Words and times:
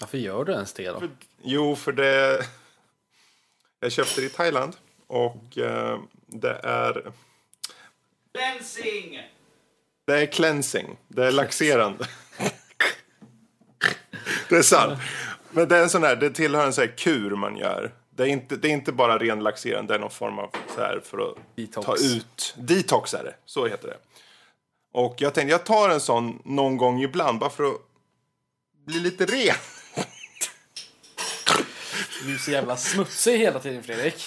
Varför 0.00 0.18
gör 0.18 0.44
du 0.44 0.52
ens 0.52 0.72
det 0.72 0.88
då? 0.88 1.02
Jo, 1.42 1.76
för 1.76 1.92
det... 1.92 2.46
Jag 3.80 3.92
köpte 3.92 4.20
det 4.20 4.26
i 4.26 4.30
Thailand 4.30 4.76
och 5.06 5.58
eh, 5.58 5.98
det 6.26 6.60
är... 6.62 7.12
Cleansing! 8.32 9.22
Det 10.06 10.22
är 10.22 10.26
cleansing. 10.26 10.96
Det 11.08 11.26
är 11.26 11.32
laxerande. 11.32 12.08
det 14.48 14.56
är 14.56 14.62
sant. 14.62 14.98
Men 15.50 15.68
det 15.68 15.76
är 15.76 15.82
en 15.82 15.90
sån 15.90 16.02
här, 16.02 16.16
det 16.16 16.30
tillhör 16.30 16.66
en 16.66 16.72
sån 16.72 16.82
här 16.82 16.96
kur 16.96 17.30
man 17.30 17.56
gör. 17.56 17.92
Det 18.10 18.22
är 18.22 18.26
inte, 18.26 18.56
det 18.56 18.68
är 18.68 18.72
inte 18.72 18.92
bara 18.92 19.18
ren 19.18 19.40
laxerande, 19.42 19.92
det 19.92 19.96
är 19.96 20.00
någon 20.00 20.10
form 20.10 20.38
av 20.38 20.50
så 20.74 20.80
här 20.80 21.00
för 21.04 21.18
att 21.18 21.36
Detox. 21.54 21.86
ta 21.86 21.96
ut... 21.96 22.54
Detox 22.58 23.14
är 23.14 23.24
det, 23.24 23.34
så 23.44 23.66
heter 23.66 23.88
det. 23.88 23.96
Och 24.92 25.14
jag 25.18 25.34
tänkte, 25.34 25.50
jag 25.50 25.64
tar 25.64 25.88
en 25.88 26.00
sån 26.00 26.42
någon 26.44 26.76
gång 26.76 27.02
ibland 27.02 27.38
bara 27.38 27.50
för 27.50 27.64
att 27.64 27.80
bli 28.86 29.00
lite 29.00 29.26
ren. 29.26 29.56
Du 32.24 32.34
är 32.34 32.38
så 32.38 32.50
jävla 32.50 32.76
smutsig 32.76 33.38
hela 33.38 33.58
tiden 33.58 33.82
Fredrik. 33.82 34.24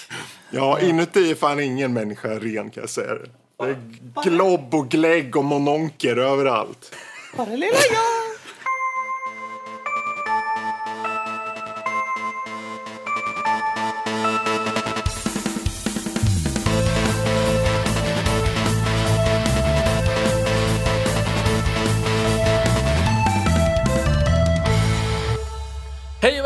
Ja, 0.50 0.80
inuti 0.80 1.30
är 1.30 1.34
fan 1.34 1.60
ingen 1.60 1.92
människa 1.92 2.28
ren 2.28 2.70
kan 2.70 2.80
jag 2.80 2.90
säga 2.90 3.14
det. 3.14 3.28
Det 3.58 3.64
är 3.64 4.30
globb 4.30 4.74
och 4.74 4.88
glägg 4.88 5.36
och 5.36 5.44
mononker 5.44 6.16
överallt. 6.16 6.94
Bara 7.36 7.50
lilla 7.50 7.66
jag. 7.66 8.23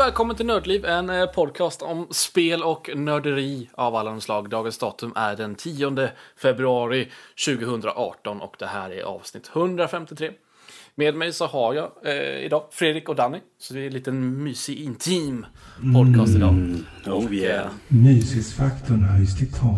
Välkommen 0.09 0.35
till 0.35 0.45
Nördliv, 0.45 0.85
en 0.85 1.09
eh, 1.09 1.25
podcast 1.25 1.81
om 1.81 2.07
spel 2.11 2.63
och 2.63 2.89
nörderi 2.95 3.69
av 3.73 3.95
alla 3.95 4.09
de 4.09 4.21
slag. 4.21 4.49
Dagens 4.49 4.77
datum 4.77 5.13
är 5.15 5.35
den 5.35 5.55
10 5.55 6.09
februari 6.37 7.07
2018 7.45 8.41
och 8.41 8.55
det 8.59 8.65
här 8.65 8.89
är 8.89 9.03
avsnitt 9.03 9.51
153. 9.55 10.31
Med 10.95 11.15
mig 11.15 11.33
så 11.33 11.45
har 11.45 11.73
jag 11.73 11.91
eh, 12.03 12.45
idag 12.45 12.63
Fredrik 12.71 13.09
och 13.09 13.15
Danny, 13.15 13.39
så 13.59 13.73
det 13.73 13.79
är 13.79 13.85
en 13.87 13.93
liten 13.93 14.43
mysig 14.43 14.79
intim 14.79 15.45
podcast 15.95 16.35
idag. 16.35 16.75
Oh 17.05 17.33
yeah. 17.33 17.69
Mysisfaktorn 17.87 19.03
höjs 19.03 19.37
till 19.37 19.53
12. 19.53 19.69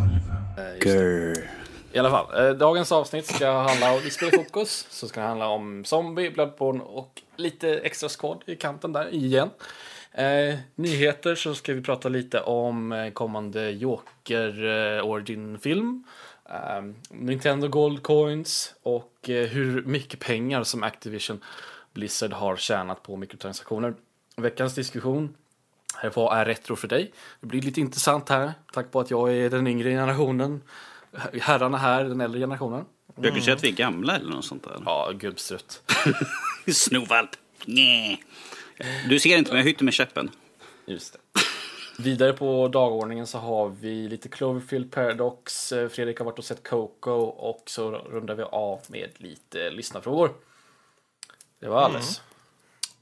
Grr. 0.82 1.50
I 1.94 2.00
alla 2.00 2.10
fall, 2.10 2.46
eh, 2.46 2.54
dagens 2.54 2.92
avsnitt 2.92 3.26
ska 3.26 3.52
handla 3.52 3.94
om, 3.94 4.00
i 4.08 4.10
spelfokus, 4.10 4.88
så 4.90 5.08
ska 5.08 5.22
det 5.22 5.28
handla 5.28 5.48
om 5.48 5.86
Zombie, 5.86 6.32
Bloodborne 6.32 6.84
och 6.84 7.22
lite 7.36 7.78
extra 7.78 8.10
skåd 8.10 8.44
i 8.46 8.56
kanten 8.56 8.94
där 8.94 9.14
igen. 9.14 9.50
Eh, 10.14 10.60
nyheter 10.76 11.36
så 11.36 11.56
ska 11.56 11.74
vi 11.74 11.82
prata 11.82 12.10
lite 12.10 12.42
om 12.42 12.92
eh, 12.92 13.12
kommande 13.12 13.72
Joker 13.72 14.66
eh, 14.66 15.06
Origin-film. 15.06 16.04
Eh, 16.50 16.82
Nintendo 17.10 17.68
Gold 17.68 18.04
Coins 18.04 18.76
och 18.84 19.30
eh, 19.30 19.48
hur 19.48 19.84
mycket 19.84 20.20
pengar 20.20 20.64
som 20.64 20.84
Activision 20.84 21.44
Blizzard 21.94 22.34
har 22.34 22.56
tjänat 22.56 23.04
på 23.04 23.18
mikrotransaktioner. 23.18 23.94
Veckans 24.38 24.76
diskussion 24.76 25.36
vad 26.14 26.38
är 26.38 26.46
retro 26.46 26.76
för 26.76 26.88
dig? 26.88 27.12
Det 27.40 27.48
blir 27.48 27.62
lite 27.62 27.82
intressant 27.82 28.30
här, 28.30 28.54
tack 28.74 28.92
på 28.92 29.00
att 29.00 29.12
jag 29.12 29.34
är 29.34 29.50
den 29.50 29.68
yngre 29.68 29.90
generationen. 29.90 30.62
Herrarna 31.42 31.78
här, 31.78 32.04
den 32.04 32.22
äldre 32.22 32.40
generationen. 32.40 32.86
Jag 33.22 33.34
kan 33.34 33.42
säga 33.42 33.56
att 33.56 33.64
vi 33.64 33.68
är 33.68 33.76
gamla 33.76 34.16
eller 34.16 34.30
något 34.30 34.46
sånt 34.46 34.64
där. 34.64 34.82
Ja, 34.86 35.12
gubbstrutt. 35.16 35.82
Snovalp. 36.74 37.30
Nä. 37.66 38.18
Du 39.10 39.20
ser 39.20 39.38
inte, 39.38 39.52
men 39.52 39.58
jag 39.58 39.66
hytter 39.66 39.86
med 39.86 39.94
käppen. 39.94 40.32
Just 40.86 41.14
det. 41.14 41.20
Vidare 42.04 42.34
på 42.34 42.68
dagordningen 42.68 43.28
så 43.28 43.38
har 43.38 43.70
vi 43.70 44.08
lite 44.08 44.30
Cloverfield 44.30 44.92
Paradox. 44.92 45.72
Eh, 45.72 45.90
Fredrik 45.90 46.18
har 46.20 46.26
varit 46.26 46.40
och 46.40 46.46
sett 46.46 46.64
Coco 46.64 47.12
och 47.22 47.64
så 47.66 47.92
rundar 47.92 48.36
vi 48.36 48.44
av 48.44 48.80
med 48.88 49.10
lite 49.18 49.70
lyssnarfrågor. 49.70 50.34
Det 51.60 51.68
var 51.68 51.82
alles. 51.82 52.22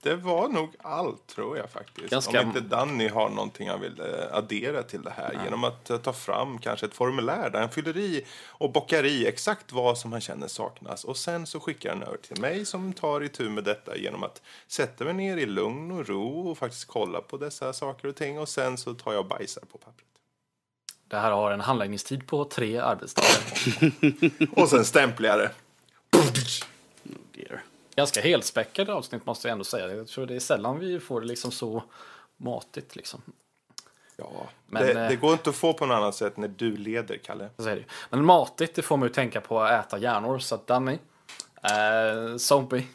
Det 0.02 0.16
var 0.16 0.48
nog 0.50 0.76
allt 0.80 1.28
tror 1.28 1.58
jag 1.58 1.70
faktiskt. 1.70 2.10
Ganska- 2.10 2.42
Om 2.42 2.48
inte 2.48 2.60
Danny 2.60 3.08
har 3.08 3.30
någonting 3.30 3.70
han 3.70 3.82
vill 3.82 4.00
eh, 4.00 4.06
addera 4.38 4.84
till 4.84 5.02
det 5.02 5.10
här. 5.10 5.40
Genom 5.46 5.64
att 5.64 5.90
eh, 5.90 5.98
ta 5.98 6.14
fram 6.14 6.58
kanske 6.58 6.86
ett 6.86 6.94
formulär 6.94 7.50
där 7.50 7.60
han 7.60 7.70
fyller 7.70 7.98
i 7.98 8.26
och 8.48 8.72
bockar 8.72 9.06
i 9.06 9.28
exakt 9.28 9.72
vad 9.72 9.98
som 9.98 10.12
han 10.12 10.22
känner 10.22 10.48
saknas. 10.48 11.04
Och 11.04 11.18
sen 11.18 11.48
så 11.48 11.60
skickar 11.60 11.90
han 11.90 12.04
över 12.04 12.18
till 12.18 12.42
mig 12.42 12.66
som 12.66 12.94
tar 12.94 13.22
itu 13.24 13.50
med 13.50 13.64
detta 13.64 13.98
genom 13.98 14.24
att 14.24 14.42
sätta 14.68 15.04
mig 15.04 15.14
ner 15.14 15.38
i 15.38 15.46
lugn 15.46 15.92
och 15.92 16.08
ro 16.08 16.50
och 16.52 16.58
faktiskt 16.58 16.86
kolla 16.86 17.22
på 17.22 17.38
dessa 17.38 17.74
saker 17.74 18.08
och 18.08 18.16
ting. 18.16 18.40
Och 18.40 18.50
sen 18.50 18.78
så 18.78 18.94
tar 18.94 19.12
jag 19.12 19.20
och 19.20 19.26
bajsar 19.28 19.62
på 19.72 19.78
pappret. 19.78 20.06
Det 21.08 21.18
här 21.18 21.32
har 21.32 21.52
en 21.52 21.62
handläggningstid 21.62 22.28
på 22.28 22.46
tre 22.46 22.78
arbetsdagar. 22.78 24.52
Och 24.62 24.70
sen 24.70 24.86
stämplar 24.86 25.30
jag 25.30 25.40
det. 25.40 25.52
Ganska 28.00 28.22
helspäckade 28.22 28.94
avsnitt 28.94 29.26
måste 29.26 29.48
jag 29.48 29.52
ändå 29.52 29.64
säga. 29.64 29.96
Jag 29.96 30.08
tror 30.08 30.26
det 30.26 30.36
är 30.36 30.40
sällan 30.40 30.80
vi 30.80 31.00
får 31.00 31.22
det 31.22 31.28
liksom 31.28 31.52
så 31.52 31.84
matigt 32.38 32.96
liksom. 32.96 33.22
Ja, 34.16 34.48
Men, 34.68 34.86
det, 34.86 34.92
eh, 34.92 35.10
det 35.10 35.16
går 35.16 35.34
inte 35.34 35.50
att 35.50 35.56
få 35.56 35.74
på 35.74 35.86
något 35.86 35.96
annat 35.96 36.16
sätt 36.16 36.38
när 36.38 36.48
du 36.48 36.78
leder, 36.78 37.18
Kalle. 37.18 37.50
Så 37.58 37.70
är 37.70 37.76
det 37.76 37.82
ju. 37.82 37.86
Men 38.10 38.26
matigt, 38.26 38.76
det 38.76 38.82
får 38.82 38.98
man 38.98 39.08
ju 39.08 39.14
tänka 39.14 39.42
på 39.42 39.62
att 39.62 39.86
äta 39.86 39.98
hjärnor. 39.98 40.40
Så 40.40 40.56
att 40.56 40.68
Danny, 40.68 40.98
eh, 41.64 42.38
zombie. 42.38 42.88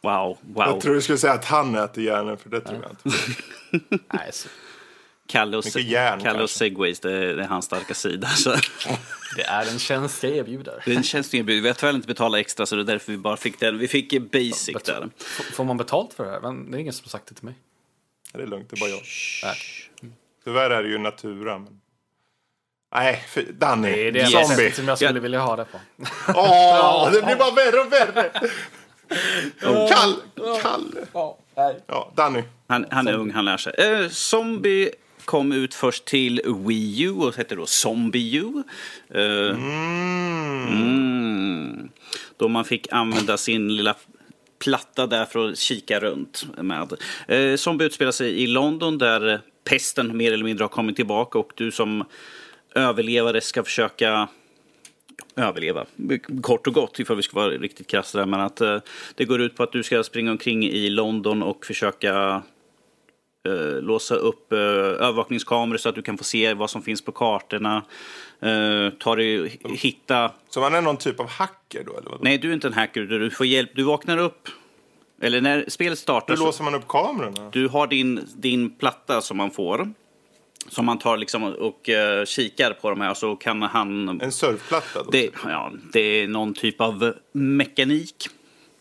Wow, 0.00 0.38
wow. 0.40 0.66
Jag 0.66 0.80
tror 0.80 0.94
du 0.94 1.02
skulle 1.02 1.18
säga 1.18 1.32
att 1.32 1.44
han 1.44 1.74
äter 1.74 2.04
hjärnan, 2.04 2.38
för 2.38 2.50
det 2.50 2.60
tror 2.60 2.82
jag 2.82 2.90
inte. 2.90 3.18
Nej, 4.12 4.30
så, 4.32 4.48
Kalle 5.30 5.56
och, 5.56 5.64
Mycket 5.64 5.84
järn, 5.84 6.20
Kalle 6.20 6.42
och 6.42 6.50
segways, 6.50 7.00
det 7.00 7.12
är, 7.12 7.34
det 7.36 7.42
är 7.42 7.46
hans 7.48 7.64
starka 7.64 7.94
sida. 7.94 8.28
Så. 8.28 8.50
det 9.36 9.42
är 9.42 9.66
en 9.72 9.78
tjänst 9.78 10.22
jag 10.22 10.32
erbjuder. 10.32 10.82
Det 10.84 10.92
är 10.92 10.96
en 10.96 11.02
tjänst 11.02 11.34
vi 11.34 11.66
har 11.68 11.74
tyvärr 11.74 11.94
inte 11.94 12.06
betala 12.06 12.40
extra 12.40 12.66
så 12.66 12.76
det 12.76 12.82
är 12.82 12.84
därför 12.84 13.12
vi 13.12 13.18
bara 13.18 13.36
fick 13.36 13.60
den. 13.60 13.78
Vi 13.78 13.88
fick 13.88 14.20
basic 14.32 14.76
där. 14.84 15.08
F- 15.20 15.50
Får 15.52 15.64
man 15.64 15.76
betalt 15.76 16.14
för 16.14 16.24
det 16.24 16.30
här? 16.30 16.40
Men 16.40 16.70
det 16.70 16.76
är 16.76 16.80
ingen 16.80 16.92
som 16.92 17.04
har 17.04 17.08
sagt 17.10 17.26
det 17.26 17.34
till 17.34 17.44
mig. 17.44 17.54
Det 18.32 18.42
är 18.42 18.46
lugnt, 18.46 18.70
det 18.70 18.76
är 18.76 18.80
bara 18.80 18.90
jag. 18.90 19.02
Nej. 19.42 19.56
Tyvärr 20.44 20.70
är 20.70 20.82
det 20.82 20.88
ju 20.88 20.98
natura. 20.98 21.58
Men... 21.58 21.80
Nej, 22.94 23.24
för... 23.28 23.42
Danny. 23.42 23.90
Det 23.90 24.08
är 24.08 24.12
det 24.12 24.26
zombie. 24.46 24.72
som 24.72 24.88
jag 24.88 24.98
skulle 24.98 25.18
Ja. 25.18 25.20
vilja 25.22 25.40
ha 25.40 25.56
det 25.56 25.64
på. 25.64 25.80
Åh, 26.34 27.10
det 27.12 27.22
blir 27.22 27.36
bara 27.36 27.50
värre 27.54 27.80
och 27.80 27.92
värre. 27.92 28.30
Kall, 29.60 30.14
Kalle. 30.62 31.06
Ja, 31.12 31.38
nej. 31.56 31.80
Ja, 31.86 32.12
Danny. 32.16 32.42
Han, 32.66 32.86
han 32.90 33.08
är 33.08 33.12
ung, 33.14 33.30
han 33.30 33.44
lär 33.44 33.56
sig. 33.56 33.72
Eh, 33.78 34.08
Zombie 34.08 34.90
kom 35.24 35.52
ut 35.52 35.74
först 35.74 36.04
till 36.04 36.40
Wii 36.66 37.02
U 37.02 37.10
och 37.10 37.36
hette 37.36 37.54
då 37.54 37.66
Zombie 37.66 38.36
U. 38.36 38.62
Eh, 39.08 39.50
mm. 40.70 41.88
Då 42.36 42.48
man 42.48 42.64
fick 42.64 42.92
använda 42.92 43.36
sin 43.36 43.76
lilla 43.76 43.94
platta 44.58 45.06
där 45.06 45.24
för 45.24 45.48
att 45.48 45.58
kika 45.58 46.00
runt 46.00 46.46
med. 46.62 46.92
Eh, 47.28 47.56
Zombie 47.56 47.84
utspelar 47.84 48.12
sig 48.12 48.42
i 48.42 48.46
London 48.46 48.98
där 48.98 49.40
pesten 49.64 50.16
mer 50.16 50.32
eller 50.32 50.44
mindre 50.44 50.64
har 50.64 50.68
kommit 50.68 50.96
tillbaka 50.96 51.38
och 51.38 51.52
du 51.54 51.70
som 51.70 52.04
överlevare 52.74 53.40
ska 53.40 53.64
försöka 53.64 54.28
överleva. 55.36 55.86
Kort 56.42 56.66
och 56.66 56.74
gott, 56.74 56.98
ifall 56.98 57.16
vi 57.16 57.22
ska 57.22 57.40
vara 57.40 57.50
riktigt 57.50 57.86
krassa 57.86 58.18
där. 58.18 58.26
Men 58.26 58.40
att 58.40 58.60
eh, 58.60 58.78
det 59.14 59.24
går 59.24 59.40
ut 59.40 59.56
på 59.56 59.62
att 59.62 59.72
du 59.72 59.82
ska 59.82 60.02
springa 60.02 60.30
omkring 60.30 60.64
i 60.64 60.90
London 60.90 61.42
och 61.42 61.66
försöka 61.66 62.42
eh, 63.46 63.82
låsa 63.82 64.14
upp 64.14 64.52
eh, 64.52 64.58
övervakningskameror 64.58 65.78
så 65.78 65.88
att 65.88 65.94
du 65.94 66.02
kan 66.02 66.18
få 66.18 66.24
se 66.24 66.54
vad 66.54 66.70
som 66.70 66.82
finns 66.82 67.02
på 67.04 67.12
kartorna. 67.12 67.84
Eh, 68.40 68.92
ta 68.98 69.16
dig, 69.16 69.60
hitta... 69.64 70.32
Så 70.48 70.60
man 70.60 70.74
är 70.74 70.80
någon 70.80 70.96
typ 70.96 71.20
av 71.20 71.28
hacker 71.28 71.84
då, 71.86 71.92
eller 71.98 72.10
vadå? 72.10 72.18
Nej, 72.22 72.38
du 72.38 72.48
är 72.50 72.54
inte 72.54 72.66
en 72.66 72.72
hacker. 72.72 73.00
Du 73.00 73.30
får 73.30 73.46
hjälp. 73.46 73.70
Du 73.74 73.82
vaknar 73.82 74.18
upp. 74.18 74.48
Eller 75.22 75.40
när 75.40 75.64
spelet 75.68 75.98
startar 75.98 76.36
Hur 76.36 76.44
låser 76.44 76.64
man 76.64 76.74
upp 76.74 76.88
kamerorna? 76.88 77.50
Du 77.50 77.68
har 77.68 77.86
din, 77.86 78.28
din 78.36 78.70
platta 78.70 79.20
som 79.20 79.36
man 79.36 79.50
får. 79.50 79.92
Som 80.68 80.86
man 80.86 80.98
tar 80.98 81.16
liksom 81.16 81.42
och 81.42 81.88
eh, 81.88 82.24
kikar 82.24 82.72
på 82.72 82.90
de 82.90 83.00
här 83.00 83.14
så 83.14 83.36
kan 83.36 83.62
han... 83.62 84.20
En 84.20 84.32
surfplatta 84.32 85.02
då? 85.02 85.10
Det, 85.10 85.30
ja, 85.44 85.72
det 85.92 86.00
är 86.00 86.28
någon 86.28 86.54
typ 86.54 86.80
av 86.80 87.14
mekanik 87.32 88.28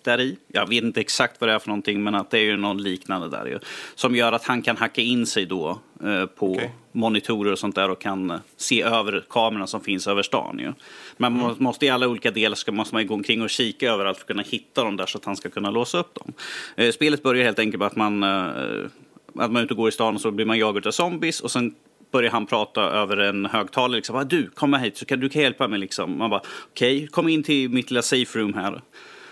där 0.04 0.22
i. 0.22 0.38
Jag 0.48 0.70
vet 0.70 0.84
inte 0.84 1.02
exakt 1.02 1.42
vad 1.42 1.50
det 1.50 1.54
är 1.54 1.60
för 1.60 1.68
någonting 1.68 2.04
men 2.04 2.16
att 2.16 2.32
det 2.32 2.38
är 2.38 2.44
ju 2.44 2.58
någon 2.58 2.84
liknande 2.84 3.30
där 3.30 3.46
ju. 3.46 3.60
Som 3.96 4.16
gör 4.16 4.32
att 4.32 4.44
han 4.44 4.62
kan 4.62 4.78
hacka 4.78 5.02
in 5.02 5.26
sig 5.26 5.46
då 5.46 5.80
eh, 6.04 6.26
på 6.26 6.52
Okej. 6.52 6.72
monitorer 6.92 7.52
och 7.52 7.60
sånt 7.60 7.76
där 7.76 7.90
och 7.90 8.02
kan 8.02 8.32
eh, 8.32 8.40
se 8.58 8.82
över 8.82 9.24
kamerorna 9.30 9.68
som 9.68 9.82
finns 9.82 10.08
över 10.08 10.24
stan 10.24 10.60
ju. 10.60 10.74
Men 11.18 11.34
man 11.34 11.56
måste 11.60 11.86
i 11.86 11.90
alla 11.90 12.08
olika 12.08 12.32
delar 12.32 12.56
ska 12.56 12.72
måste 12.72 12.96
man 12.96 13.08
gå 13.08 13.14
omkring 13.14 13.42
och 13.42 13.50
kika 13.50 13.92
överallt 13.92 14.18
för 14.18 14.24
att 14.24 14.28
kunna 14.28 14.44
hitta 14.44 14.84
dem 14.84 14.98
där 14.98 15.06
så 15.06 15.18
att 15.18 15.26
han 15.26 15.36
ska 15.36 15.50
kunna 15.50 15.72
låsa 15.72 16.00
upp 16.00 16.16
dem. 16.16 16.34
Eh, 16.76 16.92
spelet 16.92 17.24
börjar 17.24 17.44
helt 17.44 17.60
enkelt 17.60 17.80
med 17.80 17.88
att 17.88 17.96
man 17.96 18.24
eh, 18.24 18.86
att 19.36 19.52
man 19.52 19.64
ute 19.64 19.74
och 19.74 19.78
går 19.78 19.90
i 19.90 19.92
stan 19.92 20.16
och 20.16 20.22
så 20.22 20.32
blir 20.32 20.46
man 20.46 20.58
jagad 20.58 20.88
av 20.88 20.92
zombies 20.92 21.42
och 21.42 21.52
sen 21.52 21.76
börjar 22.12 22.32
han 22.32 22.46
prata 22.46 22.82
över 22.82 23.18
en 23.18 23.46
högtalare. 23.46 23.96
Liksom, 23.96 24.28
du, 24.30 24.50
kom 24.50 24.74
hit 24.74 24.98
så 24.98 25.06
kan 25.06 25.20
du 25.20 25.30
kan 25.30 25.42
hjälpa 25.42 25.68
mig. 25.68 25.80
Liksom. 25.80 26.18
Man 26.18 26.30
bara, 26.30 26.42
okej, 26.72 27.08
kom 27.08 27.30
in 27.30 27.44
till 27.44 27.70
mitt 27.70 27.92
lilla 27.92 28.02
safe 28.02 28.40
room 28.40 28.54
här. 28.54 28.82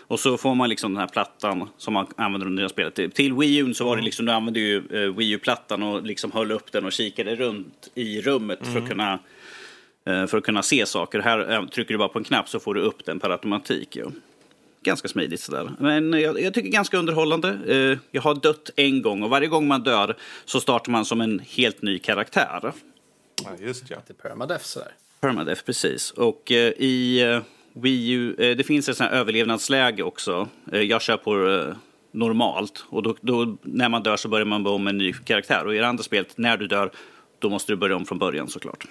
Och 0.07 0.19
så 0.19 0.37
får 0.37 0.55
man 0.55 0.69
liksom 0.69 0.93
den 0.93 0.99
här 0.99 1.07
plattan 1.07 1.69
som 1.77 1.93
man 1.93 2.07
använder 2.15 2.47
under 2.47 2.67
spelet. 2.67 3.15
Till 3.15 3.33
Wii 3.33 3.57
U 3.57 3.73
så 3.73 3.85
var 3.85 3.97
det 3.97 4.01
liksom, 4.01 4.25
du 4.25 4.31
använde 4.31 4.59
ju 4.59 4.77
eh, 4.77 5.15
Wii 5.15 5.31
U-plattan 5.31 5.83
och 5.83 6.03
liksom 6.03 6.31
höll 6.31 6.51
upp 6.51 6.71
den 6.71 6.85
och 6.85 6.91
kikade 6.91 7.35
runt 7.35 7.89
i 7.95 8.21
rummet 8.21 8.59
för 8.73 8.79
att 8.79 8.89
kunna 8.89 9.19
eh, 10.05 10.27
för 10.27 10.37
att 10.37 10.43
kunna 10.43 10.63
se 10.63 10.85
saker. 10.85 11.19
Här 11.19 11.51
eh, 11.51 11.65
trycker 11.65 11.93
du 11.93 11.97
bara 11.97 12.07
på 12.07 12.19
en 12.19 12.23
knapp 12.23 12.49
så 12.49 12.59
får 12.59 12.73
du 12.73 12.81
upp 12.81 13.05
den 13.05 13.19
per 13.19 13.29
automatik. 13.29 13.95
Ja. 13.95 14.11
Ganska 14.81 15.07
smidigt 15.07 15.41
sådär. 15.41 15.71
Men 15.79 16.13
jag, 16.13 16.41
jag 16.41 16.53
tycker 16.53 16.69
ganska 16.69 16.97
underhållande. 16.97 17.99
Jag 18.11 18.21
har 18.21 18.35
dött 18.35 18.69
en 18.75 19.01
gång 19.01 19.23
och 19.23 19.29
varje 19.29 19.47
gång 19.47 19.67
man 19.67 19.83
dör 19.83 20.15
så 20.45 20.59
startar 20.59 20.91
man 20.91 21.05
som 21.05 21.21
en 21.21 21.39
helt 21.39 21.81
ny 21.81 21.99
karaktär. 21.99 22.73
Ja, 23.43 23.49
just 23.59 23.89
ja. 23.89 23.97
Lite 23.97 24.21
permadeath 24.21 24.65
sådär. 24.65 24.91
Permadeath, 25.19 25.63
precis. 25.65 26.11
Och 26.11 26.51
i 26.51 27.23
Wii 27.81 28.11
U, 28.11 28.35
eh, 28.39 28.57
det 28.57 28.63
finns 28.63 28.89
ett 28.89 28.97
sånt 28.97 29.09
här 29.11 29.17
överlevnadsläge 29.17 30.03
också. 30.03 30.47
Eh, 30.71 30.81
jag 30.81 31.01
kör 31.01 31.17
på 31.17 31.47
eh, 31.47 31.75
normalt 32.13 32.85
och 32.89 33.03
då, 33.03 33.15
då, 33.21 33.57
när 33.63 33.89
man 33.89 34.03
dör 34.03 34.17
så 34.17 34.27
börjar 34.27 34.45
man 34.45 34.67
om 34.67 34.83
med 34.83 34.91
en 34.91 34.97
ny 34.97 35.13
karaktär. 35.13 35.65
Och 35.65 35.75
i 35.75 35.77
det 35.77 35.87
andra 35.87 36.03
spelet, 36.03 36.37
när 36.37 36.57
du 36.57 36.67
dör, 36.67 36.91
då 37.39 37.49
måste 37.49 37.71
du 37.71 37.75
börja 37.75 37.95
om 37.95 38.05
från 38.05 38.19
början 38.19 38.47
såklart. 38.47 38.85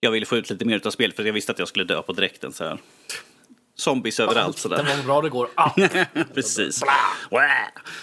Jag 0.00 0.10
ville 0.10 0.26
få 0.26 0.36
ut 0.36 0.50
lite 0.50 0.64
mer 0.64 0.86
av 0.86 0.90
spelet 0.90 1.16
för 1.16 1.24
jag 1.24 1.32
visste 1.32 1.52
att 1.52 1.58
jag 1.58 1.68
skulle 1.68 1.84
dö 1.84 2.02
på 2.02 2.12
direkten 2.12 2.52
så 2.52 2.64
här. 2.64 2.78
Zombies 3.74 4.20
överallt 4.20 4.56
Den 4.56 4.60
sådär. 4.60 4.96
var 4.96 5.04
bra 5.04 5.20
det 5.20 5.28
går. 5.28 5.48
Ah. 5.54 5.70
Precis. 6.34 6.82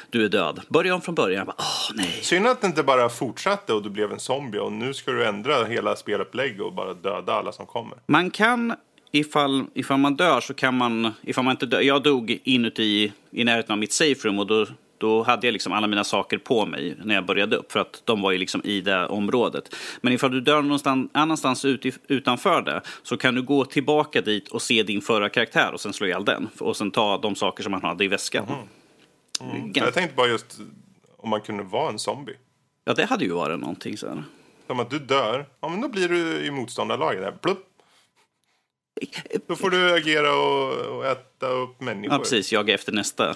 Du 0.09 0.25
är 0.25 0.29
död. 0.29 0.61
Börja 0.69 0.95
om 0.95 1.01
från 1.01 1.15
början. 1.15 1.45
Bara, 1.45 1.55
Åh, 1.57 1.95
nej. 1.95 2.19
Synd 2.21 2.47
att 2.47 2.61
det 2.61 2.67
inte 2.67 2.83
bara 2.83 3.09
fortsatte 3.09 3.73
och 3.73 3.83
du 3.83 3.89
blev 3.89 4.11
en 4.11 4.19
zombie 4.19 4.59
och 4.59 4.71
nu 4.71 4.93
ska 4.93 5.11
du 5.11 5.25
ändra 5.25 5.65
hela 5.65 5.95
spelupplägg 5.95 6.61
och 6.61 6.73
bara 6.73 6.93
döda 6.93 7.33
alla 7.33 7.51
som 7.51 7.65
kommer. 7.65 7.97
Man 8.05 8.31
kan, 8.31 8.75
ifall, 9.11 9.65
ifall 9.73 9.97
man 9.99 10.15
dör 10.15 10.41
så 10.41 10.53
kan 10.53 10.77
man, 10.77 11.11
ifall 11.23 11.43
man 11.43 11.51
inte 11.51 11.65
dör, 11.65 11.81
jag 11.81 12.03
dog 12.03 12.39
inuti 12.43 13.11
i 13.31 13.43
närheten 13.43 13.71
av 13.71 13.77
mitt 13.79 13.93
safe 13.93 14.27
room 14.27 14.39
och 14.39 14.47
då, 14.47 14.65
då 14.97 15.23
hade 15.23 15.47
jag 15.47 15.53
liksom 15.53 15.73
alla 15.73 15.87
mina 15.87 16.03
saker 16.03 16.37
på 16.37 16.65
mig 16.65 16.95
när 17.03 17.15
jag 17.15 17.25
började 17.25 17.55
upp 17.55 17.71
för 17.71 17.79
att 17.79 18.01
de 18.05 18.21
var 18.21 18.31
ju 18.31 18.37
liksom 18.37 18.61
i 18.63 18.81
det 18.81 19.07
området. 19.07 19.75
Men 20.01 20.13
ifall 20.13 20.31
du 20.31 20.41
dör 20.41 20.61
någonstans 20.61 21.09
annanstans 21.13 21.65
ut, 21.65 21.85
utanför 22.07 22.61
det 22.61 22.81
så 23.03 23.17
kan 23.17 23.35
du 23.35 23.41
gå 23.41 23.65
tillbaka 23.65 24.21
dit 24.21 24.47
och 24.47 24.61
se 24.61 24.83
din 24.83 25.01
förra 25.01 25.29
karaktär 25.29 25.73
och 25.73 25.81
sen 25.81 25.93
slå 25.93 26.07
ihjäl 26.07 26.25
den 26.25 26.47
och 26.59 26.77
sen 26.77 26.91
ta 26.91 27.17
de 27.17 27.35
saker 27.35 27.63
som 27.63 27.71
man 27.71 27.81
hade 27.81 28.05
i 28.05 28.07
väskan. 28.07 28.45
Gan- 29.39 29.71
Jag 29.73 29.93
tänkte 29.93 30.15
bara 30.15 30.27
just 30.27 30.59
om 31.17 31.29
man 31.29 31.41
kunde 31.41 31.63
vara 31.63 31.89
en 31.89 31.99
zombie. 31.99 32.35
Ja, 32.85 32.93
det 32.93 33.05
hade 33.05 33.25
ju 33.25 33.31
varit 33.31 33.59
någonting 33.59 33.97
så 33.97 34.07
här. 34.07 34.23
Som 34.67 34.79
att 34.79 34.89
du 34.89 34.99
dör, 34.99 35.45
ja 35.61 35.69
men 35.69 35.81
då 35.81 35.89
blir 35.89 36.09
du 36.09 36.45
i 36.45 36.51
motståndarlaget. 36.51 37.21
Där. 37.21 37.31
Plupp. 37.31 37.65
Då 39.47 39.55
får 39.55 39.69
du 39.69 39.93
agera 39.97 40.35
och, 40.35 40.97
och 40.97 41.05
äta 41.05 41.47
upp 41.47 41.81
människor. 41.81 42.13
Ja, 42.13 42.19
precis. 42.19 42.51
Jaga 42.51 42.73
efter 42.73 42.91
nästa. 42.91 43.35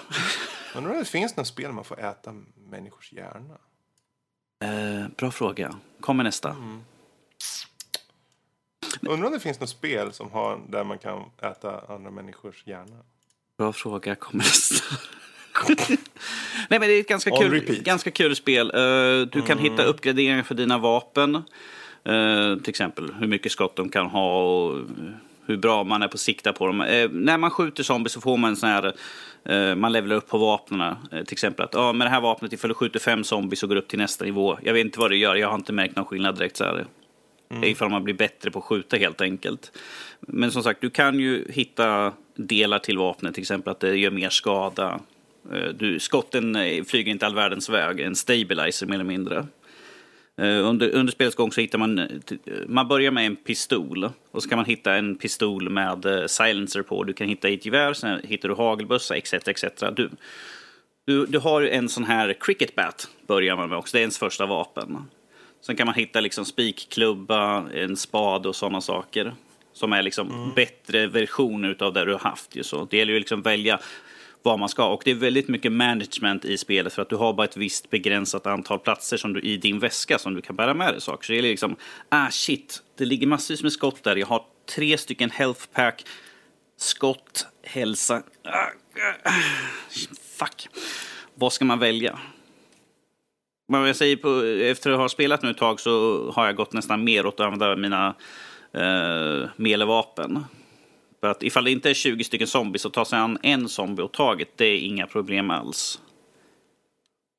Undrar 0.76 0.92
om 0.92 0.98
det 0.98 1.04
finns 1.04 1.36
något 1.36 1.46
spel 1.46 1.64
där 1.64 1.72
man 1.72 1.84
får 1.84 2.00
äta 2.00 2.34
människors 2.70 3.12
hjärna? 3.12 3.54
Eh, 4.64 5.08
bra 5.16 5.30
fråga. 5.30 5.74
Kommer 6.00 6.24
nästa. 6.24 6.56
Undrar 9.00 9.26
om 9.26 9.32
det 9.32 9.40
finns 9.40 9.60
något 9.60 9.68
spel 9.68 10.12
som 10.12 10.30
har, 10.30 10.60
där 10.68 10.84
man 10.84 10.98
kan 10.98 11.22
äta 11.42 11.80
andra 11.88 12.10
människors 12.10 12.66
hjärna? 12.66 12.96
Bra 13.58 13.72
fråga. 13.72 14.14
Kommer 14.14 14.44
nästa. 14.44 14.96
Nej, 16.68 16.80
men 16.80 16.80
det 16.80 16.92
är 16.94 17.00
ett 17.00 17.08
ganska 17.08 17.32
On 17.32 17.40
kul, 17.40 17.50
repeat. 17.50 17.78
ganska 17.78 18.10
kul 18.10 18.36
spel. 18.36 18.70
Eh, 18.74 19.26
du 19.26 19.42
kan 19.46 19.58
hitta 19.58 19.84
uppgraderingar 19.84 20.42
för 20.42 20.54
dina 20.54 20.78
vapen. 20.78 21.34
Eh, 22.04 22.56
till 22.56 22.70
exempel 22.70 23.14
hur 23.14 23.26
mycket 23.26 23.52
skott 23.52 23.76
de 23.76 23.88
kan 23.88 24.06
ha 24.06 24.42
och 24.42 24.80
hur 25.46 25.56
bra 25.56 25.84
man 25.84 26.02
är 26.02 26.08
på 26.08 26.14
att 26.14 26.20
sikta 26.20 26.52
på 26.52 26.66
dem. 26.66 26.80
Eh, 26.80 27.10
när 27.10 27.38
man 27.38 27.50
skjuter 27.50 27.82
zombies 27.82 28.12
så 28.12 28.20
får 28.20 28.36
man 28.36 28.50
en 28.50 28.56
sån 28.56 28.68
här... 28.68 28.92
Eh, 29.44 29.74
man 29.74 29.92
levlar 29.92 30.16
upp 30.16 30.28
på 30.28 30.38
vapnen. 30.38 30.80
Eh, 31.12 31.24
till 31.24 31.32
exempel 31.32 31.64
att 31.64 31.74
ah, 31.74 31.92
med 31.92 32.06
det 32.06 32.10
här 32.10 32.20
vapnet, 32.20 32.52
ifall 32.52 32.68
du 32.68 32.74
skjuter 32.74 33.00
fem 33.00 33.24
zombies 33.24 33.60
så 33.60 33.66
går 33.66 33.74
du 33.74 33.80
upp 33.80 33.88
till 33.88 33.98
nästa 33.98 34.24
nivå. 34.24 34.58
Jag 34.62 34.72
vet 34.72 34.84
inte 34.84 34.98
vad 34.98 35.10
det 35.10 35.16
gör, 35.16 35.34
jag 35.34 35.48
har 35.48 35.54
inte 35.54 35.72
märkt 35.72 35.96
någon 35.96 36.04
skillnad 36.04 36.34
direkt. 36.38 36.56
Så 36.56 36.64
här. 36.64 36.86
Mm. 37.50 37.64
Ifall 37.64 37.90
man 37.90 38.04
blir 38.04 38.14
bättre 38.14 38.50
på 38.50 38.58
att 38.58 38.64
skjuta 38.64 38.96
helt 38.96 39.20
enkelt. 39.20 39.78
Men 40.20 40.50
som 40.50 40.62
sagt, 40.62 40.80
du 40.80 40.90
kan 40.90 41.20
ju 41.20 41.52
hitta 41.52 42.12
delar 42.36 42.78
till 42.78 42.98
vapnet, 42.98 43.34
till 43.34 43.42
exempel 43.42 43.70
att 43.70 43.80
det 43.80 43.96
gör 43.96 44.10
mer 44.10 44.28
skada. 44.28 45.00
Eh, 45.52 45.68
Du, 45.78 46.00
skotten 46.00 46.56
eh, 46.56 46.84
flyger 46.84 47.12
inte 47.12 47.26
all 47.26 47.34
världens 47.34 47.68
väg, 47.68 48.00
en 48.00 48.14
stabilizer 48.14 48.86
mer 48.86 48.94
eller 48.94 49.04
mindre. 49.04 49.46
Eh, 50.40 50.66
Under, 50.68 50.90
under 50.90 51.12
spelets 51.12 51.36
gång 51.36 51.52
så 51.52 51.60
hittar 51.60 51.78
man, 51.78 51.98
eh, 51.98 52.06
man 52.66 52.88
börjar 52.88 53.10
med 53.10 53.26
en 53.26 53.36
pistol 53.36 54.10
och 54.30 54.42
så 54.42 54.48
kan 54.48 54.56
man 54.56 54.64
hitta 54.64 54.94
en 54.94 55.16
pistol 55.16 55.70
med 55.70 56.06
eh, 56.06 56.26
silencer 56.26 56.82
på. 56.82 57.04
Du 57.04 57.12
kan 57.12 57.28
hitta 57.28 57.48
ett 57.48 57.64
gevär, 57.66 57.92
sen 57.92 58.20
hittar 58.24 58.48
du 58.48 58.54
hagelbössa 58.54 59.16
etc. 59.16 59.34
etc. 59.34 59.64
Du, 59.96 60.10
du, 61.06 61.26
du 61.26 61.38
har 61.38 61.62
en 61.62 61.88
sån 61.88 62.04
här 62.04 62.34
cricket 62.40 62.74
bat 62.74 63.08
börjar 63.26 63.56
man 63.56 63.68
med 63.68 63.78
också, 63.78 63.96
det 63.96 63.98
är 63.98 64.00
ens 64.00 64.18
första 64.18 64.46
vapen. 64.46 64.98
Sen 65.60 65.76
kan 65.76 65.86
man 65.86 65.94
hitta 65.94 66.20
liksom 66.20 66.44
spikklubba, 66.44 67.64
en 67.74 67.96
spad 67.96 68.46
och 68.46 68.56
sådana 68.56 68.80
saker. 68.80 69.34
Som 69.72 69.92
är 69.92 70.02
liksom 70.02 70.52
bättre 70.56 71.06
versioner 71.06 71.76
av 71.80 71.92
det 71.92 72.04
du 72.04 72.12
har 72.12 72.18
haft. 72.18 72.56
Ju 72.56 72.62
så. 72.62 72.84
Det 72.84 72.96
gäller 72.96 73.12
ju 73.12 73.18
liksom 73.18 73.42
välja 73.42 73.78
vad 74.44 74.58
man 74.58 74.68
ska. 74.68 74.86
Och 74.86 75.02
det 75.04 75.10
är 75.10 75.14
väldigt 75.14 75.48
mycket 75.48 75.72
management 75.72 76.44
i 76.44 76.58
spelet 76.58 76.92
för 76.92 77.02
att 77.02 77.08
du 77.08 77.16
har 77.16 77.32
bara 77.32 77.44
ett 77.44 77.56
visst 77.56 77.90
begränsat 77.90 78.46
antal 78.46 78.78
platser 78.78 79.16
som 79.16 79.32
du, 79.32 79.40
i 79.40 79.56
din 79.56 79.78
väska 79.78 80.18
som 80.18 80.34
du 80.34 80.40
kan 80.40 80.56
bära 80.56 80.74
med 80.74 80.94
dig 80.94 81.00
saker. 81.00 81.26
Så 81.26 81.32
det 81.32 81.38
är 81.38 81.42
liksom, 81.42 81.76
ah 82.08 82.30
shit, 82.30 82.82
det 82.98 83.04
ligger 83.04 83.26
massvis 83.26 83.62
med 83.62 83.72
skott 83.72 84.02
där. 84.02 84.16
Jag 84.16 84.26
har 84.26 84.44
tre 84.74 84.98
stycken 84.98 85.30
health 85.30 85.60
pack, 85.72 86.04
skott, 86.76 87.46
hälsa. 87.62 88.22
Ah, 88.44 88.50
ah, 89.24 89.30
fuck. 90.38 90.68
Vad 91.34 91.52
ska 91.52 91.64
man 91.64 91.78
välja? 91.78 92.18
Men 93.68 93.86
jag 93.86 93.96
säger 93.96 94.16
på, 94.16 94.42
efter 94.70 94.90
att 94.90 94.98
ha 94.98 95.08
spelat 95.08 95.42
nu 95.42 95.50
ett 95.50 95.58
tag 95.58 95.80
så 95.80 96.30
har 96.30 96.46
jag 96.46 96.56
gått 96.56 96.72
nästan 96.72 97.04
mer 97.04 97.26
åt 97.26 97.40
att 97.40 97.46
använda 97.46 97.76
mina 97.76 98.14
eh, 98.72 99.48
melevapen. 99.56 100.44
För 101.24 101.28
att 101.28 101.42
ifall 101.42 101.64
det 101.64 101.70
inte 101.70 101.90
är 101.90 101.94
20 101.94 102.24
stycken 102.24 102.46
zombies 102.46 102.82
så 102.82 102.90
ta 102.90 103.04
sig 103.04 103.18
an 103.18 103.38
en 103.42 103.68
zombie 103.68 104.02
åt 104.02 104.12
taget, 104.12 104.48
det 104.56 104.64
är 104.64 104.78
inga 104.78 105.06
problem 105.06 105.50
alls. 105.50 106.00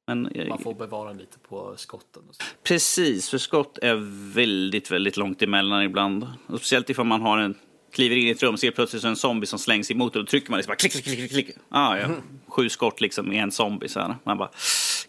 Men, 0.08 0.28
eh, 0.28 0.48
Man 0.48 0.60
får 0.60 0.74
bevara 0.74 1.14
lite 1.14 1.40
på 1.40 1.74
skotten. 1.78 2.24
Precis, 2.64 3.30
för 3.30 3.38
skott 3.38 3.78
är 3.78 3.96
väldigt, 4.34 4.92
väldigt 4.92 5.18
långt 5.18 5.42
emellan 5.42 5.84
ibland. 5.84 6.28
Och 6.48 6.58
speciellt 6.60 6.90
ifall 6.90 7.06
man 7.06 7.22
har 7.22 7.38
en, 7.38 7.56
kliver 7.92 8.16
in 8.16 8.28
i 8.28 8.30
ett 8.30 8.44
rum 8.44 8.54
och 8.54 8.60
ser 8.60 8.72
plötsligt 8.72 9.04
en 9.04 9.16
zombie 9.16 9.48
som 9.48 9.60
slängs 9.60 9.92
emot 9.92 10.16
och 10.16 10.22
då 10.22 10.28
trycker 10.28 10.52
man 10.52 10.58
liksom 10.58 10.72
bara 10.72 10.76
klick, 10.76 10.92
klick, 10.92 11.06
klick, 11.06 11.32
klick. 11.32 11.50
Ah, 11.70 11.98
ja. 11.98 12.08
Sju 12.48 12.70
skott 12.70 13.02
liksom 13.02 13.32
i 13.32 13.38
en 13.38 13.52
zombie 13.52 13.88
så 13.88 14.00
här. 14.00 14.16
Man 14.24 14.38
bara, 14.38 14.50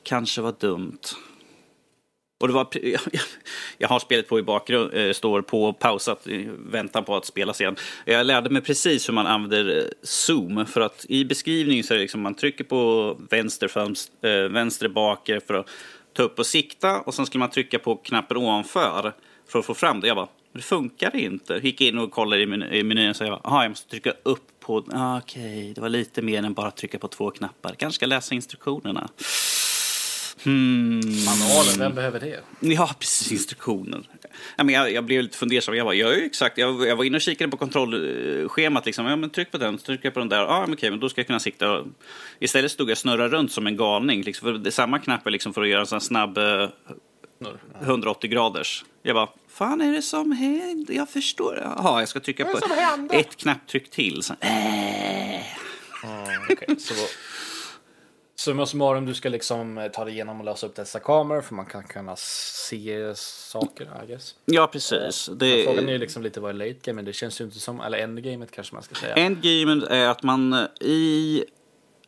kanske 0.02 0.40
var 0.40 0.54
dumt. 0.58 1.00
Och 2.38 2.48
det 2.48 2.54
var, 2.54 2.68
jag, 3.78 3.88
har 3.88 3.98
spelet 3.98 4.28
på 4.28 4.38
i 4.38 4.42
bakgrunden, 4.42 5.00
eh, 5.00 5.12
står 5.12 5.42
på 5.42 5.72
pausat 5.72 6.26
i 6.26 6.48
väntan 6.58 7.04
på 7.04 7.16
att 7.16 7.24
spelas 7.24 7.60
igen. 7.60 7.76
Jag 8.04 8.26
lärde 8.26 8.50
mig 8.50 8.62
precis 8.62 9.08
hur 9.08 9.14
man 9.14 9.26
använder 9.26 9.78
eh, 9.78 9.84
zoom. 10.02 10.66
För 10.66 10.80
att 10.80 11.06
i 11.08 11.24
beskrivningen 11.24 11.84
så 11.84 11.94
är 11.94 11.98
det 11.98 12.02
liksom 12.02 12.20
man 12.20 12.34
trycker 12.34 12.64
på 12.64 13.16
vänster, 13.30 13.68
fönst, 13.68 14.12
eh, 14.22 14.30
vänster 14.30 14.88
bakre 14.88 15.40
för 15.40 15.54
att 15.54 15.68
ta 16.12 16.22
upp 16.22 16.38
och 16.38 16.46
sikta. 16.46 17.00
Och 17.00 17.14
sen 17.14 17.26
skulle 17.26 17.38
man 17.38 17.50
trycka 17.50 17.78
på 17.78 17.96
knappen 17.96 18.36
ovanför 18.36 19.12
för 19.48 19.58
att 19.58 19.64
få 19.64 19.74
fram 19.74 20.00
det. 20.00 20.06
Jag 20.06 20.16
bara, 20.16 20.28
det 20.52 20.62
funkar 20.62 21.16
inte. 21.16 21.60
Gick 21.62 21.80
in 21.80 21.98
och 21.98 22.10
kollade 22.10 22.42
i, 22.42 22.78
i 22.78 22.82
menyn 22.82 23.10
och 23.10 23.16
sa, 23.16 23.24
jag, 23.24 23.40
jag 23.44 23.68
måste 23.68 23.90
trycka 23.90 24.12
upp 24.22 24.60
på... 24.60 24.84
Ah, 24.92 25.18
Okej, 25.18 25.72
det 25.74 25.80
var 25.80 25.88
lite 25.88 26.22
mer 26.22 26.42
än 26.42 26.54
bara 26.54 26.70
trycka 26.70 26.98
på 26.98 27.08
två 27.08 27.30
knappar. 27.30 27.74
Kanske 27.74 27.96
ska 27.96 28.06
läsa 28.06 28.34
instruktionerna. 28.34 29.08
Hmm. 30.46 31.00
Manualen, 31.24 31.78
vem 31.78 31.94
behöver 31.94 32.20
det? 32.20 32.40
Ja, 32.60 32.90
precis. 32.98 33.32
Instruktioner. 33.32 34.00
Ja, 34.56 34.64
men 34.64 34.74
jag, 34.74 34.92
jag 34.92 35.04
blev 35.04 35.22
lite 35.22 35.38
fundersam. 35.38 35.74
Jag, 35.74 35.86
bara, 35.86 35.94
jag, 35.94 36.12
är 36.12 36.16
ju 36.16 36.24
exakt, 36.24 36.58
jag, 36.58 36.86
jag 36.86 36.96
var 36.96 37.04
inne 37.04 37.16
och 37.16 37.20
kikade 37.20 37.50
på 37.50 37.56
kontrollschemat. 37.56 38.86
Liksom. 38.86 39.06
Ja, 39.06 39.16
men 39.16 39.30
tryck 39.30 39.50
på 39.50 39.58
den, 39.58 39.78
tryck 39.78 40.14
på 40.14 40.18
den 40.18 40.28
där. 40.28 40.40
Ja, 40.40 40.60
men 40.60 40.74
okej, 40.74 40.90
men 40.90 41.00
då 41.00 41.08
ska 41.08 41.20
jag 41.20 41.26
kunna 41.26 41.40
sikta. 41.40 41.84
Istället 42.38 42.70
stod 42.70 42.88
jag 42.88 42.94
och 42.94 42.98
snurrade 42.98 43.36
runt 43.36 43.52
som 43.52 43.66
en 43.66 43.76
galning. 43.76 44.22
Liksom, 44.22 44.46
för 44.46 44.58
det 44.58 44.68
är 44.68 44.70
samma 44.70 44.98
knapp 44.98 45.26
är 45.26 45.30
liksom 45.30 45.54
för 45.54 45.62
att 45.62 45.68
göra 45.68 45.80
en 45.80 45.86
sån 45.86 46.00
snabb 46.00 46.38
eh, 46.38 46.68
180 47.82 48.30
graders. 48.30 48.84
Jag 49.02 49.14
bara, 49.14 49.28
fan 49.48 49.80
är 49.80 49.92
det 49.92 50.02
som 50.02 50.32
händer? 50.32 50.94
Jag 50.94 51.08
förstår. 51.08 51.62
Jaha, 51.76 52.00
jag 52.00 52.08
ska 52.08 52.20
trycka 52.20 52.44
på 52.44 52.60
ett 53.12 53.36
knapptryck 53.36 53.90
till. 53.90 54.22
Så, 54.22 54.34
äh. 54.40 55.40
Okej, 56.50 56.76
så 56.80 56.94
Summa 58.38 58.66
summarum, 58.66 59.06
du 59.06 59.14
ska 59.14 59.28
liksom 59.28 59.78
eh, 59.78 59.88
ta 59.88 60.04
dig 60.04 60.14
igenom 60.14 60.38
och 60.40 60.44
lösa 60.44 60.66
upp 60.66 60.74
dessa 60.74 61.00
kameror 61.00 61.40
för 61.40 61.54
man 61.54 61.66
kan 61.66 61.84
kunna 61.84 62.16
se 62.16 63.14
saker, 63.14 63.88
I 64.04 64.06
guess. 64.06 64.34
Ja, 64.44 64.66
precis. 64.66 65.28
Men 65.28 65.38
Det, 65.38 65.64
Frågan 65.64 65.88
är 65.88 65.92
ju 65.92 65.98
liksom 65.98 66.22
lite 66.22 66.40
vad 66.40 66.50
är 66.50 66.54
late 66.54 66.80
game, 66.82 66.96
men 66.96 67.04
det 67.04 67.12
känns 67.12 67.40
ju 67.40 67.44
inte 67.44 67.58
som, 67.60 67.80
eller 67.80 67.98
endgamet 67.98 68.50
kanske 68.50 68.74
man 68.74 68.82
ska 68.82 68.94
säga. 68.94 69.14
Endgamet 69.14 69.84
är 69.88 70.08
att 70.08 70.22
man 70.22 70.52
eh, 70.52 70.66
i 70.80 71.44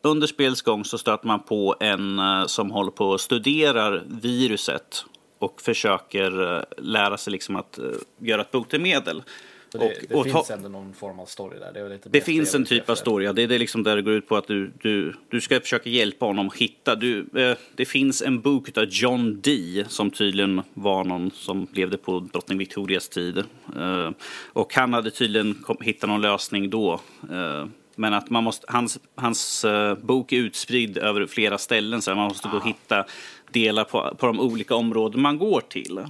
under 0.02 0.26
spelets 0.26 0.62
gång 0.62 0.84
så 0.84 0.98
stöter 0.98 1.26
man 1.26 1.42
på 1.42 1.76
en 1.80 2.18
eh, 2.18 2.46
som 2.46 2.70
håller 2.70 2.90
på 2.90 3.06
och 3.06 3.20
studerar 3.20 4.04
viruset 4.06 5.04
och 5.38 5.60
försöker 5.60 6.56
eh, 6.56 6.62
lära 6.78 7.16
sig 7.16 7.30
liksom 7.30 7.56
att 7.56 7.78
eh, 7.78 7.84
göra 8.18 8.40
ett 8.40 8.50
botemedel. 8.50 9.22
Så 9.72 9.78
det, 9.78 9.84
Och- 9.84 9.92
det 10.08 10.14
och 10.14 10.24
finns 10.24 10.46
ta- 10.48 10.54
ändå 10.54 10.68
någon 10.68 10.92
form 10.94 11.20
av 11.20 11.26
story 11.26 11.58
där. 11.58 11.72
Det, 11.72 11.98
Det 12.10 12.20
finns 12.20 12.54
en 12.54 12.64
typ 12.64 12.90
av 12.90 12.94
story. 12.94 13.24
ja. 13.24 13.32
Det 13.32 13.42
är 13.42 13.48
det 13.48 13.58
liksom 13.58 13.82
där 13.82 13.96
det 13.96 14.02
går 14.02 14.12
ut 14.12 14.28
på 14.28 14.36
att 14.36 14.46
du, 14.46 14.72
du, 14.82 15.14
du 15.30 15.40
ska 15.40 15.60
försöka 15.60 15.90
hjälpa 15.90 16.26
honom 16.26 16.50
hitta. 16.56 16.94
Du, 16.94 17.26
eh, 17.36 17.56
det 17.76 17.84
finns 17.84 18.22
en 18.22 18.40
bok 18.40 18.78
av 18.78 18.84
John 18.90 19.40
Dee 19.40 19.84
som 19.88 20.10
tydligen 20.10 20.62
var 20.74 21.04
någon 21.04 21.30
som 21.30 21.66
levde 21.72 21.96
på 21.98 22.20
drottning 22.20 22.58
Victorias 22.58 23.08
tid. 23.08 23.38
Eh, 23.76 24.10
och 24.52 24.74
han 24.74 24.92
hade 24.92 25.10
tydligen 25.10 25.54
kom, 25.54 25.76
hittat 25.80 26.08
någon 26.10 26.20
lösning 26.22 26.70
då. 26.70 27.00
Eh, 27.30 27.66
men 27.96 28.14
att 28.14 28.30
man 28.30 28.44
måste, 28.44 28.66
hans, 28.68 28.98
hans 29.14 29.64
eh, 29.64 29.94
bok 29.94 30.32
är 30.32 30.36
utspridd 30.36 30.98
över 30.98 31.26
flera 31.26 31.58
ställen 31.58 32.02
så 32.02 32.14
man 32.14 32.28
måste 32.28 32.48
gå 32.48 32.56
och 32.56 32.66
hitta 32.66 33.04
delar 33.52 33.84
på, 33.84 34.14
på 34.18 34.26
de 34.26 34.40
olika 34.40 34.74
områden 34.74 35.20
man 35.22 35.38
går 35.38 35.60
till. 35.68 36.00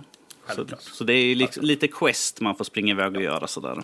Så, 0.55 0.67
så 0.79 1.05
det 1.05 1.13
är 1.13 1.35
liksom, 1.35 1.65
lite 1.65 1.89
quest 1.89 2.41
man 2.41 2.57
får 2.57 2.65
springa 2.65 2.93
iväg 2.93 3.17
och 3.17 3.23
göra 3.23 3.47
sådär. 3.47 3.83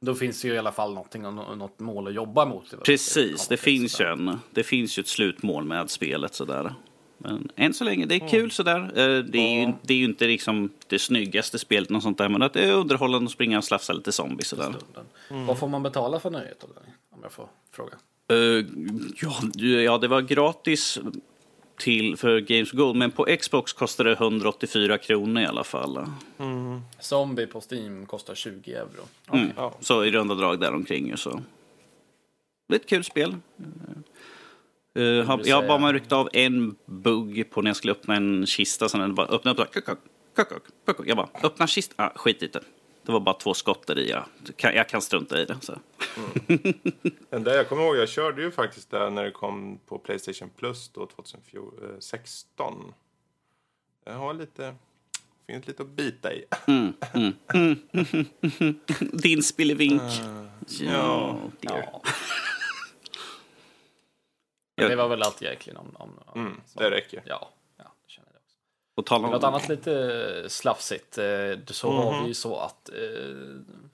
Då 0.00 0.14
finns 0.14 0.42
det 0.42 0.48
ju 0.48 0.54
i 0.54 0.58
alla 0.58 0.72
fall 0.72 0.94
någonting, 0.94 1.22
något 1.22 1.80
mål 1.80 2.08
att 2.08 2.14
jobba 2.14 2.44
mot. 2.44 2.74
Precis, 2.84 3.48
det 3.48 3.56
till 3.56 3.64
finns, 3.64 4.00
ju 4.00 4.04
en, 4.04 4.38
det 4.50 4.62
finns 4.62 4.98
ju 4.98 5.00
ett 5.00 5.08
slutmål 5.08 5.64
med 5.64 5.90
spelet. 5.90 6.34
Sådär. 6.34 6.74
Men 7.18 7.50
än 7.56 7.74
så 7.74 7.84
länge, 7.84 8.06
det 8.06 8.14
är 8.14 8.28
kul 8.28 8.50
sådär. 8.50 8.80
Eh, 8.80 9.24
Det 9.24 9.38
är, 9.38 9.66
ju, 9.66 9.72
det 9.82 9.94
är 9.94 9.98
ju 9.98 10.04
inte 10.04 10.26
liksom 10.26 10.70
det 10.86 10.98
snyggaste 10.98 11.58
spelet, 11.58 11.90
något 11.90 12.02
sånt 12.02 12.18
där, 12.18 12.28
men 12.28 12.42
att 12.42 12.52
det 12.52 12.64
är 12.64 12.72
underhållande 12.72 13.26
att 13.26 13.32
springa 13.32 13.58
och 13.58 13.64
slafsa 13.64 13.92
lite 13.92 14.12
zombies. 14.12 14.48
Sådär. 14.48 14.74
stunden. 14.78 15.46
Vad 15.46 15.58
får 15.58 15.68
man 15.68 15.82
betala 15.82 16.20
för 16.20 16.30
nöjet? 16.30 16.64
Om 17.10 17.18
jag 17.22 17.32
får 17.32 17.48
fråga. 17.72 17.92
Eh, 18.30 18.64
ja, 19.16 19.34
ja, 19.82 19.98
det 19.98 20.08
var 20.08 20.20
gratis 20.20 20.98
till, 21.80 22.16
för 22.16 22.40
Games 22.40 22.70
Gold, 22.72 22.96
men 22.96 23.10
på 23.10 23.26
Xbox 23.40 23.72
kostar 23.72 24.04
det 24.04 24.12
184 24.12 24.98
kronor 24.98 25.42
i 25.42 25.46
alla 25.46 25.64
fall. 25.64 26.06
Zombie 27.00 27.46
på 27.46 27.60
Steam 27.70 28.06
kostar 28.06 28.34
20 28.34 28.72
euro. 28.72 28.88
Mm. 29.32 29.50
Ja. 29.56 29.74
Så 29.80 30.04
i 30.04 30.10
runda 30.10 30.34
drag 30.34 30.60
däromkring. 30.60 31.16
Så. 31.16 31.42
Det 32.68 32.74
är 32.74 32.78
ett 32.80 32.88
kul 32.88 33.04
spel. 33.04 33.34
Har- 35.26 35.42
du 35.42 35.48
jag 35.48 35.56
har 35.56 35.68
bara 35.68 35.78
man 35.78 35.92
ryckt 35.92 36.12
av 36.12 36.28
en 36.32 36.76
bugg 36.86 37.50
på 37.50 37.62
när 37.62 37.68
jag 37.70 37.76
skulle 37.76 37.92
öppna 37.92 38.16
en 38.16 38.46
kista. 38.46 38.88
Sen 38.88 39.00
den 39.00 39.14
bara 39.14 39.26
öppna 39.26 39.50
upp. 39.50 39.58
Jag 41.06 41.16
bara, 41.16 41.28
öppna 41.42 41.66
kista. 41.66 41.94
Ah, 42.04 42.10
skit 42.14 42.42
i 42.42 42.46
det. 42.46 42.60
Det 43.10 43.12
var 43.12 43.20
bara 43.20 43.34
två 43.34 43.54
skott 43.54 43.86
där 43.86 43.98
i. 43.98 44.10
Ja. 44.10 44.26
Kan- 44.56 44.74
Jag 44.74 44.88
kan 44.88 45.02
strunta 45.02 45.40
i 45.40 45.44
det. 45.44 45.56
Så. 45.60 45.78
Den 47.30 47.44
där, 47.44 47.54
jag 47.56 47.68
kommer 47.68 47.82
ihåg, 47.82 47.96
jag 47.96 48.08
körde 48.08 48.42
ju 48.42 48.50
faktiskt 48.50 48.90
där 48.90 49.10
när 49.10 49.24
det 49.24 49.30
kom 49.30 49.78
på 49.86 49.98
Playstation 49.98 50.50
Plus 50.56 50.88
då 50.88 51.06
2016. 51.06 52.94
Jag 54.04 54.12
har 54.14 54.34
lite, 54.34 54.74
finns 55.46 55.66
lite 55.66 55.82
att 55.82 55.88
bita 55.88 56.32
i. 56.34 56.44
Din 59.12 59.42
spillevink. 59.42 60.02
ja. 60.80 61.36
dear. 61.60 61.88
Ja. 61.92 62.02
Men 64.76 64.88
det 64.90 64.96
var 64.96 65.08
väl 65.08 65.22
allt 65.22 65.42
egentligen 65.42 65.76
om... 65.76 65.96
om, 65.98 66.10
om 66.26 66.40
Mm, 66.46 66.60
det 66.74 66.90
räcker. 66.90 67.22
Ja, 67.26 67.38
ja, 67.40 67.50
jag. 68.94 69.00
Och 69.02 69.06
tala 69.06 69.26
om 69.26 69.32
Något 69.32 69.44
annat 69.44 69.68
lite 69.68 70.44
slafsigt. 70.48 71.18
eh, 71.18 71.24
Så 71.66 71.90
Mhm. 71.92 71.96
har 72.02 72.22
vi 72.22 72.28
ju 72.28 72.34
så 72.34 72.56
att 72.56 72.88
eh, 72.88 73.34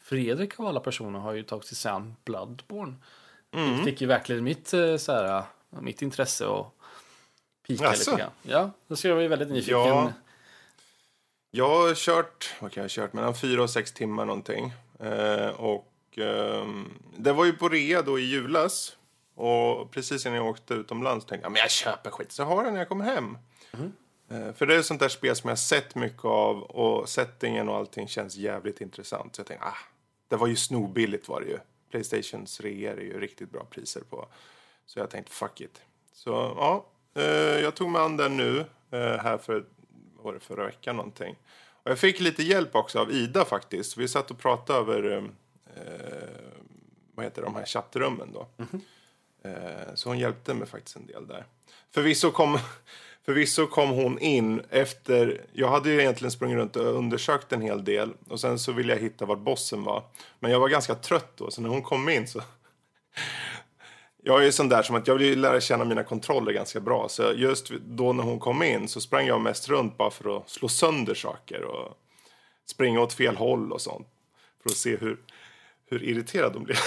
Fredrik 0.02 0.60
av 0.60 0.66
alla 0.66 0.80
personer 0.80 1.18
har 1.18 1.32
ju 1.32 1.42
tagit 1.42 1.64
sig 1.66 1.90
an 1.92 2.16
Bloodborne. 2.24 2.94
Mm. 3.54 3.78
Det 3.78 3.84
fick 3.84 4.00
ju 4.00 4.06
verkligen 4.06 4.44
mitt, 4.44 4.72
eh, 4.74 4.96
så 4.96 5.12
här, 5.12 5.42
mitt 5.80 6.02
intresse 6.02 6.46
och 6.46 6.74
pika 7.66 7.84
Jaså? 7.84 8.10
lite 8.10 8.22
grann. 8.22 8.30
Ja, 8.42 8.70
då 8.88 8.96
ska 8.96 9.08
jag 9.08 9.16
bli 9.18 9.28
väldigt 9.28 9.48
nyfiken. 9.50 9.78
Ja. 9.78 10.12
Jag 11.50 11.68
har 11.68 11.94
kört, 11.94 12.54
vad 12.60 12.72
kan 12.72 12.80
jag 12.80 12.84
ha 12.84 12.88
kört, 13.02 13.12
mellan 13.12 13.34
fyra 13.34 13.62
och 13.62 13.70
sex 13.70 13.92
timmar 13.92 14.24
någonting. 14.24 14.72
Eh, 15.00 15.48
och 15.48 15.92
ehm, 16.16 16.98
det 17.16 17.32
var 17.32 17.44
ju 17.44 17.52
på 17.52 17.68
rea 17.68 18.02
då 18.02 18.18
i 18.18 18.22
julas. 18.22 18.96
Och 19.34 19.90
precis 19.90 20.26
innan 20.26 20.36
jag 20.38 20.46
åkte 20.46 20.74
utomlands 20.74 21.26
tänkte 21.26 21.44
jag, 21.44 21.52
men 21.52 21.60
jag 21.60 21.70
köper 21.70 22.10
skit 22.10 22.32
så 22.32 22.42
jag 22.42 22.46
har 22.46 22.64
den 22.64 22.72
när 22.72 22.80
jag 22.80 22.88
kommer 22.88 23.04
hem. 23.04 23.38
Eh, 23.72 23.80
för 24.28 24.66
det 24.66 24.74
är 24.74 24.78
ett 24.78 24.86
sånt 24.86 25.00
där 25.00 25.08
spel 25.08 25.36
som 25.36 25.48
jag 25.48 25.58
sett 25.58 25.94
mycket 25.94 26.24
av 26.24 26.62
och 26.62 27.08
settingen 27.08 27.68
och 27.68 27.76
allting 27.76 28.08
känns 28.08 28.36
jävligt 28.36 28.80
intressant. 28.80 29.36
Så 29.36 29.40
jag 29.40 29.46
tänkte, 29.46 29.66
ah, 29.66 29.78
det 30.28 30.36
var 30.36 30.46
ju 30.46 30.56
snorbilligt 30.56 31.28
var 31.28 31.40
det 31.40 31.46
ju. 31.46 31.58
Playstations 31.90 32.60
rea 32.60 32.92
är 32.92 33.00
ju 33.00 33.20
riktigt 33.20 33.50
bra 33.50 33.64
priser 33.64 34.00
på. 34.00 34.28
Så 34.86 34.98
jag 34.98 35.10
tänkte, 35.10 35.32
fuck 35.32 35.60
it. 35.60 35.80
Så 36.12 36.30
ja, 36.30 36.86
eh, 37.14 37.60
jag 37.60 37.74
tog 37.74 37.90
mig 37.90 38.02
an 38.02 38.16
den 38.16 38.36
nu 38.36 38.58
eh, 38.90 39.18
här 39.18 39.38
för 39.38 39.64
var 40.22 40.32
det 40.32 40.40
förra 40.40 40.66
veckan 40.66 40.96
någonting. 40.96 41.36
Och 41.82 41.90
jag 41.90 41.98
fick 41.98 42.20
lite 42.20 42.42
hjälp 42.42 42.74
också 42.74 42.98
av 42.98 43.12
Ida 43.12 43.44
faktiskt. 43.44 43.96
Vi 43.96 44.08
satt 44.08 44.30
och 44.30 44.38
pratade 44.38 44.78
över 44.78 45.16
eh, 45.16 45.22
vad 47.14 47.24
heter 47.24 47.42
de 47.42 47.54
här 47.54 47.66
chattrummen 47.66 48.32
då. 48.32 48.48
Eh, 49.48 49.94
så 49.94 50.08
hon 50.08 50.18
hjälpte 50.18 50.54
mig 50.54 50.68
faktiskt 50.68 50.96
en 50.96 51.06
del 51.06 51.26
där. 51.26 51.44
Förvisso 51.90 52.30
kom, 52.30 52.58
förvisso 53.26 53.66
kom 53.66 53.90
hon 53.90 54.18
in 54.18 54.62
efter... 54.70 55.40
Jag 55.52 55.68
hade 55.68 55.90
ju 55.90 56.00
egentligen 56.00 56.30
sprungit 56.30 56.56
runt 56.56 56.76
och 56.76 56.86
undersökt 56.86 57.52
en 57.52 57.62
hel 57.62 57.84
del. 57.84 58.12
Och 58.28 58.40
sen 58.40 58.58
så 58.58 58.72
ville 58.72 58.92
jag 58.92 59.00
hitta 59.00 59.26
var 59.26 59.36
bossen 59.36 59.82
var. 59.82 60.02
Men 60.40 60.50
jag 60.50 60.60
var 60.60 60.68
ganska 60.68 60.94
trött 60.94 61.32
då, 61.36 61.50
så 61.50 61.60
när 61.60 61.68
hon 61.68 61.82
kom 61.82 62.08
in 62.08 62.28
så... 62.28 62.42
Jag 64.22 64.40
är 64.40 64.44
ju 64.44 64.52
sån 64.52 64.68
där 64.68 64.82
som 64.82 64.96
att 64.96 65.06
jag 65.06 65.14
vill 65.14 65.26
ju 65.26 65.36
lära 65.36 65.60
känna 65.60 65.84
mina 65.84 66.04
kontroller 66.04 66.52
ganska 66.52 66.80
bra. 66.80 67.08
Så 67.08 67.32
just 67.32 67.70
då 67.70 68.12
när 68.12 68.24
hon 68.24 68.38
kom 68.38 68.62
in 68.62 68.88
så 68.88 69.00
sprang 69.00 69.26
jag 69.26 69.40
mest 69.40 69.68
runt 69.68 69.96
bara 69.96 70.10
för 70.10 70.36
att 70.36 70.50
slå 70.50 70.68
sönder 70.68 71.14
saker 71.14 71.62
och 71.62 71.98
springa 72.66 73.00
åt 73.00 73.12
fel 73.12 73.36
håll 73.36 73.72
och 73.72 73.80
sånt. 73.80 74.08
För 74.62 74.70
att 74.70 74.76
se 74.76 74.96
hur, 74.96 75.18
hur 75.86 76.04
irriterad 76.04 76.52
de 76.52 76.64
blev. 76.64 76.76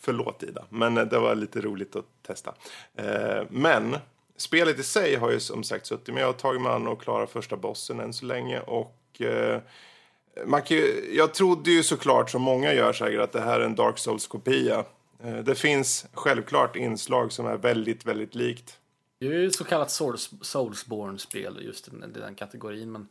Förlåt 0.00 0.42
Ida, 0.42 0.64
men 0.68 0.94
det 0.94 1.18
var 1.18 1.34
lite 1.34 1.60
roligt 1.60 1.96
att 1.96 2.06
testa. 2.22 2.54
Eh, 2.94 3.42
men 3.50 3.96
spelet 4.40 4.78
i 4.78 4.82
sig 4.82 5.16
har 5.16 5.30
ju 5.30 5.40
som 5.40 5.64
sagt 5.64 5.86
suttit 5.86 6.14
med. 6.14 6.22
Jag 6.22 6.26
har 6.28 6.32
tagit 6.32 6.62
mig 6.62 6.72
an 6.72 6.86
och 6.88 7.02
klarat 7.02 7.30
första 7.30 7.56
bossen 7.56 8.00
än 8.00 8.12
så 8.12 8.24
länge. 8.26 8.60
Och 8.60 9.20
eh, 9.20 9.60
man 10.46 10.62
kan 10.62 10.76
ju, 10.76 11.10
jag 11.16 11.34
trodde 11.34 11.70
ju 11.70 11.82
såklart, 11.82 12.30
som 12.30 12.42
många 12.42 12.72
gör 12.74 12.92
säkert, 12.92 13.20
att 13.20 13.32
det 13.32 13.40
här 13.40 13.60
är 13.60 13.64
en 13.64 13.74
Dark 13.74 13.98
Souls-kopia. 13.98 14.84
Eh, 15.24 15.36
Det 15.38 15.54
finns 15.54 16.06
självklart 16.12 16.76
inslag 16.76 17.32
som 17.32 17.46
är 17.46 17.56
väldigt, 17.56 18.06
väldigt 18.06 18.34
likt. 18.34 18.76
Det 19.20 19.26
är 19.26 19.32
ju 19.32 19.50
så 19.50 19.64
kallat 19.64 19.90
Souls, 19.90 20.30
Soulsborne-spel 20.42 21.58
just 21.62 21.88
i 21.88 21.90
den, 22.14 22.34
kategorin. 22.34 22.92
Men, 22.92 23.08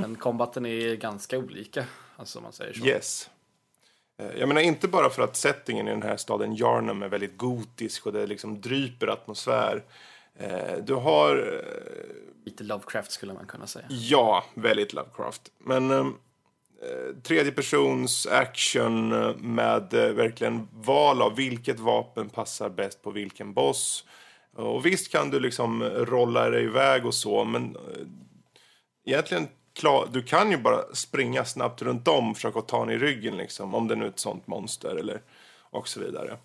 men 0.00 0.14
combaten 0.16 0.66
är 0.66 0.94
ganska 0.96 1.38
olika. 1.38 1.84
Alltså 2.16 2.38
om 2.38 2.42
man 2.42 2.52
säger 2.52 2.72
så. 2.72 2.86
Yes. 2.86 3.30
Eh, 4.18 4.38
Jag 4.38 4.48
menar 4.48 4.60
inte 4.60 4.88
bara 4.88 5.10
för 5.10 5.22
att 5.22 5.36
settingen 5.36 5.88
i 5.88 5.90
den 5.90 6.02
här 6.02 6.16
staden 6.16 6.54
Yarnum 6.56 7.02
är 7.02 7.08
väldigt 7.08 7.36
gotisk 7.36 8.06
och 8.06 8.12
det 8.12 8.26
liksom 8.26 8.60
dryper 8.60 9.06
atmosfär. 9.06 9.82
Eh, 10.38 10.76
Du 10.84 10.94
har 10.94 11.36
eh, 11.36 12.44
Lite 12.44 12.64
Lovecraft 12.64 13.10
skulle 13.12 13.32
man 13.34 13.46
kunna 13.46 13.66
säga. 13.66 13.86
Ja, 13.88 14.44
väldigt 14.54 14.92
Lovecraft. 14.92 15.42
Men 15.58 15.90
eh, 15.90 16.06
tredje 17.22 17.52
persons 17.52 18.26
action 18.26 19.12
eh, 19.12 19.36
med 19.36 19.94
eh, 19.94 20.12
verkligen 20.12 20.68
val 20.72 21.22
av 21.22 21.36
vilket 21.36 21.80
vapen 21.80 22.28
passar 22.28 22.68
bäst 22.70 23.02
på 23.02 23.10
vilken 23.10 23.52
boss. 23.52 24.04
Och 24.56 24.86
visst 24.86 25.12
kan 25.12 25.30
du 25.30 25.40
liksom 25.40 25.82
rolla 25.84 26.50
dig 26.50 26.64
iväg 26.64 27.06
och 27.06 27.14
så, 27.14 27.44
men 27.44 27.76
eh, 27.76 28.06
egentligen 29.06 29.48
klar, 29.74 30.08
du 30.12 30.22
kan 30.22 30.50
ju 30.50 30.56
bara 30.56 30.94
springa 30.94 31.44
snabbt 31.44 31.82
runt 31.82 32.08
om 32.08 32.34
försöka 32.34 32.60
ta 32.60 32.84
den 32.84 32.94
i 32.94 32.98
ryggen 32.98 33.36
liksom, 33.36 33.74
om 33.74 33.88
det 33.88 33.94
nu 33.94 34.04
är 34.04 34.08
ett 34.08 34.18
sånt 34.18 34.46
monster 34.46 34.96
eller 34.96 35.20
och 35.70 35.88
så 35.88 36.00
vidare. 36.00 36.36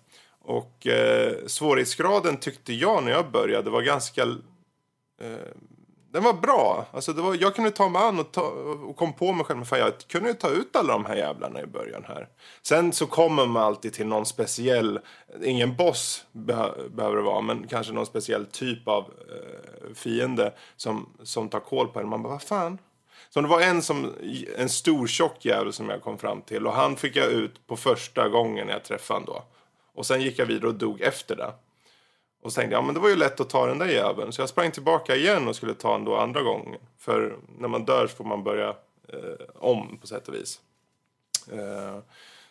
Och 0.48 0.86
eh, 0.86 1.46
svårighetsgraden 1.46 2.36
tyckte 2.36 2.72
jag 2.72 3.04
när 3.04 3.12
jag 3.12 3.30
började 3.30 3.70
var 3.70 3.82
ganska 3.82 4.22
eh, 4.22 5.52
den 6.12 6.22
var 6.22 6.32
bra. 6.32 6.86
Alltså 6.92 7.12
det 7.12 7.22
var, 7.22 7.36
jag 7.40 7.54
kunde 7.54 7.70
ta 7.70 7.88
mig 7.88 8.02
an 8.02 8.18
och, 8.18 8.32
ta, 8.32 8.40
och 8.86 8.96
kom 8.96 9.12
på 9.12 9.32
mig 9.32 9.44
själv. 9.44 9.64
Fan, 9.64 9.78
jag 9.78 9.92
kunde 10.08 10.28
ju 10.28 10.34
ta 10.34 10.48
ut 10.48 10.76
alla 10.76 10.92
de 10.92 11.04
här 11.04 11.16
jävlarna 11.16 11.62
i 11.62 11.66
början 11.66 12.04
här. 12.08 12.28
Sen 12.62 12.92
så 12.92 13.06
kommer 13.06 13.46
man 13.46 13.62
alltid 13.62 13.92
till 13.92 14.06
någon 14.06 14.26
speciell, 14.26 15.00
ingen 15.42 15.76
boss 15.76 16.24
beh, 16.32 16.68
behöver 16.90 17.16
det 17.16 17.22
vara, 17.22 17.40
men 17.40 17.66
kanske 17.66 17.92
någon 17.92 18.06
speciell 18.06 18.46
typ 18.46 18.88
av 18.88 19.04
eh, 19.04 19.94
fiende 19.94 20.52
som, 20.76 21.08
som 21.22 21.48
tar 21.48 21.60
koll 21.60 21.88
på 21.88 22.00
en. 22.00 22.08
Man 22.08 22.22
bara, 22.22 22.32
vad 22.32 22.42
fan? 22.42 22.78
Så 23.30 23.40
det 23.40 23.48
var 23.48 23.60
en, 23.60 23.82
som, 23.82 24.14
en 24.56 24.68
stor 24.68 25.06
tjock 25.06 25.44
jävel 25.44 25.72
som 25.72 25.88
jag 25.88 26.02
kom 26.02 26.18
fram 26.18 26.42
till 26.42 26.66
och 26.66 26.72
han 26.72 26.96
fick 26.96 27.16
jag 27.16 27.26
ut 27.26 27.66
på 27.66 27.76
första 27.76 28.28
gången 28.28 28.68
jag 28.68 28.84
träffade 28.84 29.20
honom 29.20 29.34
då. 29.34 29.57
Och 29.98 30.06
sen 30.06 30.22
gick 30.22 30.38
jag 30.38 30.46
vidare 30.46 30.68
och 30.68 30.74
dog 30.74 31.00
efter 31.00 31.36
det. 31.36 31.52
Och 32.42 32.52
så 32.52 32.60
tänkte 32.60 32.74
jag, 32.74 32.82
ja 32.82 32.86
men 32.86 32.94
det 32.94 33.00
var 33.00 33.08
ju 33.08 33.16
lätt 33.16 33.40
att 33.40 33.50
ta 33.50 33.66
den 33.66 33.78
där 33.78 33.86
jäveln. 33.86 34.32
Så 34.32 34.42
jag 34.42 34.48
sprang 34.48 34.70
tillbaka 34.70 35.16
igen 35.16 35.48
och 35.48 35.56
skulle 35.56 35.74
ta 35.74 35.92
den 35.92 36.04
då 36.04 36.16
andra 36.16 36.42
gången. 36.42 36.80
För 36.98 37.36
när 37.58 37.68
man 37.68 37.84
dör 37.84 38.06
så 38.06 38.16
får 38.16 38.24
man 38.24 38.44
börja 38.44 38.68
eh, 39.08 39.46
om 39.54 39.98
på 40.00 40.06
sätt 40.06 40.28
och 40.28 40.34
vis. 40.34 40.60
Eh, 41.52 41.98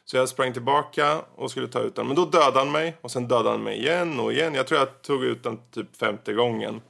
så 0.05 0.17
jag 0.17 0.29
sprang 0.29 0.53
tillbaka 0.53 1.21
och 1.35 1.51
skulle 1.51 1.67
ta 1.67 1.79
ut 1.79 1.95
den. 1.95 2.07
Men 2.07 2.15
då 2.15 2.25
dödade 2.25 2.59
han 2.59 2.71
mig. 2.71 2.95
Och 3.01 3.11
sen 3.11 3.27
dödade 3.27 3.49
han 3.49 3.63
mig 3.63 3.77
igen 3.77 4.19
och 4.19 4.33
igen. 4.33 4.53
Jag 4.53 4.67
tror 4.67 4.79
jag 4.79 5.01
tog 5.01 5.23
ut 5.23 5.43
den 5.43 5.59
typ 5.71 5.95
femte 5.95 6.33
gången. 6.33 6.81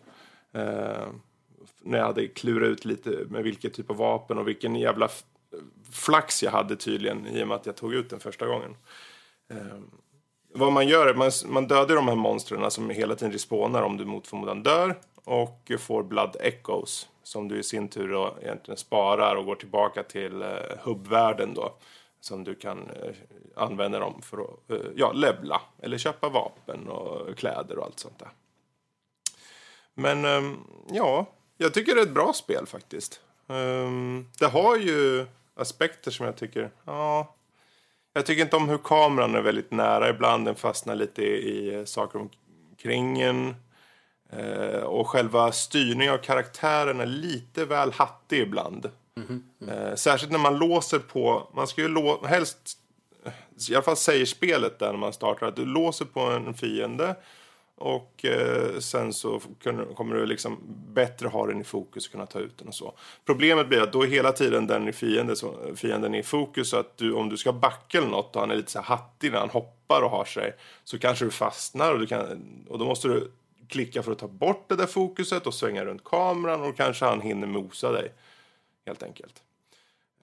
Eh, 0.52 1.08
när 1.82 1.98
jag 1.98 2.06
hade 2.06 2.28
klurat 2.28 2.70
ut 2.70 2.86
lite 2.86 3.10
med 3.30 3.44
vilken 3.44 3.72
typ 3.72 3.90
av 3.90 3.98
vapen 3.98 4.38
och 4.38 4.48
vilken 4.48 4.76
jävla 4.76 5.10
flax 5.92 6.44
jag 6.44 6.52
hade 6.52 6.76
tydligen 6.76 7.28
i 7.28 7.44
och 7.44 7.48
med 7.48 7.56
att 7.56 7.66
jag 7.66 7.76
tog 7.76 7.94
ut 7.94 8.10
den 8.10 8.20
första 8.20 8.46
gången. 8.46 8.76
Eh, 9.50 9.78
vad 10.58 10.72
man 10.72 10.88
gör 10.88 11.08
är 11.08 11.14
man, 11.14 11.32
man 11.46 11.68
dödar 11.68 11.96
de 11.96 12.08
här 12.08 12.16
monstren 12.16 12.72
som 12.72 12.90
hela 12.90 13.16
tiden 13.16 13.32
respawnar 13.32 13.82
om 13.82 13.98
du 13.98 14.06
mot 14.06 14.28
förmodan 14.28 14.64
dör 14.64 14.96
och 15.24 15.72
får 15.80 16.04
blood 16.04 16.36
echoes 16.40 17.08
som 17.24 17.48
du 17.48 17.60
i 17.60 17.64
sin 17.64 17.88
tur 17.88 18.10
då 18.10 18.38
egentligen 18.42 18.78
sparar 18.78 19.36
och 19.36 19.46
går 19.46 19.56
tillbaka 19.56 20.04
till 20.04 20.42
eh, 20.42 20.50
hubbvärlden 20.84 21.54
då 21.54 21.74
som 22.20 22.44
du 22.44 22.56
kan 22.56 22.90
eh, 22.90 23.16
använda 23.56 24.00
dem 24.00 24.22
för 24.22 24.38
att 24.38 24.72
eh, 24.72 24.92
ja, 24.96 25.12
levla 25.12 25.62
eller 25.82 25.98
köpa 25.98 26.30
vapen 26.30 26.88
och 26.88 27.38
kläder 27.38 27.78
och 27.78 27.86
allt 27.86 28.00
sånt 28.00 28.20
där. 28.20 28.30
Men 29.94 30.26
eh, 30.26 30.58
ja, 30.92 31.26
jag 31.58 31.74
tycker 31.74 31.96
det 31.96 32.02
är 32.02 32.06
ett 32.06 32.14
bra 32.14 32.34
spel 32.34 32.66
faktiskt. 32.66 33.22
Ehm, 33.48 34.26
det 34.40 34.46
har 34.48 34.76
ju 34.76 35.26
aspekter 35.56 36.12
som 36.12 36.26
jag 36.26 36.36
tycker, 36.36 36.72
ja. 36.86 37.34
Jag 38.18 38.26
tycker 38.26 38.44
inte 38.44 38.56
om 38.56 38.70
hur 38.70 38.78
kameran 38.78 39.36
är 39.36 39.42
väldigt 39.42 39.72
nära 39.72 40.10
ibland. 40.10 40.46
Den 40.46 40.56
fastnar 40.56 40.96
lite 40.96 41.22
i, 41.22 41.82
i 41.82 41.86
saker 41.86 42.20
omkring 42.72 43.22
en. 43.22 43.56
Eh, 44.30 44.80
och 44.80 45.08
själva 45.08 45.52
styrningen 45.52 46.14
av 46.14 46.18
karaktären 46.18 47.00
är 47.00 47.06
lite 47.06 47.66
väl 47.66 47.92
hattig 47.92 48.40
ibland. 48.40 48.90
Eh, 49.68 49.96
särskilt 49.96 50.32
när 50.32 50.40
man 50.40 50.58
låser 50.58 51.00
på, 51.00 51.50
man 51.56 51.68
ska 51.68 51.82
ju 51.82 51.88
lå, 51.88 52.26
helst, 52.26 52.78
i 53.70 53.76
alla 53.76 53.84
fall 53.84 53.98
säger 53.98 54.26
spelet 54.26 54.80
där 54.80 54.92
när 54.92 55.00
man 55.00 55.14
startar 55.14 55.48
att 55.48 55.56
du 55.56 55.66
låser 55.66 56.06
på 56.06 56.20
en 56.20 56.54
fiende 56.54 57.16
och 57.77 58.25
eh, 58.25 58.79
sen 58.79 59.13
så 59.13 59.41
kommer 59.96 60.15
du 60.15 60.25
liksom 60.25 60.60
bättre 60.93 61.27
ha 61.27 61.48
den 61.48 61.62
i 61.62 61.63
fokus 61.63 62.05
och 62.05 62.12
kunna 62.12 62.25
ta 62.25 62.39
ut 62.39 62.57
den 62.57 62.67
och 62.67 62.75
så. 62.75 62.93
Problemet 63.25 63.67
blir 63.67 63.81
att 63.81 63.93
då 63.93 64.03
är 64.03 64.07
hela 64.07 64.31
tiden 64.31 64.67
den 64.67 64.88
i 64.88 64.93
fiende, 64.93 65.36
så, 65.36 65.75
fienden 65.75 66.15
i 66.15 66.24
fokus 66.24 66.69
så 66.69 66.77
att 66.77 66.98
du, 66.98 67.13
om 67.13 67.29
du 67.29 67.38
ska 67.38 67.53
backa 67.53 67.98
eller 67.98 68.07
något 68.07 68.36
och 68.36 68.41
han 68.41 68.51
är 68.51 68.55
lite 68.55 68.72
så 68.72 68.79
här 68.79 68.86
hattig 68.86 69.31
när 69.31 69.39
han 69.39 69.50
hoppar 69.50 70.01
och 70.01 70.10
har 70.10 70.25
sig 70.25 70.55
så 70.84 71.00
kanske 71.00 71.25
du 71.25 71.31
fastnar 71.31 71.93
och, 71.93 72.00
du 72.00 72.07
kan, 72.07 72.43
och 72.69 72.79
då 72.79 72.86
måste 72.86 73.07
du 73.07 73.31
klicka 73.67 74.03
för 74.03 74.12
att 74.12 74.19
ta 74.19 74.27
bort 74.27 74.65
det 74.69 74.75
där 74.75 74.86
fokuset 74.86 75.48
och 75.48 75.53
svänga 75.53 75.86
runt 75.86 76.03
kameran 76.03 76.62
och 76.62 76.77
kanske 76.77 77.05
han 77.05 77.22
hinner 77.22 77.48
mosa 77.48 77.91
dig 77.91 78.13
helt 78.86 79.03
enkelt. 79.03 79.43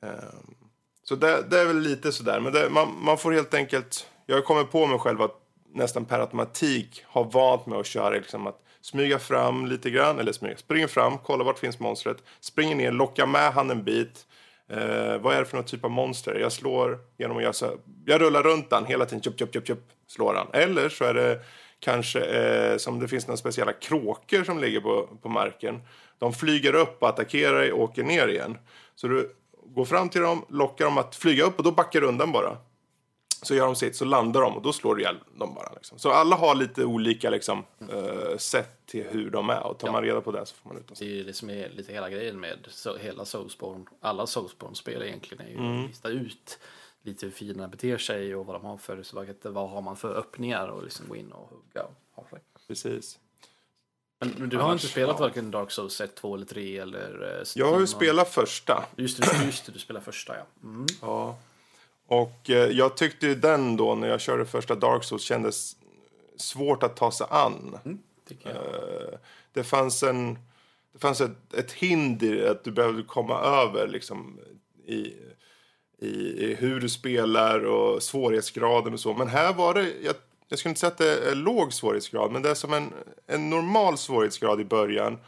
Ehm, 0.02 0.54
så 1.04 1.16
det, 1.16 1.42
det 1.50 1.60
är 1.60 1.66
väl 1.66 1.80
lite 1.80 2.12
sådär. 2.12 2.40
Men 2.40 2.52
det, 2.52 2.70
man, 2.70 3.04
man 3.04 3.18
får 3.18 3.32
helt 3.32 3.54
enkelt... 3.54 4.10
Jag 4.26 4.36
har 4.36 4.42
kommit 4.42 4.70
på 4.70 4.86
mig 4.86 4.98
själv 4.98 5.22
att 5.22 5.43
nästan 5.74 6.04
per 6.04 6.20
automatik 6.20 7.04
har 7.06 7.24
vant 7.24 7.66
mig 7.66 7.78
att 7.80 7.86
köra 7.86 8.10
liksom 8.10 8.46
att 8.46 8.60
smyga 8.80 9.18
fram 9.18 9.66
lite 9.66 9.90
grann. 9.90 10.18
Eller 10.18 10.32
smyga, 10.32 10.56
springer 10.56 10.86
fram, 10.86 11.18
kolla 11.18 11.44
vart 11.44 11.58
finns 11.58 11.80
monstret. 11.80 12.16
Springer 12.40 12.76
ner, 12.76 12.92
lockar 12.92 13.26
med 13.26 13.52
han 13.52 13.70
en 13.70 13.84
bit. 13.84 14.26
Eh, 14.70 15.18
vad 15.20 15.34
är 15.34 15.38
det 15.38 15.44
för 15.44 15.56
någon 15.56 15.66
typ 15.66 15.84
av 15.84 15.90
monster? 15.90 16.34
Jag 16.34 16.52
slår 16.52 16.98
genom 17.18 17.36
att 17.36 17.42
göra 17.42 17.52
så 17.52 17.66
här, 17.66 17.76
Jag 18.06 18.20
rullar 18.20 18.42
runt 18.42 18.66
han 18.70 18.86
hela 18.86 19.06
tiden. 19.06 19.22
Tjup, 19.22 19.38
tjup, 19.38 19.54
tjup, 19.54 19.66
tjup, 19.66 19.82
slår 20.06 20.34
han. 20.34 20.46
Eller 20.52 20.88
så 20.88 21.04
är 21.04 21.14
det 21.14 21.40
kanske 21.80 22.20
eh, 22.20 22.76
som 22.76 23.00
det 23.00 23.08
finns 23.08 23.26
några 23.26 23.36
speciella 23.36 23.72
kråkor 23.72 24.44
som 24.44 24.58
ligger 24.58 24.80
på, 24.80 25.08
på 25.22 25.28
marken. 25.28 25.80
De 26.18 26.32
flyger 26.32 26.74
upp 26.74 27.02
och 27.02 27.08
attackerar 27.08 27.58
dig 27.58 27.72
och 27.72 27.82
åker 27.82 28.04
ner 28.04 28.28
igen. 28.28 28.58
Så 28.94 29.08
du 29.08 29.36
går 29.66 29.84
fram 29.84 30.08
till 30.08 30.20
dem, 30.20 30.44
lockar 30.48 30.84
dem 30.84 30.98
att 30.98 31.16
flyga 31.16 31.44
upp 31.44 31.58
och 31.58 31.64
då 31.64 31.70
backar 31.70 32.00
du 32.00 32.06
undan 32.06 32.32
bara. 32.32 32.56
Så 33.44 33.54
gör 33.54 33.66
de 33.66 33.76
sitt, 33.76 33.96
så 33.96 34.04
landar 34.04 34.40
de 34.40 34.56
och 34.56 34.62
då 34.62 34.72
slår 34.72 34.94
du 34.94 35.00
ihjäl 35.02 35.16
dem 35.38 35.54
bara. 35.54 35.72
Liksom. 35.74 35.98
Så 35.98 36.10
alla 36.10 36.36
har 36.36 36.54
lite 36.54 36.84
olika 36.84 37.30
liksom, 37.30 37.64
eh, 37.92 38.36
sätt 38.36 38.86
till 38.86 39.04
hur 39.04 39.30
de 39.30 39.50
är 39.50 39.62
och 39.66 39.78
tar 39.78 39.92
man 39.92 40.02
reda 40.02 40.20
på 40.20 40.32
det 40.32 40.46
så 40.46 40.54
får 40.54 40.68
man 40.70 40.78
ut 40.78 40.88
dem. 40.88 40.96
Det 40.98 41.04
är 41.04 41.08
ju 41.08 41.24
det 41.24 41.32
som 41.32 41.50
är 41.50 41.68
lite 41.68 41.92
hela 41.92 42.10
grejen 42.10 42.40
med 42.40 42.58
så, 42.70 42.96
hela 42.96 43.24
Soulsborne. 43.24 43.84
Alla 44.00 44.26
Soulsborne-spel 44.26 45.02
egentligen 45.02 45.46
är 45.46 45.50
ju 45.50 45.56
Mm. 45.56 45.80
att 45.84 45.88
lista 45.88 46.08
ut 46.08 46.58
lite 47.02 47.26
hur 47.26 47.32
fienderna 47.32 47.68
beter 47.68 47.98
sig 47.98 48.34
och 48.34 48.46
vad 48.46 48.56
de 48.56 48.64
har 48.64 48.76
för 48.76 49.02
svagheter. 49.02 49.50
Vad 49.50 49.70
har 49.70 49.80
man 49.82 49.96
för 49.96 50.14
öppningar 50.14 50.68
och 50.68 50.82
liksom 50.84 51.08
gå 51.08 51.16
in 51.16 51.32
och 51.32 51.48
hugga 51.50 51.82
och 51.84 51.94
ha 52.22 52.28
sig. 52.30 52.38
Precis. 52.68 53.18
Men, 54.20 54.48
du 54.48 54.56
har 54.56 54.64
Annars, 54.64 54.82
inte 54.82 54.92
spelat 54.92 55.16
ja. 55.18 55.24
varken 55.26 55.50
Dark 55.50 55.70
Souls 55.70 56.00
1, 56.00 56.14
2 56.14 56.34
eller 56.34 56.46
3 56.46 56.78
eller... 56.78 57.38
eh, 57.40 57.46
Jag 57.54 57.66
har 57.66 57.80
ju 57.80 57.86
Steam 57.86 57.98
spelat 58.00 58.28
första. 58.28 58.84
Just 58.96 59.22
det, 59.22 59.44
just 59.44 59.66
det, 59.66 59.72
du 59.72 59.78
spelar 59.78 60.00
första 60.00 60.36
ja. 60.36 60.44
Mm. 60.68 60.86
Ja. 61.00 61.36
Och 62.06 62.50
eh, 62.50 62.70
jag 62.70 62.96
tyckte 62.96 63.26
ju 63.26 63.34
den 63.34 63.76
då, 63.76 63.94
när 63.94 64.08
jag 64.08 64.20
körde 64.20 64.46
första 64.46 64.74
Dark 64.74 65.04
Souls, 65.04 65.22
kändes 65.22 65.76
svårt 66.36 66.82
att 66.82 66.96
ta 66.96 67.10
sig 67.10 67.26
an. 67.30 67.78
Jag. 68.28 68.52
Eh, 68.52 69.18
det 69.52 69.64
fanns 69.64 70.02
en... 70.02 70.38
Det 70.92 70.98
fanns 70.98 71.20
ett, 71.20 71.54
ett 71.54 71.72
hinder 71.72 72.50
att 72.50 72.64
du 72.64 72.70
behövde 72.70 73.02
komma 73.02 73.40
över 73.40 73.88
liksom, 73.88 74.40
i, 74.86 75.14
i, 75.98 76.44
i 76.44 76.56
hur 76.58 76.80
du 76.80 76.88
spelar 76.88 77.64
och 77.64 78.02
svårighetsgraden 78.02 78.92
och 78.92 79.00
så. 79.00 79.14
Men 79.14 79.28
här 79.28 79.54
var 79.54 79.74
det... 79.74 79.92
Jag, 80.02 80.14
jag 80.48 80.58
skulle 80.58 80.70
inte 80.70 80.80
säga 80.80 80.90
att 80.90 80.98
det 80.98 81.30
är 81.30 81.34
låg 81.34 81.72
svårighetsgrad, 81.72 82.32
men 82.32 82.42
det 82.42 82.50
är 82.50 82.54
som 82.54 82.72
en, 82.72 82.92
en 83.26 83.50
normal 83.50 83.98
svårighetsgrad 83.98 84.60
i 84.60 84.64
början. 84.64 85.18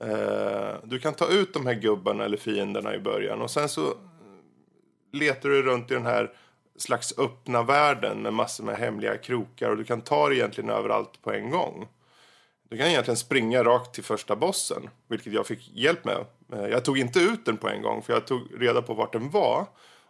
Eh, 0.00 0.74
du 0.84 0.98
kan 0.98 1.14
ta 1.14 1.28
ut 1.28 1.54
de 1.54 1.66
här 1.66 1.74
gubbarna 1.74 2.24
eller 2.24 2.36
fienderna 2.36 2.94
i 2.94 2.98
början 2.98 3.42
och 3.42 3.50
sen 3.50 3.68
så 3.68 3.94
letar 5.16 5.48
du 5.48 5.62
runt 5.62 5.90
i 5.90 5.94
den 5.94 6.06
här 6.06 6.32
slags 6.76 7.18
öppna 7.18 7.62
världen 7.62 8.22
med 8.22 8.32
massor 8.32 8.64
med 8.64 8.76
hemliga 8.76 9.18
krokar 9.18 9.70
och 9.70 9.76
du 9.76 9.84
kan 9.84 10.00
ta 10.00 10.28
det 10.28 10.36
egentligen 10.36 10.70
överallt 10.70 11.22
på 11.22 11.32
en 11.32 11.50
gång. 11.50 11.88
Du 12.68 12.78
kan 12.78 12.86
egentligen 12.86 13.16
springa 13.16 13.64
rakt 13.64 13.94
till 13.94 14.04
första 14.04 14.36
bossen, 14.36 14.90
vilket 15.08 15.32
jag 15.32 15.46
fick 15.46 15.70
hjälp 15.74 16.04
med. 16.04 16.24
Eh, 16.52 16.66
jag 16.66 16.84
tog 16.84 16.98
inte 16.98 17.20
ut 17.20 17.44
den 17.44 17.56
på 17.56 17.68
en 17.68 17.82
gång, 17.82 18.02
för 18.02 18.12
jag 18.12 18.26
tog 18.26 18.40
reda 18.58 18.82
på 18.82 18.94
vart 18.94 19.12
den 19.12 19.30
var. 19.30 19.66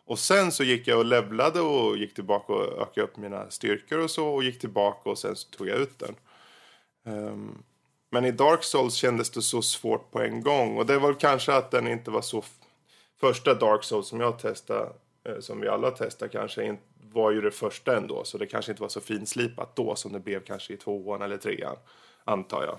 Och 0.07 0.19
sen 0.19 0.53
så 0.53 0.65
gick 0.65 0.89
jag 0.89 0.99
och 0.99 1.05
levlade 1.05 1.61
och 1.61 1.97
gick 1.97 2.15
tillbaka 2.15 2.53
och 2.53 2.83
ökade 2.83 3.07
upp 3.07 3.17
mina 3.17 3.51
styrkor 3.51 3.99
och 3.99 4.11
så 4.11 4.29
och 4.29 4.45
gick 4.45 4.59
tillbaka 4.59 5.11
och 5.11 5.19
sen 5.19 5.37
så 5.37 5.49
tog 5.49 5.69
jag 5.69 5.79
ut 5.79 5.99
den. 5.99 6.15
Um, 7.15 7.63
men 8.11 8.25
i 8.25 8.31
Dark 8.31 8.65
Souls 8.65 8.95
kändes 8.95 9.31
det 9.31 9.43
så 9.43 9.63
svårt 9.63 10.11
på 10.11 10.21
en 10.21 10.43
gång 10.43 10.77
och 10.77 10.87
det 10.87 10.99
var 10.99 11.15
kanske 11.15 11.55
att 11.55 11.71
den 11.71 11.89
inte 11.89 12.11
var 12.11 12.23
så... 12.23 12.45
Första 13.21 13.55
Dark 13.55 13.85
Souls 13.85 14.09
som 14.09 14.21
jag 14.21 14.39
testade, 14.39 14.89
eh, 15.25 15.39
som 15.41 15.61
vi 15.61 15.69
alla 15.69 15.91
testade 15.91 16.31
kanske, 16.33 16.77
var 17.13 17.31
ju 17.31 17.41
det 17.41 17.51
första 17.51 17.97
ändå. 17.97 18.25
Så 18.25 18.39
det 18.39 18.47
kanske 18.47 18.73
inte 18.73 18.83
var 18.83 18.89
så 18.89 19.01
finslipat 19.01 19.77
då 19.77 19.95
som 19.95 20.13
det 20.13 20.21
blev 20.21 20.45
kanske 20.45 20.73
i 20.73 20.77
tvåan 20.77 21.23
eller 21.23 21.37
trean, 21.37 21.77
antar 22.25 22.63
jag. 22.63 22.79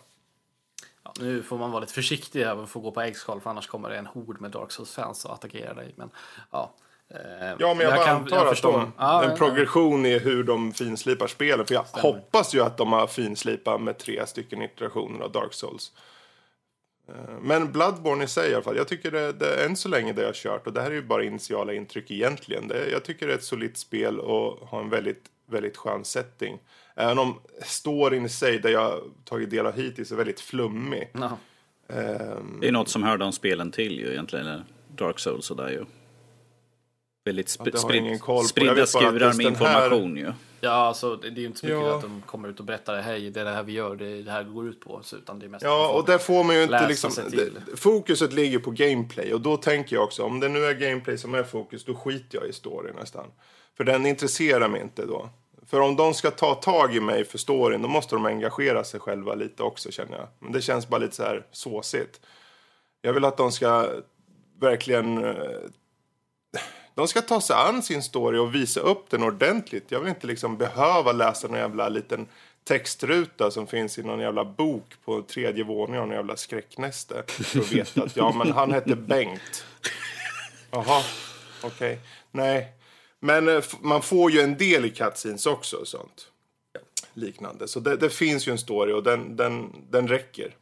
Ja, 1.03 1.13
nu 1.19 1.43
får 1.43 1.57
man 1.57 1.71
vara 1.71 1.81
lite 1.81 1.93
försiktig 1.93 2.43
här 2.43 2.57
och 2.57 2.69
få 2.69 2.79
gå 2.79 2.91
på 2.91 3.01
äggskal 3.01 3.41
för 3.41 3.49
annars 3.49 3.67
kommer 3.67 3.89
det 3.89 3.97
en 3.97 4.05
hord 4.05 4.41
med 4.41 4.51
Dark 4.51 4.71
Souls-fans 4.71 5.25
och 5.25 5.33
attackera 5.33 5.73
dig. 5.73 5.93
Men, 5.95 6.09
ja. 6.51 6.73
Eh, 7.09 7.55
Ja, 7.59 7.73
men 7.73 7.79
jag, 7.85 7.95
bara 7.95 8.09
antar 8.11 8.43
att 8.43 8.49
förstår. 8.49 8.71
de, 8.71 8.93
Ja, 8.97 9.23
en 9.23 9.29
ja, 9.29 9.35
progression 9.35 10.05
i 10.05 10.19
hur 10.19 10.43
de 10.43 10.73
finslipar 10.73 11.27
spelen. 11.27 11.65
För 11.65 11.73
jag 11.73 11.83
hoppas 11.83 12.55
ju 12.55 12.61
att 12.61 12.77
de 12.77 12.93
har 12.93 13.07
finslipat 13.07 13.81
med 13.81 13.97
tre 13.97 14.27
stycken 14.27 14.61
iterationer 14.61 15.25
av 15.25 15.31
Dark 15.31 15.53
Souls. 15.53 15.91
Eh, 17.09 17.13
Men 17.41 17.71
Bloodborne 17.71 18.23
i 18.23 18.27
sig 18.27 18.51
i 18.51 18.53
alla 18.53 18.63
fall. 18.63 18.77
Jag 18.77 18.87
tycker 18.87 19.11
det, 19.11 19.31
det 19.31 19.65
än 19.65 19.75
så 19.75 19.89
länge 19.89 20.13
det 20.13 20.21
jag 20.21 20.27
har 20.27 20.33
kört. 20.33 20.67
Och 20.67 20.73
det 20.73 20.81
här 20.81 20.91
är 20.91 20.95
ju 20.95 21.01
bara 21.01 21.23
initiala 21.23 21.73
intryck 21.73 22.11
egentligen. 22.11 22.67
Det, 22.67 22.89
jag 22.91 23.03
tycker 23.03 23.27
det 23.27 23.33
är 23.33 23.37
ett 23.37 23.43
solitt 23.43 23.77
spel 23.77 24.19
och 24.19 24.67
har 24.67 24.79
en 24.81 24.89
väldigt, 24.89 25.23
väldigt 25.49 25.77
skön 25.77 26.05
setting. 26.05 26.59
Även 26.95 27.19
om 27.19 27.39
storyn 27.65 28.25
i 28.25 28.29
sig, 28.29 28.59
det 28.59 28.71
jag 28.71 28.99
tagit 29.25 29.49
del 29.49 29.65
av 29.65 29.73
hittills, 29.75 30.11
är 30.11 30.15
väldigt 30.15 30.39
flummig. 30.39 31.09
Ehm, 31.89 32.57
Det 32.61 32.67
är 32.67 32.71
något 32.71 32.89
som 32.89 33.03
hör 33.03 33.17
de 33.17 33.31
spelen 33.31 33.71
till 33.71 33.99
ju 33.99 34.11
egentligen. 34.11 34.61
Dark 34.95 35.19
Souls 35.19 35.51
och 35.51 35.57
där 35.57 35.69
ju. 35.69 35.85
Väldigt 37.25 37.47
sp- 37.47 37.69
Ja, 37.73 37.79
sprid, 37.79 38.19
spridda 38.47 38.85
skurar 38.85 39.11
med 39.11 39.19
den 39.21 39.55
här- 39.55 39.85
information 39.85 40.17
ju. 40.17 40.31
Ja, 40.61 40.71
alltså 40.71 41.15
det, 41.15 41.27
är 41.27 41.31
ju 41.31 41.45
inte 41.45 41.59
så 41.59 41.65
mycket 41.65 41.81
Ja. 41.81 41.95
att 41.95 42.01
de 42.01 42.21
kommer 42.25 42.49
ut 42.49 42.59
och 42.59 42.65
berättar 42.65 43.01
hej, 43.01 43.29
det 43.29 43.41
är 43.41 43.45
det 43.45 43.51
här 43.51 43.63
vi 43.63 43.71
gör, 43.71 43.95
det 43.95 44.05
är 44.05 44.23
det 44.23 44.31
här 44.31 44.43
går 44.43 44.67
ut 44.67 44.79
på. 44.79 44.99
Så, 45.03 45.15
utan 45.15 45.39
det 45.39 45.45
är 45.45 45.49
mest 45.49 45.63
Ja, 45.63 45.91
och 45.91 46.05
där 46.05 46.17
får 46.17 46.43
man 46.43 46.55
ju 46.55 46.63
inte 46.63 46.87
liksom... 46.87 47.11
Det, 47.31 47.77
fokuset 47.77 48.33
ligger 48.33 48.59
på 48.59 48.71
gameplay 48.71 49.33
och 49.33 49.41
då 49.41 49.57
tänker 49.57 49.95
jag 49.95 50.03
också, 50.03 50.23
om 50.23 50.39
det 50.39 50.49
nu 50.49 50.65
är 50.65 50.73
gameplay 50.73 51.17
som 51.17 51.35
är 51.35 51.43
fokus, 51.43 51.85
då 51.85 51.95
skiter 51.95 52.37
jag 52.37 52.47
i 52.49 52.53
story 52.53 52.91
nästan. 52.99 53.25
För 53.77 53.83
den 53.83 54.05
intresserar 54.05 54.67
mig 54.67 54.81
inte 54.81 55.05
då. 55.05 55.29
För 55.65 55.79
om 55.79 55.95
de 55.95 56.13
ska 56.13 56.31
ta 56.31 56.55
tag 56.55 56.95
i 56.95 56.99
mig 56.99 57.25
för 57.25 57.37
storyn, 57.37 57.81
då 57.81 57.87
måste 57.87 58.15
de 58.15 58.25
engagera 58.25 58.83
sig 58.83 58.99
själva 58.99 59.35
lite 59.35 59.63
också 59.63 59.91
känner 59.91 60.17
jag. 60.17 60.27
Men 60.39 60.51
det 60.51 60.61
känns 60.61 60.87
bara 60.87 60.97
lite 60.97 61.15
så 61.15 61.23
här 61.23 61.45
såsigt. 61.51 62.21
Jag 63.01 63.13
vill 63.13 63.25
att 63.25 63.37
de 63.37 63.51
ska 63.51 63.89
verkligen... 64.59 65.35
De 66.97 67.07
ska 67.07 67.21
ta 67.21 67.41
sig 67.41 67.55
an 67.55 67.83
sin 67.83 68.03
story 68.03 68.37
och 68.37 68.55
visa 68.55 68.79
upp 68.79 69.09
den 69.09 69.23
ordentligt. 69.23 69.91
Jag 69.91 69.99
vill 69.99 70.09
inte 70.09 70.27
liksom 70.27 70.57
behöva 70.57 71.11
läsa 71.11 71.47
någon 71.47 71.57
jävla 71.57 71.89
liten 71.89 72.27
textruta 72.63 73.51
som 73.51 73.67
finns 73.67 73.99
i 73.99 74.03
någon 74.03 74.19
jävla 74.19 74.45
bok 74.45 74.83
på 75.05 75.21
tredje 75.21 75.63
våningen 75.63 76.01
av 76.01 76.07
någon 76.07 76.15
jävla 76.15 76.35
skräcknäste. 76.35 77.23
För 77.27 77.59
att 77.59 77.71
veta 77.71 78.03
att 78.03 78.15
ja, 78.15 78.31
men 78.31 78.51
han 78.51 78.71
hette 78.71 78.95
Bengt. 78.95 79.65
Jaha, 80.71 81.03
okej. 81.63 81.99
Nej. 82.31 82.73
Men 83.19 83.47
eh, 83.47 83.63
man 83.81 84.01
får 84.01 84.31
ju 84.31 84.41
en 84.41 84.57
del 84.57 84.85
i 84.85 84.89
cutscenes 84.89 85.45
också 85.45 85.77
och 85.77 85.87
sånt. 85.87 86.27
Liknande. 87.13 87.67
Så 87.67 87.79
det, 87.79 87.95
det 87.95 88.09
finns 88.09 88.47
ju 88.47 88.51
en 88.51 88.57
story 88.57 88.93
och 88.93 89.03
den, 89.03 89.35
den, 89.35 89.85
den 89.89 90.07
räcker. 90.07 90.55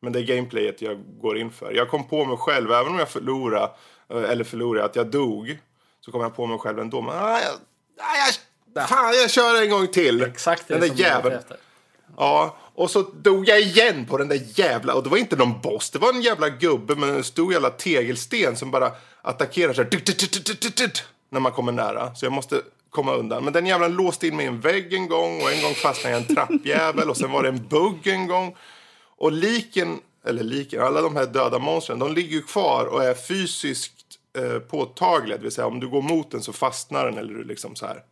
Men 0.00 0.12
det 0.12 0.18
är 0.18 0.24
gameplayet 0.24 0.82
jag 0.82 0.98
går 1.20 1.38
in 1.38 1.50
för. 1.50 1.72
Jag 1.72 1.90
kom 1.90 2.08
på 2.08 2.24
mig 2.24 2.36
själv, 2.36 2.72
även 2.72 2.92
om 2.92 2.98
jag 2.98 3.08
förlorade, 3.08 3.70
eh, 4.08 4.30
eller 4.30 4.44
förlorade, 4.44 4.84
att 4.84 4.96
jag 4.96 5.06
dog. 5.06 5.58
Så 6.08 6.12
kom 6.12 6.20
jag 6.20 6.36
på 6.36 6.46
mig 6.46 6.58
själv 6.58 6.78
ändå. 6.78 7.00
Men, 7.00 7.14
ah, 7.14 7.40
jag, 7.40 7.52
ah, 7.98 8.16
jag, 8.74 8.88
fan, 8.88 9.14
jag 9.14 9.30
kör 9.30 9.62
en 9.62 9.70
gång 9.70 9.86
till. 9.86 10.22
Exakt 10.22 10.68
det 10.68 10.74
Den 10.78 10.88
där 10.88 10.96
jäveln. 10.96 11.38
Ja, 12.16 12.56
och 12.74 12.90
så 12.90 13.02
dog 13.02 13.48
jag 13.48 13.60
igen 13.60 14.06
på 14.06 14.18
den 14.18 14.28
där 14.28 14.40
jävla... 14.54 14.94
Och 14.94 15.02
det 15.02 15.08
var 15.08 15.16
inte 15.16 15.36
någon 15.36 15.60
boss, 15.60 15.90
det 15.90 15.98
var 15.98 16.12
en 16.12 16.22
jävla 16.22 16.48
gubbe 16.48 16.94
med 16.94 17.08
en 17.08 17.24
stor 17.24 17.52
jävla 17.52 17.70
tegelsten 17.70 18.56
som 18.56 18.70
bara 18.70 18.92
attackerar 19.22 19.72
så 19.72 19.82
här, 19.82 19.90
när 21.30 21.40
man 21.40 21.52
kommer 21.52 21.72
nära. 21.72 22.14
Så 22.14 22.26
jag 22.26 22.32
måste 22.32 22.62
komma 22.90 23.14
undan. 23.14 23.44
Men 23.44 23.52
den 23.52 23.66
jävlan 23.66 23.92
låste 23.92 24.26
in 24.26 24.36
mig 24.36 24.44
i 24.44 24.48
en 24.48 24.60
vägg 24.60 24.92
en 24.92 25.08
gång 25.08 25.42
och 25.42 25.52
en 25.52 25.62
gång 25.62 25.74
fastnade 25.74 26.14
jag 26.16 26.22
i 26.22 26.24
en 26.28 26.34
trappjävel 26.34 27.10
och 27.10 27.16
sen 27.16 27.32
var 27.32 27.42
det 27.42 27.48
en 27.48 27.68
bugg 27.68 28.06
en 28.06 28.26
gång. 28.26 28.56
Och 29.18 29.32
liken, 29.32 30.00
eller 30.26 30.42
liken, 30.42 30.82
alla 30.82 31.00
de 31.00 31.16
här 31.16 31.26
döda 31.26 31.58
monstren, 31.58 31.98
de 31.98 32.12
ligger 32.12 32.36
ju 32.36 32.42
kvar 32.42 32.86
och 32.86 33.04
är 33.04 33.14
fysiskt 33.14 33.97
eh, 34.38 34.58
påtagliga. 34.58 35.36
Det 35.36 35.42
vill 35.42 35.52
säga 35.52 35.66
om 35.66 35.80
du 35.80 35.88
går 35.88 36.02
mot 36.02 36.30
den 36.30 36.42
så 36.42 36.52
fastnar 36.52 37.04
den 37.04 37.18
eller 37.18 37.34
du 37.34 37.44
liksom 37.44 37.76
så 37.76 37.86
här. 37.86 38.02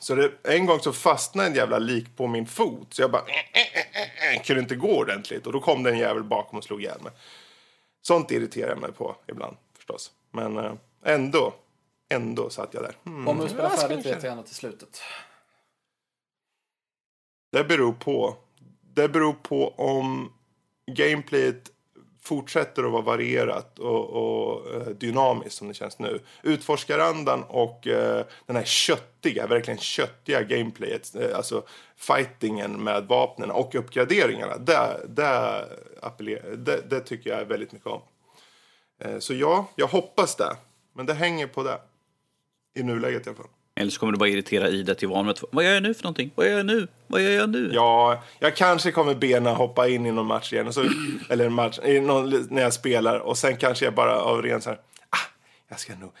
Så 0.00 0.14
det, 0.14 0.32
en 0.42 0.66
gång 0.66 0.80
så 0.80 0.92
fastnade 0.92 1.48
en 1.48 1.54
jävla 1.54 1.78
lik 1.78 2.16
på 2.16 2.26
min 2.26 2.46
fot. 2.46 2.94
Så 2.94 3.02
jag 3.02 3.10
bara 3.10 3.22
eh, 3.22 3.62
eh, 3.62 4.34
eh, 4.36 4.42
kunde 4.42 4.62
inte 4.62 4.74
gå 4.76 4.98
ordentligt. 4.98 5.46
Och 5.46 5.52
då 5.52 5.60
kom 5.60 5.82
det 5.82 5.90
en 5.90 5.98
jävel 5.98 6.24
bakom 6.24 6.58
och 6.58 6.64
slog 6.64 6.82
ihjäl 6.82 7.00
mig. 7.02 7.12
Sånt 8.02 8.30
irriterar 8.30 8.68
jag 8.68 8.78
mig 8.80 8.92
på 8.92 9.16
ibland 9.26 9.56
förstås. 9.76 10.12
Men 10.30 10.56
eh, 10.56 10.72
ändå, 11.04 11.54
ändå 12.08 12.50
satt 12.50 12.74
jag 12.74 12.82
där. 12.82 12.96
Hmm, 13.04 13.28
Om 13.28 13.38
du 13.38 13.48
spelar 13.48 13.70
färdigt 13.70 13.98
vet 13.98 14.22
jag 14.22 14.24
gärna 14.24 14.42
till 14.42 14.54
slutet. 14.54 15.02
Det 17.52 17.64
beror 17.64 17.92
på. 17.92 18.36
Det 18.94 19.08
beror 19.08 19.32
på 19.32 19.68
om 19.68 20.32
gameplayet 20.86 21.70
fortsätter 22.24 22.84
att 22.84 22.92
vara 22.92 23.02
varierat 23.02 23.78
och, 23.78 24.10
och 24.10 24.74
eh, 24.74 24.86
dynamiskt 24.86 25.58
som 25.58 25.68
det 25.68 25.74
känns 25.74 25.98
nu. 25.98 26.20
Utforskarandan 26.42 27.42
och 27.42 27.86
eh, 27.86 28.24
den 28.46 28.56
här 28.56 28.64
köttiga, 28.64 29.46
verkligen 29.46 29.78
köttiga 29.78 30.42
gameplayet, 30.42 31.14
eh, 31.14 31.36
alltså 31.36 31.62
fightingen 31.96 32.84
med 32.84 33.04
vapnen 33.04 33.50
och 33.50 33.74
uppgraderingarna, 33.74 34.56
det, 34.58 35.00
det, 35.08 35.68
det, 36.56 36.90
det 36.90 37.00
tycker 37.00 37.30
jag 37.30 37.44
väldigt 37.44 37.72
mycket 37.72 37.88
om. 37.88 38.00
Eh, 38.98 39.18
så 39.18 39.34
ja, 39.34 39.66
jag 39.76 39.86
hoppas 39.86 40.36
det. 40.36 40.56
Men 40.92 41.06
det 41.06 41.14
hänger 41.14 41.46
på 41.46 41.62
det. 41.62 41.80
I 42.74 42.82
nuläget 42.82 43.26
i 43.26 43.30
alla 43.30 43.36
fall. 43.36 43.46
Eller 43.76 43.90
så 43.90 44.00
kommer 44.00 44.12
du 44.12 44.18
bara 44.18 44.28
irritera 44.28 44.68
Ida 44.68 44.94
till 44.94 45.08
vanligt. 45.08 45.42
Vad 45.50 45.64
gör 45.64 45.74
jag 45.74 45.82
nu 45.82 45.94
för 45.94 46.02
någonting? 46.02 46.30
Vad 46.34 46.46
gör 46.46 46.56
jag 46.56 46.66
nu? 46.66 46.88
Vad 47.06 47.22
gör 47.22 47.30
jag 47.30 47.50
nu? 47.50 47.70
Ja, 47.74 48.22
jag 48.38 48.56
kanske 48.56 48.90
kommer 48.90 49.14
bena 49.14 49.52
hoppa 49.52 49.88
in 49.88 50.06
i 50.06 50.12
någon 50.12 50.26
match 50.26 50.52
igen. 50.52 50.72
Så, 50.72 50.84
eller 51.28 51.46
en 51.46 51.52
match, 51.52 51.78
någon, 52.02 52.46
när 52.50 52.62
jag 52.62 52.72
spelar. 52.72 53.18
Och 53.18 53.38
sen 53.38 53.56
kanske 53.56 53.84
jag 53.84 53.94
bara 53.94 54.20
av 54.20 54.42
ren 54.42 54.62
så 54.62 54.70
här. 54.70 54.78
Ah, 55.10 55.16
jag 55.68 55.80
ska 55.80 55.94
nog, 55.94 56.12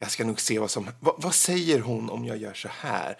jag 0.00 0.10
ska 0.10 0.24
nog 0.24 0.40
se 0.40 0.58
vad 0.58 0.70
som, 0.70 0.90
vad, 1.00 1.14
vad 1.18 1.34
säger 1.34 1.80
hon 1.80 2.10
om 2.10 2.24
jag 2.24 2.36
gör 2.36 2.54
så 2.54 2.68
här? 2.80 3.16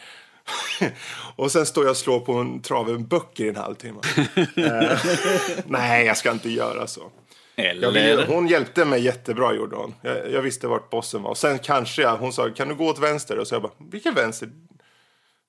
och 1.37 1.53
sen 1.53 1.67
står 1.67 1.85
jag 1.85 1.91
och 1.91 1.97
slår 1.97 2.21
på 2.21 2.33
en 2.33 2.63
trave 2.63 2.99
böcker 2.99 3.45
i 3.45 3.49
en 3.49 3.57
halvtimme. 3.57 4.01
Eh, 4.57 4.99
nej, 5.67 6.07
jag 6.07 6.17
ska 6.17 6.31
inte 6.31 6.51
göra 6.51 6.87
så. 6.87 7.11
Eller? 7.57 7.91
vill, 7.91 8.27
hon 8.27 8.47
hjälpte 8.47 8.85
mig 8.85 9.03
jättebra 9.03 9.55
gjorde 9.55 9.77
hon. 9.77 9.95
Jag, 10.03 10.33
jag 10.33 10.43
visste 10.43 10.67
vart 10.67 10.91
bossen 10.91 11.23
var. 11.23 11.31
Och 11.31 11.39
sen 11.39 11.59
kanske 11.59 12.03
jag, 12.03 12.17
hon 12.17 12.33
sa 12.33 12.51
kan 12.51 12.69
du 12.69 12.75
gå 12.75 12.87
åt 12.87 12.99
vänster? 12.99 13.39
Och 13.39 13.47
så 13.47 13.55
jag 13.55 13.63
bara, 13.63 13.73
vilken 13.91 14.15
vänster? 14.15 14.49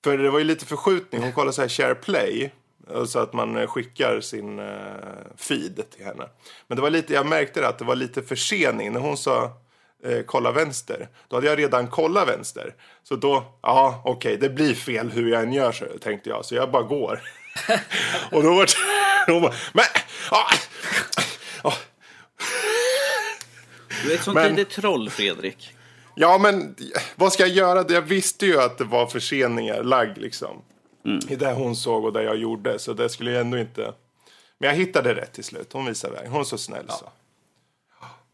För 0.04 0.18
det 0.18 0.30
var 0.30 0.38
ju 0.38 0.44
lite 0.44 0.66
förskjutning. 0.66 1.22
Hon 1.22 1.32
kollade 1.32 1.52
så 1.52 1.62
här 1.62 1.68
share 1.68 1.94
play. 1.94 2.52
Så 3.06 3.18
att 3.18 3.32
man 3.32 3.56
eh, 3.56 3.66
skickar 3.66 4.20
sin 4.20 4.58
eh, 4.58 4.66
feed 5.36 5.90
till 5.90 6.04
henne. 6.04 6.24
Men 6.68 6.76
det 6.76 6.82
var 6.82 6.90
lite, 6.90 7.14
jag 7.14 7.26
märkte 7.26 7.60
det 7.60 7.68
att 7.68 7.78
det 7.78 7.84
var 7.84 7.96
lite 7.96 8.22
försening. 8.22 8.92
När 8.92 9.00
hon 9.00 9.16
sa 9.16 9.44
eh, 10.04 10.20
kolla 10.26 10.52
vänster. 10.52 11.08
Då 11.28 11.36
hade 11.36 11.46
jag 11.46 11.58
redan 11.58 11.86
kollat 11.86 12.28
vänster. 12.28 12.74
Så 13.02 13.16
då, 13.16 13.44
ja 13.62 14.02
okej 14.04 14.36
det 14.36 14.48
blir 14.48 14.74
fel 14.74 15.10
hur 15.10 15.30
jag 15.30 15.42
än 15.42 15.52
gör 15.52 15.72
så 15.72 15.84
tänkte 16.00 16.28
jag. 16.28 16.44
Så 16.44 16.54
jag 16.54 16.70
bara 16.70 16.82
går. 16.82 17.20
och 18.32 18.42
då 18.42 18.54
var 18.54 18.66
det, 18.66 19.32
hon 19.32 19.42
bara, 19.42 19.54
men, 19.72 19.84
ah, 20.30 20.52
Du 24.06 24.12
är 24.12 24.16
ett 24.16 24.22
sånt 24.22 24.34
Men- 24.34 24.54
litet 24.54 24.74
troll, 24.74 25.10
Fredrik. 25.10 25.72
Ja, 26.14 26.38
men 26.38 26.74
vad 27.16 27.32
ska 27.32 27.42
jag 27.42 27.56
göra? 27.56 27.84
Jag 27.88 28.02
visste 28.02 28.46
ju 28.46 28.60
att 28.60 28.78
det 28.78 28.84
var 28.84 29.06
förseningar, 29.06 29.82
lagg 29.82 30.18
liksom. 30.18 30.62
I 31.28 31.36
det 31.36 31.52
hon 31.52 31.76
såg 31.76 32.04
och 32.04 32.12
det 32.12 32.22
jag 32.22 32.36
gjorde. 32.36 32.78
Så 32.78 32.92
det 32.92 33.08
skulle 33.08 33.30
ju 33.30 33.36
ändå 33.36 33.58
inte... 33.58 33.92
Men 34.58 34.68
jag 34.68 34.76
hittade 34.76 35.14
rätt 35.14 35.32
till 35.32 35.44
slut. 35.44 35.72
Hon 35.72 35.86
visade 35.86 36.14
vägen. 36.14 36.32
Hon 36.32 36.40
är 36.40 36.44
så 36.44 36.58
snäll 36.58 36.86
så. 36.88 37.08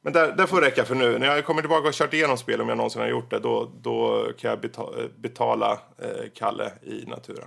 Men 0.03 0.13
det, 0.13 0.35
det 0.37 0.47
får 0.47 0.61
räcka 0.61 0.85
för 0.85 0.95
nu. 0.95 1.19
När 1.19 1.27
jag 1.27 1.45
kommer 1.45 1.63
tillbaka 1.63 1.89
och 1.89 1.95
kört 1.95 2.15
igenom 2.15 2.39
spel, 2.39 2.61
om 2.61 2.69
jag 2.69 2.77
någonsin 2.77 3.01
har 3.03 3.09
gjort 3.09 3.31
det, 3.31 3.39
då, 3.39 3.73
då 3.83 4.29
kan 4.39 4.51
jag 4.51 4.61
betala, 4.61 5.09
betala 5.17 5.73
eh, 5.99 6.09
Kalle 6.35 6.73
i 6.83 7.05
Natura. 7.07 7.45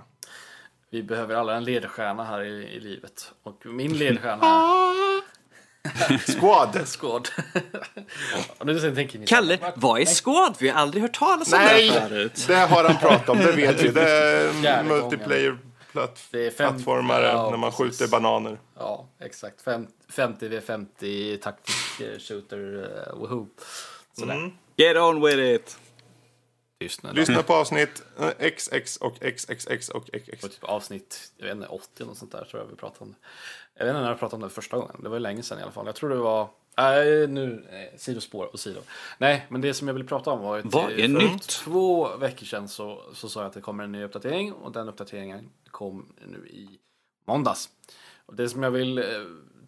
Vi 0.90 1.02
behöver 1.02 1.34
alla 1.34 1.54
en 1.54 1.64
ledstjärna 1.64 2.24
här 2.24 2.42
i, 2.42 2.76
i 2.76 2.80
livet. 2.80 3.32
Och 3.42 3.66
min 3.66 3.92
ledstjärna 3.98 4.46
Squad! 6.26 6.80
Ni 8.64 9.26
Kalle, 9.26 9.58
vad 9.74 10.00
är 10.00 10.04
skåd? 10.04 10.56
Vi 10.58 10.68
har 10.68 10.80
aldrig 10.80 11.02
hört 11.02 11.18
talas 11.18 11.52
om 11.52 11.58
det 11.58 11.64
Nej! 11.64 11.88
här 11.88 12.08
förut. 12.08 12.44
Det 12.46 12.54
har 12.54 12.84
han 12.84 12.96
pratat 12.96 13.28
om, 13.28 13.38
det 13.38 13.52
vet 13.52 13.82
vi. 13.82 13.88
Det 13.88 14.10
är 14.10 14.82
multiplayer 14.82 15.58
Det 16.30 16.50
plattformare 16.56 17.26
ja, 17.26 17.50
när 17.50 17.56
man 17.56 17.70
precis. 17.70 17.98
skjuter 17.98 18.08
bananer. 18.08 18.58
Ja, 18.78 19.08
exakt. 19.20 19.62
Fem, 19.62 19.86
50 20.08 20.48
v 20.48 20.60
50 20.60 21.38
taktisk 21.38 22.00
eh, 22.00 22.18
shooter. 22.18 22.58
Uh, 22.58 23.20
woohoo. 23.20 23.46
Sådär. 24.18 24.34
Mm. 24.34 24.52
Get 24.76 24.96
on 24.96 25.26
with 25.26 25.38
it! 25.38 25.78
Lyssna. 26.80 27.12
Lyssna 27.12 27.42
på 27.42 27.54
avsnitt 27.54 28.02
eh, 28.18 28.50
XX 28.50 28.96
och 28.96 29.14
XXX 29.36 29.88
och 29.88 30.06
XX. 30.06 30.40
På 30.40 30.48
typ 30.48 30.64
avsnitt 30.64 31.32
jag 31.36 31.46
vet 31.46 31.56
inte, 31.56 31.68
80 31.68 32.04
och 32.04 32.16
sånt 32.16 32.32
där 32.32 32.44
tror 32.44 32.62
jag 32.62 32.68
vi 32.68 32.76
pratade 32.76 33.04
om 33.04 33.10
det. 33.10 33.16
Jag 33.78 33.84
vet 33.86 33.90
inte 33.92 34.00
när 34.00 34.08
jag 34.08 34.18
pratade 34.18 34.42
om 34.42 34.48
det 34.48 34.54
första 34.54 34.76
gången. 34.76 34.96
Det 35.02 35.08
var 35.08 35.16
ju 35.16 35.20
länge 35.20 35.42
sedan 35.42 35.58
i 35.58 35.62
alla 35.62 35.72
fall. 35.72 35.86
Jag 35.86 35.94
tror 35.94 36.10
det 36.10 36.16
var... 36.16 36.48
Nej, 36.78 37.26
nu... 37.26 37.66
Eh, 37.70 37.98
sidospår 37.98 38.46
och 38.52 38.60
sido. 38.60 38.80
Nej, 39.18 39.46
men 39.48 39.60
det 39.60 39.74
som 39.74 39.88
jag 39.88 39.94
ville 39.94 40.06
prata 40.06 40.30
om 40.30 40.40
var... 40.40 40.58
att, 40.58 40.64
Vad 40.64 40.92
är 40.92 40.96
för 40.96 41.08
nytt? 41.08 41.48
två 41.48 42.16
veckor 42.16 42.46
sedan 42.46 42.68
så, 42.68 43.02
så 43.12 43.28
sa 43.28 43.40
jag 43.40 43.46
att 43.46 43.52
det 43.52 43.60
kommer 43.60 43.84
en 43.84 43.92
ny 43.92 44.04
uppdatering. 44.04 44.52
Och 44.52 44.72
den 44.72 44.88
uppdateringen 44.88 45.50
kom 45.70 46.06
nu 46.26 46.48
i 46.48 46.78
måndags. 47.26 47.68
Och 48.26 48.34
det 48.34 48.48
som 48.48 48.62
jag 48.62 48.70
vill 48.70 48.98
eh, 48.98 49.04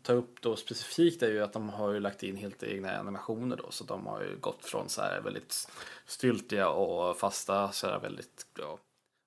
ta 0.03 0.13
upp 0.13 0.43
då 0.43 0.57
specifikt 0.57 1.23
är 1.23 1.31
ju 1.31 1.43
att 1.43 1.53
de 1.53 1.69
har 1.69 1.93
ju 1.93 2.01
lagt 2.01 2.23
in 2.23 2.37
helt 2.37 2.63
egna 2.63 2.99
animationer 2.99 3.57
då. 3.57 3.71
Så 3.71 3.85
de 3.85 4.07
har 4.07 4.23
ju 4.23 4.37
gått 4.41 4.65
från 4.65 4.89
så 4.89 5.03
här 5.03 5.21
väldigt 5.21 5.69
styltiga 6.07 6.69
och 6.69 7.17
fasta, 7.17 7.73
så 7.73 7.87
här 7.87 7.99
väldigt 7.99 8.47
ja, 8.59 8.79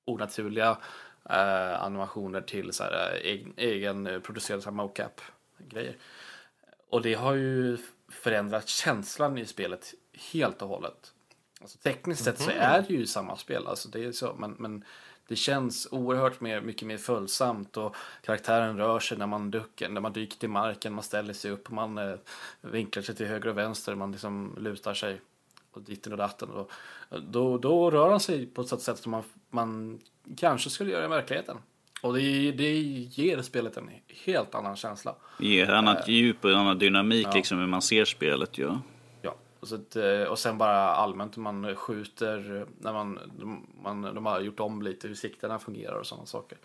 onaturliga 0.05 0.77
eh, 1.29 1.83
animationer 1.83 2.41
till 2.41 2.73
så 2.73 2.83
här 2.83 3.11
eh, 3.13 3.31
egen, 3.31 3.53
egenproducerade 3.57 4.61
så 4.61 4.69
här 4.69 4.75
mocap-grejer. 4.75 5.97
Och 6.89 7.01
det 7.01 7.13
har 7.13 7.33
ju 7.33 7.77
förändrat 8.09 8.67
känslan 8.67 9.37
i 9.37 9.45
spelet 9.45 9.93
helt 10.31 10.61
och 10.61 10.67
hållet. 10.67 11.13
Alltså, 11.61 11.77
tekniskt 11.77 12.23
sett 12.23 12.39
så 12.39 12.51
är 12.51 12.81
det 12.81 12.93
ju 12.93 13.05
samma 13.05 13.37
spel, 13.37 13.67
alltså, 13.67 13.89
det 13.89 14.05
är 14.05 14.11
så, 14.11 14.35
men, 14.39 14.51
men 14.51 14.83
det 15.27 15.35
känns 15.35 15.87
oerhört 15.91 16.41
mer, 16.41 16.61
mycket 16.61 16.87
mer 16.87 16.97
följsamt 16.97 17.77
och 17.77 17.95
karaktären 18.21 18.77
rör 18.77 18.99
sig 18.99 19.17
när 19.17 19.27
man, 19.27 19.51
duckar, 19.51 19.89
när 19.89 20.01
man 20.01 20.13
dyker 20.13 20.37
till 20.37 20.49
marken, 20.49 20.93
man 20.93 21.03
ställer 21.03 21.33
sig 21.33 21.51
upp, 21.51 21.69
man 21.71 21.97
eh, 21.97 22.15
vinklar 22.61 23.03
sig 23.03 23.15
till 23.15 23.25
höger 23.25 23.49
och 23.49 23.57
vänster, 23.57 23.95
man 23.95 24.11
liksom 24.11 24.55
lutar 24.59 24.93
sig 24.93 25.21
och 25.71 25.81
ditten 25.81 26.11
och 26.11 26.17
datten. 26.17 26.49
Och 26.49 26.71
då, 27.21 27.57
då 27.57 27.91
rör 27.91 28.09
han 28.09 28.19
sig 28.19 28.45
på 28.45 28.61
ett 28.61 28.81
sätt 28.81 28.97
som 28.97 29.11
man, 29.11 29.23
man 29.49 29.99
kanske 30.37 30.69
skulle 30.69 30.91
göra 30.91 31.05
i 31.05 31.07
verkligheten. 31.07 31.57
Och 32.01 32.13
det, 32.13 32.51
det 32.51 32.79
ger 32.79 33.41
spelet 33.41 33.77
en 33.77 33.89
helt 34.25 34.55
annan 34.55 34.75
känsla. 34.75 35.15
Ge 35.39 35.65
annat 35.65 36.07
djup 36.07 36.45
och 36.45 36.51
annan 36.51 36.79
dynamik 36.79 37.27
liksom 37.33 37.59
hur 37.59 37.67
man 37.67 37.81
ser 37.81 38.05
spelet 38.05 38.57
ju. 38.57 38.71
Ja, 39.21 39.35
och, 39.59 39.67
så 39.67 39.75
att, 39.75 39.95
eh, 39.95 40.23
och 40.23 40.39
sen 40.39 40.57
bara 40.57 40.75
allmänt 40.75 41.37
hur 41.37 41.41
man 41.41 41.75
skjuter, 41.75 42.65
när 42.79 42.93
man, 42.93 43.19
de, 43.39 43.67
man, 43.83 44.01
de 44.01 44.25
har 44.25 44.39
gjort 44.39 44.59
om 44.59 44.81
lite 44.81 45.07
hur 45.07 45.15
sikterna 45.15 45.59
fungerar 45.59 45.95
och 45.95 46.07
sådana 46.07 46.25
saker. 46.25 46.57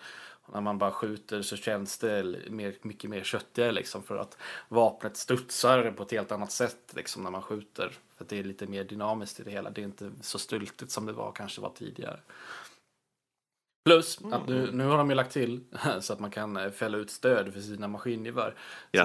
Och 0.46 0.54
när 0.54 0.60
man 0.60 0.78
bara 0.78 0.90
skjuter 0.90 1.42
så 1.42 1.56
känns 1.56 1.98
det 1.98 2.36
mer, 2.50 2.74
mycket 2.82 3.10
mer 3.10 3.22
köttigare 3.22 3.72
liksom 3.72 4.02
för 4.02 4.16
att 4.16 4.38
vapnet 4.68 5.16
studsar 5.16 5.90
på 5.90 6.02
ett 6.02 6.10
helt 6.10 6.32
annat 6.32 6.52
sätt 6.52 6.92
liksom 6.96 7.22
när 7.22 7.30
man 7.30 7.42
skjuter. 7.42 7.92
För 8.16 8.24
det 8.28 8.38
är 8.38 8.44
lite 8.44 8.66
mer 8.66 8.84
dynamiskt 8.84 9.40
i 9.40 9.42
det 9.42 9.50
hela. 9.50 9.70
Det 9.70 9.80
är 9.80 9.84
inte 9.84 10.10
så 10.20 10.38
styltigt 10.38 10.90
som 10.90 11.06
det 11.06 11.12
var 11.12 11.32
kanske 11.32 11.60
var 11.60 11.70
tidigare. 11.70 12.20
Plus 13.86 14.18
att 14.32 14.48
nu, 14.48 14.70
nu 14.72 14.84
har 14.86 14.98
de 14.98 15.10
ju 15.10 15.16
lagt 15.16 15.32
till 15.32 15.60
så 16.00 16.12
att 16.12 16.20
man 16.20 16.30
kan 16.30 16.56
eh, 16.56 16.70
fälla 16.70 16.98
ut 16.98 17.10
stöd 17.10 17.52
för 17.52 17.60
sina 17.60 17.88
maskingevär. 17.88 18.54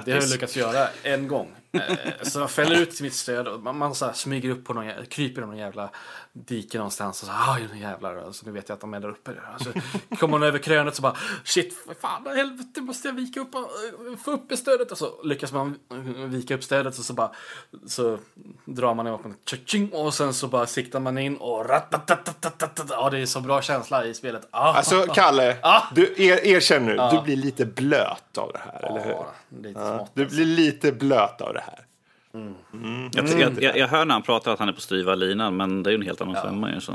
det 0.04 0.12
har 0.12 0.20
jag 0.20 0.30
lyckats 0.30 0.56
göra 0.56 0.88
en 1.02 1.28
gång. 1.28 1.52
Eh, 1.72 1.82
Så 2.22 2.40
jag 2.40 2.50
fäller 2.50 2.80
ut 2.82 3.00
mitt 3.00 3.14
stöd 3.14 3.48
och 3.48 3.60
man, 3.60 3.78
man 3.78 3.94
så 3.94 4.06
här 4.06 4.12
smyger 4.12 4.50
upp 4.50 4.64
på 4.64 4.74
någon, 4.74 5.06
kryper 5.08 5.42
i 5.42 5.46
någon 5.46 5.56
jävla 5.56 5.90
dike 6.32 6.78
någonstans 6.78 7.22
och 7.22 7.28
så 7.28 7.34
aj 7.52 7.68
nu 7.72 7.78
jävlar. 7.80 8.32
Så 8.32 8.46
nu 8.46 8.52
vet 8.52 8.68
jag 8.68 8.74
att 8.74 8.80
de 8.80 8.94
är 8.94 9.00
där 9.00 9.08
uppe. 9.08 9.30
Så 9.60 9.72
kommer 10.16 10.32
hon 10.32 10.42
över 10.42 10.58
krönet 10.58 10.94
så 10.96 11.02
bara 11.02 11.16
shit, 11.44 11.76
fan 12.00 12.26
helvete 12.36 12.80
måste 12.80 13.08
jag 13.08 13.14
vika 13.14 13.40
upp, 13.40 13.54
och, 13.54 13.60
eh, 13.60 14.16
få 14.24 14.30
upp 14.30 14.52
stödet. 14.58 14.92
Och 14.92 14.98
så 14.98 15.22
lyckas 15.22 15.52
man 15.52 15.78
vika 16.26 16.54
upp 16.54 16.64
stödet 16.64 16.98
och 16.98 17.04
så 17.04 17.12
bara 17.12 17.30
så 17.86 18.18
drar 18.64 18.94
man 18.94 19.06
i 19.06 19.10
vapen 19.10 19.34
tjing, 19.66 19.92
och 19.92 20.14
sen 20.14 20.34
så 20.34 20.48
bara 20.48 20.66
siktar 20.66 21.00
man 21.00 21.18
in 21.18 21.36
och. 21.36 21.66
Ja, 22.88 23.10
det 23.10 23.18
är 23.18 23.26
så 23.26 23.40
bra 23.40 23.62
känsla 23.62 24.06
i 24.06 24.14
spelet. 24.14 24.48
Ah. 24.50 24.71
Alltså, 24.76 25.06
Kalle, 25.14 25.56
Ah. 25.62 25.82
du 25.94 26.14
er, 26.16 26.46
erkänn 26.46 26.86
nu. 26.86 26.96
Du 27.12 27.20
blir 27.24 27.36
lite 27.36 27.66
blöt 27.66 28.38
av 28.38 28.52
det 28.52 28.60
här, 28.64 28.90
eller 28.90 29.04
hur? 29.04 29.10
Ja, 29.12 29.26
lite 29.62 29.80
Ja, 29.80 29.96
smått. 29.96 30.10
du 30.14 30.26
blir 30.26 30.44
lite 30.46 30.92
blöt 30.92 31.40
av 31.40 31.54
det 31.54 31.60
här. 31.66 31.78
Jag, 33.12 33.28
jag, 33.40 33.62
jag, 33.62 33.76
jag 33.76 33.88
hör 33.88 34.04
när 34.04 34.14
han 34.14 34.22
pratar 34.22 34.52
att 34.52 34.58
han 34.58 34.68
är 34.68 34.72
på 34.72 34.80
styva 34.80 35.14
linan, 35.14 35.56
men 35.56 35.82
det 35.82 35.90
är 35.90 35.92
ju 35.92 35.96
en 35.96 36.02
helt 36.06 36.20
annan 36.20 36.42
femma 36.42 36.70
ju. 36.70 36.80
Så. 36.80 36.92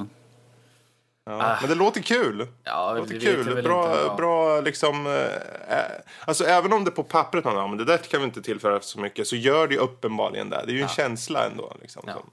Ja. 1.25 1.57
Men 1.61 1.69
det 1.69 1.75
låter 1.75 2.01
kul. 2.01 2.47
Ja, 2.63 2.93
det 2.93 2.99
låter 2.99 3.19
kul. 3.19 3.63
Bra, 3.63 3.85
inte, 3.91 4.03
ja. 4.07 4.15
bra 4.17 4.61
liksom. 4.61 5.07
Eh, 5.07 5.77
alltså 6.25 6.43
även 6.45 6.73
om 6.73 6.83
det 6.85 6.91
på 6.91 7.03
pappret 7.03 7.43
man 7.45 7.55
ja, 7.55 7.67
men 7.67 7.77
det 7.77 7.85
där 7.85 7.97
kan 7.97 8.19
vi 8.19 8.25
inte 8.25 8.41
tillföra 8.41 8.79
så 8.81 8.99
mycket 8.99 9.27
så 9.27 9.35
gör 9.35 9.67
det 9.67 9.73
ju 9.73 9.79
uppenbarligen 9.79 10.49
det. 10.49 10.63
Det 10.65 10.71
är 10.71 10.75
ju 10.75 10.81
en 10.81 10.87
känsla 10.87 11.45
ändå. 11.45 11.73
Liksom, 11.81 12.03
Ja. 12.07 12.13
som- 12.13 12.29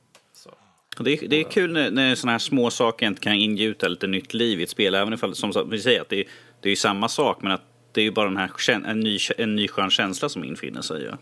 Det 0.98 1.12
är, 1.12 1.28
det 1.28 1.36
är 1.36 1.50
kul 1.50 1.72
när, 1.72 1.90
när 1.90 2.14
sådana 2.14 2.32
här 2.32 2.38
små 2.38 2.70
saker 2.70 3.06
inte 3.06 3.20
kan 3.20 3.34
ingjuta 3.34 3.88
lite 3.88 4.06
nytt 4.06 4.34
liv 4.34 4.60
i 4.60 4.62
ett 4.62 4.70
spel. 4.70 4.94
Även 4.94 5.12
ifall, 5.12 5.34
som 5.34 5.68
vi 5.70 5.80
säger, 5.80 6.00
att 6.00 6.08
det 6.08 6.20
är, 6.20 6.28
det 6.60 6.68
är 6.68 6.70
ju 6.70 6.76
samma 6.76 7.08
sak, 7.08 7.42
men 7.42 7.52
att 7.52 7.62
det 7.92 8.02
är 8.02 8.10
bara 8.10 8.28
den 8.28 8.36
här, 8.36 8.70
en 8.70 9.00
ny, 9.00 9.18
en 9.38 9.56
ny 9.56 9.68
skön 9.68 9.90
känsla 9.90 10.28
som 10.28 10.44
infinner 10.44 10.82
sig. 10.82 11.04
Ja. 11.04 11.18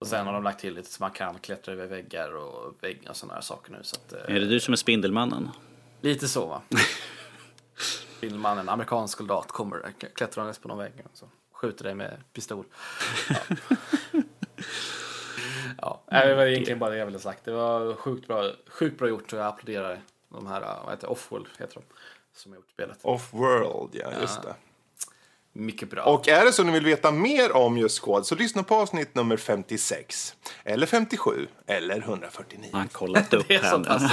Och 0.00 0.06
sen 0.06 0.26
har 0.26 0.32
de 0.32 0.42
lagt 0.42 0.60
till 0.60 0.74
lite 0.74 0.90
så 0.90 1.02
man 1.02 1.10
kan 1.10 1.38
klättra 1.38 1.72
över 1.72 1.86
väggar 1.86 2.36
och 2.36 2.74
väggar 2.80 3.10
och 3.10 3.16
sådana 3.16 3.34
här 3.34 3.40
saker 3.40 3.72
nu. 3.72 3.78
Så 3.82 3.96
att, 3.96 4.12
eh, 4.12 4.36
Är 4.36 4.40
det 4.40 4.46
du 4.46 4.60
som 4.60 4.72
är 4.72 4.76
Spindelmannen? 4.76 5.48
Lite 6.00 6.28
så 6.28 6.46
va. 6.46 6.62
Filmman, 8.20 8.58
en 8.58 8.68
amerikansk 8.68 9.18
soldat, 9.18 9.48
kommer 9.48 9.92
klättrandes 10.14 10.58
på 10.58 10.68
någon 10.68 10.78
vägg 10.78 10.92
och 11.04 11.10
så 11.14 11.28
skjuter 11.52 11.84
dig 11.84 11.94
med 11.94 12.16
pistol. 12.32 12.64
Ja. 14.12 14.20
Ja, 15.80 16.02
det 16.10 16.34
var 16.34 16.46
egentligen 16.46 16.78
bara 16.78 16.90
det 16.90 16.96
jag 16.96 17.06
ville 17.06 17.18
sagt. 17.18 17.44
Det 17.44 17.52
var 17.52 17.94
sjukt 17.94 18.26
bra, 18.26 18.50
sjukt 18.66 18.98
bra 18.98 19.08
gjort 19.08 19.32
och 19.32 19.38
jag 19.38 19.46
applåderar 19.46 20.00
de 20.28 20.46
här, 20.46 20.60
vad 20.60 20.90
heter 20.90 21.10
Offworld 21.10 21.46
heter 21.58 21.74
de, 21.74 21.82
som 22.36 22.52
har 22.52 22.56
gjort 22.56 22.70
spelet. 22.70 22.98
Off-world, 23.02 23.90
ja, 23.92 24.12
just 24.20 24.42
det. 24.42 24.54
Mycket 25.56 25.90
bra. 25.90 26.02
Och 26.02 26.28
är 26.28 26.44
det 26.44 26.52
så 26.52 26.62
ni 26.62 26.72
vill 26.72 26.84
veta 26.84 27.10
mer 27.10 27.56
om 27.56 27.78
just 27.78 28.00
kod 28.00 28.26
så 28.26 28.34
lyssna 28.34 28.62
på 28.62 28.74
avsnitt 28.74 29.14
nummer 29.14 29.36
56. 29.36 30.34
Eller 30.64 30.86
57. 30.86 31.46
Eller 31.66 31.96
149. 31.96 32.68
Han 32.72 32.80
har 32.80 32.88
kollat 32.88 33.34
upp 33.34 33.48
det 33.48 33.54
är 33.54 33.58
så 33.58 33.66
här. 33.66 33.88
alltså. 33.88 34.08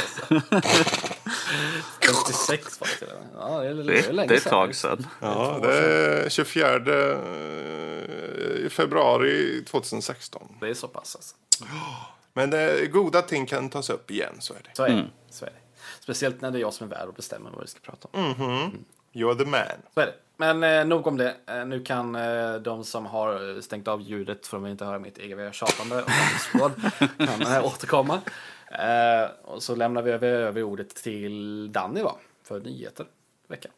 56 2.06 2.80
var 2.80 2.90
det. 3.00 3.06
Ja, 3.40 3.60
det 3.60 3.68
är, 3.68 3.74
det 3.74 4.08
är 4.08 4.28
det 4.28 4.36
ett 4.36 4.44
tag 4.44 4.76
sedan. 4.76 5.08
Ja, 5.20 5.60
det 5.62 5.74
är 5.74 6.30
24 6.30 6.76
eh, 6.76 8.70
februari 8.70 9.64
2016. 9.66 10.58
Det 10.60 10.70
är 10.70 10.74
så 10.74 10.88
pass 10.88 11.16
alltså. 11.16 11.36
Men 12.34 12.50
det, 12.50 12.88
goda 12.88 13.22
ting 13.22 13.46
kan 13.46 13.70
tas 13.70 13.90
upp 13.90 14.12
igen, 14.12 14.36
så 14.40 14.54
är 14.54 14.60
det. 14.64 14.70
Så 14.74 14.84
är, 14.84 14.88
det. 14.88 14.94
Mm. 14.94 15.06
så 15.30 15.46
är 15.46 15.50
det. 15.50 15.56
Speciellt 16.00 16.42
när 16.42 16.52
det 16.52 16.58
är 16.58 16.62
jag 16.62 16.74
som 16.74 16.92
är 16.92 16.96
värd 16.96 17.08
och 17.08 17.14
bestämmer 17.14 17.52
vad 17.52 17.62
vi 17.62 17.68
ska 17.68 17.80
prata 17.80 18.08
om. 18.12 18.26
Mm. 18.26 18.86
You're 19.14 19.38
the 19.38 19.46
man. 19.46 19.62
Så 19.94 20.00
är 20.00 20.06
det. 20.06 20.14
Men 20.38 20.64
eh, 20.64 20.86
nog 20.86 21.08
om 21.08 21.18
det. 21.18 21.36
Eh, 21.48 21.66
nu 21.66 21.84
kan 21.84 22.16
eh, 22.16 22.54
de 22.54 22.84
som 22.84 23.06
har 23.06 23.62
stängt 23.62 23.88
av 23.88 24.02
ljudet 24.02 24.48
för 24.48 24.58
att 24.58 24.64
de 24.64 24.70
inte 24.70 24.86
höra 24.86 25.00
mitt 25.00 25.18
eviga 25.18 25.52
tjatande 25.52 26.04
om 26.54 26.72
kan 27.28 27.42
eh, 27.42 27.66
återkomma. 27.66 28.22
Eh, 28.72 29.30
och 29.44 29.64
så 29.64 29.76
lämnar 29.76 30.02
vi 30.02 30.12
över, 30.12 30.28
över 30.28 30.64
ordet 30.64 30.96
till 30.96 31.72
Danny 31.72 32.02
va? 32.02 32.16
För 32.44 32.60
nyheter 32.60 33.06
veckan. 33.48 33.72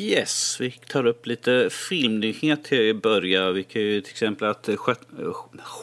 Yes, 0.00 0.56
vi 0.60 0.70
tar 0.70 1.06
upp 1.06 1.26
lite 1.26 1.70
filmnyheter 1.70 2.76
i 2.80 2.94
början. 2.94 3.54
Vi 3.54 3.64
kan 3.64 3.82
ju 3.82 4.00
till 4.00 4.10
exempel 4.10 4.48
att 4.48 4.68
eh, 4.68 4.74
Jo- 5.18 5.34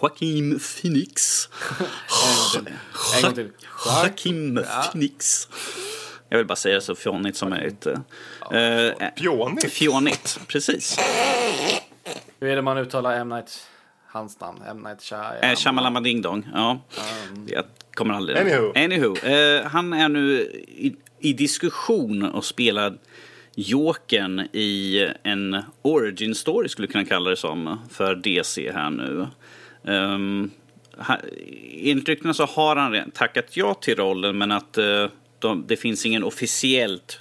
Joaquin 0.02 0.60
Phoenix. 0.60 1.50
En 2.36 3.24
gång 3.24 3.34
till. 3.34 3.44
Till. 3.44 3.52
Joaquin 3.86 4.60
Phoenix. 4.92 5.48
Jag 6.30 6.38
vill 6.38 6.48
bara 6.48 6.56
säga 6.56 6.82
så 6.82 6.96
fjonigt 6.96 7.38
som 7.38 7.50
möjligt. 7.50 7.86
Eh, 7.86 9.10
Pionigt. 9.16 9.72
Fjonigt, 9.74 10.40
precis. 10.48 11.00
Hur 12.40 12.50
är 12.50 12.56
det 12.56 12.62
man 12.62 12.78
uttalar 12.78 13.14
M. 13.20 13.30
Night, 13.30 13.68
hans 14.08 14.40
namn? 14.40 14.62
M. 14.70 14.78
Night 14.84 15.02
Shyamalan. 15.02 15.44
Eh, 15.44 15.56
Shamalama 15.56 16.02
Ding 16.02 16.22
Dong, 16.22 16.48
ja. 16.54 16.82
Jag 17.48 17.64
kommer 17.94 18.14
aldrig... 18.14 18.38
Anywho. 18.38 18.72
Anywho 18.76 19.16
eh, 19.18 19.66
han 19.66 19.94
är 19.94 20.10
nu 20.10 20.42
i, 20.68 20.96
i 21.20 21.34
diskussion 21.34 22.24
och 22.24 22.46
spelar 22.46 22.98
Jokern 23.60 24.40
i 24.40 25.08
en 25.24 25.62
origin 25.82 26.36
story 26.36 26.68
skulle 26.68 26.88
kunna 26.88 27.06
kalla 27.06 27.30
det 27.30 27.36
som 27.36 27.78
för 27.90 28.16
DC 28.16 28.72
här 28.72 28.90
nu. 28.90 29.28
Um, 29.84 30.52
ha, 30.98 31.18
enligt 31.82 32.36
så 32.36 32.46
har 32.46 32.76
han 32.76 33.12
tackat 33.12 33.58
ja 33.58 33.74
till 33.74 33.96
rollen 33.96 34.38
men 34.38 34.52
att 34.52 34.78
eh, 34.78 35.08
de, 35.40 35.64
det 35.68 35.78
finns 35.78 36.06
ingen 36.06 36.24
officiellt 36.24 37.20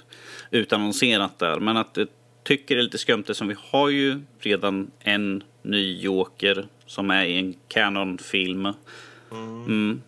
utannonserat 0.51 1.39
där. 1.39 1.59
Men 1.59 1.77
att 1.77 1.91
jag 1.93 2.07
tycker 2.43 2.75
det 2.75 2.81
är 2.81 2.83
lite 2.83 2.97
skumt 2.97 3.25
som 3.31 3.47
vi 3.47 3.55
har 3.59 3.89
ju 3.89 4.19
redan 4.39 4.91
en 4.99 5.43
ny 5.61 6.01
Joker 6.01 6.67
som 6.85 7.11
är 7.11 7.25
i 7.25 7.37
en 7.37 7.55
Canon-film. 7.67 8.67
Mm. 9.31 10.01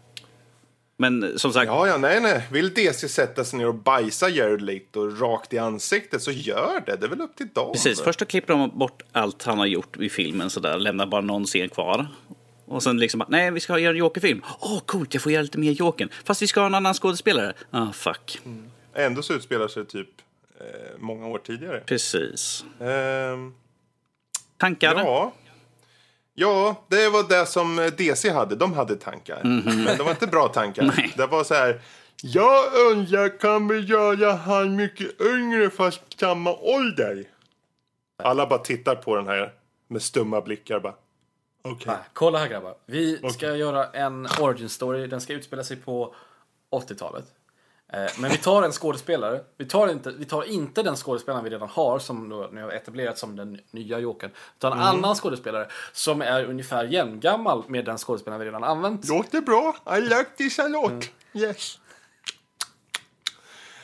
Men 1.01 1.39
som 1.39 1.53
sagt, 1.53 1.67
Ja, 1.67 1.87
ja, 1.87 1.97
nej, 1.97 2.21
nej. 2.21 2.41
Vill 2.51 2.73
DC 2.73 3.09
sätta 3.09 3.43
sig 3.43 3.59
ner 3.59 3.67
och 3.67 3.75
bajsa 3.75 4.29
Jared 4.29 4.61
Leto 4.61 5.09
rakt 5.09 5.53
i 5.53 5.57
ansiktet 5.57 6.21
så 6.21 6.31
gör 6.31 6.83
det. 6.85 6.95
Det 6.95 7.05
är 7.05 7.09
väl 7.09 7.21
upp 7.21 7.35
till 7.35 7.47
dem. 7.53 7.71
Precis, 7.71 8.01
först 8.01 8.27
klipper 8.27 8.53
de 8.53 8.79
bort 8.79 9.01
allt 9.11 9.43
han 9.43 9.59
har 9.59 9.65
gjort 9.65 9.97
i 9.97 10.09
filmen 10.09 10.49
sådär, 10.49 10.77
lämnar 10.77 11.05
bara 11.05 11.21
någon 11.21 11.45
scen 11.45 11.69
kvar. 11.69 12.07
Och 12.65 12.83
sen 12.83 12.97
liksom, 12.97 13.23
nej 13.27 13.51
vi 13.51 13.59
ska 13.59 13.79
göra 13.79 13.91
en 13.91 13.97
Joker-film. 13.97 14.41
Åh 14.59 14.77
oh, 14.77 14.79
coolt, 14.79 15.13
jag 15.13 15.23
får 15.23 15.31
göra 15.31 15.41
lite 15.41 15.59
mer 15.59 15.71
Jokern. 15.71 16.09
Fast 16.23 16.41
vi 16.41 16.47
ska 16.47 16.59
ha 16.59 16.67
en 16.67 16.75
annan 16.75 16.93
skådespelare. 16.93 17.53
Ah, 17.71 17.91
fuck. 17.91 18.41
Ändå 18.93 19.21
så 19.21 19.33
utspelar 19.33 19.67
sig 19.67 19.85
typ 19.85 20.09
eh, 20.59 20.65
många 20.97 21.27
år 21.27 21.37
tidigare. 21.37 21.79
Precis. 21.85 22.65
Ehm, 22.81 23.53
Tankar? 24.57 24.95
ja. 24.95 25.33
Ja, 26.39 26.83
det 26.87 27.09
var 27.09 27.29
det 27.29 27.45
som 27.45 27.79
eh, 27.79 27.85
DC 27.85 28.29
hade. 28.29 28.55
De 28.55 28.73
hade 28.73 28.95
tankar. 28.95 29.41
Men 29.85 29.97
de 29.97 30.03
var 30.03 30.11
inte 30.11 30.27
bra 30.27 30.47
tankar. 30.47 30.83
Nej. 30.97 31.13
Det 31.17 31.25
var 31.27 31.43
så 31.43 31.53
här. 31.53 31.81
Jag 32.21 32.73
undrar, 32.91 33.39
kan 33.39 33.67
vi 33.67 33.79
göra 33.79 34.33
han 34.33 34.75
mycket 34.75 35.21
yngre 35.21 35.69
fast 35.69 36.19
samma 36.19 36.55
ålder? 36.55 37.23
Alla 38.23 38.47
bara 38.47 38.59
tittar 38.59 38.95
på 38.95 39.15
den 39.15 39.27
här 39.27 39.53
med 39.87 40.01
stumma 40.01 40.41
blickar. 40.41 40.79
Bara. 40.79 40.93
Okej. 41.61 41.83
Nej, 41.87 41.97
kolla 42.13 42.39
här 42.39 42.47
grabbar. 42.47 42.75
Vi 42.85 43.31
ska 43.31 43.55
göra 43.55 43.85
en 43.85 44.27
origin 44.39 44.69
story. 44.69 45.07
Den 45.07 45.21
ska 45.21 45.33
utspela 45.33 45.63
sig 45.63 45.77
på 45.77 46.15
80-talet. 46.71 47.25
Eh, 47.93 48.11
Men 48.19 48.31
vi 48.31 48.37
tar 48.37 48.63
en 48.63 48.71
skådespelare. 48.71 49.41
Vi 49.57 49.65
tar 49.65 49.87
inte, 49.87 50.11
vi 50.11 50.25
tar 50.25 50.43
inte 50.43 50.83
den 50.83 50.95
skådespelaren 50.95 51.43
vi 51.43 51.49
redan 51.49 51.69
har 51.69 51.99
som 51.99 52.49
nu 52.51 52.61
har 52.63 52.71
etablerat 52.71 53.17
som 53.17 53.35
den 53.35 53.59
nya 53.71 53.99
Jokern. 53.99 54.31
Utan 54.57 54.73
en 54.73 54.79
annan 54.79 55.15
skådespelare 55.15 55.67
som 55.93 56.21
är 56.21 56.45
ungefär 56.45 56.85
jämngammal 56.85 57.63
med 57.67 57.85
den 57.85 57.97
skådespelaren 57.97 58.39
vi 58.39 58.45
redan 58.45 58.63
använt. 58.63 59.09
Låter 59.09 59.41
bra. 59.41 59.75
I 59.97 60.01
like 60.01 60.29
this 60.37 60.59
a 60.59 60.67
lot. 60.67 61.09
Yes. 61.33 61.79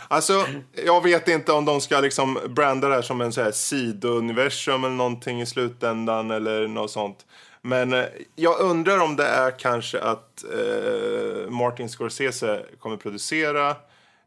Alltså, 0.07 0.45
jag 0.85 1.03
vet 1.03 1.27
inte 1.27 1.51
om 1.51 1.65
de 1.65 1.81
ska 1.81 1.99
liksom 1.99 2.39
branda 2.49 2.87
det 2.87 2.95
här 2.95 3.01
som 3.01 3.21
en 3.21 3.33
så 3.33 3.41
här 3.41 3.51
sidouniversum 3.51 4.83
eller 4.83 4.95
någonting 4.95 5.41
i 5.41 5.45
slutändan 5.45 6.31
eller 6.31 6.67
något 6.67 6.91
sånt. 6.91 7.25
Men 7.61 7.93
eh, 7.93 8.05
jag 8.35 8.59
undrar 8.59 8.99
om 8.99 9.15
det 9.15 9.27
är 9.27 9.59
kanske 9.59 10.01
att 10.01 10.43
eh, 10.43 11.49
Martin 11.49 11.89
Scorsese 11.89 12.65
kommer 12.79 12.97
producera 12.97 13.75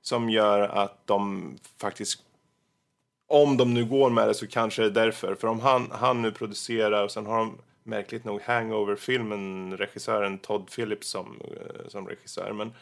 som 0.09 0.31
gör 0.31 0.61
att 0.61 1.07
de 1.07 1.55
faktiskt 1.81 2.23
om 3.29 3.57
de 3.57 3.75
nu 3.75 3.85
går 3.85 4.11
med 4.11 4.29
det 4.29 4.35
så 4.35 4.47
kanske 4.47 4.83
det 4.83 4.89
är 4.89 5.05
därför. 5.05 5.35
För 5.35 5.49
om 5.49 5.61
han, 5.61 5.91
han 5.93 6.23
nu 6.23 6.33
producerar 6.33 7.05
och 7.05 7.11
sen 7.11 7.27
har 7.27 7.39
de 7.39 7.59
märkligt 7.83 8.25
nog 8.25 8.41
Hangover-filmen, 8.43 9.77
regissören 9.77 10.39
Todd 10.39 10.71
Phillips 10.71 11.09
som, 11.09 11.41
eh, 11.45 11.89
som 11.89 12.09
regissör. 12.09 12.53
Men 12.53 12.73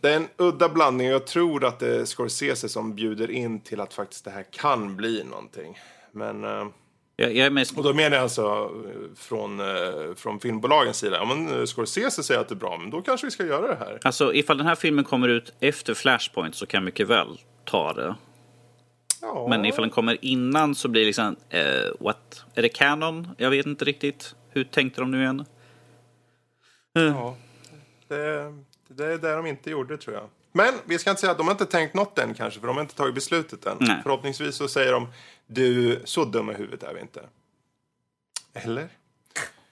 det 0.00 0.12
är 0.12 0.16
en 0.16 0.28
udda 0.36 0.68
blandning. 0.68 1.06
Jag 1.06 1.26
tror 1.26 1.64
att 1.64 1.78
det 1.78 2.00
är 2.00 2.04
Scorsese 2.04 2.68
som 2.68 2.94
bjuder 2.94 3.30
in 3.30 3.60
till 3.60 3.80
att 3.80 3.94
faktiskt 3.94 4.24
det 4.24 4.30
här 4.30 4.46
kan 4.50 4.96
bli 4.96 5.24
någonting. 5.24 5.78
Men, 6.12 6.44
eh, 6.44 6.66
Jag, 7.22 7.36
jag 7.36 7.52
mest... 7.52 7.78
och 7.78 7.84
då 7.84 7.94
menar 7.94 8.16
jag 8.16 8.22
alltså 8.22 8.42
eh, 8.42 9.16
från, 9.16 9.60
eh, 9.60 10.14
från 10.16 10.40
filmbolagens 10.40 10.98
sida. 10.98 11.16
Ja, 11.16 11.34
men 11.34 11.60
eh, 11.60 11.64
Scorsese 11.64 12.22
säger 12.22 12.40
att 12.40 12.48
det 12.48 12.54
är 12.54 12.56
bra, 12.56 12.78
men 12.78 12.90
då 12.90 13.02
kanske 13.02 13.26
vi 13.26 13.30
ska 13.30 13.46
göra 13.46 13.66
det 13.66 13.74
här. 13.74 13.98
Alltså 14.02 14.34
ifall 14.34 14.58
den 14.58 14.66
här 14.66 14.74
filmen 14.74 15.04
kommer 15.04 15.28
ut 15.28 15.52
efter 15.60 15.94
Flashpoint 15.94 16.54
så 16.54 16.66
kan 16.66 16.78
jag 16.78 16.84
mycket 16.84 17.08
väl 17.08 17.40
ta 17.64 17.92
det. 17.92 18.14
Ja. 19.20 19.46
Men 19.50 19.64
ifall 19.64 19.82
den 19.82 19.90
kommer 19.90 20.18
innan 20.24 20.74
så 20.74 20.88
blir 20.88 21.02
det 21.02 21.06
liksom, 21.06 21.36
eh, 21.48 21.62
what? 22.00 22.44
Är 22.54 22.62
det 22.62 22.68
canon? 22.68 23.28
Jag 23.38 23.50
vet 23.50 23.66
inte 23.66 23.84
riktigt. 23.84 24.34
Hur 24.50 24.64
tänkte 24.64 25.00
de 25.00 25.10
nu 25.10 25.22
igen? 25.22 25.44
Ja, 26.92 27.36
det, 28.08 28.52
det 28.88 29.04
är 29.04 29.18
det 29.18 29.36
de 29.36 29.46
inte 29.46 29.70
gjorde 29.70 29.96
tror 29.96 30.16
jag. 30.16 30.28
Men 30.52 30.74
vi 30.84 30.98
ska 30.98 31.10
inte 31.10 31.20
säga 31.20 31.30
att 31.30 31.38
de 31.38 31.46
har 31.46 31.54
inte 31.54 31.66
tänkt 31.66 31.94
något 31.94 32.18
än 32.18 32.34
kanske, 32.34 32.60
för 32.60 32.66
de 32.66 32.76
har 32.76 32.82
inte 32.82 32.94
tagit 32.94 33.14
beslutet 33.14 33.66
än. 33.66 33.76
Nej. 33.80 34.00
Förhoppningsvis 34.02 34.56
så 34.56 34.68
säger 34.68 34.92
de, 34.92 35.08
du, 35.46 36.02
så 36.04 36.24
dumma 36.24 36.52
i 36.52 36.54
huvudet 36.54 36.82
är 36.82 36.94
vi 36.94 37.00
inte. 37.00 37.28
Eller? 38.52 38.88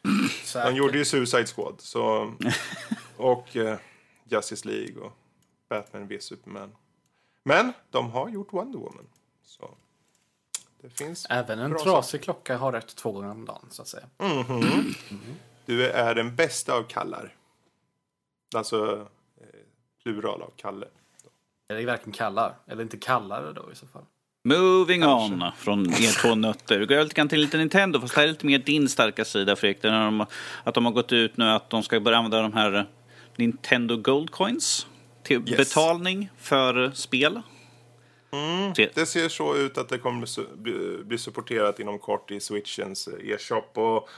De 0.54 0.74
gjorde 0.74 0.98
ju 0.98 1.04
Suicide 1.04 1.46
Squad, 1.46 1.74
så, 1.78 2.34
och 3.16 3.56
eh, 3.56 3.78
Justice 4.24 4.68
League 4.68 5.02
och 5.02 5.12
Batman 5.68 6.08
vs 6.08 6.24
Superman. 6.24 6.76
Men 7.44 7.72
de 7.90 8.10
har 8.10 8.28
gjort 8.28 8.52
Wonder 8.52 8.78
Woman. 8.78 9.06
Så 9.44 9.74
det 10.82 10.90
finns 10.90 11.26
Även 11.30 11.58
en 11.58 11.78
trasig 11.78 12.22
klocka 12.22 12.56
har 12.56 12.72
rätt 12.72 12.96
två 12.96 13.12
gånger 13.12 13.30
om 13.30 13.44
dagen, 13.44 13.66
så 13.70 13.82
att 13.82 13.88
säga. 13.88 14.06
Du 15.66 15.86
är 15.86 16.14
den 16.14 16.36
bästa 16.36 16.74
av 16.74 16.82
kallar. 16.82 17.36
Alltså 18.54 19.08
plural 20.02 20.42
av 20.42 20.52
Kalle. 20.56 20.86
Det 21.68 21.84
verkligen 21.84 22.12
kallar? 22.12 22.54
Eller 22.66 22.82
inte 22.82 22.96
kallare 22.96 23.52
då 23.52 23.72
i 23.72 23.74
så 23.76 23.86
fall? 23.86 24.02
Moving 24.44 25.04
on 25.06 25.44
från 25.56 25.86
er 25.86 26.22
två 26.22 26.34
nötter. 26.34 26.78
Vi 26.78 26.86
går 26.86 27.02
lite 27.02 27.14
grann 27.14 27.28
till 27.28 27.40
lite 27.40 27.58
Nintendo, 27.58 28.00
fast 28.00 28.14
det 28.14 28.20
här 28.20 28.28
är 28.28 28.32
lite 28.32 28.46
mer 28.46 28.58
din 28.58 28.88
starka 28.88 29.24
sida 29.24 29.56
Fredrik. 29.56 29.82
Det 29.82 29.88
är 29.88 29.92
när 29.92 30.04
de, 30.04 30.26
att 30.64 30.74
de 30.74 30.84
har 30.84 30.92
gått 30.92 31.12
ut 31.12 31.36
nu 31.36 31.44
att 31.44 31.70
de 31.70 31.82
ska 31.82 32.00
börja 32.00 32.18
använda 32.18 32.42
de 32.42 32.52
här 32.52 32.88
Nintendo 33.36 33.96
Gold 33.96 34.30
Coins 34.30 34.86
till 35.22 35.48
Yes. 35.48 35.56
betalning 35.56 36.30
för 36.38 36.90
spel. 36.94 37.40
Se- 38.76 38.90
Det 38.94 39.06
ser 39.06 39.28
så 39.28 39.56
ut 39.56 39.78
att 39.78 39.88
det 39.88 39.98
kommer 39.98 40.26
bli, 41.04 41.18
supporterat 41.18 41.80
inom 41.80 41.98
kort 41.98 42.30
i 42.30 42.40
Switchens 42.40 43.08
e-shop. 43.08 43.62
Och, 43.80 44.08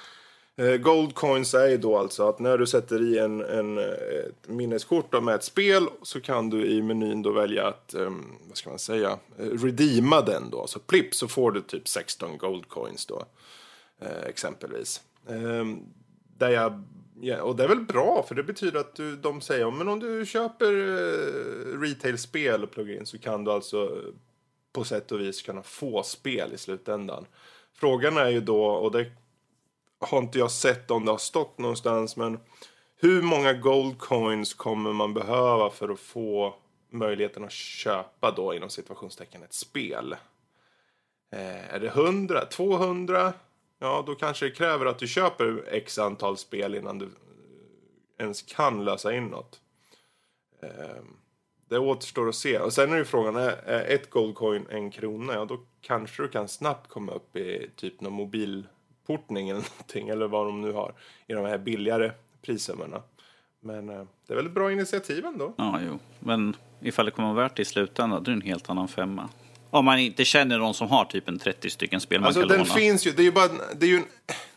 Eh, 0.57 0.77
gold 0.77 1.15
coins 1.15 1.55
är 1.55 1.69
ju 1.69 1.77
då 1.77 1.99
alltså 1.99 2.29
att 2.29 2.39
när 2.39 2.59
du 2.59 2.67
sätter 2.67 3.03
i 3.03 3.19
en, 3.19 3.41
en, 3.41 3.79
eh, 3.79 3.85
ett 3.85 4.49
minneskort 4.49 5.13
då 5.13 5.21
med 5.21 5.35
ett 5.35 5.45
spel 5.45 5.87
så 6.03 6.21
kan 6.21 6.51
du 6.51 6.67
i 6.67 6.83
menyn 6.83 7.23
då 7.23 7.33
välja 7.33 7.67
att, 7.67 7.95
ehm, 7.95 8.25
vad 8.49 8.57
ska 8.57 8.71
man 8.71 8.79
säga, 8.79 9.19
eh, 9.39 9.47
redeema 9.47 10.21
den 10.21 10.51
då. 10.51 10.67
Så 10.67 10.79
plipp 10.79 11.15
så 11.15 11.29
får 11.29 11.53
du 11.53 11.61
typ 11.61 11.89
16 11.89 12.39
gold 12.39 12.69
coins 12.69 13.07
då, 13.07 13.25
exempelvis. 14.27 15.01
Ehm, 15.29 15.81
där 16.39 16.51
jag, 16.51 16.83
ja, 17.21 17.43
och 17.43 17.57
det 17.57 17.65
är 17.65 17.69
väl 17.69 17.81
bra 17.81 18.25
för 18.29 18.35
det 18.35 18.43
betyder 18.43 18.81
att 18.81 18.95
du, 18.95 19.17
de 19.17 19.41
säger 19.41 19.71
men 19.71 19.89
om 19.89 20.01
du 20.01 20.27
köper 20.27 20.73
retail-spel 21.81 22.63
och 22.63 22.71
pluggar 22.71 22.95
in 22.95 23.07
så 23.07 23.19
kan 23.19 23.45
du 23.45 23.51
alltså 23.51 24.03
på 24.73 24.85
sätt 24.85 25.13
och 25.13 25.21
vis 25.21 25.43
kunna 25.43 25.63
få 25.63 26.03
spel 26.03 26.53
i 26.55 26.59
slutändan. 26.59 27.27
Frågan 27.75 28.17
är 28.17 28.29
ju 28.29 28.41
då, 28.41 28.65
och 28.65 28.93
det 28.93 29.07
har 30.03 30.19
inte 30.19 30.39
jag 30.39 30.51
sett 30.51 30.91
om 30.91 31.05
det 31.05 31.11
har 31.11 31.19
stått 31.19 31.59
någonstans, 31.59 32.17
men 32.17 32.39
hur 32.97 33.23
många 33.23 33.53
gold 33.53 33.99
coins 33.99 34.55
kommer 34.55 34.93
man 34.93 35.15
behöva 35.15 35.71
för 35.71 35.89
att 35.89 36.01
få 36.01 36.55
möjligheten 36.91 37.45
att 37.45 37.53
köpa 37.53 38.31
då 38.31 38.55
inom 38.55 38.71
situationstecken 38.71 39.43
ett 39.43 39.55
spel? 39.55 40.17
Eh, 41.33 41.75
är 41.75 41.81
det 41.81 41.87
100? 41.87 42.45
200? 42.45 43.33
Ja, 43.79 44.05
då 44.07 44.15
kanske 44.15 44.47
det 44.47 44.51
kräver 44.51 44.87
att 44.87 44.99
du 44.99 45.09
köper 45.09 45.65
x 45.69 45.99
antal 45.99 46.37
spel 46.37 46.75
innan 46.75 46.99
du 46.99 47.05
eh, 47.05 47.11
ens 48.19 48.43
kan 48.43 48.85
lösa 48.85 49.15
in 49.15 49.27
något. 49.27 49.61
Eh, 50.63 51.03
det 51.69 51.79
återstår 51.79 52.29
att 52.29 52.35
se. 52.35 52.59
Och 52.59 52.73
sen 52.73 52.93
är 52.93 52.97
ju 52.97 53.05
frågan, 53.05 53.37
är, 53.37 53.85
ett 53.85 54.11
goldcoin 54.11 54.67
en 54.71 54.91
krona? 54.91 55.35
Ja, 55.35 55.45
då 55.45 55.61
kanske 55.81 56.23
du 56.23 56.29
kan 56.29 56.49
snabbt 56.49 56.89
komma 56.89 57.13
upp 57.13 57.37
i 57.37 57.71
typ 57.77 58.01
någon 58.01 58.13
mobil 58.13 58.67
mobilportning 59.09 59.49
eller 59.49 59.61
någonting. 59.71 60.09
Eller 60.09 60.29
vad 60.29 60.47
de 60.47 60.61
nu 60.61 60.73
har 60.73 60.95
i 61.27 61.33
de 61.33 61.45
här 61.45 61.59
billigare 61.59 62.13
prissummorna. 62.43 63.03
Men 63.61 63.89
eh, 63.89 64.05
det 64.27 64.33
är 64.33 64.37
väl 64.37 64.47
ett 64.47 64.53
bra 64.53 64.73
initiativ 64.73 65.25
ändå. 65.25 65.55
Ja, 65.59 65.79
jo. 65.87 65.99
Men 66.21 66.57
ifall 66.81 67.05
det 67.05 67.11
kommer 67.11 67.35
vara 67.35 67.43
värt 67.43 67.57
det 67.57 67.63
i 67.63 67.65
slutändan, 67.65 68.23
då 68.23 68.31
är 68.31 68.35
det 68.35 68.41
en 68.43 68.47
helt 68.47 68.71
annan 68.71 68.89
femma. 68.89 69.29
Om 69.71 69.85
man 69.85 69.99
inte 69.99 70.25
känner 70.25 70.59
någon 70.59 70.75
som 70.75 70.89
har 70.89 71.05
typ 71.05 71.29
en 71.29 71.39
30 71.39 71.71
stycken 71.71 72.01
spel 72.01 72.21
man 72.21 72.27
Alltså 72.27 72.41
kan 72.41 72.49
den 72.49 72.59
låna. 72.59 72.75
finns 72.75 73.07
ju, 73.07 73.11
det 73.11 73.23
är 73.23 73.25
ju 73.25 73.33
bara 73.33 73.49
det 73.77 73.87
är 73.87 73.91
ju 73.91 73.97
en, 73.97 74.05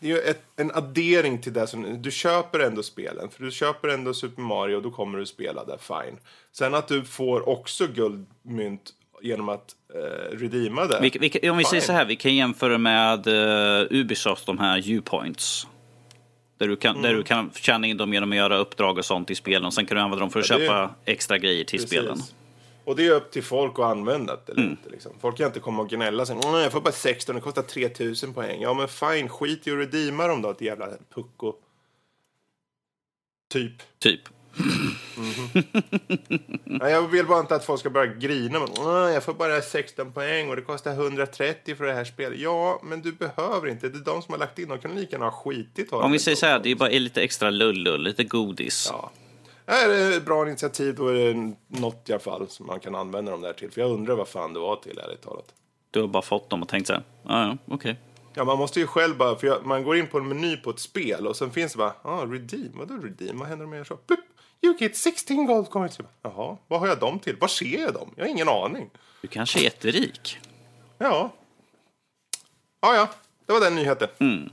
det 0.00 0.10
är 0.10 0.14
ju 0.14 0.18
ett, 0.20 0.42
en 0.56 0.70
addering 0.70 1.40
till 1.40 1.52
det 1.52 1.66
som, 1.66 2.02
du 2.02 2.10
köper 2.10 2.60
ändå 2.60 2.82
spelen. 2.82 3.28
För 3.30 3.44
du 3.44 3.50
köper 3.50 3.88
ändå 3.88 4.14
Super 4.14 4.42
Mario 4.42 4.76
och 4.76 4.82
då 4.82 4.90
kommer 4.90 5.18
du 5.18 5.26
spela 5.26 5.64
där, 5.64 5.78
fine. 5.78 6.18
Sen 6.52 6.74
att 6.74 6.88
du 6.88 7.04
får 7.04 7.48
också 7.48 7.86
guldmynt 7.86 8.90
genom 9.22 9.48
att 9.48 9.76
eh, 9.94 10.36
redeema 10.36 10.84
det. 10.86 10.98
Vi, 11.20 11.28
vi, 11.42 11.50
om 11.50 11.56
vi 11.58 11.64
säger 11.64 11.80
Fine. 11.80 11.86
så 11.86 11.92
här, 11.92 12.04
vi 12.04 12.16
kan 12.16 12.34
jämföra 12.34 12.78
med 12.78 13.26
uh, 13.26 13.86
Ubisoft, 14.00 14.46
de 14.46 14.58
här 14.58 14.82
U-points. 14.90 15.66
Där 16.58 16.68
du, 16.68 16.76
kan, 16.76 17.02
där 17.02 17.08
Mm. 17.08 17.16
du 17.16 17.24
kan 17.24 17.50
tjäna 17.54 17.86
in 17.86 17.96
dem 17.96 18.12
genom 18.14 18.30
att 18.32 18.36
göra 18.38 18.56
uppdrag 18.58 18.98
och 18.98 19.04
sånt 19.04 19.30
i 19.30 19.34
spelen. 19.34 19.72
Sen 19.72 19.86
kan 19.86 19.96
du 19.96 20.02
använda 20.02 20.20
dem 20.20 20.30
för 20.30 20.40
att 20.40 20.48
Ja, 20.50 20.58
det 20.58 20.64
är- 20.64 20.68
köpa 20.68 20.94
extra 21.04 21.38
grejer 21.38 21.64
till 21.64 21.78
Precis. 21.80 21.88
spelen. 21.98 22.18
Och 22.84 22.96
det 22.96 23.06
är 23.06 23.10
upp 23.10 23.30
till 23.30 23.42
folk 23.44 23.78
att 23.78 23.84
använda 23.84 24.36
det 24.46 24.52
Mm. 24.52 24.70
inte. 24.70 24.88
Liksom. 24.90 25.12
Folk 25.20 25.36
kan 25.36 25.46
inte 25.46 25.60
komma 25.60 25.82
och 25.82 25.88
gnälla 25.90 26.26
sen. 26.26 26.36
"Åh, 26.44 26.60
Jag 26.62 26.72
får 26.72 26.80
bara 26.80 26.92
16, 26.92 27.34
det 27.34 27.40
kostar 27.40 27.62
3000 27.62 28.34
poäng. 28.34 28.60
Ja 28.62 28.74
men 28.74 28.88
fine, 28.88 29.28
skit 29.28 29.66
i 29.66 29.70
att 29.70 29.78
redeema 29.78 30.26
dem 30.26 30.42
då, 30.42 30.50
ett 30.50 30.60
jävla 30.60 30.88
pucko. 31.14 31.54
Typ. 33.52 33.72
Typ. 33.98 34.20
Nej, 36.64 36.92
jag 36.92 37.08
vill 37.08 37.26
bara 37.26 37.40
inte 37.40 37.54
att 37.54 37.64
folk 37.64 37.80
ska 37.80 37.90
börja 37.90 38.14
grina. 38.14 38.58
Men, 38.58 38.68
"Åh, 38.78 39.12
jag 39.12 39.22
får 39.22 39.34
bara 39.34 39.62
16 39.62 40.12
poäng 40.12 40.48
och 40.50 40.56
det 40.56 40.62
kostar 40.62 40.92
130 40.92 41.74
för 41.76 41.84
det 41.84 41.92
här 41.92 42.04
spelet. 42.04 42.38
Ja, 42.40 42.80
men 42.84 43.02
du 43.02 43.12
behöver 43.12 43.68
inte. 43.68 43.88
Det 43.88 43.98
är 43.98 44.04
de 44.04 44.22
som 44.22 44.32
har 44.32 44.38
lagt 44.38 44.58
in. 44.58 44.68
De 44.68 44.78
kan 44.78 44.94
lika 44.94 45.12
gärna 45.12 45.24
ha 45.24 45.32
skitit. 45.32 45.92
Om 45.92 46.12
vi 46.12 46.18
säger 46.18 46.36
så 46.36 46.46
här, 46.46 46.58
det 46.58 46.70
är 46.70 46.74
bara 46.74 46.88
lite 46.88 47.22
extra 47.22 47.50
lullull, 47.50 48.02
lite 48.02 48.24
godis. 48.24 48.88
Ja. 48.92 49.10
Är 49.66 49.88
det 49.88 50.16
ett 50.16 50.24
bra 50.24 50.48
initiativ 50.48 50.94
då 50.94 51.08
är 51.08 51.14
det 51.34 51.52
något 51.80 52.08
i 52.08 52.12
alla 52.12 52.20
fall 52.20 52.48
som 52.48 52.66
man 52.66 52.80
kan 52.80 52.94
använda 52.94 53.30
dem 53.32 53.40
där 53.40 53.52
till. 53.52 53.70
För 53.70 53.80
jag 53.80 53.90
undrar 53.90 54.14
vad 54.16 54.28
fan 54.28 54.52
det 54.52 54.60
var 54.60 54.76
till, 54.76 54.98
ärligt 54.98 55.22
talat. 55.22 55.44
Du 55.90 56.00
har 56.00 56.08
bara 56.08 56.22
fått 56.22 56.50
dem 56.50 56.62
och 56.62 56.68
tänkt 56.68 56.86
så 56.86 56.92
här, 56.92 57.02
ja, 57.22 57.46
ja, 57.46 57.56
okej. 57.74 57.96
Ja, 58.34 58.44
man 58.44 58.58
måste 58.58 58.80
ju 58.80 58.86
själv 58.86 59.16
bara, 59.16 59.36
för 59.36 59.46
jag, 59.46 59.66
man 59.66 59.84
går 59.84 59.96
in 59.96 60.06
på 60.06 60.18
en 60.18 60.28
meny 60.28 60.56
på 60.56 60.70
ett 60.70 60.78
spel 60.78 61.26
och 61.26 61.36
sen 61.36 61.50
finns 61.50 61.72
det 61.72 61.78
bara, 61.78 61.92
ah, 62.02 62.24
redeem, 62.24 62.70
vadå 62.74 62.94
redeem, 62.94 63.38
vad 63.38 63.48
händer 63.48 63.66
om 63.66 63.72
jag 63.72 63.78
gör 63.78 63.84
så? 63.84 63.96
Plupp, 63.96 64.20
you 64.66 64.76
get 64.78 64.96
16 64.96 65.46
gold 65.46 65.70
coins. 65.70 65.98
Jaha, 66.22 66.56
vad 66.68 66.80
har 66.80 66.86
jag 66.86 66.98
dem 66.98 67.18
till? 67.18 67.36
Var 67.36 67.48
ser 67.48 67.82
jag 67.82 67.94
dem? 67.94 68.10
Jag 68.16 68.24
har 68.24 68.28
ingen 68.30 68.48
aning. 68.48 68.90
Du 69.22 69.28
kanske 69.28 69.58
är 69.58 69.62
jätterik. 69.62 70.38
Ja. 70.98 71.32
Ja, 72.80 72.94
ja, 72.94 73.08
det 73.46 73.52
var 73.52 73.60
den 73.60 73.74
nyheten. 73.74 74.08
Mm. 74.18 74.50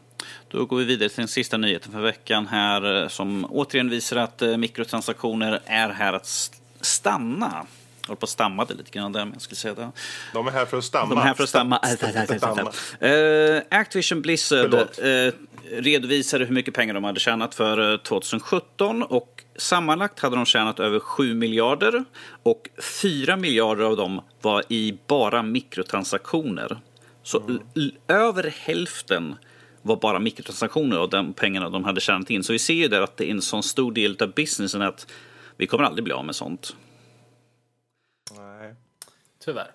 Då 0.47 0.65
går 0.65 0.77
vi 0.77 0.83
vidare 0.85 1.09
till 1.09 1.17
den 1.17 1.27
sista 1.27 1.57
nyheten 1.57 1.91
för 1.91 2.01
veckan 2.01 2.47
här 2.47 3.01
eh, 3.01 3.07
som 3.07 3.45
återigen 3.49 3.89
visar 3.89 4.17
att 4.17 4.41
eh, 4.41 4.57
mikrotransaktioner 4.57 5.59
är 5.65 5.89
här 5.89 6.13
att 6.13 6.25
st- 6.25 6.57
stanna. 6.81 7.65
Jag 8.03 8.07
håller 8.07 8.19
på 8.19 8.23
att 8.23 8.29
stammade 8.29 8.73
lite 8.73 8.91
grann 8.91 9.11
där, 9.11 9.25
men 9.25 9.33
jag 9.33 9.41
skulle 9.41 9.55
säga 9.55 9.73
det. 9.73 9.91
De 10.33 10.47
är 10.47 10.51
här 10.51 10.65
för 10.65 10.77
att 10.77 10.83
stamma. 10.83 11.15
De 11.15 11.17
är 11.21 11.23
här 11.23 11.33
för 11.33 11.43
att 11.43 11.49
stamma. 11.49 11.79
Stamma. 12.37 12.71
Eh, 12.99 13.61
Activision 13.79 14.21
Blizzard 14.21 14.73
eh, 14.73 15.33
redovisade 15.71 16.45
hur 16.45 16.53
mycket 16.53 16.73
pengar 16.73 16.93
de 16.93 17.03
hade 17.03 17.19
tjänat 17.19 17.55
för 17.55 17.91
eh, 17.93 17.97
2017 17.97 19.03
och 19.03 19.43
sammanlagt 19.55 20.19
hade 20.19 20.35
de 20.35 20.45
tjänat 20.45 20.79
över 20.79 20.99
7 20.99 21.33
miljarder 21.33 22.03
och 22.43 22.69
4 23.01 23.37
miljarder 23.37 23.83
av 23.83 23.97
dem 23.97 24.21
var 24.41 24.63
i 24.69 24.97
bara 25.07 25.43
mikrotransaktioner. 25.43 26.79
Så 27.23 27.39
Mm. 27.39 27.59
över 28.07 28.53
hälften 28.59 29.35
var 29.81 29.95
bara 29.95 30.19
mikrotransaktioner 30.19 30.97
av 30.97 31.09
de 31.09 31.33
pengarna 31.33 31.69
de 31.69 31.83
hade 31.83 32.01
tjänat 32.01 32.29
in. 32.29 32.43
Så 32.43 32.53
vi 32.53 32.59
ser 32.59 32.73
ju 32.73 32.87
där 32.87 33.01
att 33.01 33.17
det 33.17 33.27
är 33.27 33.31
en 33.31 33.41
sån 33.41 33.63
stor 33.63 33.91
del 33.91 34.17
av 34.21 34.33
businessen 34.33 34.81
att 34.81 35.07
vi 35.57 35.67
kommer 35.67 35.83
aldrig 35.83 36.03
bli 36.03 36.13
av 36.13 36.25
med 36.25 36.35
sånt. 36.35 36.75
Tyvärr. 39.45 39.71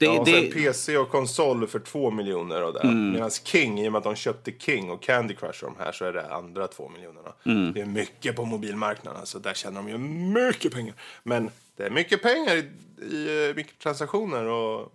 Det, 0.00 0.06
Ja, 0.06 0.18
och 0.18 0.26
det, 0.26 0.32
sen 0.32 0.52
PC 0.52 0.96
och 0.96 1.08
konsol 1.08 1.66
för 1.66 1.78
2 1.78 2.10
miljoner 2.10 2.62
och 2.62 2.72
det. 2.72 2.80
Mm. 2.80 3.12
Medan 3.12 3.30
King, 3.30 3.80
i 3.80 3.88
och 3.88 3.92
med 3.92 3.98
att 3.98 4.04
de 4.04 4.16
köpte 4.16 4.52
King 4.58 4.90
och 4.90 5.02
Candy 5.02 5.34
Crush 5.34 5.64
och 5.64 5.72
de 5.76 5.84
här 5.84 5.92
så 5.92 6.04
är 6.04 6.12
det 6.12 6.34
andra 6.34 6.68
2 6.68 6.88
miljonerna. 6.88 7.32
Mm. 7.46 7.72
Det 7.72 7.80
är 7.80 7.86
mycket 7.86 8.36
på 8.36 8.44
mobilmarknaden, 8.44 9.26
så 9.26 9.38
där 9.38 9.54
tjänar 9.54 9.82
de 9.82 9.88
ju 9.88 9.98
mycket 9.98 10.72
pengar. 10.72 10.94
Men 11.22 11.50
det 11.76 11.82
är 11.82 11.90
mycket 11.90 12.22
pengar 12.22 12.56
i, 12.56 12.68
i 13.04 13.48
eh, 13.48 13.56
mikrotransaktioner 13.56 14.44
och 14.44 14.92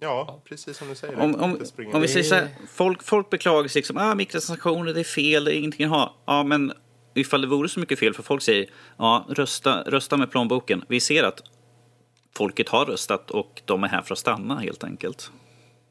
ja, 0.00 0.42
precis 0.44 0.76
som 0.76 0.88
du 0.88 0.94
säger. 0.94 1.20
Om, 1.20 1.34
om, 1.34 1.58
om 1.92 2.00
vi 2.00 2.08
säger 2.08 2.24
så 2.24 2.34
här, 2.34 2.48
folk, 2.68 3.02
folk 3.02 3.30
beklagar 3.30 3.68
sig 3.68 3.80
liksom, 3.80 3.98
ah, 3.98 4.14
mikrotransaktioner, 4.14 4.94
det 4.94 5.00
är 5.00 5.04
fel, 5.04 5.44
det 5.44 5.54
är 5.54 5.58
ingenting 5.58 5.84
att 5.86 5.92
ha. 5.92 6.14
Ja, 6.26 6.42
men 6.44 6.72
ifall 7.14 7.40
det 7.40 7.46
vore 7.46 7.68
så 7.68 7.80
mycket 7.80 7.98
fel, 7.98 8.14
för 8.14 8.22
folk 8.22 8.42
säger, 8.42 8.70
ja, 8.96 9.26
rösta, 9.28 9.82
rösta 9.82 10.16
med 10.16 10.30
plånboken. 10.30 10.84
Vi 10.88 11.00
ser 11.00 11.24
att 11.24 11.42
folket 12.36 12.68
har 12.68 12.86
röstat 12.86 13.30
och 13.30 13.62
de 13.64 13.84
är 13.84 13.88
här 13.88 14.02
för 14.02 14.14
att 14.14 14.18
stanna 14.18 14.60
helt 14.60 14.84
enkelt. 14.84 15.30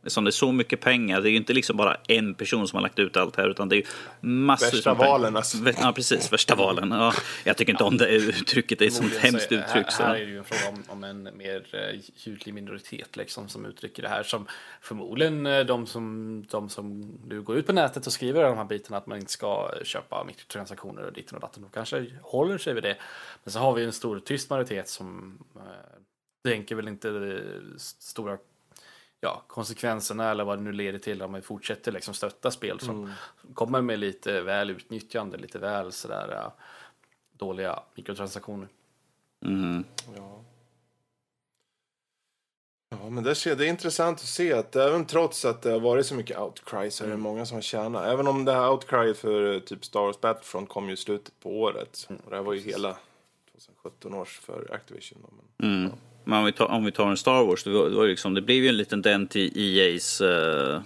Som 0.07 0.24
det 0.24 0.30
är 0.30 0.32
så 0.32 0.51
mycket 0.51 0.82
pengar. 0.82 1.22
Det 1.22 1.30
är 1.30 1.32
ju 1.32 1.38
inte 1.38 1.53
liksom 1.53 1.78
bara 1.78 1.97
en 2.07 2.34
person 2.34 2.68
som 2.68 2.78
har 2.78 2.82
lagt 2.82 2.99
ut 2.99 3.18
allt 3.18 3.36
här 3.36 3.49
utan 3.49 3.70
det 3.70 3.76
är 3.76 3.78
ju 3.78 3.86
massor 4.22 4.72
Värsta 4.72 4.93
valen, 4.93 5.36
alltså. 5.36 5.57
Ja 5.82 5.93
precis, 5.95 6.34
värsta 6.34 6.55
valen. 6.55 6.91
Ja, 6.91 7.13
jag 7.43 7.57
tycker 7.57 7.72
inte 7.72 7.84
om 7.84 7.97
det 7.97 8.07
uttrycket, 8.07 8.80
det 8.80 8.86
är 8.86 8.88
ett 8.88 8.93
sånt 8.93 9.18
hemskt 9.18 9.47
så 9.47 9.55
är- 9.55 9.59
uttryck. 9.59 9.91
Så. 9.91 10.03
Här, 10.03 10.09
här 10.09 10.16
är 10.16 10.26
det 10.26 10.32
ju 10.32 10.38
en 10.38 10.43
fråga 10.43 10.70
om, 10.70 10.84
om 10.88 11.03
en 11.03 11.38
mer 11.38 11.66
uh, 11.74 12.01
ljudlig 12.16 12.53
minoritet 12.53 13.16
liksom, 13.16 13.49
som 13.49 13.66
uttrycker 13.66 14.03
det 14.03 14.09
här. 14.09 14.24
Som 14.24 14.47
förmodligen 14.82 15.45
eh, 15.45 15.66
de 15.66 15.88
som, 15.88 16.45
de 16.49 16.70
som 16.70 17.01
nu 17.28 17.41
går 17.41 17.57
ut 17.57 17.68
på 17.68 17.74
nätet 17.74 18.07
och 18.07 18.13
skriver 18.13 18.43
de 18.43 18.57
här 18.57 18.66
bitarna 18.66 18.97
att 18.97 19.07
man 19.07 19.18
inte 19.18 19.32
ska 19.32 19.72
köpa 19.84 20.24
mikrotransaktioner 20.24 21.03
och 21.03 21.13
ditten 21.13 21.36
och 21.36 21.41
datten. 21.41 21.63
De 21.63 21.70
kanske 21.70 22.05
håller 22.22 22.57
sig 22.57 22.74
vid 22.74 22.84
det. 22.84 22.97
Men 23.43 23.51
så 23.51 23.59
har 23.59 23.74
vi 23.74 23.84
en 23.84 23.91
stor 23.91 24.20
tyst 24.20 24.49
majoritet 24.49 24.89
som 24.89 25.39
uh, 25.55 25.61
tänker 26.44 26.76
väl 26.76 26.88
inte 26.88 27.10
eh, 27.10 27.78
stora 27.78 28.38
ja, 29.22 29.44
konsekvenserna 29.48 30.32
eller 30.32 30.44
vad 30.44 30.58
det 30.58 30.64
nu 30.64 30.72
leder 30.72 31.00
till 31.00 31.22
om 31.22 31.34
vi 31.34 31.42
fortsätter 31.42 31.92
liksom 31.92 32.14
stötta 32.14 32.52
spel 32.52 32.80
som 32.80 33.14
kommer 33.54 33.82
med 33.82 34.00
lite 34.00 34.42
väl 34.42 34.70
utnyttjande, 34.70 35.38
lite 35.38 35.60
väl 35.60 35.92
sådär 35.92 36.32
uh, 36.34 36.52
dåliga 37.38 37.80
mikrotransaktioner. 37.96 38.68
Mm. 39.46 39.84
Ja. 40.16 40.42
Ja, 42.89 43.10
men 43.10 43.24
det, 43.24 43.46
är 43.46 43.62
intressant 43.62 44.20
att 44.20 44.26
se 44.26 44.54
att 44.54 44.76
även 44.76 45.06
trots 45.06 45.46
att 45.46 45.62
det 45.62 45.72
har 45.72 45.80
varit 45.80 46.06
så 46.06 46.16
mycket 46.16 46.39
outcry 46.39 46.92
så 46.92 47.04
är 47.04 47.10
det 47.10 47.18
många 47.18 47.46
som 47.46 47.62
tjänar. 47.62 48.08
Även 48.08 48.28
om 48.28 48.46
det 48.46 48.52
här 48.52 48.72
outcryet 48.72 49.18
för 49.18 49.54
eh, 49.54 49.60
typ 49.60 49.86
Star 49.86 50.02
Wars 50.02 50.22
Battlefront 50.22 50.70
kom 50.70 50.88
ju 50.88 50.94
i 50.94 50.98
slutet 50.98 51.39
på 51.39 51.62
året. 51.62 52.08
Och 52.24 52.30
det 52.30 52.36
här 52.36 52.44
var 52.44 52.54
ju 52.54 52.60
hela 52.60 52.98
2017 53.52 54.14
års 54.14 54.39
för 54.39 54.74
Activision. 54.74 55.20
Men, 55.58 55.74
Mm. 55.74 55.92
Men 56.32 56.39
om 56.39 56.45
vi, 56.45 56.51
tar, 56.51 56.65
om 56.65 56.86
vi 56.86 56.91
tar 56.91 57.07
en 57.09 57.17
Star 57.17 57.43
Wars, 57.43 57.63
det, 57.63 57.69
var, 57.69 57.89
det, 57.89 57.95
var 57.95 58.07
liksom, 58.07 58.34
det 58.34 58.41
blev 58.41 58.63
ju 58.63 58.69
en 58.69 58.77
liten 58.77 59.01
dent 59.01 59.36
i 59.36 59.49
EA's... 59.49 60.21
eh, 60.75 60.82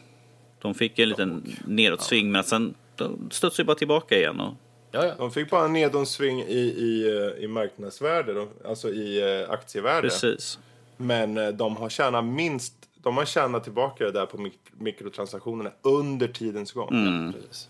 de 0.61 0.73
fick 0.73 0.97
ju 0.99 1.03
en 1.03 1.09
liten 1.09 1.55
nedåtsving, 1.67 2.31
men 2.31 2.43
sen 2.43 2.73
de 2.95 3.29
studsade 3.31 3.61
ju 3.61 3.65
bara 3.65 3.75
tillbaka 3.77 4.17
igen. 4.17 4.39
Och, 4.39 4.53
Ja, 4.91 5.05
ja. 5.05 5.13
De 5.17 5.31
fick 5.31 5.49
bara 5.49 5.65
en 5.65 5.73
nedåtsving 5.73 6.41
i, 6.41 6.59
i, 6.59 7.17
eh, 7.17 7.43
i 7.43 7.47
marknadsvärde, 7.47 8.33
då, 8.33 8.47
alltså 8.65 8.89
i 8.89 9.41
eh, 9.41 9.49
aktievärde. 9.51 10.01
precis. 10.01 10.59
Men 10.97 11.57
de 11.57 11.75
har 11.77 11.89
tjänat 11.89 12.25
minst, 12.25 12.73
de 13.03 13.17
har 13.17 13.25
tjänat 13.25 13.63
tillbaka 13.63 14.03
det 14.05 14.11
där 14.11 14.25
på 14.25 14.37
mik- 14.37 14.71
mikrotransaktionerna 14.79 15.71
under 15.81 16.27
tidens 16.27 16.71
gång. 16.71 16.89
Mm. 17.07 17.33
Precis. 17.33 17.69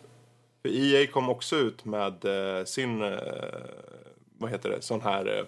För 0.62 0.70
EA 0.70 1.08
kom 1.08 1.30
också 1.30 1.56
ut 1.56 1.86
med 1.86 2.14
sin, 2.68 3.00
vad 4.38 4.52
heter 4.52 4.70
det, 4.70 4.82
sån 4.82 5.02
här 5.02 5.46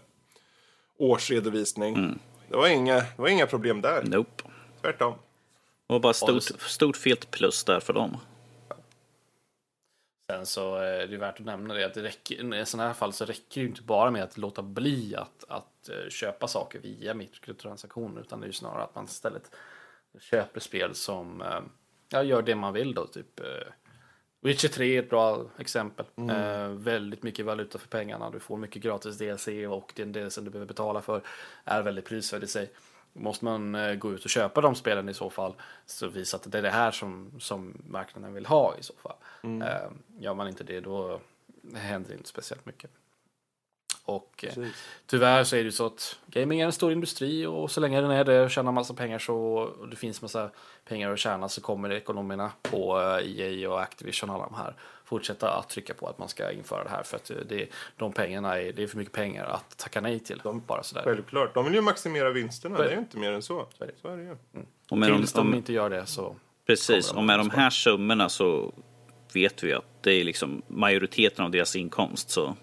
årsredovisning. 0.97 1.95
Mm. 1.95 2.19
Det, 2.49 2.57
var 2.57 2.67
inga, 2.67 2.95
det 2.95 3.17
var 3.17 3.27
inga 3.27 3.47
problem 3.47 3.81
där, 3.81 4.03
Nope. 4.03 4.43
tvärtom. 4.81 5.13
Det 5.87 5.93
var 5.93 5.99
bara 5.99 6.13
stort, 6.13 6.43
stort 6.43 6.97
felt 6.97 7.31
plus 7.31 7.63
där 7.63 7.79
för 7.79 7.93
dem. 7.93 8.17
Sen 10.31 10.45
så 10.45 10.75
är 10.75 11.07
det 11.07 11.17
värt 11.17 11.39
att 11.39 11.45
nämna 11.45 11.73
det 11.73 11.85
att 11.85 11.93
det 11.93 12.03
räcker, 12.03 12.55
i 12.55 12.65
sådana 12.65 12.87
här 12.87 12.93
fall 12.93 13.13
så 13.13 13.25
räcker 13.25 13.43
det 13.53 13.61
ju 13.61 13.67
inte 13.67 13.81
bara 13.81 14.11
med 14.11 14.23
att 14.23 14.37
låta 14.37 14.61
bli 14.61 15.15
att, 15.15 15.43
att 15.47 15.89
eh, 15.89 16.09
köpa 16.09 16.47
saker 16.47 16.79
via 16.79 17.13
mikrotransaktioner 17.13 18.21
utan 18.21 18.39
det 18.39 18.45
är 18.45 18.47
ju 18.47 18.53
snarare 18.53 18.83
att 18.83 18.95
man 18.95 19.05
istället 19.05 19.51
köper 20.19 20.59
spel 20.59 20.95
som 20.95 21.41
eh, 21.41 21.59
ja, 22.09 22.23
gör 22.23 22.41
det 22.41 22.55
man 22.55 22.73
vill 22.73 22.93
då. 22.93 23.07
Typ, 23.07 23.39
eh, 23.39 23.67
Witcher 24.41 24.67
3 24.67 24.95
är 24.95 25.03
ett 25.03 25.09
bra 25.09 25.45
exempel. 25.57 26.05
Eh, 26.29 26.67
väldigt 26.67 27.23
mycket 27.23 27.45
valuta 27.45 27.77
för 27.77 27.87
pengarna. 27.87 28.29
Du 28.29 28.39
får 28.39 28.57
mycket 28.57 28.81
gratis 28.81 29.17
DLC 29.17 29.47
och 29.69 29.93
den 29.95 30.11
DLC 30.11 30.35
du 30.35 30.49
behöver 30.49 30.65
betala 30.67 31.01
för 31.01 31.21
är 31.63 31.81
väldigt 31.81 32.05
prisvärd 32.05 32.43
i 32.43 32.47
sig. 32.47 32.71
Måste 33.13 33.45
man 33.45 33.75
eh, 33.75 33.95
gå 33.95 34.13
ut 34.13 34.23
och 34.23 34.29
köpa 34.29 34.61
de 34.61 34.75
spelen 34.75 35.09
i 35.09 35.13
så 35.13 35.29
fall 35.29 35.53
så 35.85 36.07
visa 36.07 36.37
att 36.37 36.51
det 36.51 36.57
är 36.57 36.61
det 36.61 36.69
här 36.69 36.91
som, 36.91 37.31
som 37.39 37.81
marknaden 37.87 38.33
vill 38.33 38.45
ha 38.45 38.75
i 38.79 38.83
så 38.83 38.93
fall. 38.93 39.15
Eh, 39.61 39.91
gör 40.19 40.33
man 40.33 40.47
inte 40.47 40.63
det 40.63 40.79
då 40.79 41.19
händer 41.75 42.13
inte 42.13 42.29
speciellt 42.29 42.65
mycket. 42.65 42.91
Och 44.07 44.45
eh, 44.47 44.65
tyvärr 45.05 45.43
så 45.43 45.55
är 45.55 45.59
det 45.59 45.65
ju 45.65 45.71
så 45.71 45.85
att 45.85 46.19
gaming 46.27 46.59
är 46.59 46.65
en 46.65 46.71
stor 46.71 46.91
industri 46.91 47.45
och 47.45 47.71
så 47.71 47.79
länge 47.79 48.01
den 48.01 48.11
är 48.11 48.23
det 48.23 48.41
och 48.41 48.51
tjänar 48.51 48.71
massa 48.71 48.93
pengar 48.93 49.19
så 49.19 49.35
och 49.37 49.87
det 49.89 49.95
finns 49.95 50.21
massa 50.21 50.49
pengar 50.87 51.11
att 51.11 51.19
tjäna 51.19 51.49
så 51.49 51.61
kommer 51.61 51.91
ekonomerna 51.91 52.51
på 52.61 52.99
eh, 53.01 53.39
EA 53.41 53.69
och 53.69 53.81
Activision 53.81 54.29
och 54.29 54.35
alla 54.35 54.45
de 54.45 54.55
här 54.55 54.75
fortsätta 55.05 55.49
att 55.49 55.69
trycka 55.69 55.93
på 55.93 56.07
att 56.07 56.17
man 56.19 56.29
ska 56.29 56.51
införa 56.51 56.83
det 56.83 56.89
här 56.89 57.03
för 57.03 57.15
att 57.15 57.29
eh, 57.29 57.37
det, 57.49 57.67
de 57.97 58.13
pengarna 58.13 58.61
är, 58.61 58.73
det 58.73 58.83
är 58.83 58.87
för 58.87 58.97
mycket 58.97 59.13
pengar 59.13 59.45
att 59.45 59.77
tacka 59.77 60.01
nej 60.01 60.19
till. 60.19 60.41
De- 60.43 60.63
bara 60.67 60.83
sådär. 60.83 61.03
Självklart. 61.03 61.53
De 61.53 61.65
vill 61.65 61.73
ju 61.73 61.81
maximera 61.81 62.31
vinsterna, 62.31 62.77
Så 62.77 62.83
det 62.83 62.89
är 62.89 62.93
ju 62.93 62.99
inte 62.99 63.17
mer 63.17 63.31
än 63.31 63.41
så. 63.41 63.59
är 63.79 63.85
det. 63.85 63.93
Så 64.01 64.07
är 64.07 64.17
det 64.17 64.23
ju. 64.23 64.35
Och 64.89 64.97
med 64.97 65.09
de, 65.09 65.17
Tills 65.17 65.33
de 65.33 65.47
om, 65.47 65.55
inte 65.55 65.73
gör 65.73 65.89
det 65.89 66.05
så 66.05 66.35
precis, 66.67 67.09
de 67.09 67.17
och 67.17 67.23
med 67.23 67.39
de 67.39 67.49
här 67.49 67.69
summorna 67.69 68.29
så 68.29 68.73
vet 69.33 69.63
vi 69.63 69.73
att 69.73 70.03
det 70.03 70.11
är 70.11 70.23
liksom 70.23 70.61
majoriteten 70.67 71.45
av 71.45 71.51
deras 71.51 71.75
inkomst. 71.75 72.29
Så 72.29 72.55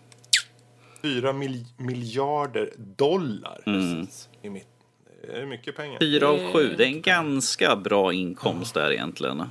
Fyra 1.04 1.32
mil- 1.32 1.66
miljarder 1.76 2.72
dollar. 2.76 3.62
Mm. 3.66 4.06
I 4.42 4.50
mitt, 4.50 4.66
det 5.26 5.32
är 5.32 5.46
mycket 5.46 5.76
pengar. 5.76 5.98
fyra 5.98 6.28
av 6.28 6.52
sju, 6.52 6.74
det 6.78 6.84
är 6.84 6.88
en 6.88 7.02
ganska 7.02 7.76
bra 7.76 8.12
inkomst 8.12 8.74
där 8.74 8.92
egentligen. 8.92 9.42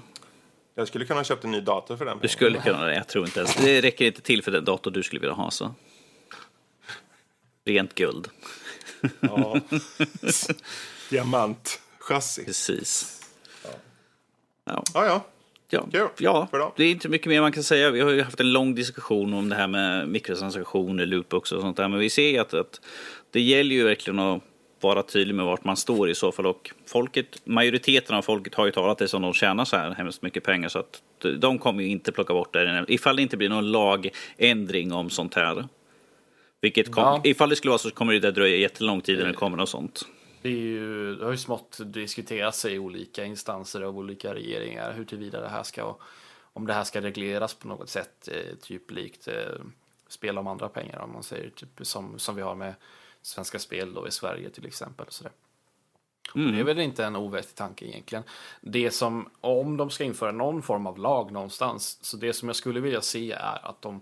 Jag 0.76 0.88
skulle 0.88 1.06
kunna 1.06 1.20
ha 1.20 1.24
köpt 1.24 1.44
en 1.44 1.52
ny 1.52 1.62
dator 1.62 1.98
för 1.98 2.06
den 2.06 2.16
Du 2.18 2.20
pengen. 2.22 2.30
skulle 2.30 2.62
kunna 2.62 2.86
det, 2.86 2.96
jag 2.96 3.08
tror 3.08 3.26
inte 3.26 3.40
ens. 3.40 3.56
Det 3.56 3.82
räcker 3.82 4.06
inte 4.06 4.22
till 4.22 4.44
för 4.44 4.52
den 4.52 4.66
dator 4.66 4.92
du 4.92 5.04
skulle 5.04 5.20
vilja 5.20 5.34
ha 5.36 5.52
så. 5.52 5.74
Rent 7.66 7.96
guld. 7.96 8.28
Ja. 9.20 9.60
Diamantchassi. 11.10 12.46
Precis. 12.46 13.22
Ja, 13.64 13.70
ja. 14.66 14.84
Ja, 14.94 15.26
Kul. 15.70 16.08
ja 16.20 16.48
För 16.52 16.60
dem. 16.60 16.72
det 16.76 16.84
är 16.84 16.92
inte 16.92 17.10
mycket 17.10 17.28
mer 17.28 17.42
man 17.42 17.52
kan 17.52 17.64
säga. 17.64 17.92
Vi 17.92 18.02
har 18.02 18.12
ju 18.12 18.22
haft 18.22 18.40
en 18.40 18.52
lång 18.54 18.76
diskussion 18.76 19.34
om 19.34 19.50
det 19.50 19.56
här 19.56 19.68
med 19.68 20.08
mikrotransaktioner, 20.08 21.06
lootbox 21.06 21.52
och 21.52 21.62
sånt 21.62 21.78
där. 21.78 21.88
Men 21.88 22.00
vi 22.00 22.10
ser 22.10 22.30
ju 22.30 22.38
att, 22.38 22.54
att 22.54 22.82
det 23.32 23.42
gäller 23.42 23.76
ju 23.76 23.84
verkligen 23.84 24.20
att 24.20 24.42
vara 24.82 25.04
tydlig 25.04 25.36
med 25.36 25.46
vart 25.46 25.64
man 25.64 25.78
står 25.78 26.10
i 26.10 26.16
så 26.16 26.32
fall. 26.32 26.46
Och 26.46 26.72
folket, 26.86 27.42
majoriteten 27.46 28.16
av 28.16 28.22
folket 28.22 28.56
har 28.56 28.66
ju 28.66 28.72
talat 28.72 28.98
det 28.98 29.08
som 29.08 29.22
de 29.22 29.34
tjänar 29.34 29.66
så 29.66 29.76
här 29.78 29.92
hemskt 29.92 30.22
mycket 30.22 30.44
pengar. 30.44 30.70
Så 30.70 30.80
att 30.80 31.02
de 31.38 31.60
kommer 31.60 31.84
ju 31.84 31.90
inte 31.90 32.12
plocka 32.12 32.34
bort 32.34 32.54
det. 32.54 32.86
Ifall 32.88 33.16
det 33.16 33.22
inte 33.22 33.38
blir 33.38 33.50
någon 33.50 33.72
lagändring 33.72 34.92
om 34.94 35.10
sånt 35.10 35.34
här. 35.36 35.68
Vilket 36.62 36.92
kom, 36.92 37.04
Ja. 37.04 37.22
ifall 37.24 37.50
det 37.50 37.56
skulle 37.56 37.70
vara 37.70 37.78
så 37.80 37.92
kommer 37.92 38.14
det 38.20 38.32
dröja 38.32 38.56
jättelång 38.58 39.02
tid 39.02 39.16
innan 39.20 39.28
det 39.32 39.38
kommer 39.38 39.58
något 39.58 39.70
sånt. 39.70 40.06
Det, 40.44 40.50
är 40.50 40.54
ju, 40.54 41.16
det 41.16 41.26
har 41.26 41.32
ju 41.32 41.38
smått 41.38 41.80
diskuterats 41.86 42.66
i 42.66 42.80
olika 42.80 43.26
instanser 43.26 43.82
av 43.82 43.98
olika 43.98 44.34
regeringar 44.34 44.94
hur 44.94 45.06
tillvida 45.06 45.42
det 45.42 45.50
här 45.50 45.64
ska, 45.64 45.98
om 46.54 46.68
det 46.68 46.74
här 46.74 46.84
ska 46.84 47.02
regleras 47.02 47.54
på 47.54 47.68
något 47.68 47.90
sätt, 47.90 48.30
eh, 48.32 48.56
typ 48.62 48.92
likt 48.92 49.28
eh, 49.28 49.62
spel 50.08 50.38
om 50.38 50.48
andra 50.48 50.70
pengar 50.70 51.00
om 51.00 51.14
man 51.14 51.24
säger, 51.24 51.50
typ 51.50 51.70
som, 51.82 52.20
som 52.20 52.36
vi 52.36 52.42
har 52.42 52.56
med 52.56 52.74
Svenska 53.22 53.60
Spel 53.60 53.94
då 53.94 54.08
i 54.08 54.12
Sverige 54.12 54.50
till 54.50 54.66
exempel. 54.66 55.06
Så 55.10 55.24
det. 55.24 55.32
Det 56.34 56.60
är 56.60 56.64
väl 56.64 56.80
inte 56.80 57.06
en 57.06 57.16
ovettig 57.16 57.56
tanke 57.56 57.86
egentligen. 57.86 58.24
Det 58.62 58.92
som, 58.92 59.30
om 59.42 59.78
de 59.78 59.90
ska 59.90 60.04
införa 60.04 60.32
någon 60.32 60.62
form 60.62 60.88
av 60.88 60.98
lag 60.98 61.32
någonstans, 61.32 61.98
så 62.02 62.18
det 62.18 62.34
som 62.34 62.50
jag 62.50 62.56
skulle 62.56 62.80
vilja 62.80 63.02
se 63.02 63.32
är 63.32 63.66
att 63.68 63.82
de 63.82 64.02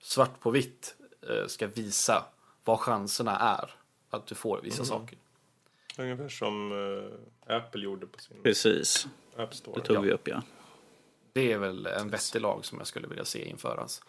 svart 0.00 0.40
på 0.40 0.50
vitt 0.50 0.96
eh, 1.22 1.46
ska 1.46 1.66
visa 1.66 2.24
vad 2.64 2.80
chanserna 2.80 3.38
är 3.38 3.70
att 4.10 4.26
du 4.26 4.34
får 4.34 4.60
vissa 4.62 4.84
saker. 4.84 5.18
Ungefär 5.98 6.28
som 6.28 6.72
eh, 7.46 7.56
Apple 7.56 7.80
gjorde 7.80 8.06
på 8.06 8.18
sin 8.18 8.42
Precis, 8.42 9.06
App 9.36 9.54
Store. 9.54 9.80
det 9.80 9.86
tog 9.86 10.04
vi 10.04 10.12
upp 10.12 10.28
ja. 10.28 10.42
Det 11.32 11.52
är 11.52 11.58
väl 11.58 11.86
en 11.86 12.10
vettig 12.10 12.40
lag 12.40 12.64
som 12.64 12.78
jag 12.78 12.86
skulle 12.86 13.08
vilja 13.08 13.24
se 13.24 13.48
införas. 13.48 14.02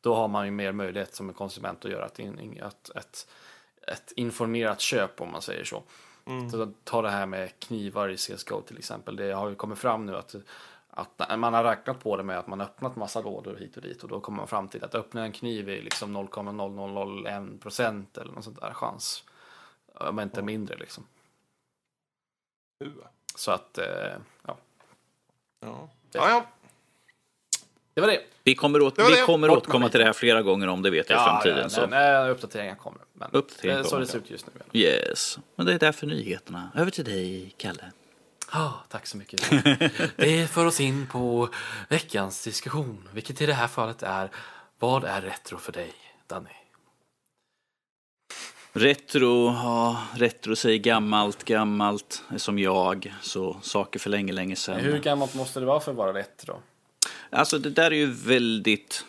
Då 0.00 0.14
har 0.14 0.28
man 0.28 0.44
ju 0.44 0.50
mer 0.50 0.72
möjlighet 0.72 1.14
som 1.14 1.28
en 1.28 1.34
konsument 1.34 1.84
att 1.84 1.90
göra 1.90 2.06
ett, 2.06 2.18
ett, 2.18 2.90
ett, 2.96 3.26
ett 3.86 4.12
informerat 4.16 4.80
köp 4.80 5.20
om 5.20 5.32
man 5.32 5.42
säger 5.42 5.64
så. 5.64 5.82
så. 6.50 6.72
Ta 6.84 7.02
det 7.02 7.10
här 7.10 7.26
med 7.26 7.58
knivar 7.58 8.08
i 8.08 8.16
CSGO 8.16 8.60
till 8.62 8.78
exempel. 8.78 9.16
Det 9.16 9.32
har 9.32 9.48
ju 9.48 9.54
kommit 9.54 9.78
fram 9.78 10.06
nu 10.06 10.16
att, 10.16 10.34
att 10.90 11.38
man 11.38 11.54
har 11.54 11.64
räknat 11.64 12.00
på 12.00 12.16
det 12.16 12.22
med 12.22 12.38
att 12.38 12.46
man 12.46 12.60
har 12.60 12.66
öppnat 12.66 12.96
massa 12.96 13.20
lådor 13.20 13.56
hit 13.56 13.76
och 13.76 13.82
dit 13.82 14.02
och 14.02 14.08
då 14.08 14.20
kommer 14.20 14.36
man 14.36 14.48
fram 14.48 14.68
till 14.68 14.84
att 14.84 14.94
öppna 14.94 15.24
en 15.24 15.32
kniv 15.32 15.68
är 15.68 15.82
liksom 15.82 16.16
0,0001 16.16 17.58
procent 17.58 18.18
eller 18.18 18.32
något 18.32 18.44
sånt 18.44 18.60
där 18.60 18.74
chans. 18.74 19.24
Om 19.94 20.20
inte 20.20 20.42
mindre 20.42 20.76
liksom. 20.76 21.04
Så 23.34 23.50
att, 23.50 23.78
eh, 23.78 23.84
ja. 24.46 24.56
Ja. 25.60 25.88
Ja, 26.12 26.30
ja. 26.30 26.46
Det 27.94 28.00
var 28.00 28.08
det. 28.08 28.20
Vi 28.44 28.54
kommer, 28.54 28.82
åt, 28.82 28.96
Det 28.96 29.04
vi 29.04 29.10
det. 29.16 29.22
kommer 29.22 29.48
Bort 29.48 29.58
återkomma 29.58 29.88
till 29.88 30.00
det 30.00 30.06
här 30.06 30.12
flera 30.12 30.42
gånger 30.42 30.66
om 30.68 30.82
det 30.82 30.90
vet 30.90 31.10
jag 31.10 31.20
i 31.20 31.24
framtiden. 31.24 31.58
Ja, 31.62 31.68
så. 31.68 31.80
ja, 31.80 31.86
nej, 31.86 32.30
uppdateringar 32.30 32.74
kommer. 32.74 33.00
Men 33.12 33.28
Uppdateringar 33.32 33.78
det 33.78 33.84
är 33.84 33.88
så 33.88 33.98
det 33.98 34.06
ser 34.06 34.18
ut 34.18 34.30
just 34.30 34.46
nu. 34.72 34.80
Yes, 34.80 35.38
men 35.56 35.66
det 35.66 35.72
är 35.74 35.78
därför 35.78 36.06
nyheterna. 36.06 36.70
Över 36.74 36.90
till 36.90 37.04
dig, 37.04 37.54
Kalle. 37.56 37.92
Ah, 38.50 38.70
tack 38.88 39.06
så 39.06 39.16
mycket. 39.16 39.40
Det 40.16 40.50
för 40.50 40.66
oss 40.66 40.80
in 40.80 41.06
på 41.06 41.48
veckans 41.88 42.44
diskussion, 42.44 43.08
vilket 43.12 43.40
i 43.40 43.46
det 43.46 43.54
här 43.54 43.68
fallet 43.68 44.02
är 44.02 44.30
Vad 44.78 45.04
är 45.04 45.20
retro 45.22 45.58
för 45.58 45.72
dig, 45.72 45.92
Danny? 46.26 46.50
Retro, 48.74 49.46
ja, 49.46 50.02
retro 50.16 50.56
säger 50.56 50.78
gammalt, 50.78 51.44
gammalt 51.44 52.24
är 52.28 52.38
som 52.38 52.58
jag. 52.58 53.14
Så 53.22 53.56
saker 53.62 53.98
för 53.98 54.10
länge, 54.10 54.32
länge 54.32 54.56
sedan. 54.56 54.76
Hur 54.80 54.98
gammalt 54.98 55.34
måste 55.34 55.60
det 55.60 55.66
vara 55.66 55.80
för 55.80 55.90
att 55.90 55.96
vara 55.96 56.12
retro? 56.12 56.62
Alltså 57.30 57.58
det 57.58 57.70
där 57.70 57.90
är 57.90 57.94
ju 57.96 58.06
väldigt... 58.06 59.04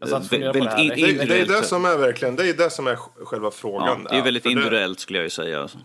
Funderade 0.00 0.58
på 0.58 0.64
det 0.64 0.70
väldigt 0.70 0.96
Det, 0.96 1.22
är- 1.22 1.26
det 1.26 1.40
är 1.40 1.46
det 1.46 1.62
som 1.66 1.84
är 1.84 1.96
verkligen, 1.96 2.36
det 2.36 2.48
är 2.48 2.54
det 2.54 2.70
som 2.70 2.86
är 2.86 2.96
själva 3.24 3.46
Ja, 3.46 3.50
frågan. 3.50 4.04
det 4.04 4.16
är 4.16 4.22
väldigt 4.22 4.46
individuellt 4.46 5.00
skulle 5.00 5.18
jag 5.18 5.24
ju 5.24 5.30
säga. 5.30 5.60
Alltså. 5.62 5.78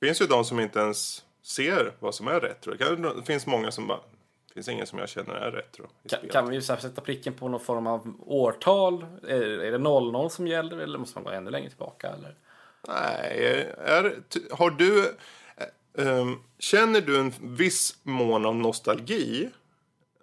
Det 0.00 0.06
finns 0.06 0.20
ju 0.22 0.26
de 0.26 0.44
som 0.44 0.60
inte 0.60 0.78
ens 0.78 1.22
ser 1.44 1.92
vad 2.00 2.14
som 2.14 2.28
är 2.28 2.40
retro. 2.40 2.72
Det 2.72 2.78
kan- 2.78 3.02
Det 3.02 3.22
finns 3.26 3.46
många 3.46 3.70
som 3.70 3.86
bara, 3.86 3.98
det 3.98 4.17
finns 4.54 4.68
ingen 4.68 4.86
som 4.86 4.98
jag 4.98 5.08
känner 5.08 5.34
är 5.34 5.50
retro. 5.52 5.86
i 6.04 6.08
Kan, 6.08 6.18
spel. 6.18 6.30
kan 6.30 6.48
vi 6.50 6.62
sätta 6.62 7.00
pricken 7.00 7.34
på 7.34 7.48
någon 7.48 7.60
form 7.60 7.86
av 7.86 8.14
årtal? 8.26 9.06
Är, 9.28 9.42
är 9.42 9.72
det 9.72 9.78
00 9.78 10.30
som 10.30 10.46
gäller 10.46 10.78
eller 10.78 10.98
måste 10.98 11.18
man 11.18 11.24
gå 11.24 11.30
ännu 11.30 11.50
längre 11.50 11.68
tillbaka? 11.68 12.08
Eller? 12.08 12.34
Nej, 12.88 13.72
är, 13.78 14.14
har 14.50 14.70
du... 14.70 15.16
ehm, 15.98 16.36
känner 16.58 17.00
du 17.00 17.20
en 17.20 17.32
viss 17.40 17.96
mån 18.02 18.46
av 18.46 18.56
nostalgi 18.56 19.48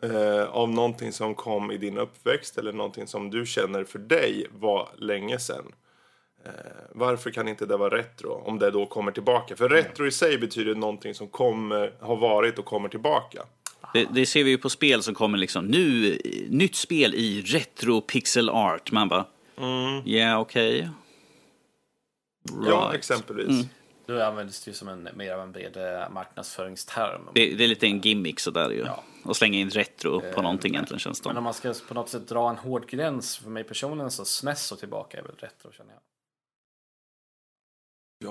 eh, 0.02 0.44
av 0.44 0.70
någonting 0.70 1.12
som 1.12 1.36
kom 1.36 1.72
i 1.72 1.78
din 1.78 1.98
uppväxt 1.98 2.58
eller 2.58 2.74
någonting 2.74 3.08
som 3.08 3.30
du 3.32 3.46
känner 3.46 3.84
för 3.84 4.00
dig 4.00 4.48
var 4.60 4.90
länge 4.98 5.40
sedan? 5.40 5.72
Eh, 6.46 6.52
varför 6.92 7.30
kan 7.32 7.48
inte 7.48 7.66
det 7.66 7.78
vara 7.78 7.98
retro 7.98 8.32
om 8.46 8.60
det 8.60 8.72
då 8.72 8.86
kommer 8.86 9.12
tillbaka? 9.12 9.56
För 9.56 9.70
retro 9.70 10.06
i 10.08 10.12
sig 10.12 10.38
betyder 10.38 10.76
någonting 10.76 11.14
som 11.14 11.28
kommer, 11.28 11.94
har 12.00 12.16
varit 12.16 12.60
och 12.60 12.66
kommer 12.66 12.90
tillbaka. 12.90 13.44
Det, 13.94 14.06
det 14.12 14.26
ser 14.26 14.44
vi 14.44 14.50
ju 14.50 14.58
på 14.58 14.70
spel 14.70 15.04
som 15.04 15.14
kommer 15.16 15.38
liksom 15.38 15.66
nu, 15.66 16.14
eh, 16.14 16.20
nytt 16.50 16.76
spel 16.76 17.16
i 17.16 17.42
retro 17.42 18.02
pixel 18.02 18.50
art. 18.50 18.92
Man 18.92 19.08
bara, 19.10 19.26
ja 20.06 20.38
okej. 20.40 20.90
Ja, 22.66 22.72
Right. 22.72 22.94
exempelvis. 22.96 23.66
Då 24.06 24.22
används 24.24 24.64
det 24.64 24.72
ju 24.72 24.76
som 24.76 24.88
en 24.88 25.10
mer 25.16 25.32
av 25.34 25.40
en 25.42 25.52
bred 25.52 25.78
eh, 25.78 26.10
marknadsföringsterm. 26.10 27.22
Det, 27.34 27.56
det 27.56 27.64
är 27.64 27.68
lite 27.68 27.86
en 27.88 28.00
gimmick 28.02 28.40
sådär 28.40 28.70
ju. 28.70 28.80
Ja. 28.86 29.04
Och 29.24 29.38
slänga 29.38 29.60
in 29.60 29.70
retro 29.70 30.22
på 30.34 30.42
någonting 30.42 30.74
egentligen 30.74 31.00
känns 31.00 31.22
det 31.22 31.30
Men 31.30 31.38
om 31.38 31.44
man 31.44 31.54
ska 31.54 31.74
på 31.88 31.94
något 31.94 32.10
sätt 32.10 32.28
dra 32.28 32.50
en 32.50 32.56
hård 32.58 32.88
gräns 32.90 33.38
för 33.38 33.50
mig 33.50 33.64
personligen 33.64 34.12
så 34.12 34.26
SNES 34.26 34.72
och 34.72 34.80
tillbaka 34.80 35.18
är 35.18 35.24
väl 35.24 35.36
retro 35.40 35.72
känner 35.72 35.94
jag. 35.94 36.02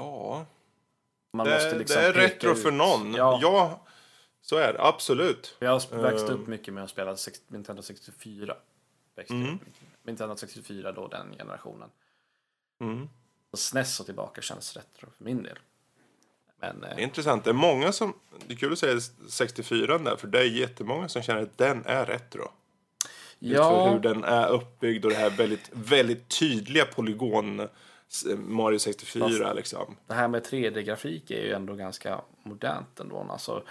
Ja, 0.00 0.46
Man 1.32 1.46
det, 1.46 1.54
måste 1.54 1.78
liksom 1.78 1.96
det 2.02 2.08
är 2.08 2.12
retro 2.12 2.50
ut- 2.52 2.62
för 2.62 2.70
någon. 2.70 3.14
Ja, 3.14 3.38
Ja, 3.42 3.80
så 4.44 4.56
är 4.56 4.72
det. 4.72 4.82
Absolut. 4.82 5.56
jag 5.58 5.70
har 5.70 6.02
växt 6.02 6.28
Ehm. 6.28 6.34
upp 6.34 6.46
mycket 6.46 6.74
med 6.74 6.84
att 6.84 6.90
spela 6.90 7.16
Nintendo 7.48 7.82
64. 7.82 8.56
Växte 9.16 9.34
Mm. 9.34 9.58
Nintendo 10.02 10.36
64 10.36 10.92
då, 10.92 11.08
den 11.08 11.34
generationen. 11.38 11.88
Mm. 12.80 13.08
Så 13.50 13.56
SNES 13.56 14.00
och 14.00 14.06
tillbaka 14.06 14.40
känns 14.42 14.76
retro 14.76 15.08
för 15.16 15.24
min 15.24 15.42
del. 15.42 15.58
Men 16.60 16.80
Det 16.80 16.86
är 16.86 16.98
eh, 16.98 17.04
intressant. 17.04 17.44
Det 17.44 17.50
är 17.50 17.54
många 17.54 17.92
som... 17.92 18.14
Det 18.46 18.54
är 18.54 18.58
kul 18.58 18.72
att 18.72 18.78
säga 18.78 19.00
64 19.28 19.98
där, 19.98 20.16
för 20.16 20.26
det 20.28 20.38
är 20.38 20.44
jättemånga 20.44 21.08
som 21.08 21.22
känner 21.22 21.42
att 21.42 21.58
den 21.58 21.82
är 21.86 22.06
retro. 22.06 22.50
Just 23.38 23.62
för 23.62 23.70
ja, 23.70 23.90
hur 23.90 23.98
den 23.98 24.24
är 24.24 24.48
uppbyggd 24.48 25.04
och 25.04 25.10
det 25.10 25.16
här 25.16 25.30
väldigt, 25.30 25.70
väldigt 25.72 26.28
tydliga 26.38 26.84
polygon 26.84 27.68
Mario 28.36 28.78
64 28.78 29.52
liksom. 29.52 29.96
det 30.06 30.14
här 30.14 30.28
med 30.28 30.46
3D-grafik 30.46 31.30
är 31.30 31.42
ju 31.42 31.52
ändå 31.52 31.74
ganska 31.74 32.20
modernt 32.42 33.00
ändå. 33.00 33.26
Alltså, 33.30 33.62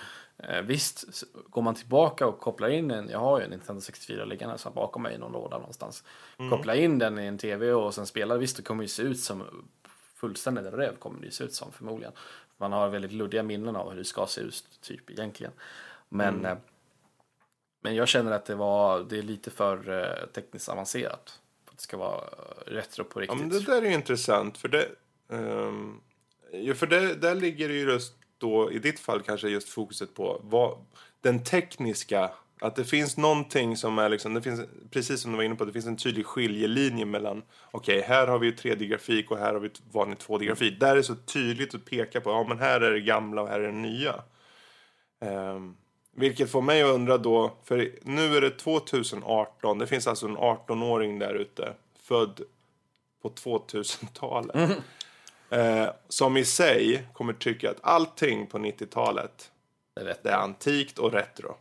visst, 0.64 1.06
s- 1.10 1.24
går 1.50 1.62
man 1.62 1.76
tillbaka 1.76 2.28
och 2.28 2.40
kopplar 2.40 2.70
in 2.70 2.92
en, 2.92 3.10
jag 3.10 3.20
har 3.20 3.40
ju 3.40 3.44
en 3.44 3.50
Nintendo 3.50 3.82
64 3.82 4.26
liggande 4.26 4.58
så 4.58 4.70
bakom 4.70 5.04
mig 5.04 5.16
i 5.16 5.18
någon 5.18 5.32
låda 5.32 5.58
någonstans. 5.58 6.04
Koppla 6.50 6.76
in 6.76 7.00
den 7.00 7.20
i 7.20 7.26
en 7.26 7.38
tv 7.38 7.72
och 7.74 7.94
sen 7.94 8.06
spela, 8.06 8.38
visst 8.38 8.58
det 8.58 8.64
kommer 8.64 8.84
ju 8.84 8.88
se 8.90 9.04
ut 9.04 9.20
som 9.20 9.44
fullständigt 10.16 10.66
röv 10.74 10.96
kommer 10.96 11.20
det 11.20 11.26
ju 11.26 11.32
se 11.32 11.44
ut 11.44 11.54
som 11.54 11.72
förmodligen. 11.72 12.14
Man 12.58 12.72
har 12.72 12.90
väldigt 12.90 13.12
luddiga 13.12 13.44
minnen 13.44 13.76
av 13.76 13.90
hur 13.90 13.98
det 13.98 14.06
ska 14.06 14.26
se 14.28 14.42
ut 14.42 14.64
typ 14.82 15.10
egentligen. 15.10 15.54
Men, 16.10 16.46
eh, 16.46 16.58
men 17.82 17.96
jag 17.96 18.08
känner 18.08 18.32
att 18.32 18.46
det 18.46 18.56
var, 18.56 19.00
det 19.10 19.18
är 19.18 19.22
lite 19.22 19.52
för 19.52 19.90
eh, 20.02 20.26
tekniskt 20.28 20.70
avancerat. 20.70 21.40
För 21.66 21.72
att 21.72 21.78
det 21.78 21.84
ska 21.84 21.98
vara 21.98 22.18
eh, 22.22 22.72
retro 22.72 23.04
på 23.04 23.20
Ja, 23.20 23.24
riktigt. 23.24 23.40
men 23.40 23.50
det 23.50 23.60
där 23.66 23.82
är 23.82 23.86
ju 23.86 23.94
intressant, 23.94 24.58
för 24.58 24.68
det... 24.68 24.88
ehm, 25.30 26.02
ja, 26.52 26.74
för 26.74 26.88
det, 26.88 27.14
där 27.16 27.36
ligger 27.36 27.68
det 27.68 27.74
ju 27.74 27.92
just 27.92 28.14
då, 28.44 28.72
i 28.72 28.80
ditt 28.80 29.00
fall 29.00 29.22
kanske 29.22 29.50
just 29.50 29.70
fokuset 29.70 30.14
på 30.14 30.42
vad, 30.44 30.78
den 31.22 31.44
tekniska 31.44 32.32
Att 32.62 32.76
det 32.76 32.86
finns 32.86 33.18
någonting 33.18 33.78
som 33.78 34.00
är 34.00 34.10
liksom, 34.10 34.34
det 34.34 34.42
finns, 34.42 34.62
precis 34.92 35.22
som 35.22 35.32
du 35.32 35.38
var 35.38 35.44
inne 35.44 35.56
på, 35.56 35.66
det 35.66 35.74
finns 35.74 35.86
en 35.86 35.98
tydlig 35.98 36.26
skiljelinje 36.26 37.06
mellan, 37.06 37.44
okej, 37.72 38.02
här 38.02 38.28
har 38.28 38.40
vi 38.40 38.48
ju 38.48 38.54
3D-grafik 38.54 39.32
och 39.32 39.38
här 39.38 39.54
har 39.54 39.60
vi 39.60 39.70
vanlig 39.92 40.18
2D-grafik. 40.18 40.80
Där 40.80 40.92
är 40.92 40.96
det 40.96 41.04
så 41.04 41.16
tydligt 41.16 41.76
att 41.76 41.86
peka 41.86 42.22
på, 42.22 42.30
ja 42.30 42.46
men 42.50 42.60
här 42.60 42.82
är 42.82 42.92
det 42.92 43.00
gamla 43.00 43.42
och 43.42 43.48
här 43.48 43.60
är 43.60 43.68
det 43.68 43.72
nya. 43.72 44.16
Um, 45.22 45.78
vilket 46.16 46.52
får 46.52 46.62
mig 46.62 46.84
att 46.84 46.96
undra 46.96 47.18
då, 47.18 47.58
för 47.64 47.92
nu 48.02 48.38
är 48.38 48.42
det 48.42 48.50
2018, 48.50 49.80
det 49.80 49.88
finns 49.88 50.08
alltså 50.08 50.26
en 50.26 50.38
18-åring 50.38 51.20
där 51.20 51.34
ute, 51.34 51.74
född 52.04 52.42
på 53.22 53.30
2000-talet. 53.30 54.56
Eh, 55.50 55.90
som 56.10 56.38
i 56.38 56.46
sig 56.46 57.08
kommer 57.14 57.34
tycka 57.34 57.70
att 57.72 57.78
allting 57.82 58.48
på 58.48 58.58
90-talet 58.58 59.52
Det 59.96 60.02
är 60.02 60.06
rätt. 60.06 60.24
det 60.24 60.30
är 60.30 60.38
antikt 60.38 61.00
och 61.00 61.12
retro. 61.14 61.58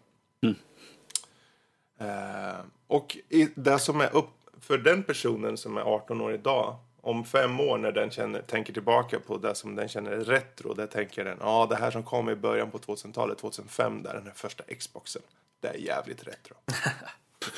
Eh, 2.00 2.60
och 2.86 3.16
i, 3.28 3.48
det 3.54 3.78
som 3.78 4.00
är 4.00 4.16
upp 4.16 4.28
för 4.60 4.78
den 4.78 5.02
personen 5.02 5.56
som 5.56 5.76
är 5.76 5.80
18 5.82 6.20
år 6.20 6.34
idag. 6.34 6.76
Om 7.04 7.24
fem 7.24 7.60
år 7.60 7.78
när 7.78 7.92
den 7.92 8.10
känner, 8.10 8.42
tänker 8.42 8.72
tillbaka 8.72 9.20
på 9.20 9.36
det 9.38 9.54
som 9.54 9.74
den 9.74 9.88
känner 9.88 10.10
är 10.12 10.24
retro. 10.24 10.74
Där 10.74 10.86
tänker 10.86 11.24
den, 11.24 11.38
ja 11.40 11.66
det 11.70 11.76
här 11.76 11.90
som 11.90 12.02
kom 12.02 12.30
i 12.30 12.34
början 12.34 12.70
på 12.70 12.78
2000-talet, 12.78 13.38
2005 13.38 14.02
där, 14.02 14.14
den 14.14 14.26
här 14.26 14.32
första 14.34 14.64
Xboxen. 14.74 15.22
Det 15.60 15.68
är 15.68 15.74
jävligt 15.74 16.26
retro. 16.26 16.54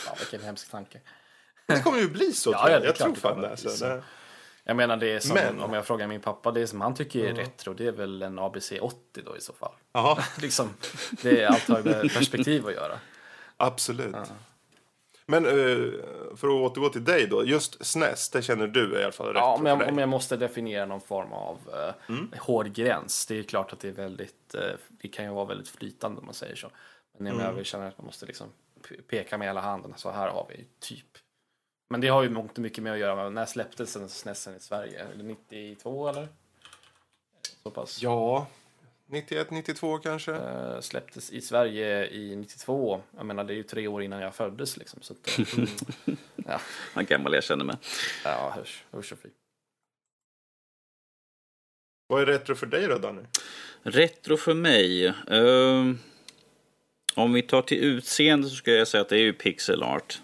Ja, 0.06 0.14
vilken 0.18 0.40
hemsk 0.40 0.70
tanke. 0.70 1.00
Det 1.66 1.80
kommer 1.82 1.98
ju 1.98 2.08
bli 2.08 2.32
så 2.32 2.52
Ja, 2.52 2.58
tror 2.58 2.70
ja, 2.70 2.74
jag. 2.74 2.82
är 2.82 2.86
Jag 2.86 2.96
tror 2.96 3.14
fan 3.14 3.40
det. 3.40 3.48
bli 3.48 3.56
Så 3.56 3.70
så. 3.70 3.84
det 3.84 4.02
Jag 4.64 4.76
menar 4.76 4.96
det 4.96 5.12
är 5.12 5.20
som, 5.20 5.34
Men- 5.34 5.60
om 5.60 5.72
jag 5.72 5.86
frågar 5.86 6.06
min 6.06 6.20
pappa, 6.20 6.50
det 6.50 6.66
som 6.66 6.80
han 6.80 6.94
tycker 6.94 7.24
är 7.24 7.34
retro, 7.34 7.74
det 7.74 7.86
är 7.86 7.92
väl 7.92 8.22
en 8.22 8.38
ABC 8.38 8.72
80 8.80 9.22
då 9.24 9.36
i 9.36 9.40
så 9.40 9.52
fall. 9.52 9.72
ja, 9.92 10.18
liksom, 10.40 10.68
det 11.22 11.42
är 11.42 11.46
allt 11.46 11.68
har 11.68 11.82
med 11.82 12.00
perspektiv 12.14 12.66
att 12.66 12.72
göra. 12.74 12.98
absolut. 13.56 14.16
Men 15.26 15.46
eh, 15.46 15.52
för 16.36 16.48
att 16.48 16.70
återgå 16.72 16.88
till 16.88 17.04
dig 17.04 17.26
då. 17.26 17.44
Just 17.44 17.86
SNES, 17.86 18.30
det 18.30 18.42
känner 18.42 18.66
du 18.66 19.00
i 19.00 19.02
alla 19.02 19.12
fall 19.12 19.26
retro 19.26 19.38
Ja, 19.40 19.54
om 19.54 19.60
för 19.62 19.68
jag, 19.68 19.88
om 19.88 19.98
jag 19.98 20.08
måste 20.08 20.36
definiera 20.36 20.86
någon 20.86 21.00
form 21.00 21.32
av 21.32 21.58
eh, 22.08 22.14
hård 22.40 22.72
gräns. 22.72 23.26
Det 23.26 23.38
är 23.38 23.42
klart 23.42 23.72
att 23.72 23.80
det 23.80 23.88
är 23.88 23.92
väldigt, 23.92 24.54
eh, 24.54 24.60
det 24.88 25.08
kan 25.08 25.24
ju 25.24 25.30
vara 25.30 25.44
väldigt 25.44 25.68
flytande 25.68 26.18
om 26.20 26.24
man 26.24 26.34
säger 26.34 26.56
så. 26.56 26.70
Men 27.18 27.38
jag 27.38 27.52
vill 27.52 27.64
känna 27.64 27.86
att 27.88 27.98
man 27.98 28.06
måste 28.06 28.26
liksom 28.26 28.46
pe- 28.88 29.02
peka 29.08 29.38
med 29.38 29.48
hela 29.48 29.60
handen, 29.60 29.92
så 29.96 30.10
här 30.10 30.28
har 30.28 30.46
vi 30.50 30.66
typ. 30.80 31.06
Men 31.94 32.00
det 32.00 32.08
har 32.08 32.22
ju 32.22 32.28
mångt 32.28 32.52
och 32.52 32.58
mycket 32.58 32.84
med 32.84 32.92
att 32.92 32.98
göra 32.98 33.16
med 33.16 33.32
när 33.32 33.46
släpptes 33.46 33.94
den 33.94 34.08
SNESen 34.08 34.56
i 34.56 34.60
Sverige? 34.60 35.06
Eller 35.14 35.24
92 35.24 36.08
eller? 36.08 36.28
Så 37.62 37.70
pass. 37.70 38.02
Ja, 38.02 38.46
91, 39.06 39.50
92 39.50 39.98
kanske. 39.98 40.34
Eh, 40.34 40.80
släpptes 40.80 41.30
i 41.30 41.40
Sverige 41.40 42.06
i 42.06 42.36
92. 42.36 43.02
Jag 43.16 43.26
menar 43.26 43.44
det 43.44 43.52
är 43.52 43.56
ju 43.56 43.62
tre 43.62 43.86
år 43.88 44.02
innan 44.02 44.20
jag 44.20 44.34
föddes 44.34 44.76
liksom. 44.76 45.02
Så 45.02 45.12
att, 45.12 45.38
eh, 45.38 45.68
ja, 46.46 46.60
Vad 46.94 47.06
gammal 47.06 47.34
jag 47.34 47.44
känner 47.44 47.64
mig. 47.64 47.76
ja, 48.24 48.52
hörs, 48.56 48.84
hörs 48.90 49.12
och 49.12 49.18
fy. 49.18 49.28
Vad 52.06 52.22
är 52.22 52.26
retro 52.26 52.54
för 52.54 52.66
dig 52.66 52.88
då, 52.88 52.98
Danny? 52.98 53.22
Retro 53.82 54.36
för 54.36 54.54
mig. 54.54 55.06
ehm, 55.30 55.98
om 57.14 57.32
vi 57.32 57.42
tar 57.42 57.62
till 57.62 57.84
utseende 57.84 58.48
så 58.48 58.56
skulle 58.56 58.76
jag 58.76 58.88
säga 58.88 59.00
att 59.00 59.08
det 59.08 59.16
är 59.16 59.22
ju 59.22 59.32
pixel 59.32 59.82
art. 59.82 60.20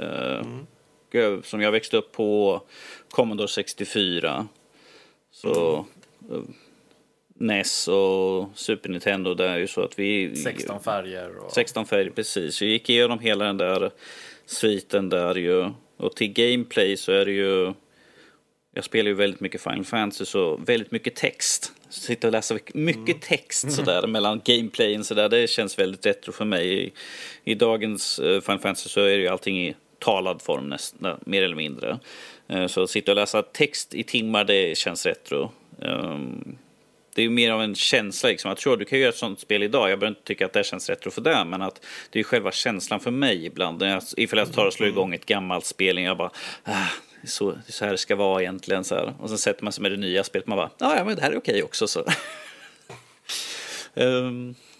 Uh, 0.00 0.62
Som 1.42 1.60
jag 1.60 1.72
växte 1.72 1.96
upp 1.96 2.12
på 2.12 2.62
Commodore 3.10 3.48
64. 3.48 4.48
Så 5.30 5.86
eh, 6.30 6.38
NES 7.42 7.88
och 7.88 8.48
Super 8.54 8.88
Nintendo 8.88 9.34
det 9.34 9.48
är 9.48 9.58
ju 9.58 9.66
så 9.66 9.82
att 9.82 9.98
vi... 9.98 10.36
16 10.36 10.80
färger 10.80 11.38
och... 11.38 11.52
16 11.52 11.86
färger, 11.86 12.10
precis. 12.10 12.62
Vi 12.62 12.66
gick 12.66 12.90
igenom 12.90 13.18
hela 13.18 13.44
den 13.44 13.56
där 13.56 13.90
sviten 14.46 15.08
där 15.08 15.34
ju. 15.34 15.70
Och 15.96 16.16
till 16.16 16.32
gameplay 16.32 16.96
så 16.96 17.12
är 17.12 17.24
det 17.24 17.32
ju... 17.32 17.72
Jag 18.74 18.84
spelar 18.84 19.08
ju 19.08 19.14
väldigt 19.14 19.40
mycket 19.40 19.62
Final 19.62 19.84
Fantasy 19.84 20.24
så 20.24 20.56
väldigt 20.56 20.90
mycket 20.90 21.14
text. 21.14 21.72
Sitta 21.88 22.26
och 22.26 22.32
läsa 22.32 22.58
mycket 22.74 23.22
text 23.22 23.72
sådär 23.72 24.06
mellan 24.06 24.40
gameplayen 24.44 25.04
sådär. 25.04 25.28
Det 25.28 25.50
känns 25.50 25.78
väldigt 25.78 26.06
retro 26.06 26.32
för 26.32 26.44
mig. 26.44 26.84
I, 26.84 26.92
i 27.44 27.54
dagens 27.54 28.18
eh, 28.18 28.40
Final 28.40 28.58
Fantasy 28.58 28.88
så 28.88 29.00
är 29.00 29.16
det 29.16 29.22
ju 29.22 29.28
allting 29.28 29.66
i 29.66 29.74
talad 30.02 30.42
form 30.42 30.68
nästan, 30.68 31.18
mer 31.26 31.42
eller 31.42 31.56
mindre. 31.56 31.98
Eh, 32.48 32.66
så 32.66 32.82
att 32.82 32.90
sitta 32.90 33.12
och 33.12 33.16
läsa 33.16 33.42
text 33.42 33.94
i 33.94 34.02
timmar 34.02 34.44
det 34.44 34.78
känns 34.78 35.06
retro. 35.06 35.52
Ehm, 35.82 36.56
det 37.14 37.22
är 37.22 37.24
ju 37.24 37.30
mer 37.30 37.50
av 37.50 37.62
en 37.62 37.74
känsla. 37.74 38.28
Liksom. 38.28 38.48
Jag 38.48 38.58
tror 38.58 38.76
du 38.76 38.84
kan 38.84 38.98
göra 38.98 39.08
ett 39.08 39.16
sånt 39.16 39.40
spel 39.40 39.62
idag. 39.62 39.90
Jag 39.90 39.98
behöver 39.98 40.16
inte 40.16 40.26
tycka 40.26 40.46
att 40.46 40.52
det 40.52 40.64
känns 40.64 40.90
retro 40.90 41.10
för 41.10 41.20
det. 41.20 41.44
Men 41.44 41.62
att 41.62 41.84
det 42.10 42.20
är 42.20 42.24
själva 42.24 42.52
känslan 42.52 43.00
för 43.00 43.10
mig 43.10 43.46
ibland. 43.46 43.82
Jag, 43.82 44.02
ifall 44.16 44.38
jag 44.38 44.52
tar 44.52 44.66
och 44.66 44.72
slår 44.72 44.88
igång 44.88 45.14
ett 45.14 45.26
gammalt 45.26 45.64
spel. 45.64 45.98
Jag 45.98 46.16
bara, 46.16 46.30
ah, 46.64 46.86
så, 47.24 47.54
så 47.68 47.84
här 47.84 47.92
det 47.92 47.98
ska 47.98 48.16
vara 48.16 48.42
egentligen. 48.42 48.84
Så 48.84 48.94
här. 48.94 49.14
Och 49.20 49.28
sen 49.28 49.38
sätter 49.38 49.64
man 49.64 49.72
sig 49.72 49.82
med 49.82 49.90
det 49.90 49.96
nya 49.96 50.24
spelet 50.24 50.46
man 50.46 50.56
bara, 50.56 50.70
"Ja, 50.78 50.96
ja 50.96 51.04
men 51.04 51.16
det 51.16 51.22
här 51.22 51.32
är 51.32 51.36
okej 51.36 51.62
också. 51.62 51.86
Så. 51.86 52.04
um, 53.94 54.54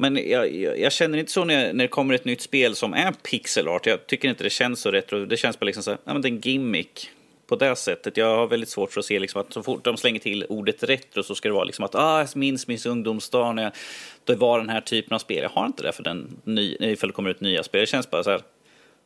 men 0.00 0.30
jag, 0.30 0.54
jag, 0.54 0.78
jag 0.78 0.92
känner 0.92 1.18
inte 1.18 1.32
så 1.32 1.44
när, 1.44 1.72
när 1.72 1.84
det 1.84 1.88
kommer 1.88 2.14
ett 2.14 2.24
nytt 2.24 2.40
spel 2.40 2.74
som 2.74 2.94
är 2.94 3.12
pixel 3.12 3.68
art. 3.68 3.86
Jag 3.86 4.06
tycker 4.06 4.28
inte 4.28 4.44
det 4.44 4.50
känns 4.50 4.80
så 4.80 4.90
retro. 4.90 5.26
Det 5.26 5.36
känns 5.36 5.60
bara 5.60 5.66
liksom 5.66 5.82
så 5.82 5.90
här, 5.90 5.98
ja 6.04 6.12
men 6.12 6.22
det 6.22 6.28
är 6.28 6.32
en 6.32 6.40
gimmick 6.40 7.10
på 7.46 7.56
det 7.56 7.76
sättet. 7.76 8.16
Jag 8.16 8.36
har 8.36 8.46
väldigt 8.46 8.68
svårt 8.68 8.92
för 8.92 9.00
att 9.00 9.04
se 9.06 9.18
liksom 9.18 9.40
att 9.40 9.52
så 9.52 9.62
fort 9.62 9.84
de 9.84 9.96
slänger 9.96 10.20
till 10.20 10.44
ordet 10.48 10.82
retro 10.82 11.22
så 11.22 11.34
ska 11.34 11.48
det 11.48 11.52
vara 11.54 11.64
liksom 11.64 11.84
att 11.84 11.94
ah, 11.94 12.18
jag 12.20 12.36
minns 12.36 12.66
min 12.66 12.78
ungdomsdag 12.86 13.54
när 13.54 13.62
jag, 13.62 13.72
det 14.24 14.34
var 14.34 14.58
den 14.58 14.68
här 14.68 14.80
typen 14.80 15.14
av 15.14 15.18
spel. 15.18 15.42
Jag 15.42 15.50
har 15.50 15.66
inte 15.66 15.82
det 15.82 15.92
för 15.92 16.02
den 16.02 16.40
ny, 16.44 16.76
ifall 16.80 17.08
det 17.08 17.14
kommer 17.14 17.30
ut 17.30 17.40
nya 17.40 17.62
spel. 17.62 17.80
Det 17.80 17.86
känns 17.86 18.10
bara 18.10 18.22
så 18.24 18.30
här, 18.30 18.40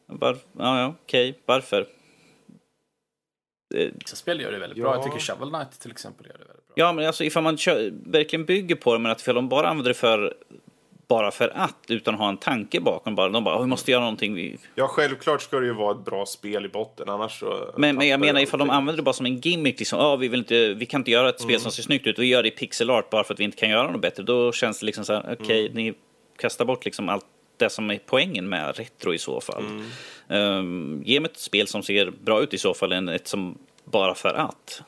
var, 0.06 0.36
ja, 0.58 0.80
ja 0.80 0.94
okej, 1.04 1.38
varför? 1.46 1.86
Vissa 3.74 4.16
spel 4.16 4.40
gör 4.40 4.52
det 4.52 4.58
väldigt 4.58 4.78
Ja. 4.78 4.84
bra. 4.84 4.94
Jag 4.94 5.04
tycker 5.04 5.18
Shovel 5.18 5.48
Knight 5.48 5.80
till 5.80 5.90
exempel 5.90 6.26
gör 6.26 6.32
det 6.32 6.38
väldigt 6.44 6.66
bra. 6.66 6.74
Ja, 6.76 6.92
men 6.92 7.06
alltså 7.06 7.24
ifall 7.24 7.42
man 7.42 7.58
kör, 7.58 7.92
verkligen 8.06 8.44
bygger 8.44 8.74
på 8.76 8.92
det, 8.92 8.98
men 8.98 9.12
att 9.12 9.20
ifall 9.20 9.34
de 9.34 9.48
bara 9.48 9.68
använder 9.68 9.90
det 9.90 9.94
för 9.94 10.34
bara 11.08 11.30
för 11.30 11.52
att, 11.54 11.76
utan 11.88 12.14
att 12.14 12.20
ha 12.20 12.28
en 12.28 12.36
tanke 12.36 12.80
bakom. 12.80 13.14
Bara, 13.14 13.28
de 13.28 13.44
bara, 13.44 13.54
"Åh, 13.56 13.60
vi 13.60 13.66
måste 13.66 13.90
göra 13.90 14.00
någonting. 14.00 14.34
Vi... 14.34 14.58
Ja, 14.74 14.88
självklart 14.88 15.42
ska 15.42 15.60
det 15.60 15.66
ju 15.66 15.72
vara 15.74 15.92
ett 15.92 16.04
bra 16.04 16.26
spel 16.26 16.64
i 16.64 16.68
botten, 16.68 17.08
annars 17.08 17.40
så... 17.40 17.74
Men, 17.76 17.96
men 17.96 18.08
jag 18.08 18.20
menar 18.20 18.40
ifall 18.40 18.58
de 18.60 18.70
använder 18.70 18.96
det 18.96 19.02
bara 19.02 19.12
som 19.12 19.26
en 19.26 19.40
gimmick, 19.40 19.78
liksom, 19.78 19.98
"Ja, 19.98 20.16
vi, 20.16 20.28
vill 20.28 20.38
inte, 20.40 20.74
vi 20.74 20.86
kan 20.86 21.00
inte 21.00 21.10
göra 21.10 21.28
ett 21.28 21.40
spel 21.40 21.50
Mm. 21.50 21.60
som 21.60 21.72
ser 21.72 21.82
snyggt 21.82 22.06
ut, 22.06 22.18
vi 22.18 22.26
gör 22.26 22.42
det 22.42 22.48
i 22.48 22.50
pixel 22.50 22.90
art 22.90 23.10
bara 23.10 23.24
för 23.24 23.34
att 23.34 23.40
vi 23.40 23.44
inte 23.44 23.56
kan 23.56 23.70
göra 23.70 23.90
något 23.90 24.00
bättre. 24.02 24.22
Då 24.22 24.52
känns 24.52 24.80
det 24.80 24.86
liksom 24.86 25.04
så 25.04 25.12
här, 25.12 25.36
okej, 25.40 25.60
Mm. 25.60 25.72
ni 25.84 25.94
kastar 26.38 26.64
bort 26.64 26.84
liksom 26.84 27.08
allt 27.08 27.24
det 27.56 27.70
som 27.70 27.90
är 27.90 28.00
poängen 28.06 28.48
med 28.48 28.76
retro 28.78 29.14
i 29.14 29.18
så 29.18 29.40
fall. 29.40 29.64
Mm. 30.28 30.58
Um, 30.58 31.02
ge 31.06 31.20
mig 31.20 31.30
ett 31.30 31.38
spel 31.38 31.66
som 31.66 31.82
ser 31.82 32.10
bra 32.10 32.42
ut 32.42 32.54
i 32.54 32.58
så 32.58 32.74
fall, 32.74 32.92
än 32.92 33.08
ett 33.08 33.28
som 33.28 33.58
bara 33.84 34.14
för 34.14 34.34
att. 34.34 34.82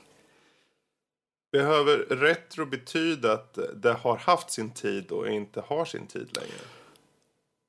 Behöver 1.58 1.96
retro 1.98 2.66
betyda 2.66 3.32
att 3.32 3.58
det 3.74 3.92
har 3.92 4.16
haft 4.16 4.50
sin 4.50 4.70
tid 4.70 5.10
och 5.12 5.28
inte 5.28 5.60
har 5.60 5.84
sin 5.84 6.06
tid 6.06 6.28
längre? 6.36 6.60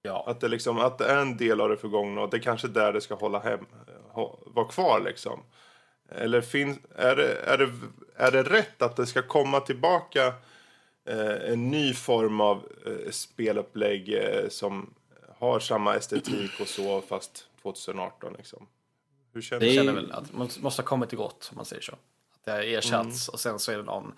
Ja. 0.01 0.23
Att 0.27 0.39
det, 0.39 0.47
liksom, 0.47 0.77
att 0.79 0.97
det 0.97 1.05
är 1.05 1.17
en 1.21 1.37
del 1.37 1.61
av 1.61 1.69
det 1.69 1.77
förgångna 1.77 2.21
och 2.21 2.29
det 2.29 2.37
är 2.37 2.41
kanske 2.41 2.67
där 2.67 2.93
det 2.93 3.01
ska 3.01 3.15
hålla 3.15 3.39
hem, 3.39 3.65
ha, 4.09 4.39
vara 4.45 4.67
kvar 4.67 4.99
liksom. 5.05 5.43
Eller 6.09 6.41
finns, 6.41 6.77
är, 6.95 7.15
det, 7.15 7.35
är, 7.35 7.57
det, 7.57 7.69
är 8.15 8.31
det 8.31 8.43
rätt 8.43 8.81
att 8.81 8.95
det 8.95 9.05
ska 9.05 9.21
komma 9.21 9.59
tillbaka 9.59 10.33
eh, 11.05 11.51
en 11.51 11.69
ny 11.71 11.93
form 11.93 12.41
av 12.41 12.71
eh, 12.85 13.11
spelupplägg 13.11 14.13
eh, 14.13 14.49
som 14.49 14.93
har 15.39 15.59
samma 15.59 15.95
estetik 15.95 16.51
och 16.61 16.67
så 16.67 17.01
fast 17.01 17.47
2018 17.61 18.33
liksom? 18.37 18.67
Hur 19.33 19.41
känner 19.41 19.59
Det 19.59 19.71
är- 19.71 19.75
känner 19.75 19.93
väl 19.93 20.11
att 20.11 20.33
man 20.33 20.49
måste 20.59 20.81
ha 20.81 20.87
kommit 20.87 21.09
till 21.09 21.17
gott, 21.17 21.47
om 21.51 21.55
man 21.55 21.65
säger 21.65 21.81
så. 21.81 21.95
Det 22.47 22.53
har 22.53 22.59
ersatts 22.59 23.27
och 23.29 23.39
sen 23.39 23.59
så 23.59 23.71
är 23.71 23.77
det 23.77 23.83
någon, 23.83 24.13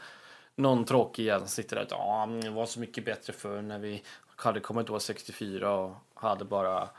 någon 0.55 0.85
tråkig 0.85 1.23
igen 1.23 1.39
som 1.39 1.47
sitter 1.47 1.75
där 1.75 1.83
och 1.83 1.91
ja, 1.91 2.25
men 2.25 2.41
det 2.41 2.49
var 2.49 2.65
så 2.65 2.79
mycket 2.79 3.05
bättre 3.05 3.33
för 3.33 3.61
när 3.61 3.79
vi 3.79 4.03
hade 4.35 4.59
kommit 4.59 4.89
år 4.89 4.99
64 4.99 5.71
och 5.71 5.95
hade 6.13 6.45
bara 6.45 6.89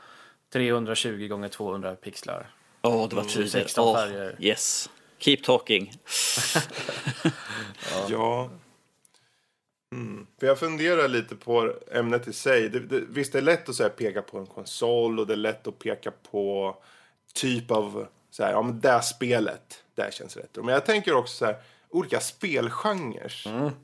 320 0.53 1.27
gånger 1.27 1.49
200 1.49 1.95
pixlar. 1.95 2.49
Åh, 2.81 3.09
det 3.09 3.15
var 3.15 3.23
tider. 3.23 3.47
16 3.47 3.87
Åh, 3.87 3.95
färger. 3.95 4.35
yes. 4.39 4.89
Keep 5.19 5.37
talking. 5.43 5.93
Ja. 8.09 8.49
Mm. 9.91 10.27
För 10.39 10.47
jag 10.47 10.59
funderar 10.59 11.07
lite 11.07 11.35
på 11.35 11.73
ämnet 11.91 12.27
i 12.27 12.33
sig. 12.33 12.69
Det, 12.69 12.79
det, 12.79 13.01
visst, 13.09 13.33
det 13.33 13.39
är 13.39 13.43
lätt 13.43 13.69
att 13.69 13.75
så 13.75 13.83
här, 13.83 13.89
peka 13.89 14.21
på 14.21 14.37
en 14.37 14.45
konsol 14.45 15.19
och 15.19 15.27
det 15.27 15.33
är 15.33 15.37
lätt 15.37 15.67
att 15.67 15.79
peka 15.79 16.11
på 16.31 16.77
typ 17.33 17.71
av, 17.71 18.07
så 18.31 18.43
här, 18.43 18.51
ja 18.51 18.61
men 18.61 18.79
det 18.79 18.89
här 18.89 19.01
spelet, 19.01 19.83
det 19.95 20.01
här 20.01 20.11
känns 20.11 20.37
retro. 20.37 20.63
Men 20.63 20.73
jag 20.73 20.85
tänker 20.85 21.13
också 21.13 21.35
så 21.35 21.45
här, 21.45 21.55
olika 21.89 22.19
spelgenrer. 22.19 23.33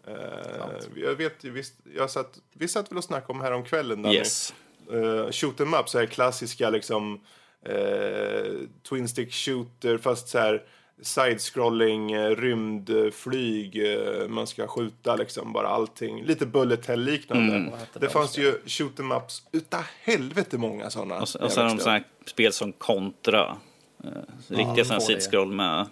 Eh, 0.08 0.80
jag 0.96 1.16
vet 1.16 1.44
ju, 1.44 1.52
visst, 1.52 1.74
jag 1.96 2.10
satt, 2.10 2.40
vi 2.54 2.68
satt 2.68 2.92
väl 2.92 2.98
och 2.98 3.04
snackade 3.04 3.34
om 3.34 3.42
här 3.42 3.52
om 3.52 3.64
kvällen 3.64 4.02
där 4.02 4.14
Yes. 4.14 4.54
uh, 4.94 5.32
shoot 5.32 5.60
em 5.60 5.74
up, 5.74 5.90
så 5.90 6.00
här 6.00 6.06
klassiska 6.06 6.70
liksom 6.70 7.22
eh, 7.66 8.54
twin 8.90 9.08
stick 9.08 9.34
shooter 9.34 9.98
fast 9.98 10.28
så 10.28 10.40
här 10.40 10.64
side-scrolling, 11.02 12.36
rymdflyg, 12.36 13.82
man 14.30 14.48
ska 14.48 14.68
skjuta 14.68 15.16
liksom 15.16 15.54
bara 15.54 15.68
allting. 15.68 16.24
Lite 16.24 16.46
bullet 16.46 16.86
hell 16.86 17.02
liknande. 17.02 17.54
Hette 17.54 18.00
Det 18.00 18.06
de 18.06 18.10
fanns 18.10 18.38
ju 18.38 18.60
shoot 18.66 19.00
em 19.00 19.12
utav 19.52 19.84
helvete 20.02 20.58
många 20.58 20.90
sådana. 20.90 21.16
Och, 21.16 21.22
och 21.22 21.28
sen 21.30 21.68
de 21.68 21.80
sådana 21.80 21.92
här 21.92 22.04
spel 22.26 22.54
som 22.54 22.74
Contra. 22.74 23.58
Eh, 24.04 24.10
riktiga 24.48 24.84
2D. 24.84 25.00
sidskroll 25.00 25.52
med 25.52 25.86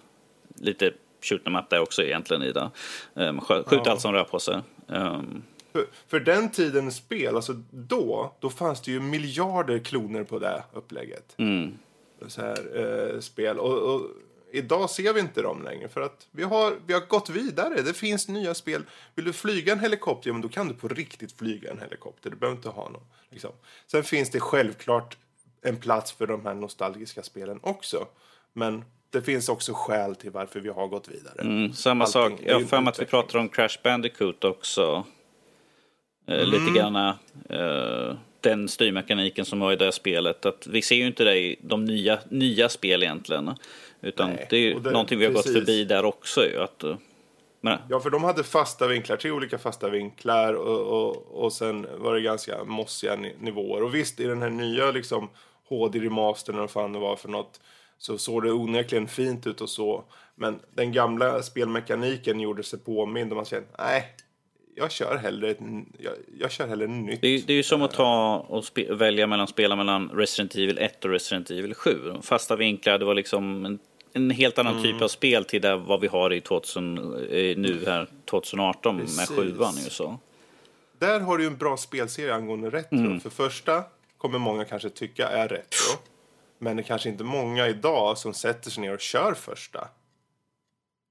lite 0.54 0.92
shoot 1.22 1.46
em 1.46 1.56
up 1.56 1.70
där 1.70 1.80
också 1.80 2.02
egentligen 2.02 2.42
i 2.42 2.52
det. 2.52 2.70
Um, 3.14 3.40
skjut 3.40 3.86
allt 3.86 4.00
som 4.00 4.12
rör 4.12 4.24
på 4.24 4.38
sig. 4.38 4.60
Um, 4.86 5.42
För, 5.72 5.86
för 6.08 6.20
den 6.20 6.50
tidens 6.50 6.96
spel, 6.96 7.36
alltså 7.36 7.52
då, 7.70 8.32
då 8.40 8.50
fanns 8.50 8.80
det 8.80 8.90
ju 8.90 9.00
miljarder 9.00 9.78
kloner 9.78 10.24
på 10.24 10.38
det 10.38 10.62
upplägget. 10.72 11.34
mm. 11.38 11.78
så 12.26 12.40
här, 12.40 12.58
eh, 13.14 13.20
spel. 13.20 13.58
Och, 13.58 13.94
och 13.94 14.10
idag 14.52 14.90
ser 14.90 15.12
vi 15.12 15.20
inte 15.20 15.42
dem 15.42 15.62
längre 15.62 15.88
för 15.88 16.00
att 16.00 16.26
vi 16.30 16.42
har, 16.42 16.76
vi 16.86 16.92
har 16.92 17.00
gått 17.00 17.30
vidare. 17.30 17.82
Det 17.82 17.94
finns 17.94 18.28
nya 18.28 18.54
spel. 18.54 18.82
Vill 19.14 19.24
du 19.24 19.32
flyga 19.32 19.72
en 19.72 19.80
helikopter, 19.80 20.30
ja, 20.30 20.32
men 20.32 20.42
då 20.42 20.48
kan 20.48 20.68
du 20.68 20.74
på 20.74 20.88
riktigt 20.88 21.32
flyga 21.32 21.70
en 21.70 21.80
helikopter. 21.80 22.30
Du 22.30 22.36
behöver 22.36 22.56
inte 22.56 22.68
ha 22.68 22.88
någon. 22.88 23.06
Liksom. 23.30 23.52
Sen 23.86 24.04
finns 24.04 24.30
det 24.30 24.40
självklart 24.40 25.16
en 25.66 25.76
plats 25.76 26.12
för 26.12 26.26
de 26.26 26.46
här 26.46 26.54
nostalgiska 26.54 27.22
spelen 27.22 27.58
också. 27.62 28.06
Men 28.52 28.84
det 29.10 29.22
finns 29.22 29.48
också 29.48 29.72
skäl 29.74 30.16
till 30.16 30.30
varför 30.30 30.60
vi 30.60 30.68
har 30.68 30.86
gått 30.86 31.08
vidare. 31.08 31.40
Mm, 31.40 31.72
samma 31.72 32.04
Allting 32.04 32.12
sak. 32.38 32.40
Jag 32.46 32.54
har 32.54 32.60
för 32.66 32.80
mig 32.80 32.90
att 32.90 33.00
vi 33.00 33.04
pratar 33.04 33.38
om 33.38 33.48
Crash 33.48 33.78
Bandicoot 33.84 34.44
också. 34.44 35.04
Eh, 36.28 36.34
Mm. 36.38 36.50
Lite 36.50 36.78
grann 36.78 36.96
eh, 36.96 38.16
den 38.40 38.68
styrmekaniken 38.68 39.44
som 39.44 39.60
var 39.60 39.72
i 39.72 39.76
det 39.76 39.92
spelet. 39.92 40.46
Att 40.46 40.66
vi 40.66 40.82
ser 40.82 40.96
ju 40.96 41.06
inte 41.06 41.24
det 41.24 41.36
i 41.38 41.56
de 41.62 41.84
nya, 41.84 42.18
nya 42.28 42.68
spel 42.68 43.02
egentligen. 43.02 43.50
Utan 44.00 44.30
Nej, 44.30 44.46
det 44.50 44.56
är 44.56 44.60
ju 44.60 44.74
det- 44.78 44.90
någonting 44.90 45.18
vi 45.18 45.24
har 45.24 45.32
gått 45.32 45.42
precis. 45.44 45.58
förbi 45.58 45.84
där 45.84 46.04
också. 46.04 46.40
Att, 46.60 46.82
eh, 46.82 46.96
men, 47.60 47.78
Ja, 47.88 48.00
för 48.00 48.10
de 48.10 48.24
hade 48.24 48.44
fasta 48.44 48.86
vinklar, 48.86 49.16
tre 49.16 49.30
olika 49.30 49.58
fasta 49.58 49.88
vinklar 49.88 50.54
och, 50.54 50.80
och, 51.08 51.44
och 51.44 51.52
sen 51.52 51.86
var 51.98 52.14
det 52.14 52.20
ganska 52.20 52.64
mossiga 52.64 53.16
ni- 53.16 53.34
nivåer. 53.40 53.82
Och 53.82 53.94
visst, 53.94 54.20
i 54.20 54.24
den 54.24 54.42
här 54.42 54.50
nya 54.50 54.90
liksom 54.90 55.28
HD-remastern, 55.68 56.54
eller 56.54 56.62
vad 56.62 56.70
fan 56.70 56.92
det 56.92 56.98
var 56.98 57.16
för 57.16 57.28
något, 57.28 57.60
så 57.98 58.18
såg 58.18 58.42
det 58.42 58.52
onekligen 58.52 59.08
fint 59.08 59.46
ut 59.46 59.60
och 59.60 59.70
så. 59.70 60.04
Men 60.34 60.60
den 60.74 60.92
gamla 60.92 61.42
spelmekaniken 61.42 62.40
gjorde 62.40 62.62
sig 62.62 62.78
påmind 62.78 63.32
och 63.32 63.36
man 63.36 63.44
kände, 63.44 63.66
nej, 63.78 64.16
jag 64.74 64.92
kör 64.92 65.16
hellre, 65.16 65.50
ett, 65.50 65.58
jag, 65.98 66.12
jag 66.38 66.50
kör 66.50 66.66
hellre 66.66 66.86
nytt. 66.86 67.20
Det 67.20 67.28
är, 67.28 67.42
det 67.46 67.52
är 67.52 67.56
ju 67.56 67.62
som 67.62 67.82
att 67.82 67.94
ta 67.94 68.46
och 68.48 68.64
spe, 68.64 68.94
välja 68.94 69.26
mellan 69.26 69.48
spela 69.48 69.76
mellan 69.76 70.08
Resident 70.08 70.54
Evil 70.54 70.78
1 70.78 71.04
och 71.04 71.10
Resident 71.10 71.50
Evil 71.50 71.74
7. 71.74 71.98
Fasta 72.22 72.56
vinklar, 72.56 72.98
det 72.98 73.04
var 73.04 73.14
liksom 73.14 73.64
en, 73.64 73.78
en 74.12 74.30
helt 74.30 74.58
annan 74.58 74.82
typ 74.82 75.02
av 75.02 75.08
spel 75.08 75.44
till 75.44 75.62
det 75.62 75.76
vad 75.76 76.00
vi 76.00 76.06
har 76.06 76.32
i 76.32 76.40
2000, 76.40 76.98
eh, 76.98 77.56
nu 77.56 77.82
här 77.86 78.08
2018 78.30 78.98
Precis. 78.98 79.16
med 79.16 79.38
sjuan. 79.38 79.74
Ju 79.84 79.90
så. 79.90 80.18
Där 80.98 81.20
har 81.20 81.38
du 81.38 81.46
en 81.46 81.56
bra 81.56 81.76
spelserie 81.76 82.34
angående 82.34 82.70
retro. 82.70 82.98
Mm. 82.98 83.20
För 83.20 83.30
första 83.30 83.84
kommer 84.26 84.38
många 84.38 84.64
kanske 84.64 84.90
tycka 84.90 85.28
är 85.28 85.48
retro. 85.48 85.98
Men 86.58 86.76
det 86.76 86.82
är 86.82 86.84
kanske 86.84 87.08
inte 87.08 87.24
många 87.24 87.68
idag 87.68 88.18
som 88.18 88.34
sätter 88.34 88.70
sig 88.70 88.80
ner 88.80 88.94
och 88.94 89.00
kör 89.00 89.34
första. 89.34 89.88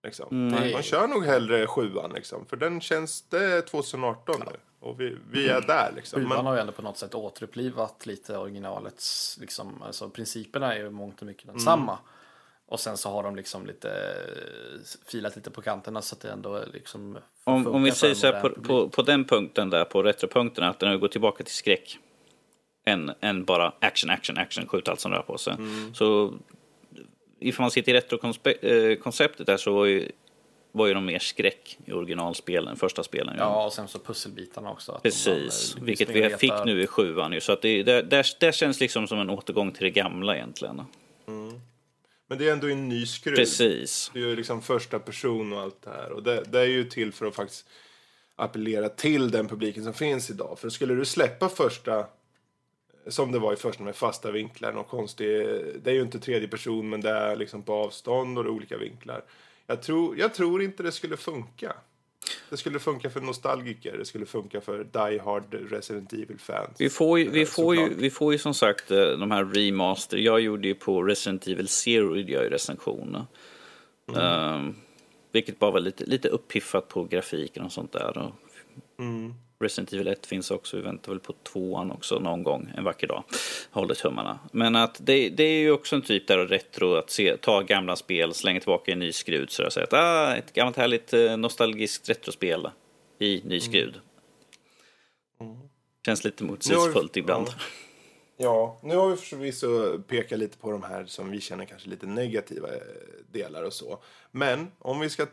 Liksom. 0.03 0.49
Nej. 0.49 0.73
Man 0.73 0.83
kör 0.83 1.07
nog 1.07 1.25
hellre 1.25 1.67
sjuan 1.67 2.11
liksom. 2.15 2.45
För 2.45 2.57
den 2.57 2.81
känns, 2.81 3.21
det 3.29 3.45
är 3.45 3.61
2018 3.61 4.35
nu. 4.39 4.57
Och 4.79 4.99
vi, 4.99 5.17
vi 5.31 5.47
är 5.47 5.61
där 5.61 5.91
liksom. 5.95 6.19
Sjuan 6.19 6.29
Men, 6.29 6.45
har 6.45 6.53
ju 6.53 6.59
ändå 6.59 6.73
på 6.73 6.81
något 6.81 6.97
sätt 6.97 7.15
återupplivat 7.15 8.05
lite 8.05 8.37
originalets, 8.37 9.37
liksom, 9.41 9.81
alltså 9.81 10.09
principerna 10.09 10.75
är 10.75 10.79
ju 10.79 10.89
mångt 10.89 11.21
och 11.21 11.27
mycket 11.27 11.47
densamma. 11.47 11.97
Och 12.67 12.79
sen 12.79 12.97
så 12.97 13.09
har 13.09 13.23
de 13.23 13.35
liksom 13.35 13.65
lite 13.65 13.89
eh, 13.89 15.07
filat 15.07 15.35
lite 15.35 15.51
på 15.51 15.61
kanterna 15.61 16.01
så 16.01 16.15
att 16.15 16.21
det 16.21 16.31
ändå 16.31 16.63
liksom 16.73 17.17
Om, 17.43 17.67
om 17.67 17.83
vi 17.83 17.91
säger 17.91 18.15
så 18.15 18.27
här, 18.27 18.41
på, 18.41 18.61
på, 18.61 18.89
på 18.89 19.01
den 19.01 19.25
punkten 19.25 19.69
där, 19.69 19.85
på 19.85 20.03
retropunkten, 20.03 20.63
att 20.63 20.79
den 20.79 20.89
har 20.89 20.97
gått 20.97 21.11
tillbaka 21.11 21.43
till 21.43 21.53
skräck. 21.53 21.99
Än, 22.85 23.11
än 23.21 23.45
bara 23.45 23.73
action, 23.79 24.09
action, 24.09 24.37
action, 24.37 24.67
skjut 24.67 24.87
allt 24.87 24.99
som 24.99 25.11
rör 25.11 25.21
på 25.21 25.37
sig. 25.37 25.53
Mm. 25.53 25.93
Så 25.93 26.33
ifall 27.39 27.63
man 27.63 27.71
ser 27.71 27.81
till 27.81 27.93
retrokonceptet 27.93 29.47
där 29.47 29.57
så 29.57 29.73
var 29.73 29.85
ju, 29.85 30.11
var 30.71 30.87
ju 30.87 30.93
de 30.93 31.05
mer 31.05 31.19
skräck 31.19 31.77
i 31.85 31.91
originalspelen, 31.91 32.75
första 32.75 33.03
spelen. 33.03 33.35
Ja, 33.39 33.65
och 33.65 33.73
sen 33.73 33.87
så 33.87 33.99
pusselbitarna 33.99 34.71
också. 34.71 34.99
Precis, 35.03 35.73
man, 35.75 35.83
eh, 35.83 35.85
vilket 35.85 36.09
vi 36.09 36.29
fick 36.29 36.65
nu 36.65 36.81
i 36.81 36.87
sjuan 36.87 37.33
ju. 37.33 37.41
Så 37.41 37.51
att 37.51 37.61
det, 37.61 37.83
det, 37.83 38.01
där, 38.01 38.25
där 38.39 38.51
känns 38.51 38.79
liksom 38.79 39.07
som 39.07 39.19
en 39.19 39.29
återgång 39.29 39.71
till 39.71 39.83
det 39.83 39.91
gamla 39.91 40.35
egentligen. 40.35 40.81
men 42.27 42.37
det 42.37 42.47
är 42.47 42.51
ändå 42.51 42.67
en 42.69 42.89
ny 42.89 43.05
skruv. 43.05 43.35
Precis. 43.35 44.11
Det 44.13 44.19
är 44.19 44.23
ju 44.23 44.35
liksom 44.35 44.61
första 44.61 44.99
person 44.99 45.53
och 45.53 45.61
allt 45.61 45.81
det 45.81 45.89
här. 45.89 46.11
Och 46.11 46.23
det, 46.23 46.43
det 46.51 46.59
är 46.59 46.65
ju 46.65 46.83
till 46.83 47.13
för 47.13 47.25
att 47.25 47.35
faktiskt 47.35 47.65
appellera 48.35 48.89
till 48.89 49.31
den 49.31 49.47
publiken 49.47 49.83
som 49.83 49.93
finns 49.93 50.29
idag. 50.29 50.59
För 50.59 50.69
skulle 50.69 50.95
du 50.95 51.05
släppa 51.05 51.49
första 51.49 52.05
som 53.07 53.31
det 53.31 53.39
var 53.39 53.53
i 53.53 53.55
första 53.55 53.83
med 53.83 53.95
fasta 53.95 54.31
vinklar. 54.31 54.73
Någon 54.73 54.83
konstig, 54.83 55.27
det 55.83 55.89
är 55.89 55.93
ju 55.93 56.01
inte 56.01 56.19
tredje 56.19 56.47
person 56.47 56.89
men 56.89 57.01
det 57.01 57.09
är 57.09 57.35
liksom 57.35 57.63
på 57.63 57.73
avstånd 57.73 58.37
och 58.37 58.43
det 58.43 58.49
är 58.49 58.51
olika 58.51 58.77
vinklar. 58.77 59.23
Jag 59.67 59.81
tror, 59.81 60.17
jag 60.17 60.33
tror 60.33 60.61
inte 60.63 60.83
det 60.83 60.91
skulle 60.91 61.17
funka. 61.17 61.73
Det 62.49 62.57
skulle 62.57 62.79
funka 62.79 63.09
för 63.09 63.21
nostalgiker, 63.21 63.97
det 63.97 64.05
skulle 64.05 64.25
funka 64.25 64.61
för 64.61 64.83
Die 64.83 65.19
Hard 65.19 65.53
Resident 65.71 66.13
Evil-fans. 66.13 66.75
Vi 66.77 66.89
får, 66.89 67.19
ju, 67.19 67.29
vi, 67.29 67.41
Eh, 67.41 67.47
får 67.47 67.75
ju, 67.75 67.81
såklart. 67.81 67.99
vi 67.99 68.09
får 68.09 68.33
ju 68.33 68.39
som 68.39 68.53
sagt 68.53 68.91
eh, 68.91 68.97
de 69.05 69.31
här 69.31 69.45
remaster. 69.45 70.17
Jag 70.17 70.39
gjorde 70.39 70.67
ju 70.67 70.75
på 70.75 71.03
Resident 71.03 71.47
Evil 71.47 71.67
Zero 71.67 72.15
jag 72.15 72.43
ju 72.43 72.49
recensioner. 72.49 73.25
Mm. 74.09 74.21
Ehm, 74.21 74.75
vilket 75.31 75.59
bara 75.59 75.71
var 75.71 75.79
lite, 75.79 76.05
lite 76.05 76.29
uppiffat 76.29 76.87
på 76.87 77.03
grafiken 77.03 77.63
och 77.65 77.71
sånt 77.71 77.91
där. 77.91 78.17
Och 78.17 78.31
Mm. 78.99 79.33
Resident 79.59 79.93
Evil 79.93 80.07
1 80.07 80.25
finns 80.25 80.51
också, 80.51 80.77
vi 80.77 80.83
väntar 80.83 81.11
väl 81.11 81.19
på 81.19 81.33
tvåan 81.43 81.91
också 81.91 82.19
någon 82.19 82.43
gång 82.43 82.73
en 82.77 82.83
vacker 82.83 83.07
dag. 83.07 83.23
Håller 83.71 83.95
tummarna. 83.95 84.39
Men 84.51 84.75
att 84.75 84.97
det, 84.99 85.29
det 85.29 85.43
är 85.43 85.59
ju 85.59 85.71
också 85.71 85.95
en 85.95 86.01
typ 86.01 86.27
där 86.27 86.37
retro 86.37 86.95
att 86.95 87.09
se, 87.09 87.37
ta 87.37 87.61
gamla 87.61 87.95
spel, 87.95 88.33
slänga 88.33 88.59
tillbaka 88.59 88.91
en 88.91 88.99
ny 88.99 89.11
skrud 89.11 89.51
så 89.51 89.63
att 89.63 89.93
ah, 89.93 90.35
ett 90.35 90.53
gammalt 90.53 90.77
härligt 90.77 91.13
eh, 91.13 91.37
nostalgiskt 91.37 92.09
retrospel 92.09 92.69
i 93.19 93.41
ny 93.43 93.59
skrud. 93.59 93.99
Känns 96.05 96.23
lite 96.23 96.43
motsägelsefullt 96.43 97.17
ibland. 97.17 97.47
Mm. 97.47 97.59
Ja, 98.37 98.79
nu 98.83 98.95
har 98.95 99.09
vi 99.09 99.15
förvisso 99.15 99.99
pekat 100.07 100.39
lite 100.39 100.57
på 100.57 100.71
de 100.71 100.83
här 100.83 101.05
som 101.05 101.31
vi 101.31 101.41
känner 101.41 101.65
kanske 101.65 101.89
lite 101.89 102.05
negativa 102.05 102.67
eh, 102.67 102.81
delar 103.31 103.63
och 103.63 103.73
så. 103.73 104.03
Men 104.31 104.71
om 104.79 104.99
vi 104.99 105.09
ska 105.09 105.27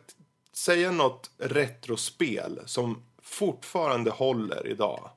säga 0.52 0.90
något 0.90 1.30
retrospel 1.38 2.60
som 2.66 3.02
fortfarande 3.24 4.10
håller 4.10 4.66
idag, 4.66 5.10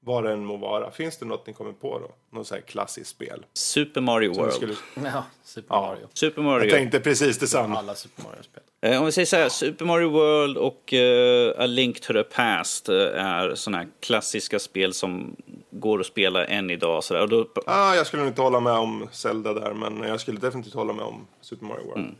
vad 0.00 0.24
det 0.24 0.32
än 0.32 0.44
må 0.44 0.56
vara. 0.56 0.90
Finns 0.90 1.18
det 1.18 1.24
något 1.26 1.46
ni 1.46 1.52
kommer 1.52 1.72
på 1.72 1.98
då? 1.98 2.38
Något 2.38 2.46
så 2.46 2.54
här 2.54 2.62
klassiskt 2.62 3.10
spel? 3.10 3.44
Super 3.54 4.00
Mario 4.00 4.34
Som 4.34 4.42
World. 4.42 4.54
skulle... 4.54 4.74
Ja, 4.94 5.24
Super 5.44 5.74
Ja. 5.74 5.80
Mario. 5.80 6.08
Super 6.14 6.42
Mario. 6.42 6.64
Jag 6.64 6.70
tänkte 6.78 7.00
precis 7.00 7.38
detsamma. 7.38 7.78
Alla 7.78 7.94
Super 7.94 8.22
Mario-spel. 8.22 8.62
Eh, 8.80 8.98
Om 9.00 9.06
vi 9.06 9.12
säger 9.12 9.26
så 9.26 9.36
här, 9.36 9.48
Super 9.48 9.84
Mario 9.84 10.08
World 10.10 10.56
och 10.56 10.92
eh, 10.92 11.54
A 11.62 11.66
Link 11.66 12.00
to 12.00 12.12
the 12.12 12.22
Past 12.22 12.88
eh, 12.88 12.96
är 12.96 13.54
sådana 13.54 13.78
här 13.78 13.88
klassiska 14.00 14.58
spel 14.58 14.92
som 14.94 15.36
går 15.70 16.00
att 16.00 16.06
spela 16.06 16.44
än 16.46 16.70
idag. 16.70 17.04
Så 17.04 17.14
där. 17.14 17.22
Och 17.22 17.28
då, 17.28 17.48
Ah, 17.66 17.94
jag 17.94 18.06
skulle 18.06 18.26
inte 18.26 18.42
hålla 18.42 18.60
med 18.60 18.72
om 18.72 19.08
Zelda 19.12 19.52
där, 19.54 19.72
men 19.74 20.02
jag 20.08 20.20
skulle 20.20 20.40
definitivt 20.40 20.74
hålla 20.74 20.92
med 20.92 21.04
om 21.04 21.26
Super 21.40 21.66
Mario 21.66 21.84
World. 21.86 22.14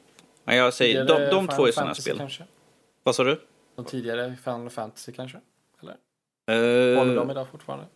ja, 0.44 0.54
jag 0.54 0.74
säger, 0.74 1.04
de, 1.04 1.24
de 1.30 1.48
två 1.48 1.66
är 1.66 1.72
sådana 1.72 1.94
spel. 1.94 2.18
Kanske? 2.18 2.44
Vad 3.02 3.14
sa 3.14 3.24
du? 3.24 3.40
De 3.82 3.90
tidigare 3.90 4.36
Final 4.44 4.70
Fantasy 4.70 5.12
kanske? 5.12 5.40
Eller? 5.82 5.92
Eh, 6.46 6.98
Håller 6.98 7.14
de 7.16 7.30
idag 7.30 7.48
fortfarande? 7.48 7.86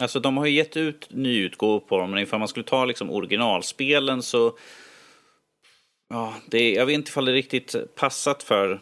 Alltså 0.00 0.20
de 0.20 0.36
har 0.36 0.46
ju 0.46 0.52
gett 0.52 0.76
ut 0.76 1.08
nyutgåvor 1.10 1.80
på 1.80 1.98
dem, 1.98 2.10
men 2.10 2.18
ifall 2.22 2.38
man 2.38 2.48
skulle 2.48 2.64
ta 2.64 2.84
liksom 2.84 3.10
originalspelen 3.10 4.22
så... 4.22 4.58
Ja, 6.08 6.34
det 6.50 6.58
är, 6.58 6.74
jag 6.76 6.86
vet 6.86 6.94
inte 6.94 7.08
ifall 7.08 7.24
det 7.24 7.30
är 7.30 7.34
riktigt 7.34 7.94
passat 7.94 8.42
för 8.42 8.80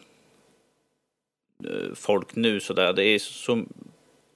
eh, 1.63 1.93
folk 1.95 2.35
nu 2.35 2.59
sådär. 2.59 2.93
Det 2.93 3.03
är 3.03 3.19
så... 3.19 3.65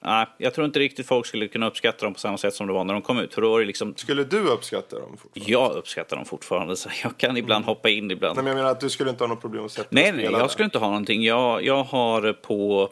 Nej, 0.04 0.26
jag 0.38 0.54
tror 0.54 0.64
inte 0.64 0.78
riktigt 0.78 1.06
folk 1.06 1.26
skulle 1.26 1.48
kunna 1.48 1.66
uppskatta 1.66 2.06
dem 2.06 2.14
på 2.14 2.20
samma 2.20 2.38
sätt 2.38 2.54
som 2.54 2.66
det 2.66 2.72
var 2.72 2.84
när 2.84 2.94
de 2.94 3.02
kom 3.02 3.18
ut. 3.18 3.34
För 3.34 3.42
då 3.42 3.50
var 3.50 3.60
det 3.60 3.66
liksom... 3.66 3.94
Skulle 3.96 4.24
du 4.24 4.40
uppskatta 4.40 4.98
dem 4.98 5.16
fortfarande? 5.16 5.52
Jag 5.52 5.72
uppskattar 5.72 6.16
dem 6.16 6.24
fortfarande, 6.24 6.76
så 6.76 6.88
jag 7.02 7.16
kan 7.16 7.36
ibland 7.36 7.64
hoppa 7.64 7.88
in 7.88 8.10
ibland. 8.10 8.36
Nej, 8.36 8.44
men 8.44 8.50
jag 8.50 8.56
menar 8.56 8.70
att 8.70 8.80
du 8.80 8.90
skulle 8.90 9.10
inte 9.10 9.24
ha 9.24 9.28
något 9.28 9.40
problem 9.40 9.64
att 9.64 9.72
sätta 9.72 9.88
Nej, 9.90 10.12
nej, 10.12 10.24
jag 10.24 10.32
där. 10.32 10.48
skulle 10.48 10.64
inte 10.64 10.78
ha 10.78 10.86
någonting. 10.86 11.22
Jag, 11.22 11.64
jag 11.64 11.84
har 11.84 12.32
på, 12.32 12.90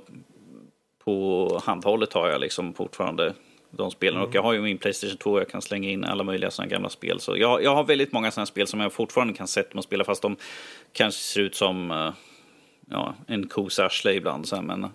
på 1.05 1.61
handhållet 1.65 2.13
har 2.13 2.29
jag 2.29 2.41
liksom 2.41 2.75
fortfarande 2.75 3.35
de 3.71 3.91
spelen. 3.91 4.21
Och 4.21 4.35
jag 4.35 4.43
har 4.43 4.53
ju 4.53 4.61
min 4.61 4.79
Playstation 4.79 5.17
2 5.17 5.39
jag 5.39 5.49
kan 5.49 5.63
slänga 5.63 5.91
in 5.91 6.05
alla 6.05 6.25
möjliga 6.25 6.51
sådana 6.51 6.71
gamla 6.71 6.89
spel. 6.89 7.21
Så 7.21 7.37
jag, 7.37 7.63
jag 7.63 7.75
har 7.75 7.85
väldigt 7.85 8.13
många 8.13 8.31
sådana 8.31 8.47
spel 8.47 8.67
som 8.67 8.81
jag 8.81 8.93
fortfarande 8.93 9.35
kan 9.35 9.49
sätta 9.49 9.69
mig 9.75 9.79
och 9.79 9.85
spela 9.85 10.05
fast 10.05 10.23
de 10.23 10.37
kanske 10.93 11.21
ser 11.21 11.41
ut 11.41 11.55
som 11.55 11.91
eh, 11.91 12.13
ja, 12.91 13.15
en 13.27 13.49
kos 13.49 13.79
arsle 13.79 14.13
ibland. 14.13 14.49
Så 14.49 14.57
här, 14.57 14.63
men, 14.63 14.87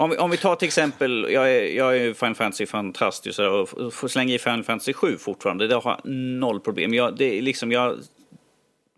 om, 0.00 0.10
vi, 0.10 0.16
om 0.16 0.30
vi 0.30 0.36
tar 0.36 0.56
till 0.56 0.66
exempel, 0.66 1.26
jag 1.30 1.50
är, 1.50 1.76
jag 1.76 1.96
är 1.96 2.14
Final 2.14 2.34
Fantasy-fantast 2.34 3.26
och 3.26 3.94
får 3.94 4.08
slänga 4.08 4.34
i 4.34 4.38
Final 4.38 4.64
Fantasy 4.64 4.92
7 4.92 5.18
fortfarande. 5.18 5.66
Det 5.66 5.74
har 5.74 6.00
jag 6.04 6.12
noll 6.12 6.60
problem. 6.60 6.94
Jag, 6.94 7.16
det 7.16 7.38
är 7.38 7.42
liksom, 7.42 7.72
jag 7.72 7.98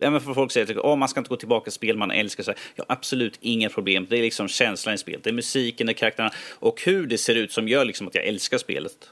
Även 0.01 0.21
för 0.21 0.35
folk 0.35 0.53
säger 0.53 0.67
typ, 0.67 0.77
att 0.77 0.85
oh, 0.85 0.97
man 0.97 1.09
ska 1.09 1.21
inte 1.21 1.29
gå 1.29 1.37
tillbaka 1.37 1.65
till 1.65 1.73
spel 1.73 1.97
man 1.97 2.11
älskar. 2.11 2.45
Så 2.45 2.51
här, 2.51 2.61
ja, 2.75 2.85
absolut 2.89 3.39
inga 3.41 3.69
problem. 3.69 4.07
Det 4.11 4.19
är 4.19 4.23
liksom 4.23 4.49
känslan 4.49 4.95
i 4.95 4.99
spelet. 4.99 5.25
Det 5.25 5.31
är 5.31 5.35
musiken, 5.35 5.87
det 5.87 5.93
är 5.93 5.95
karaktärerna 5.95 6.35
och 6.59 6.83
hur 6.85 7.07
det 7.07 7.19
ser 7.19 7.35
ut 7.35 7.53
som 7.53 7.69
gör 7.69 7.85
liksom 7.85 8.07
att 8.07 8.15
jag 8.15 8.25
älskar 8.25 8.59
spelet. 8.59 9.11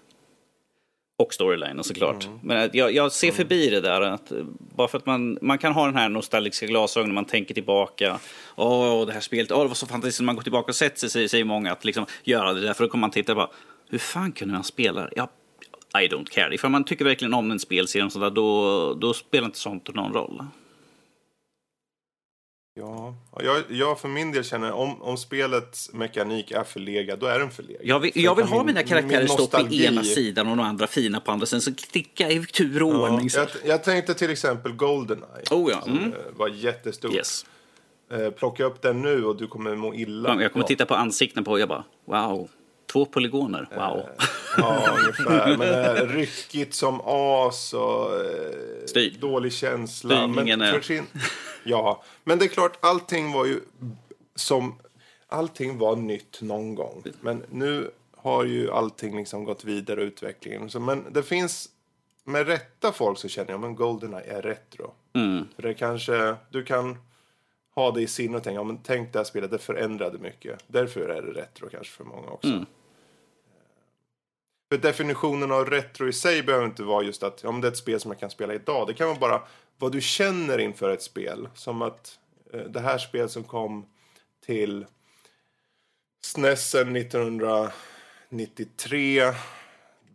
Och 1.21 1.35
storylinen 1.35 1.85
såklart. 1.85 2.29
Men 2.43 2.65
att 2.65 2.75
jag, 2.75 2.95
jag 2.95 3.13
ser 3.13 3.33
förbi 3.33 3.71
det 3.71 3.81
där. 3.81 4.01
Att, 4.01 4.33
eh, 4.33 4.39
bara 4.59 4.89
för 4.89 4.99
att 4.99 5.07
man, 5.07 5.39
man 5.43 5.59
kan 5.59 5.73
ha 5.73 5.87
den 5.87 5.97
här 5.97 6.09
nostalgiska 6.09 6.67
glasögonen, 6.67 7.15
man 7.15 7.25
tänker 7.25 7.55
tillbaka. 7.55 8.19
Åh, 8.57 9.07
det 9.07 9.13
här 9.13 9.21
spelet, 9.21 9.53
åh, 9.53 9.63
det 9.63 9.69
var 9.69 9.75
så 9.75 9.87
fantastiskt. 9.87 10.21
Man 10.21 10.37
går 10.37 10.43
tillbaka 10.43 10.71
och 10.71 10.75
sätter 10.75 11.09
sig, 11.09 11.29
säger, 11.29 11.45
många, 11.45 11.73
att 11.73 11.85
liksom 11.85 12.07
göra 12.25 12.53
det 12.53 12.61
där. 12.61 12.73
För 12.75 12.85
då 12.85 12.91
kommer 12.91 13.01
man 13.01 13.11
titta 13.11 13.35
bara, 13.35 13.49
hur 13.91 13.99
fan 13.99 14.33
kunde 14.33 14.55
man 14.55 14.65
spela? 14.65 15.09
Ja, 15.17 15.29
I 16.01 16.09
don't 16.09 16.31
care. 16.31 16.55
Ifall 16.55 16.71
man 16.71 16.85
tycker 16.85 17.05
verkligen 17.05 17.35
om 17.35 17.51
en 17.51 17.59
spelserie 17.59 18.05
och 18.05 18.13
sådär, 18.13 18.31
då, 18.31 18.95
då 18.95 19.15
spelar 19.15 19.47
inte 19.47 19.59
sånt 19.59 19.95
någon 19.95 20.13
roll. 20.13 20.43
Ja, 22.79 23.15
jag, 23.43 23.63
jag 23.69 24.01
för 24.01 24.09
min 24.09 24.33
del 24.33 24.45
känner 24.45 24.73
om, 24.73 25.03
om 25.03 25.17
spelets 25.17 25.93
mekanik 25.93 26.51
är 26.51 26.65
förlegad, 26.65 27.19
då 27.19 27.27
är 27.27 27.39
den 27.39 27.51
förlegad. 27.51 27.83
Jag 27.85 28.01
vill, 28.01 28.11
jag 28.15 28.35
vill 28.35 28.45
ha 28.47 28.57
min- 28.57 28.67
mina 28.67 28.83
karaktärer 28.83 29.19
min 29.19 29.29
stå 29.29 29.47
på 29.47 29.75
ena 29.75 30.03
sidan 30.05 30.49
och 30.49 30.57
de 30.57 30.63
andra 30.63 30.87
fina 30.87 31.21
på 31.21 31.31
andra 31.33 31.47
sidan. 31.47 31.61
Så 31.61 31.75
klicka 31.75 32.31
i 32.31 32.45
tur 32.47 32.83
och 32.83 32.95
Ja, 32.95 33.09
ordning. 33.11 33.29
jag, 33.35 33.49
jag 33.65 33.85
tänkte 33.85 34.15
till 34.15 34.31
exempel 34.31 34.73
Goldeneye. 34.73 35.43
Oh 35.51 35.71
ja, 35.71 35.81
Som 35.81 35.99
mm. 35.99 36.13
eh, 36.13 36.19
var 36.37 36.49
jättestort. 36.49 37.15
Yes. 37.15 37.47
Eh, 38.13 38.31
plocka 38.31 38.65
upp 38.65 38.83
den 38.83 39.03
nu 39.03 39.25
och 39.25 39.37
du 39.37 39.47
kommer 39.47 39.77
må 39.77 39.95
illa. 39.95 40.43
Jag 40.43 40.53
kommer 40.53 40.67
titta 40.67 40.87
på 40.87 40.95
ansikten 40.95 41.45
på 41.45 41.51
och 41.51 41.61
jag 41.61 41.69
bara 41.69 41.85
wow. 42.05 42.49
Två 42.93 43.05
polygoner, 43.05 43.69
wow. 43.71 44.03
Ja, 44.57 44.97
ungefär. 44.99 45.57
Men 45.57 45.97
eh, 45.97 46.07
ryckigt 46.07 46.75
som 46.75 47.01
as 47.05 47.75
och 47.75 48.15
eh, 48.15 48.87
Styr. 48.87 49.17
dålig 49.21 49.53
känsla. 49.53 50.17
Styrningen 50.17 50.59
men 50.59 50.75
är- 50.75 50.81
sin... 50.81 51.07
Ja, 51.65 52.03
men 52.25 52.39
det 52.39 52.45
är 52.45 52.49
klart, 52.49 52.79
allting 52.81 53.33
var 53.33 53.47
ju 53.47 53.61
som... 54.35 54.75
Allting 55.31 55.79
var 55.79 55.97
nytt 55.97 56.39
någon 56.43 56.75
gång. 56.75 57.03
Men 57.21 57.45
nu 57.51 57.91
har 58.17 58.45
ju 58.45 58.71
allting 58.71 59.17
liksom 59.17 59.45
gått 59.45 59.65
vidare 59.65 60.03
utvecklingen. 60.03 60.71
Så, 60.71 60.81
men 60.81 61.05
det 61.11 61.23
finns 61.23 61.69
med 62.25 62.47
rätta 62.47 62.93
folk 62.93 63.19
så 63.19 63.29
känner 63.29 63.51
jag 63.51 63.61
men 63.61 63.75
Goldeneye 63.75 64.37
är 64.39 64.43
retro. 64.43 64.93
Mm. 65.15 65.49
För 65.57 65.63
det 65.63 65.75
kanske, 65.75 66.35
du 66.51 66.65
kan 66.65 66.99
ha 67.75 67.91
det 67.91 68.03
i 68.03 68.07
sinne 68.07 68.37
och 68.37 68.43
tänka, 68.43 68.61
ja, 68.61 68.65
men 68.65 68.79
tänk 68.83 69.13
det 69.13 69.19
här 69.19 69.25
spelet, 69.25 69.51
det 69.51 69.59
förändrade 69.59 70.19
mycket. 70.19 70.65
Därför 70.67 71.01
är 71.01 71.23
det 71.23 71.41
retro 71.41 71.69
kanske 71.69 71.93
för 71.93 72.05
många 72.05 72.29
också. 72.29 72.49
Mm. 72.49 72.67
För 74.69 74.79
definitionen 74.79 75.53
av 75.53 75.71
retro 75.71 76.09
i 76.09 76.13
sig 76.13 76.43
behöver 76.43 76.67
inte 76.67 76.83
vara 76.83 77.05
just 77.05 77.23
att 77.23 77.41
ja, 77.43 77.53
men 77.53 77.61
det 77.61 77.69
är 77.69 77.73
ett 77.73 77.79
spel 77.79 78.01
som 78.01 78.11
jag 78.11 78.21
kan 78.21 78.31
spela 78.31 78.55
idag. 78.55 78.87
Det 78.87 78.95
kan 78.95 79.09
vara 79.09 79.19
bara 79.19 79.43
vad 79.79 79.93
du 79.93 80.01
känner 80.01 80.59
inför 80.59 80.91
ett 80.91 81.03
spel. 81.03 81.49
Som 81.55 81.83
att 81.83 82.19
eh, 82.53 82.61
det 82.61 82.81
här 82.81 82.99
spelet 82.99 83.31
som 83.31 83.45
kom 83.45 83.87
till 84.47 84.87
SNESen 86.25 86.97
1993. 86.97 89.23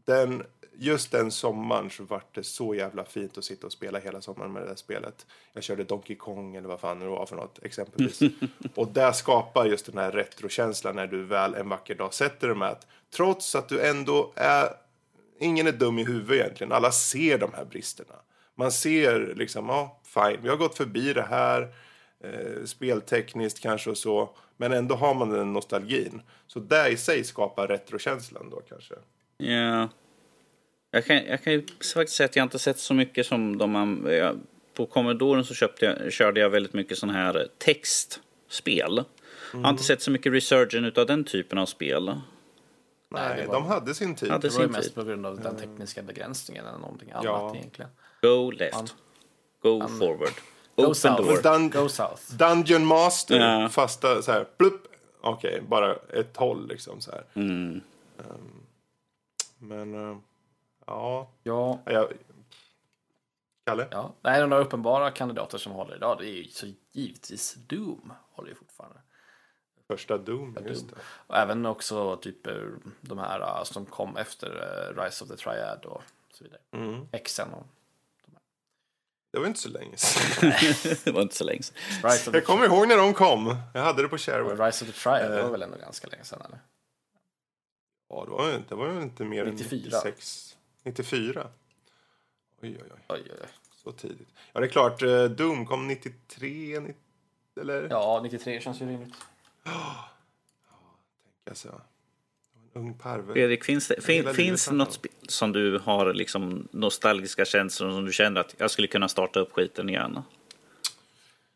Den, 0.05 0.43
just 0.75 1.11
den 1.11 1.31
sommaren 1.31 1.89
så 1.89 2.03
var 2.03 2.23
det 2.31 2.43
så 2.43 2.75
jävla 2.75 3.05
fint 3.05 3.37
att 3.37 3.43
sitta 3.43 3.67
och 3.67 3.73
spela 3.73 3.99
hela 3.99 4.21
sommaren 4.21 4.53
med 4.53 4.61
det 4.61 4.67
där 4.67 4.75
spelet. 4.75 5.25
Jag 5.53 5.63
körde 5.63 5.83
Donkey 5.83 6.15
Kong 6.15 6.55
eller 6.55 6.67
vad 6.67 6.79
fan 6.79 6.99
det 6.99 7.05
var 7.05 7.25
för 7.25 7.35
något 7.35 7.59
exempelvis. 7.63 8.19
och 8.75 8.87
där 8.87 9.11
skapar 9.11 9.65
just 9.65 9.85
den 9.85 9.97
här 9.97 10.11
retrokänslan 10.11 10.95
när 10.95 11.07
du 11.07 11.23
väl 11.23 11.53
en 11.53 11.69
vacker 11.69 11.95
dag 11.95 12.13
sätter 12.13 12.47
dig 12.47 12.57
med 12.57 12.69
att 12.69 12.87
trots 13.15 13.55
att 13.55 13.69
du 13.69 13.81
ändå 13.81 14.31
är 14.35 14.69
ingen 15.39 15.67
är 15.67 15.71
dum 15.71 15.99
i 15.99 16.03
huvudet 16.03 16.31
egentligen. 16.31 16.71
Alla 16.71 16.91
ser 16.91 17.37
de 17.37 17.53
här 17.53 17.65
bristerna. 17.65 18.15
Man 18.55 18.71
ser 18.71 19.33
liksom, 19.35 19.69
ja, 19.69 19.99
fine, 20.03 20.39
vi 20.41 20.49
har 20.49 20.57
gått 20.57 20.77
förbi 20.77 21.13
det 21.13 21.27
här. 21.29 21.73
Eh, 22.23 22.65
speltekniskt 22.65 23.59
kanske 23.59 23.89
och 23.89 23.97
så. 23.97 24.29
Men 24.57 24.73
ändå 24.73 24.95
har 24.95 25.13
man 25.13 25.29
den 25.29 25.53
nostalgin. 25.53 26.21
Så 26.47 26.59
det 26.59 26.89
i 26.89 26.97
sig 26.97 27.23
skapar 27.23 27.67
retrokänslan 27.67 28.49
då 28.49 28.61
kanske. 28.69 28.95
Ja. 29.37 29.89
Jag 30.95 31.05
kan, 31.05 31.15
jag 31.25 31.43
kan 31.43 31.53
ju 31.53 31.65
faktiskt 31.93 32.17
säga 32.17 32.25
att 32.25 32.35
jag 32.35 32.43
inte 32.45 32.59
sett 32.59 32.79
så 32.79 32.93
mycket 32.93 33.25
som 33.25 33.57
de... 33.57 33.75
an- 33.75 34.05
jag- 34.09 34.39
På 34.73 34.85
Commodoren 34.85 35.43
så 35.45 35.53
köpte 35.53 35.85
jag, 35.85 36.13
körde 36.13 36.39
jag 36.39 36.49
väldigt 36.49 36.73
mycket 36.73 36.97
sån 36.97 37.09
här 37.09 37.47
textspel. 37.57 39.03
Jag 39.53 39.59
har 39.59 39.69
inte 39.69 39.83
sett 39.83 40.01
så 40.01 40.11
mycket 40.11 40.33
resurgen 40.33 40.85
utav 40.85 41.05
den 41.05 41.23
typen 41.23 41.57
av 41.57 41.65
spel. 41.65 42.15
Nej, 43.09 43.47
var- 43.47 43.53
de 43.53 43.65
hade 43.65 43.93
sin 43.93 44.15
tid. 44.15 44.31
Hade 44.31 44.47
Det 44.47 44.53
var 44.53 44.61
ju 44.61 44.67
sin 44.67 44.71
mest 44.71 44.83
tid. 44.87 44.95
på 44.95 45.03
grund 45.03 45.25
av 45.25 45.39
den 45.39 45.55
tekniska 45.55 46.01
begränsningen 46.01 46.65
eller 46.65 46.77
någonting 46.77 47.11
annat 47.11 47.23
Ja. 47.25 47.55
egentligen. 47.55 47.91
Go 48.21 48.51
left. 48.51 48.95
Go 49.61 49.87
forward. 49.99 50.33
Open 50.75 50.95
south. 50.95 51.21
door. 51.21 51.37
Dun- 51.41 51.69
Go 51.81 51.89
south. 51.89 52.21
Dungeon 52.37 52.85
Master, 52.85 53.39
Ja. 53.39 53.69
fasta 53.69 54.21
så 54.21 54.31
här, 54.31 54.45
plupp. 54.57 54.81
Okej, 55.21 55.61
bara 55.67 55.95
ett 56.13 56.37
håll 56.37 56.67
liksom 56.67 57.01
så 57.01 57.11
här. 57.11 57.23
Mm. 57.33 57.81
Um, 58.17 58.63
Men, 59.59 59.93
eh, 60.11 60.17
ja. 60.85 61.31
Ja, 61.43 61.79
Jag, 61.85 62.13
Kalle? 63.65 63.87
ja. 63.91 64.13
Nej, 64.21 64.41
de 64.41 64.49
några 64.49 64.63
uppenbara 64.63 65.11
kandidater 65.11 65.57
som 65.57 65.71
håller 65.71 65.95
idag, 65.95 66.17
det 66.19 66.27
är 66.29 66.33
ju 66.43 66.47
så 66.47 66.67
givetvis 66.91 67.53
Doom 67.53 68.13
håller 68.31 68.49
ju 68.49 68.55
fortfarande. 68.55 68.99
Första 69.87 70.17
Doom, 70.17 70.57
just 70.67 70.89
det. 70.89 70.95
Och 71.27 71.37
även 71.37 71.65
också 71.65 72.17
typ 72.17 72.47
eh, 72.47 72.53
de 73.01 73.17
här 73.19 73.39
eh, 73.41 73.63
som 73.63 73.85
kom 73.85 74.17
efter 74.17 74.47
eh, 74.49 75.01
Rise 75.03 75.23
of 75.23 75.29
the 75.29 75.35
Triad 75.37 75.85
och 75.85 76.03
så 76.33 76.43
vidare. 76.43 76.61
Mm. 76.71 77.07
Xen 77.25 77.53
och 77.53 77.65
Det 79.31 79.39
var 79.39 79.47
inte 79.47 79.59
så 79.59 79.69
länge 79.69 79.97
sedan. 79.97 80.51
det 81.03 81.11
var 81.11 81.21
inte 81.21 81.35
så 81.35 81.43
länge 81.43 81.63
sedan. 81.63 81.75
Rise 82.03 82.29
of 82.29 82.31
the, 82.31 82.37
Jag 82.37 82.45
kommer 82.45 82.65
ihåg 82.65 82.87
när 82.87 82.97
de 82.97 83.13
kom. 83.13 83.55
Jag 83.73 83.81
hade 83.81 84.01
det 84.01 84.07
på 84.07 84.17
Shareware. 84.17 84.67
Rise 84.67 84.85
of 84.85 84.91
the 84.91 84.99
Triad, 84.99 85.31
det 85.31 85.43
var 85.43 85.49
väl 85.51 85.61
ändå 85.61 85.77
ganska 85.77 86.07
länge 86.07 86.23
sedan 86.23 86.41
eller? 86.45 86.59
Ja, 88.09 88.23
det 88.25 88.31
var, 88.31 88.49
ju- 88.51 88.63
det 88.69 88.75
var 88.75 89.01
inte 89.01 89.23
mer 89.23 89.45
94. 89.45 89.97
än 89.97 90.03
96. 90.05 90.52
94? 90.83 91.47
Oj, 92.61 92.77
oj, 92.81 92.89
oj. 92.91 92.99
Oj, 93.09 93.23
oj. 93.41 93.47
Så 93.83 93.91
tidigt. 93.91 94.27
Ja, 94.53 94.59
det 94.59 94.65
är 94.65 94.69
klart. 94.69 95.01
eh, 95.01 95.23
Doom 95.25 95.65
kom 95.65 95.87
93, 95.87 96.79
90, 96.79 96.95
eller? 97.61 97.87
Ja, 97.89 98.19
93 98.23 98.61
känns 98.61 98.81
ju 98.81 98.85
rimligt. 98.85 99.13
Alltså, 101.49 101.67
det 101.67 101.73
var 101.73 102.81
en 102.81 102.87
ung 102.87 102.93
parvel. 102.93 103.33
Fredrik, 103.33 103.63
finns 103.63 103.87
det, 103.87 104.01
fin, 104.01 104.33
finns 104.33 104.65
det 104.65 104.71
livet 104.71 104.77
något 104.87 104.93
spel 104.93 105.11
som 105.27 105.51
du 105.51 105.77
har 105.79 106.13
liksom 106.13 106.67
nostalgiska 106.71 107.45
känslor 107.45 107.91
som 107.91 108.05
du 108.05 108.11
känner 108.11 108.41
att 108.41 108.55
jag 108.57 108.71
skulle 108.71 108.87
kunna 108.87 109.07
starta 109.07 109.39
upp 109.39 109.51
skiten 109.51 109.89
igen? 109.89 110.19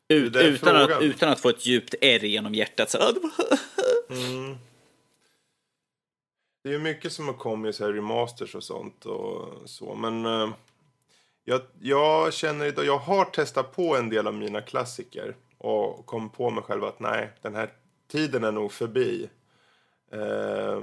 Ut, 0.07 0.34
Det 0.34 0.39
är 0.39 0.43
utan, 0.47 0.75
att, 0.75 0.82
frågan. 0.89 1.03
utan 1.03 1.30
att 1.30 1.39
få 1.39 1.49
ett 1.49 1.65
djupt 1.65 1.95
ärr 2.01 2.25
genom 2.25 2.53
hjärtat. 2.55 2.89
Så, 2.89 2.97
"Ah, 2.97 3.11
det 3.11 3.19
var- 3.19 3.57
Mm. 4.36 4.57
Det 6.64 6.70
är 6.70 6.74
ju 6.74 6.80
mycket 6.80 7.14
som 7.14 7.28
har 7.28 7.34
kommit 7.34 7.76
så 7.76 7.86
här 7.86 7.93
remasters 7.93 8.55
och 8.55 8.64
sånt 8.64 9.05
och 9.05 9.70
så. 9.70 9.95
Men 9.95 10.26
eh, 10.26 10.49
jag, 11.43 11.62
jag 11.80 12.34
känner 12.34 12.66
idag, 12.66 12.86
jag 12.86 12.97
har 12.97 13.26
testat 13.26 13.76
på 13.76 13.95
en 13.95 14.10
del 14.10 14.28
av 14.28 14.34
mina 14.34 14.62
klassiker 14.62 15.36
och 15.58 16.05
kom 16.05 16.30
på 16.30 16.49
mig 16.49 16.64
själv 16.64 16.84
att 16.84 16.99
nej, 16.99 17.32
den 17.41 17.55
här 17.55 17.74
tiden 18.08 18.43
är 18.43 18.51
nog 18.51 18.72
förbi. 18.72 19.30
Eh, 20.12 20.82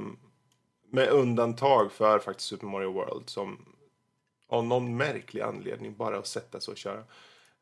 med 0.90 1.08
undantag 1.08 1.92
för 1.92 2.18
faktiskt 2.18 2.48
Super 2.48 2.66
Mario 2.66 2.92
World 2.92 3.30
som 3.30 3.74
av 4.48 4.64
någon 4.64 4.96
märklig 4.96 5.40
anledning 5.40 5.96
bara 5.96 6.18
att 6.18 6.26
sätta 6.26 6.60
sig 6.60 6.72
och 6.72 6.78
köra. 6.78 7.04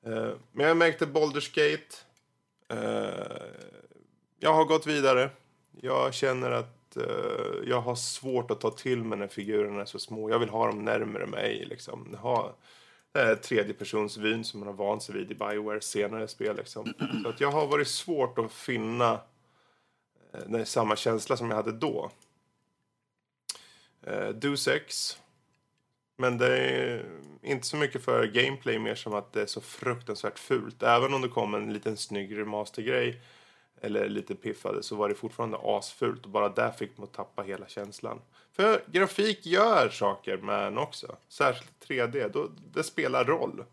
Eh, 0.07 0.31
men 0.53 0.67
jag 0.67 0.77
märkte 0.77 1.07
Baldur's 1.07 1.55
Gate. 1.55 1.97
Eh, 2.69 3.47
jag 4.39 4.55
har 4.55 4.65
gått 4.65 4.87
vidare. 4.87 5.31
Jag 5.81 6.15
känner 6.15 6.51
att 6.51 6.82
eh, 6.97 7.69
jag 7.69 7.81
har 7.81 7.95
svårt 7.95 8.51
att 8.51 8.61
ta 8.61 8.71
till 8.71 9.05
mig 9.05 9.19
när 9.19 9.29
figurerna 9.29 9.81
är 9.81 9.85
så 9.85 9.99
små. 9.99 10.31
Jag 10.31 10.39
vill 10.39 10.49
ha 10.49 10.67
dem 10.67 10.85
närmare 10.85 11.27
mig. 11.27 11.65
Liksom. 11.65 12.17
Ha 12.21 12.57
den 13.13 13.27
här 13.27 13.35
tredjepersonsvyn 13.35 14.45
som 14.45 14.61
man 14.61 14.67
har 14.67 14.75
vant 14.75 15.03
sig 15.03 15.15
vid 15.15 15.31
i 15.31 15.35
Bioware 15.35 15.81
senare 15.81 16.29
spel. 16.29 16.57
Liksom. 16.57 16.95
Så 17.23 17.29
att 17.29 17.41
jag 17.41 17.51
har 17.51 17.67
varit 17.67 17.89
svårt 17.89 18.39
att 18.39 18.53
finna 18.53 19.21
eh, 20.33 20.41
den 20.47 20.67
samma 20.67 20.97
känsla 20.97 21.37
som 21.37 21.51
jag 21.51 21.57
hade 21.57 21.73
då. 21.73 22.11
Eh, 24.03 24.29
Deus 24.29 24.69
Ex. 24.69 25.19
Men 26.17 26.39
det 26.39 26.59
är 26.59 27.05
inte 27.43 27.67
så 27.67 27.77
mycket 27.77 28.05
för 28.05 28.27
gameplay 28.27 28.79
mer 28.79 28.95
som 28.95 29.15
att 29.15 29.33
det 29.33 29.43
är 29.43 29.47
så 29.47 29.61
fruktansvärt 29.61 30.39
fult. 30.39 30.83
Även 30.83 31.15
om 31.15 31.23
det 31.23 31.29
kom 31.29 31.55
en 31.55 31.73
liten 31.73 31.97
snygg 31.97 32.39
remastergrej 32.39 33.21
eller 33.83 34.09
lite 34.09 34.35
piffade 34.35 34.83
så 34.83 34.97
var 34.97 35.09
det 35.09 35.15
fortfarande 35.15 35.59
asfult 35.63 36.25
och 36.25 36.31
bara 36.31 36.49
där 36.49 36.71
fick 36.71 36.99
man 36.99 37.09
tappa 37.09 37.43
hela 37.43 37.69
känslan. 37.69 38.21
För 38.53 38.85
grafik 38.87 39.47
gör 39.47 39.89
saker 39.89 40.37
med 40.37 40.67
en 40.67 40.79
också. 40.79 41.17
Särskilt 41.29 41.89
3D. 41.89 42.31
Då, 42.33 42.51
det 42.73 42.83
spelar 42.83 43.25
roll. 43.25 43.65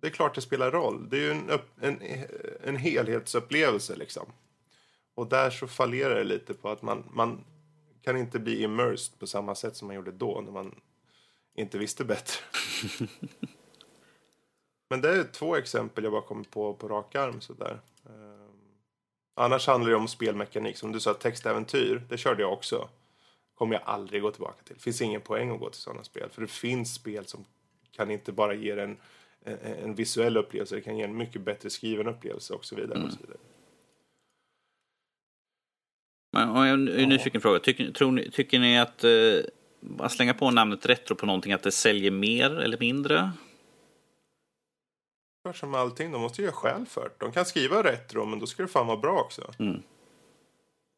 Det 0.00 0.06
är 0.06 0.10
klart 0.10 0.34
det 0.34 0.40
spelar 0.40 0.70
roll. 0.70 1.08
Det 1.08 1.16
är 1.16 1.20
ju 1.20 1.30
en, 1.30 1.50
en, 1.80 2.00
en 2.64 2.76
helhetsupplevelse 2.76 3.96
liksom. 3.96 4.26
Och 5.14 5.26
där 5.26 5.50
så 5.50 5.66
fallerar 5.66 6.14
det 6.14 6.24
lite 6.24 6.54
på 6.54 6.68
att 6.68 6.82
man, 6.82 7.04
man 7.12 7.44
kan 8.02 8.16
inte 8.16 8.38
bli 8.38 8.62
immersed 8.62 9.18
på 9.18 9.26
samma 9.26 9.54
sätt 9.54 9.76
som 9.76 9.86
man 9.86 9.96
gjorde 9.96 10.12
då 10.12 10.40
när 10.44 10.52
man 10.52 10.74
inte 11.54 11.78
visste 11.78 12.04
bättre. 12.04 12.40
Men 14.88 15.00
det 15.00 15.10
är 15.10 15.24
två 15.24 15.56
exempel 15.56 16.04
jag 16.04 16.12
bara 16.12 16.22
kommer 16.22 16.44
på 16.44 16.74
på 16.74 16.88
rak 16.88 17.14
arm 17.14 17.40
sådär. 17.40 17.80
Ehm, 18.06 18.45
Annars 19.38 19.66
handlar 19.66 19.90
det 19.90 19.96
om 19.96 20.08
spelmekanik. 20.08 20.76
Som 20.76 20.92
du 20.92 21.00
sa, 21.00 21.14
textäventyr. 21.14 22.02
Det 22.08 22.18
körde 22.18 22.42
jag 22.42 22.52
också. 22.52 22.88
Kommer 23.54 23.74
jag 23.74 23.82
aldrig 23.84 24.22
gå 24.22 24.30
tillbaka 24.30 24.62
till. 24.64 24.76
finns 24.76 25.00
ingen 25.00 25.20
poäng 25.20 25.50
att 25.50 25.60
gå 25.60 25.70
till 25.70 25.80
sådana 25.80 26.04
spel. 26.04 26.28
För 26.32 26.42
det 26.42 26.48
finns 26.48 26.94
spel 26.94 27.26
som 27.26 27.44
kan 27.96 28.10
inte 28.10 28.32
bara 28.32 28.54
ge 28.54 28.70
en, 28.70 28.96
en, 29.44 29.58
en 29.84 29.94
visuell 29.94 30.36
upplevelse. 30.36 30.74
Det 30.74 30.80
kan 30.80 30.98
ge 30.98 31.04
en 31.04 31.16
mycket 31.16 31.42
bättre 31.42 31.70
skriven 31.70 32.06
upplevelse 32.06 32.54
och 32.54 32.64
så 32.64 32.76
vidare. 32.76 33.02
Och 33.02 33.12
så 33.12 33.18
vidare. 33.20 33.38
Men 36.32 36.56
en, 36.56 36.88
en 36.88 37.08
nyfiken 37.08 37.40
fråga. 37.40 37.58
Tycker, 37.58 37.92
tror 37.92 38.12
ni, 38.12 38.30
tycker 38.30 38.58
ni 38.58 38.78
att 38.78 39.04
eh, 39.04 39.10
att 39.98 40.12
slänga 40.12 40.34
på 40.34 40.50
namnet 40.50 40.86
retro 40.86 41.14
på 41.14 41.26
någonting, 41.26 41.52
att 41.52 41.62
det 41.62 41.72
säljer 41.72 42.10
mer 42.10 42.60
eller 42.60 42.78
mindre? 42.78 43.30
Som 45.52 45.74
allting, 45.74 46.12
de 46.12 46.20
måste 46.20 46.40
ju 46.40 46.44
göra 46.46 46.56
skäl 46.56 46.86
för. 46.86 47.10
De 47.18 47.32
kan 47.32 47.44
skriva 47.44 47.82
retro, 47.82 48.24
men 48.24 48.38
då 48.38 48.46
ska 48.46 48.62
det 48.62 48.68
fan 48.68 48.86
vara 48.86 48.96
bra 48.96 49.20
också. 49.20 49.42
Mm. 49.58 49.82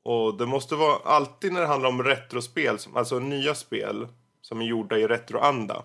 Och 0.04 0.34
det 0.38 0.46
måste 0.46 0.74
vara 0.74 0.96
alltid 1.04 1.52
när 1.52 1.60
det 1.60 1.66
handlar 1.66 1.88
om 1.88 2.02
retrospel, 2.02 2.78
alltså 2.94 3.18
nya 3.18 3.54
spel 3.54 4.08
som 4.42 4.60
är 4.60 4.64
gjorda 4.64 4.98
i 4.98 5.06
retroanda. 5.06 5.82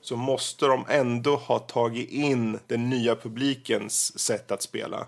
Så 0.00 0.16
måste 0.16 0.66
de 0.66 0.84
ändå 0.88 1.36
ha 1.36 1.58
tagit 1.58 2.10
in 2.10 2.58
den 2.66 2.90
nya 2.90 3.16
publikens 3.16 4.18
sätt 4.18 4.50
att 4.50 4.62
spela. 4.62 5.06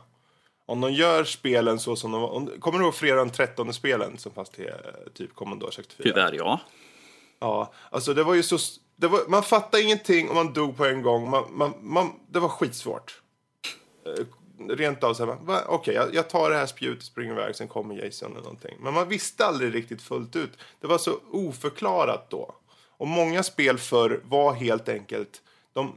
Om 0.66 0.80
de 0.80 0.92
gör 0.92 1.24
spelen 1.24 1.78
så 1.78 1.96
som 1.96 2.12
de 2.12 2.20
var... 2.20 2.28
om- 2.28 2.50
Kommer 2.60 2.78
du 2.78 2.84
ihåg 2.84 2.94
fredag 2.94 3.16
den 3.18 3.30
13 3.30 3.72
spelen 3.72 4.18
som 4.18 4.32
fanns 4.32 4.50
till 4.50 4.66
eh, 4.68 4.72
typ 5.14 5.34
Commodore 5.34 5.72
64? 5.72 6.02
Tyvärr 6.14 6.32
ja. 6.32 6.60
Ja, 7.40 7.72
alltså 7.90 8.14
det 8.14 8.22
var 8.22 8.34
ju 8.34 8.42
så... 8.42 8.58
Det 9.00 9.08
var, 9.08 9.20
man 9.28 9.42
fattade 9.42 9.82
ingenting 9.82 10.28
och 10.28 10.34
man 10.34 10.52
dog 10.52 10.76
på 10.76 10.86
en 10.86 11.02
gång. 11.02 11.30
Man, 11.30 11.44
man, 11.50 11.74
man, 11.80 12.12
det 12.28 12.40
var 12.40 12.48
skitsvårt. 12.48 13.22
Eh, 14.06 14.24
rent 14.68 15.04
av 15.04 15.14
så 15.14 15.26
här, 15.26 15.36
okej, 15.42 15.64
okay, 15.68 15.94
jag, 15.94 16.14
jag 16.14 16.28
tar 16.28 16.50
det 16.50 16.56
här 16.56 16.66
spjutet 16.66 16.98
och 16.98 17.04
springer 17.04 17.32
iväg, 17.32 17.56
sen 17.56 17.68
kommer 17.68 17.94
Jason 17.94 18.30
eller 18.30 18.42
någonting. 18.42 18.76
Men 18.80 18.94
man 18.94 19.08
visste 19.08 19.46
aldrig 19.46 19.74
riktigt 19.74 20.02
fullt 20.02 20.36
ut. 20.36 20.58
Det 20.80 20.86
var 20.86 20.98
så 20.98 21.18
oförklarat 21.32 22.30
då. 22.30 22.54
Och 22.88 23.08
många 23.08 23.42
spel 23.42 23.78
förr 23.78 24.20
var 24.24 24.52
helt 24.52 24.88
enkelt... 24.88 25.42
De, 25.72 25.96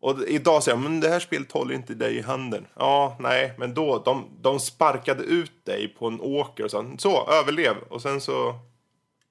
och 0.00 0.22
idag 0.28 0.62
säger 0.62 0.76
jag, 0.76 0.82
men 0.82 1.00
det 1.00 1.08
här 1.08 1.20
spelet 1.20 1.52
håller 1.52 1.74
inte 1.74 1.94
dig 1.94 2.16
i 2.16 2.20
handen. 2.20 2.66
Ja, 2.74 3.16
nej, 3.20 3.54
men 3.58 3.74
då, 3.74 3.98
de, 3.98 4.24
de 4.40 4.60
sparkade 4.60 5.22
ut 5.22 5.64
dig 5.64 5.88
på 5.88 6.06
en 6.06 6.20
åker 6.20 6.64
och 6.64 6.70
sa, 6.70 6.84
så, 6.98 7.26
överlev. 7.30 7.76
Och 7.88 8.02
sen 8.02 8.20
så 8.20 8.58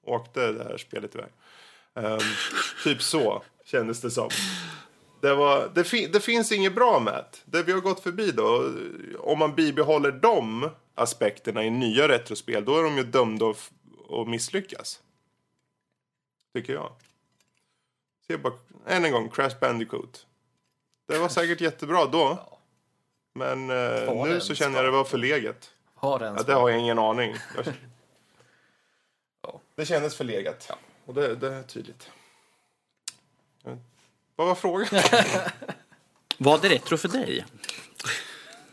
åkte 0.06 0.52
det 0.52 0.64
här 0.64 0.76
spelet 0.76 1.14
iväg. 1.14 1.28
Ehm, 1.94 2.18
typ 2.84 3.02
så 3.02 3.42
kändes 3.64 4.00
det 4.00 4.10
som. 4.10 4.28
Det, 5.20 5.34
var, 5.34 5.70
det, 5.74 5.84
fi, 5.84 6.06
det 6.06 6.20
finns 6.20 6.52
inget 6.52 6.74
bra 6.74 7.00
med 7.00 7.14
det. 7.14 7.58
Det 7.58 7.62
vi 7.62 7.72
har 7.72 7.80
gått 7.80 8.00
förbi 8.00 8.30
då. 8.30 8.72
Om 9.18 9.38
man 9.38 9.54
bibehåller 9.54 10.12
de 10.12 10.70
aspekterna 10.94 11.64
i 11.64 11.70
nya 11.70 12.08
retrospel, 12.08 12.64
då 12.64 12.78
är 12.78 12.82
de 12.82 12.96
ju 12.96 13.04
dömda 13.04 13.46
att, 13.50 13.70
att 14.10 14.28
misslyckas. 14.28 15.00
Tycker 16.54 16.72
jag. 16.72 16.92
Se 18.26 18.36
bara, 18.36 18.54
än 18.86 19.04
en 19.04 19.12
gång, 19.12 19.28
Crash 19.28 19.58
Bandicoot. 19.60 20.26
Det 21.08 21.18
var 21.18 21.28
säkert 21.28 21.60
jättebra 21.60 22.06
då. 22.06 22.38
Men 23.34 23.70
eh, 23.70 24.24
nu 24.24 24.40
så 24.40 24.54
känner 24.54 24.76
jag 24.76 24.84
det 24.84 24.90
var 24.90 25.04
förlegat. 25.04 25.70
Har 25.94 26.18
det 26.18 26.24
ens 26.24 26.40
Ja, 26.40 26.46
det 26.46 26.54
har 26.60 26.70
jag 26.70 26.80
ingen 26.80 26.98
aning. 26.98 27.36
Ja. 29.42 29.60
Det 29.74 29.86
kändes 29.86 30.16
förlegat. 30.16 30.70
Och 31.04 31.14
det, 31.14 31.34
det 31.34 31.54
är 31.54 31.62
tydligt. 31.62 32.10
Ja. 33.64 33.78
Vad 34.36 34.46
var 34.46 34.54
frågan? 34.54 34.86
Var 36.38 36.58
det 36.58 36.68
retro 36.68 36.96
för 36.96 37.08
dig? 37.08 37.44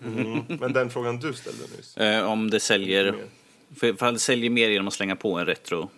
Mm, 0.06 0.44
men 0.48 0.74
den 0.74 0.90
frågan 0.90 1.20
du 1.20 1.34
ställde 1.34 1.64
nyss. 1.78 1.98
Eh, 1.98 2.32
om 2.32 2.50
det 2.50 2.60
säljer... 2.60 3.16
För, 3.76 3.94
för 3.94 4.12
det 4.12 4.20
säljer 4.20 4.50
mer 4.50 4.70
genom 4.70 4.88
att 4.88 4.94
slänga 4.94 5.16
på 5.16 5.38
en 5.40 5.46
retro... 5.46 5.90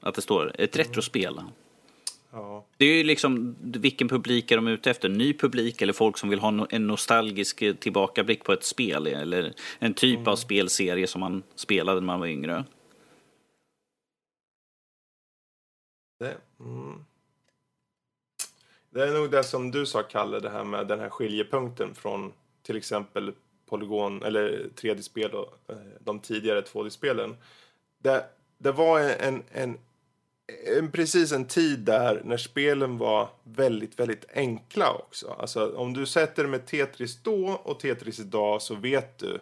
Att 0.00 0.14
det 0.14 0.22
står 0.22 0.60
ett 0.60 0.76
retrospel. 0.76 1.40
Ja. 2.32 2.66
Det 2.76 2.84
är 2.84 2.94
ju 2.94 3.04
liksom 3.04 3.56
vilken 3.60 4.08
publik 4.08 4.50
är 4.50 4.56
de 4.56 4.68
ute 4.68 4.90
efter? 4.90 5.08
Ny 5.08 5.32
publik 5.32 5.82
eller 5.82 5.92
folk 5.92 6.18
som 6.18 6.28
vill 6.28 6.38
ha 6.38 6.66
en 6.70 6.86
nostalgisk 6.86 7.62
eh, 7.62 7.74
tillbakablick 7.74 8.44
på 8.44 8.52
ett 8.52 8.64
spel 8.64 9.06
eller 9.06 9.52
en 9.78 9.94
typ 9.94 10.26
av 10.26 10.36
spelserie 10.36 11.06
som 11.06 11.20
man 11.20 11.42
spelade 11.54 12.00
när 12.00 12.06
man 12.06 12.20
var 12.20 12.26
yngre. 12.26 12.64
Mm. 16.60 17.04
det 18.90 19.08
är 19.08 19.12
nog 19.12 19.30
det 19.30 19.44
som 19.44 19.70
du 19.70 19.86
sa, 19.86 20.02
Kalle, 20.02 20.40
det 20.40 20.50
här 20.50 20.64
med 20.64 20.86
den 20.86 21.00
här 21.00 21.10
skiljepunkten 21.10 21.94
från 21.94 22.32
till 22.62 22.76
exempel 22.76 23.32
polygon 23.66 24.22
eller 24.22 24.68
3D-spel 24.76 25.30
och 25.30 25.58
eh, 25.68 25.76
de 26.00 26.20
tidigare 26.20 26.60
2D-spelen. 26.60 27.36
Det, 27.98 28.24
det 28.58 28.72
var 28.72 29.00
en, 29.00 29.42
en, 29.52 29.78
en- 30.76 30.90
precis 30.90 31.32
en 31.32 31.44
tid 31.44 31.78
där 31.78 32.22
när 32.24 32.36
spelen 32.36 32.98
var 32.98 33.28
väldigt, 33.42 34.00
väldigt 34.00 34.24
enkla 34.34 34.92
också. 34.92 35.36
Alltså 35.38 35.76
om 35.76 35.94
du 35.94 36.06
sätter 36.06 36.46
med 36.46 36.66
Tetris 36.66 37.22
då 37.22 37.60
och 37.62 37.80
Tetris 37.80 38.20
idag 38.20 38.62
så 38.62 38.74
vet 38.74 39.18
du 39.18 39.40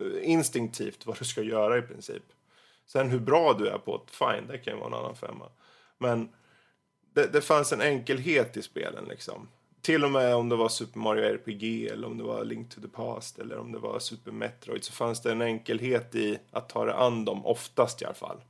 eh, 0.00 0.30
instinktivt 0.30 1.06
vad 1.06 1.18
du 1.18 1.24
ska 1.24 1.42
göra 1.42 1.78
i 1.78 1.82
princip. 1.82 2.22
Sen 2.86 3.10
hur 3.10 3.20
bra 3.20 3.52
du 3.52 3.68
är 3.68 3.78
på 3.78 3.96
det, 4.06 4.12
fine, 4.12 4.46
det 4.48 4.58
kan 4.58 4.74
ju 4.74 4.80
vara 4.80 4.88
en 4.88 4.94
annan 5.04 5.16
femma. 5.16 5.44
Men 6.00 6.28
det, 7.14 7.26
det 7.26 7.40
fanns 7.40 7.72
en 7.72 7.80
enkelhet 7.80 8.56
i 8.56 8.62
spelen 8.62 9.04
liksom. 9.04 9.48
Till 9.80 10.04
och 10.04 10.10
med 10.10 10.34
om 10.34 10.48
det 10.48 10.56
var 10.56 10.68
Super 10.68 10.98
Mario 10.98 11.24
RPG 11.24 11.88
eller 11.88 12.06
om 12.06 12.18
det 12.18 12.24
var 12.24 12.44
Link 12.44 12.74
to 12.74 12.80
the 12.80 12.88
Past 12.88 13.38
eller 13.38 13.58
om 13.58 13.72
det 13.72 13.78
var 13.78 13.98
Super 13.98 14.32
Metroid 14.32 14.84
så 14.84 14.92
fanns 14.92 15.22
det 15.22 15.32
en 15.32 15.42
enkelhet 15.42 16.14
i 16.14 16.38
att 16.50 16.68
ta 16.68 16.84
det 16.84 16.94
an 16.94 17.24
dem, 17.24 17.46
oftast 17.46 18.02
i 18.02 18.04
alla 18.04 18.14
fall. 18.14 18.40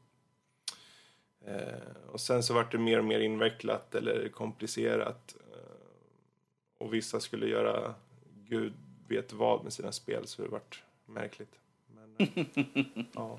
Eh, 1.46 2.12
och 2.12 2.20
sen 2.20 2.42
så 2.42 2.54
vart 2.54 2.72
det 2.72 2.78
mer 2.78 2.98
och 2.98 3.04
mer 3.04 3.20
invecklat 3.20 3.94
eller 3.94 4.28
komplicerat. 4.28 5.36
Eh, 5.52 5.72
och 6.78 6.94
vissa 6.94 7.20
skulle 7.20 7.46
göra 7.46 7.94
gud 8.48 8.72
vet 9.08 9.32
vad 9.32 9.62
med 9.62 9.72
sina 9.72 9.92
spel 9.92 10.26
så 10.26 10.42
det 10.42 10.48
vart 10.48 10.82
märkligt. 11.06 11.58
Men, 11.86 12.16
eh, 12.18 12.46
ja. 13.12 13.38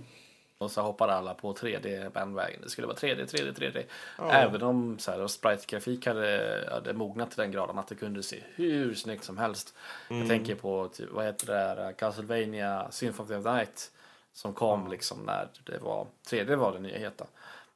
Och 0.62 0.72
så 0.72 0.82
hoppade 0.82 1.14
alla 1.14 1.34
på 1.34 1.54
3D-bandvägen. 1.54 2.62
Det 2.64 2.70
skulle 2.70 2.88
vara 2.88 2.98
3D, 2.98 3.26
3D, 3.26 3.54
3D. 3.54 3.84
Även 4.32 4.62
om 4.62 5.00
så 5.00 5.12
här, 5.12 5.28
sprite-grafik 5.28 6.08
hade, 6.08 6.70
hade 6.72 6.94
mognat 6.94 7.32
till 7.32 7.40
den 7.40 7.52
graden 7.52 7.80
att 7.80 7.88
det 7.88 7.96
kunde 7.96 8.24
se 8.24 8.44
hur 8.56 8.94
snyggt 8.94 9.24
som 9.24 9.38
helst. 9.38 9.74
Jag 10.08 10.28
tänker 10.28 10.56
på, 10.56 10.88
typ, 10.88 11.10
vad 11.12 11.26
heter 11.26 11.48
det 11.48 11.54
där, 11.54 11.94
Castlevania 11.94 12.92
Symphony 12.92 13.36
of 13.36 13.44
the 13.44 13.52
Night. 13.52 13.92
Som 14.34 14.54
kom 14.54 14.92
liksom 14.92 15.20
när 15.26 15.48
det 15.64 15.78
var, 15.78 16.08
3D 16.30 16.56
var 16.56 16.74
det 16.74 16.80
nya 16.80 16.98
heta. 16.98 17.26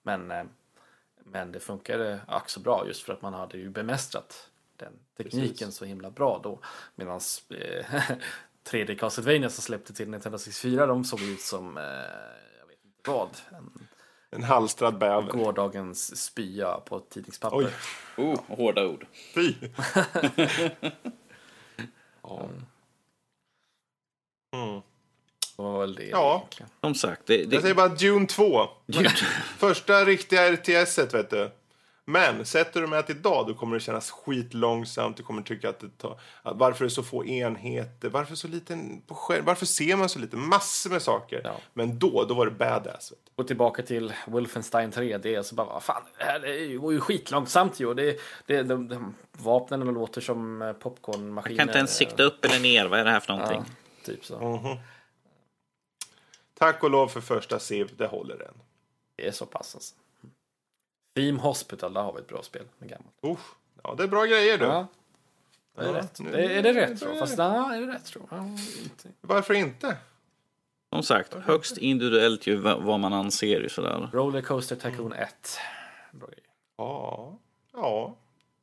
Men, 0.04 0.32
eh, 0.32 0.44
men 1.24 1.52
det 1.52 1.60
funkade 1.60 2.20
ack 2.28 2.50
så 2.50 2.60
bra 2.60 2.84
just 2.88 3.04
för 3.04 3.14
att 3.14 3.22
man 3.22 3.34
hade 3.34 3.58
ju 3.58 3.70
bemästrat 3.70 4.50
den 4.78 4.94
tekniken 5.18 5.72
så 5.72 5.86
himla 5.86 6.12
bra 6.12 6.40
då. 6.44 6.60
Medan 6.96 7.20
eh, 7.50 7.86
3D 8.72 8.98
Castlevania 8.98 9.50
som 9.50 9.62
släppte 9.62 9.94
till 9.94 10.10
Nintendo 10.10 10.38
64 10.38 10.86
de 10.86 11.04
såg 11.04 11.22
ut 11.22 11.42
som, 11.42 11.78
eh, 11.78 11.84
vad, 13.08 13.30
en 13.50 13.70
En 14.30 14.44
halstrad 14.44 14.98
bäver. 14.98 15.32
gårdagens 15.32 16.24
spya 16.26 16.80
på 16.86 16.98
ett 16.98 17.10
tidningspapper. 17.10 17.58
Oj, 17.58 17.68
Oh, 18.18 18.40
hårda 18.48 18.86
ord. 18.88 19.06
fy! 19.36 19.54
ja. 22.24 22.50
Mm. 24.56 24.82
Det 25.58 25.64
väl 25.80 25.96
det 25.96 26.04
Ja. 26.04 26.38
egentligen. 26.38 26.70
Som 26.82 26.96
sagt, 26.96 27.22
det, 27.26 27.38
Jag 27.38 27.50
det, 27.50 27.62
säger 27.62 27.76
bara 27.76 27.88
Dune 27.88 28.28
2. 28.28 28.68
Första 29.58 30.06
riktiga 30.06 30.52
RTS-et, 30.52 31.14
vet 31.14 31.30
du. 31.30 31.52
Men 32.08 32.46
sätter 32.46 32.82
du 32.82 32.88
med 32.88 33.06
till 33.08 33.16
idag, 33.16 33.48
då 33.48 33.54
kommer 33.54 33.74
det 33.76 33.80
kännas 33.80 34.12
skitlångsamt. 34.12 35.18
Du 35.18 35.24
kommer 35.24 35.42
tycka 35.42 35.70
att 35.70 35.80
det 35.80 35.98
tar... 35.98 36.20
Att 36.44 36.58
varför 36.58 36.86
är 36.86 36.90
det 36.90 36.96
så 36.96 37.04
få 37.04 37.26
enheter? 37.26 38.10
Varför 38.10 38.36
så 38.36 38.48
liten 38.48 39.02
på 39.08 39.16
skärm? 39.16 39.46
Varför 39.46 39.66
ser 39.66 39.96
man 39.96 40.10
så 40.10 40.20
lite? 40.20 40.38
Massor 40.38 40.90
med 40.90 41.02
saker. 41.02 41.42
Ja. 41.44 41.56
Men 41.74 42.00
då, 42.00 42.26
då 42.26 42.34
var 42.34 42.46
det 42.46 42.52
badass. 42.52 43.12
Vet 43.12 43.20
du. 43.26 43.32
Och 43.36 43.48
tillbaka 43.48 43.84
till 43.84 44.14
Wolfenstein 44.28 44.92
3D 44.92 45.42
så 45.44 45.56
bara, 45.56 45.68
vad 45.68 45.84
fan, 45.84 46.04
det 46.18 46.24
här 46.24 46.46
är 46.46 46.54
ju- 46.60 46.80
går 46.80 46.94
ju 46.94 47.00
skitlångsamt 47.00 47.80
ju. 47.80 47.86
Och 47.86 47.96
Det, 47.96 48.20
det, 48.46 48.64
de, 48.64 48.88
de, 48.88 49.16
vapnen 49.32 49.80
låter 49.80 50.22
som 50.22 50.62
eh, 50.62 50.74
popcornmaskiner. 50.74 51.58
kan 51.58 51.70
inte 51.70 51.78
ens 51.78 51.96
sikta 51.96 52.24
upp 52.24 52.46
eller 52.46 52.60
ner. 52.60 52.86
Vad 52.86 53.00
är 53.00 53.06
det 53.06 53.12
här 53.12 53.20
för 53.20 53.34
någonting? 53.34 53.64
Ja, 53.68 54.06
typ 54.06 54.26
så. 54.26 54.78
Tack 56.60 56.84
och 56.84 56.90
lov 56.90 57.08
för 57.08 57.22
första 57.22 57.60
Civ, 57.60 57.92
det 57.98 58.08
håller 58.08 58.36
än. 58.48 58.54
Det 59.16 59.28
är 59.28 59.32
så 59.32 59.46
pass 59.46 59.76
alltså. 59.76 59.96
Theme 61.16 61.40
Hospital, 61.40 61.94
där 61.94 62.02
har 62.02 62.14
vi 62.14 62.20
ett 62.20 62.28
bra 62.28 62.44
spel. 62.44 62.64
Med 62.78 62.90
gammalt. 62.90 63.16
Usch. 63.40 63.56
Ja, 63.84 63.96
det 63.98 64.04
är 64.04 64.08
bra 64.08 64.26
grejer 64.26 64.58
du. 64.58 64.66
Ja, 64.66 64.88
det 65.76 65.82
är 65.82 65.88
Ja, 65.88 65.94
rätt. 65.94 66.20
nu- 66.20 66.32
Det, 66.32 66.44
är 66.44 66.64
det 66.64 66.96
tror 66.98 67.08
börjar 67.08 67.20
Fast 67.20 67.38
det. 67.38 67.50
nej, 67.50 67.78
är 67.78 67.88
det 67.88 67.94
rätt 67.94 68.06
tror 68.06 68.26
ja, 68.32 68.38
inte. 68.84 69.10
Varför 69.22 69.54
inte? 69.54 69.98
Som 70.94 71.04
sagt, 71.04 71.34
högst 71.34 71.78
individuellt 71.78 72.48
ju 72.48 72.56
vad 72.56 73.00
man 73.00 73.14
anser 73.14 73.62
ju 73.62 73.70
sådär. 73.70 74.10
Rollercoaster 74.14 74.76
Tycoon 74.76 75.14
1. 75.14 75.58
Bra 76.12 76.28
grej. 76.28 76.40
Ja, 76.78 77.38
ja. 77.74 78.16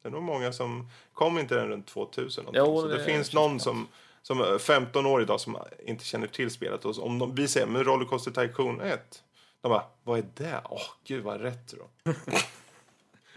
Det 0.03 0.09
är 0.09 0.12
nog 0.12 0.22
många 0.22 0.53
som... 0.53 0.88
Kom 1.12 1.38
inte 1.38 1.55
den 1.55 1.68
runt 1.68 1.86
2000? 1.86 2.44
Jo, 2.53 2.80
så 2.80 2.86
det, 2.86 2.96
det 2.98 3.05
finns 3.05 3.32
någon 3.32 3.61
som, 3.61 3.88
som 4.22 4.40
är 4.40 4.59
15 4.59 5.07
år 5.07 5.22
idag 5.22 5.40
som 5.40 5.59
inte 5.84 6.05
känner 6.05 6.26
till 6.26 6.50
spelet. 6.50 6.84
Och 6.84 6.98
om 6.98 7.18
de, 7.18 7.34
vi 7.34 7.48
säger, 7.48 7.66
men 7.66 7.84
Rollercoaster 7.84 8.30
Tycoon 8.30 8.80
1. 8.80 9.22
De 9.62 9.68
bara, 9.68 9.84
vad 10.04 10.18
är 10.18 10.24
det? 10.34 10.60
Åh, 10.64 10.82
gud 11.04 11.24
vad 11.24 11.40
retro. 11.40 11.88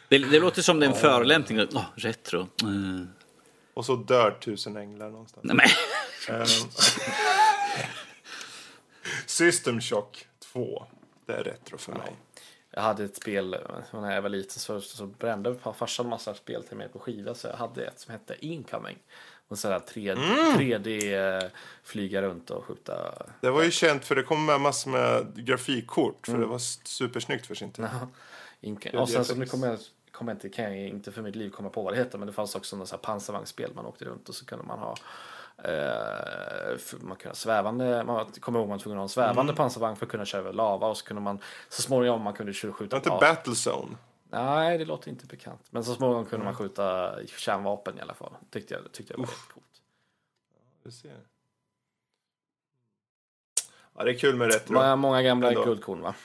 Det, 0.10 0.18
det 0.18 0.40
låter 0.40 0.62
som 0.62 0.80
det 0.80 0.86
är 0.86 0.90
en 0.90 0.96
förolämpning. 0.96 1.62
Oh, 1.62 1.86
retro. 1.96 2.48
Mm. 2.62 3.10
Och 3.74 3.86
så 3.86 3.96
dör 3.96 4.32
tusen 4.32 4.78
änglar 4.78 5.10
någonstans. 5.10 5.44
Nej, 5.44 5.56
men. 5.56 6.36
Ehm, 6.42 6.48
System 9.26 9.82
Shock 9.82 10.28
2. 10.40 10.86
Det 11.26 11.34
är 11.34 11.44
retro 11.44 11.78
för 11.78 11.92
mig. 11.92 12.16
Jag 12.72 12.82
hade 12.82 13.04
ett 13.04 13.16
spel 13.16 13.54
eh, 13.54 14.00
när 14.02 14.16
jag 14.16 14.22
var 14.22 14.30
liten 14.30 14.60
så, 14.60 14.82
så 14.82 15.06
brände 15.06 15.58
farsan 15.78 16.10
massa 16.10 16.34
spel 16.34 16.64
till 16.64 16.78
mig 16.78 16.90
på 16.90 17.00
skiva 17.00 17.36
så 17.36 17.48
jag 17.48 17.58
hade 17.58 17.86
ett 17.86 18.00
som 18.00 18.12
hette 18.12 18.46
Incoming. 18.46 18.98
Och 19.48 19.58
sådär 19.58 19.80
3D, 19.80 20.16
3D 20.58 21.38
eh, 21.44 21.50
flyga 21.84 22.22
runt 22.22 22.50
och 22.50 22.66
skjuta. 22.66 23.14
Det 23.42 23.50
var 23.50 23.64
ju 23.64 23.72
känt 23.72 24.06
för 24.06 24.16
det 24.16 24.24
kom 24.24 24.46
med 24.46 24.62
massor 24.62 24.92
med 24.92 25.46
grafikkort. 25.46 26.26
För 26.26 26.32
Mm. 26.34 26.42
det 26.42 26.48
var 26.48 26.60
supersnyggt 26.88 27.46
för 27.46 27.56
sin 27.56 27.72
tid. 27.72 27.86
Och 28.94 29.10
sen 29.10 29.26
så 29.26 29.36
nu 29.36 29.46
kommer 29.46 29.68
jag, 29.68 29.80
kommer 30.12 30.32
jag 30.32 30.36
inte, 30.36 30.50
kan 30.50 30.66
jag 30.66 30.90
inte 30.90 31.12
för 31.12 31.22
mitt 31.22 31.36
liv 31.36 31.50
komma 31.50 31.70
på 31.70 31.82
vad 31.84 31.94
det 31.94 31.98
heter 31.98 32.18
men 32.18 32.28
det 32.28 32.34
fanns 32.34 32.56
också 32.56 32.76
något 32.76 33.02
pansarvagnsspel 33.02 33.72
man 33.76 33.86
åkte 33.86 34.06
runt 34.06 34.30
och 34.30 34.36
så 34.36 34.46
kunde 34.46 34.66
man 34.66 34.80
ha 34.80 34.96
för 36.78 36.98
man 37.02 37.18
kunde 37.18 37.36
svävande, 37.36 38.04
man 38.04 38.32
kommer 38.40 38.60
ihåg 38.60 38.68
man 38.68 38.78
var 38.78 38.84
tvungen 38.84 38.98
att 38.98 39.02
ha 39.02 39.06
en 39.06 39.10
svävande 39.10 39.54
pansarvagn 39.56 39.96
för 39.96 40.06
att 40.06 40.12
kunna 40.12 40.26
köra 40.26 40.42
över 40.42 40.54
lava 40.54 40.88
och 40.88 40.98
så 40.98 41.06
kunde 41.06 41.22
man 41.22 41.40
så 41.70 41.82
småningom 41.82 42.22
man 42.22 42.34
kunde 42.34 42.54
skjuta 42.54 42.84
Det 42.84 42.96
inte 42.98 43.10
Battlezone. 43.10 43.96
Nej, 44.36 44.78
det 44.78 44.86
låter 44.86 45.10
inte 45.10 45.26
bekant. 45.26 45.62
Men 45.70 45.84
så 45.84 45.96
småningom 45.96 46.26
kunde 46.26 46.46
man 46.46 46.56
skjuta 46.56 47.16
kärnvapen 47.26 47.98
i 47.98 48.02
alla 48.02 48.14
fall. 48.14 48.34
Tyckte 48.50 48.74
jag, 48.74 48.92
tyckte 48.92 49.14
jag 49.14 49.18
var 49.20 49.26
rätt 49.26 49.54
coolt. 49.54 49.82
Du 50.84 50.92
ser. 50.92 51.20
Ja, 53.98 54.04
det 54.04 54.12
är 54.12 54.18
kul 54.18 54.36
med 54.36 54.48
retro. 54.48 54.74
Många, 54.74 54.96
många 54.96 55.22
gamla 55.22 55.48
Ändå. 55.48 55.64
guldkorn 55.64 56.02
va? 56.02 56.16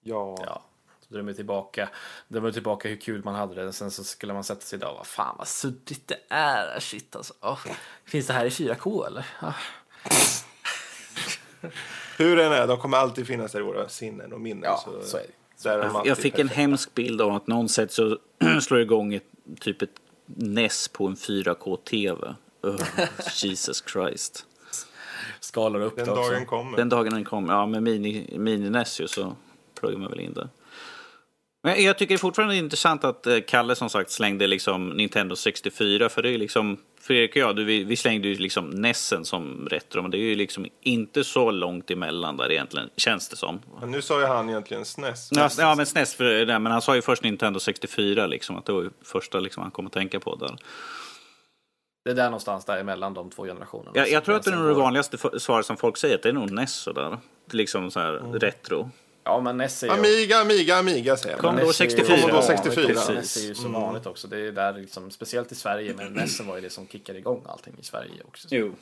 Ja. 0.00 0.36
Ja. 0.46 0.62
Så 1.00 1.14
drömmer 1.14 1.32
tillbaka, 1.32 1.88
drömmer 2.28 2.52
tillbaka 2.52 2.88
hur 2.88 2.96
kul 2.96 3.24
man 3.24 3.34
hade 3.34 3.64
det. 3.64 3.72
Sen 3.72 3.90
så 3.90 4.04
skulle 4.04 4.32
man 4.32 4.44
sätta 4.44 4.60
sig 4.60 4.76
idag 4.76 4.90
och 4.90 4.96
bara, 4.96 5.04
fan 5.04 5.34
vad 5.38 5.48
suddigt 5.48 6.08
det 6.08 6.18
är. 6.28 6.80
Shit 6.80 7.16
alltså. 7.16 7.34
Åh, 7.40 7.66
finns 8.04 8.26
det 8.26 8.32
här 8.32 8.46
i 8.46 8.48
4K 8.48 9.06
eller? 9.06 9.26
Ah. 9.40 9.52
Hur 12.18 12.36
den 12.36 12.52
är, 12.52 12.66
de 12.66 12.78
kommer 12.78 12.96
alltid 12.98 13.26
finnas 13.26 13.52
där 13.52 13.60
i 13.60 13.62
våra 13.62 13.88
sinnen 13.88 14.32
och 14.32 14.40
minnen. 14.40 14.64
Ja, 14.64 14.84
så 15.02 15.16
är 15.16 15.22
det. 15.22 15.43
Jag, 15.62 16.06
jag 16.06 16.18
fick 16.18 16.38
en 16.38 16.48
hemsk 16.48 16.94
bild 16.94 17.20
av 17.20 17.34
att 17.34 17.46
någon 17.46 17.68
sätt 17.68 17.92
så 17.92 18.18
slår 18.60 18.80
igång 18.80 19.14
ett, 19.14 19.24
typ 19.60 19.82
ett 19.82 20.00
NES 20.26 20.88
på 20.88 21.06
en 21.06 21.14
4K-TV. 21.14 22.34
Oh, 22.62 22.80
Jesus 23.42 23.84
Christ. 23.92 24.46
Skalar 25.40 25.80
upp 25.80 25.96
Den 25.96 26.04
det 26.04 26.12
också. 26.12 26.30
dagen 26.30 26.46
kommer. 26.46 26.76
Den 26.76 26.88
dagen 26.88 27.12
den 27.12 27.24
kom, 27.24 27.48
ja 27.48 27.66
med 27.66 27.82
mini, 27.82 28.38
mini-NES 28.38 29.00
ju 29.00 29.08
så 29.08 29.36
pluggar 29.80 29.98
man 29.98 30.10
väl 30.10 30.20
in 30.20 30.32
det. 30.32 30.48
Men 31.66 31.82
jag 31.82 31.98
tycker 31.98 32.16
fortfarande 32.16 32.54
det 32.54 32.58
är 32.58 32.62
intressant 32.64 33.04
att 33.04 33.26
eh, 33.26 33.36
Kalle 33.46 33.74
som 33.74 33.90
sagt 33.90 34.10
slängde 34.10 34.46
liksom 34.46 34.88
Nintendo 34.88 35.36
64 35.36 36.08
för 36.08 36.22
det 36.22 36.28
är 36.28 36.30
ju 36.30 36.38
liksom 36.38 36.78
Fredrik 37.00 37.30
och 37.30 37.36
jag, 37.36 37.56
du, 37.56 37.64
vi, 37.64 37.84
vi 37.84 37.96
slängde 37.96 38.28
ju 38.28 38.34
liksom 38.34 38.70
NESen 38.70 39.24
som 39.24 39.68
retro 39.70 40.02
men 40.02 40.10
det 40.10 40.16
är 40.16 40.20
ju 40.20 40.34
liksom 40.34 40.66
inte 40.80 41.24
så 41.24 41.50
långt 41.50 41.90
emellan 41.90 42.36
där 42.36 42.52
egentligen, 42.52 42.90
känns 42.96 43.28
det 43.28 43.36
som. 43.36 43.60
Men 43.80 43.90
nu 43.90 44.02
sa 44.02 44.20
ju 44.20 44.26
han 44.26 44.48
egentligen 44.48 44.84
SNES. 44.84 45.28
Ja, 45.32 45.50
ja 45.58 45.74
men 45.74 45.86
SNES, 45.86 46.14
för 46.14 46.24
det, 46.24 46.58
men 46.58 46.72
han 46.72 46.82
sa 46.82 46.94
ju 46.94 47.02
först 47.02 47.22
Nintendo 47.22 47.60
64 47.60 48.26
liksom, 48.26 48.56
att 48.56 48.64
det 48.64 48.72
var 48.72 48.82
ju 48.82 48.90
första 49.04 49.40
liksom, 49.40 49.62
han 49.62 49.72
kom 49.72 49.86
att 49.86 49.92
tänka 49.92 50.20
på 50.20 50.36
där. 50.36 50.56
Det 52.04 52.10
är 52.10 52.14
där 52.14 52.24
någonstans 52.24 52.64
däremellan 52.64 53.14
de 53.14 53.30
två 53.30 53.44
generationerna. 53.44 53.90
Jag, 53.94 54.10
jag 54.10 54.24
tror 54.24 54.36
att 54.36 54.42
det 54.42 54.50
är 54.50 54.56
nog 54.56 54.68
det 54.68 54.74
vanligaste 54.74 55.40
svaret 55.40 55.66
som 55.66 55.76
folk 55.76 55.96
säger, 55.96 56.14
att 56.14 56.22
det 56.22 56.28
är 56.28 56.32
nog 56.32 56.50
NES 56.50 56.74
sådär. 56.74 57.18
Liksom 57.50 57.90
så 57.90 58.00
här 58.00 58.12
retro. 58.12 58.90
Ja, 59.24 59.40
men 59.40 59.56
NES 59.56 59.82
är 59.82 59.86
ju... 59.86 59.92
Amiga, 59.92 60.38
Amiga, 60.40 60.76
Amiga 60.76 61.16
säger 61.16 61.36
man. 61.36 61.40
Commodore 61.42 61.66
NES 61.66 61.80
är 61.80 61.84
ju 61.84 61.90
64. 61.90 62.16
Commodore 62.16 62.32
vanligt 62.32 62.46
64. 62.46 62.90
också. 62.98 63.12
Precis. 63.12 63.44
Är 63.44 63.48
ju 63.48 63.54
så 63.54 63.68
vanligt 63.68 64.06
också. 64.06 64.28
Det 64.28 64.38
är 64.40 64.52
där 64.52 64.72
liksom, 64.72 65.10
speciellt 65.10 65.52
i 65.52 65.54
Sverige, 65.54 65.94
men 65.96 66.12
NES 66.12 66.40
var 66.40 66.54
ju 66.56 66.60
det 66.60 66.70
som 66.70 66.86
kickade 66.88 67.18
igång 67.18 67.42
allting 67.46 67.74
i 67.80 67.84
Sverige 67.84 68.22
också. 68.24 68.48
Jo. 68.50 68.72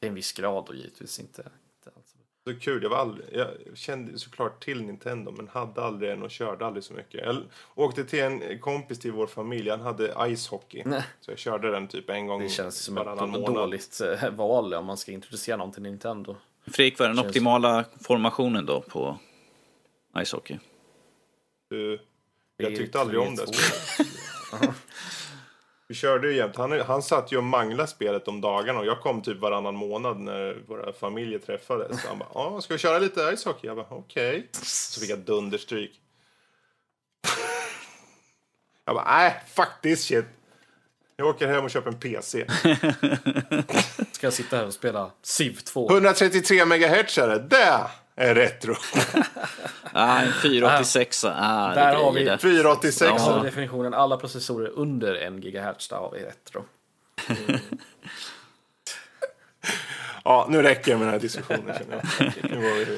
Till 0.00 0.08
en 0.08 0.14
viss 0.14 0.32
grad 0.32 0.68
och 0.68 0.74
givetvis 0.74 1.18
inte. 1.20 1.42
inte 1.42 1.90
alls. 1.96 2.14
Så 2.44 2.54
kul. 2.64 2.82
Jag, 2.82 2.90
var 2.90 2.96
aldrig, 2.96 3.26
jag 3.32 3.48
kände 3.74 4.18
såklart 4.18 4.64
till 4.64 4.82
Nintendo 4.82 5.30
men 5.36 5.48
hade 5.48 5.82
aldrig 5.82 6.10
en 6.12 6.22
och 6.22 6.30
körde 6.30 6.66
aldrig 6.66 6.84
så 6.84 6.92
mycket. 6.94 7.20
Jag 7.24 7.36
åkte 7.74 8.04
till 8.04 8.20
en 8.22 8.58
kompis 8.58 8.98
till 8.98 9.12
vår 9.12 9.26
familj. 9.26 9.70
Han 9.70 9.80
hade 9.80 10.14
icehockey. 10.28 10.82
Nej. 10.86 11.02
Så 11.20 11.30
jag 11.30 11.38
körde 11.38 11.70
den 11.70 11.88
typ 11.88 12.10
en 12.10 12.26
gång 12.26 12.42
Det 12.42 12.48
känns 12.48 12.78
som 12.78 12.98
ett 12.98 13.06
månad. 13.06 13.54
dåligt 13.54 14.00
eh, 14.22 14.30
val 14.30 14.74
om 14.74 14.86
man 14.86 14.96
ska 14.96 15.12
introducera 15.12 15.56
någon 15.56 15.72
till 15.72 15.82
Nintendo. 15.82 16.36
Fredrik, 16.66 16.98
vad 16.98 17.04
är 17.06 17.08
den 17.08 17.16
Känns- 17.16 17.28
optimala 17.28 17.84
formationen 18.00 18.66
då 18.66 18.80
på 18.80 19.18
ishockey? 20.22 20.58
Du, 21.70 22.00
jag 22.56 22.76
tyckte 22.76 23.00
aldrig 23.00 23.20
om 23.20 23.36
det 23.36 23.46
spelet. 23.46 24.74
Vi 25.88 25.94
körde 25.94 26.28
ju 26.28 26.36
jämt. 26.36 26.56
Han, 26.56 26.80
han 26.80 27.02
satt 27.02 27.32
ju 27.32 27.36
och 27.36 27.44
manglade 27.44 27.88
spelet 27.88 28.28
om 28.28 28.40
dagarna 28.40 28.78
och 28.78 28.86
jag 28.86 29.00
kom 29.00 29.22
typ 29.22 29.38
varannan 29.38 29.74
månad 29.74 30.20
när 30.20 30.54
våra 30.66 30.92
familjer 30.92 31.38
träffades. 31.38 32.02
Så 32.02 32.08
han 32.08 32.18
bara, 32.18 32.28
ja, 32.34 32.60
ska 32.60 32.74
vi 32.74 32.78
köra 32.78 32.98
lite 32.98 33.20
ishockey? 33.20 33.66
Jag 33.66 33.76
bara, 33.76 33.86
okej. 33.90 34.48
Så 34.52 35.00
fick 35.00 35.10
jag 35.10 35.18
dunderstryk. 35.18 36.00
Jag 38.84 38.94
bara, 38.94 39.18
nej, 39.18 39.42
fuck 39.46 39.68
this 39.82 40.04
shit. 40.04 40.24
Jag 41.16 41.28
åker 41.28 41.48
hem 41.48 41.64
och 41.64 41.70
köper 41.70 41.90
en 41.90 41.98
PC. 41.98 42.46
Ska 44.12 44.26
jag 44.26 44.32
sitta 44.32 44.56
här 44.56 44.66
och 44.66 44.74
spela 44.74 45.10
Civ 45.22 45.52
2? 45.52 45.90
133 45.90 46.64
megahertz 46.64 47.18
är 47.18 47.38
det. 47.38 47.90
Är 48.20 48.34
retro. 48.34 48.74
Ah, 49.92 50.18
en 50.20 50.32
486. 50.32 51.24
Ah, 51.24 51.68
det 51.68 51.74
Där 51.74 51.92
är 51.92 51.96
har 51.96 52.12
vi- 52.12 52.24
där. 52.24 52.36
486. 52.36 52.98
Där 52.98 53.18
har 53.30 53.36
Ja. 53.36 53.42
definitionen. 53.42 53.94
Alla 53.94 54.16
processorer 54.16 54.68
under 54.68 55.14
1 55.14 55.32
GHz, 55.40 55.88
där 55.88 55.96
har 55.96 56.10
vi 56.10 56.18
retro. 56.24 56.64
Ja, 60.24 60.46
nu 60.50 60.62
räcker 60.62 60.92
det 60.92 60.98
med 60.98 61.06
den 61.06 61.12
här 61.12 61.20
diskussionen 61.20 61.74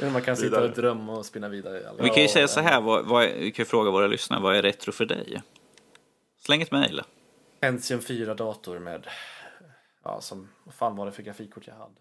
Men 0.03 0.13
man 0.13 0.23
kan 0.23 0.37
sitta 0.37 0.49
vidare. 0.51 0.65
och 0.65 0.75
drömma 0.77 1.13
och 1.13 1.27
spinna 1.27 1.49
vidare. 1.49 1.89
alla- 1.89 2.03
Vi 2.03 2.09
kan 2.09 2.23
ju 2.23 2.29
säga 2.29 2.49
så 2.49 2.61
här, 2.61 2.81
vad, 2.81 3.07
vad, 3.07 3.23
vi 3.29 3.51
kan 3.51 3.63
ju 3.63 3.67
fråga 3.69 3.91
våra 3.91 4.07
lyssnare, 4.07 4.41
vad 4.41 4.57
är 4.57 4.63
retro 4.63 4.93
för 4.93 5.05
dig? 5.05 5.43
Släng 6.41 6.63
ett 6.63 6.71
mejl. 6.71 7.03
Pentium 7.61 8.01
4-dator 8.01 8.79
med, 8.79 9.07
ja, 10.05 10.21
som, 10.21 10.49
vad 10.65 10.75
fan 10.75 10.97
var 10.97 11.07
det 11.07 11.13
för 11.13 11.23
grafikkort 11.23 11.67
jag 11.67 11.75
hade? 11.75 11.95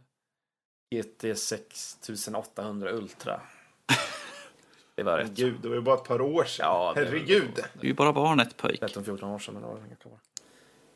GT 0.91 1.37
6800 1.37 2.91
Ultra. 2.91 3.41
Det 4.95 5.03
var 5.03 5.17
rätt. 5.17 5.31
Gud, 5.31 5.55
det 5.61 5.67
var 5.67 5.75
ju 5.75 5.81
bara 5.81 5.95
ett 5.95 6.03
par 6.03 6.21
år 6.21 6.43
sedan. 6.43 6.65
Ja, 6.65 6.91
det- 6.95 7.05
Herregud. 7.05 7.55
Du 7.73 7.79
är 7.81 7.85
ju 7.85 7.93
bara 7.93 8.13
barnet 8.13 8.57
pojk. 8.57 8.81
13-14 8.81 9.23
år 9.35 9.39
sedan, 9.39 9.53
men 9.53 9.63
det 9.63 9.69
var 9.69 9.77
inga 9.87 9.95
kvar. 9.95 10.17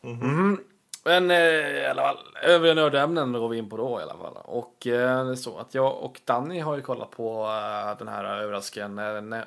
Mhm. 0.01 0.59
Men 1.05 1.31
eh, 1.31 1.37
i 1.37 1.85
alla 1.85 2.01
fall, 2.01 2.17
övriga 2.43 2.73
nördämnen 2.73 3.31
går 3.33 3.49
vi 3.49 3.57
in 3.57 3.69
på 3.69 3.77
då 3.77 3.99
i 3.99 4.03
alla 4.03 4.17
fall. 4.17 4.37
Och 4.43 4.87
eh, 4.87 5.25
det 5.25 5.31
är 5.31 5.35
så 5.35 5.57
att 5.57 5.73
jag 5.73 5.97
och 6.03 6.21
Danny 6.25 6.59
har 6.59 6.75
ju 6.75 6.81
kollat 6.81 7.11
på 7.11 7.43
eh, 7.45 7.97
den 7.97 8.07
här 8.07 8.23
överraskningen 8.41 8.97
eh, 9.33 9.39
eh, 9.39 9.45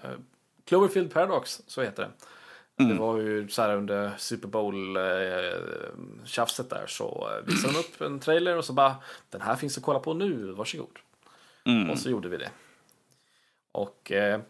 Cloverfield 0.64 1.12
Paradox, 1.12 1.62
så 1.66 1.82
heter 1.82 2.02
det. 2.02 2.10
Det 2.76 2.94
var 2.94 3.18
ju 3.18 3.48
så 3.48 3.62
här 3.62 3.76
under 3.76 4.12
Super 4.18 4.48
Bowl 4.48 4.96
eh, 4.96 5.02
där 5.02 6.86
så 6.86 7.28
eh, 7.30 7.46
visade 7.46 7.72
de 7.72 7.78
upp 7.78 8.00
en 8.00 8.18
trailer 8.18 8.56
och 8.56 8.64
så 8.64 8.72
bara 8.72 8.96
den 9.30 9.40
här 9.40 9.56
finns 9.56 9.78
att 9.78 9.84
kolla 9.84 9.98
på 9.98 10.14
nu, 10.14 10.52
varsågod. 10.52 10.98
Mm. 11.64 11.90
Och 11.90 11.98
så 11.98 12.10
gjorde 12.10 12.28
vi 12.28 12.36
det. 12.36 12.50
Och 13.72 14.12
eh, 14.12 14.40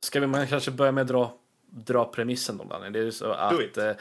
ska 0.00 0.20
vi 0.20 0.26
man 0.26 0.46
kanske 0.46 0.70
börja 0.70 0.92
med 0.92 1.02
att 1.02 1.08
dra, 1.08 1.34
dra 1.70 2.04
premissen 2.04 2.56
då 2.56 2.64
Danny? 2.64 2.90
Det 2.90 2.98
är 2.98 3.04
ju 3.04 3.12
så 3.12 3.32
att 3.32 3.76
eh, 3.76 3.92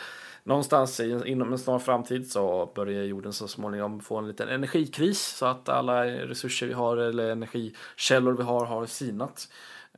någonstans 0.44 1.00
i, 1.00 1.22
inom 1.26 1.52
en 1.52 1.60
snar 1.60 1.80
framtid 1.80 2.32
så 2.32 2.72
börjar 2.76 3.04
jorden 3.04 3.34
så 3.34 3.48
småningom 3.48 4.02
få 4.02 4.18
en 4.18 4.28
liten 4.28 4.50
energikris 4.50 5.22
så 5.22 5.46
att 5.46 5.70
alla 5.70 6.06
resurser 6.06 6.68
vi 6.68 6.74
har 6.74 6.98
eller 6.98 7.32
energikällor 7.32 8.34
vi 8.34 8.44
har 8.44 8.66
har 8.66 8.86
sinat. 8.86 9.50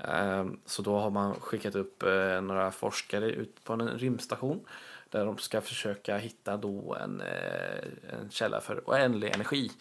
Eh, 0.07 0.45
så 0.65 0.81
då 0.81 0.99
har 0.99 1.09
man 1.09 1.39
skickat 1.39 1.75
upp 1.75 2.03
eh, 2.03 2.41
några 2.41 2.71
forskare 2.71 3.25
ut 3.31 3.63
på 3.63 3.73
en 3.73 3.87
rymdstation 3.89 4.65
där 5.09 5.25
de 5.25 5.37
ska 5.37 5.61
försöka 5.61 6.17
hitta 6.17 6.57
då 6.57 6.95
en, 6.95 7.21
eh, 7.21 8.19
en 8.19 8.29
källa 8.29 8.61
för 8.61 8.83
oändlig 8.85 9.35
energi. 9.35 9.71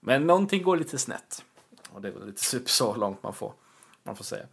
Men 0.00 0.26
någonting 0.26 0.62
går 0.62 0.76
lite 0.76 0.98
snett. 0.98 1.44
Och 1.90 2.00
det 2.00 2.08
är 2.08 2.12
väl 2.12 2.26
lite 2.26 2.44
super 2.44 2.68
så 2.70 2.96
långt 2.96 3.22
man 3.22 3.34
får, 3.34 3.52
man 4.02 4.16
får 4.16 4.24
säga. 4.24 4.44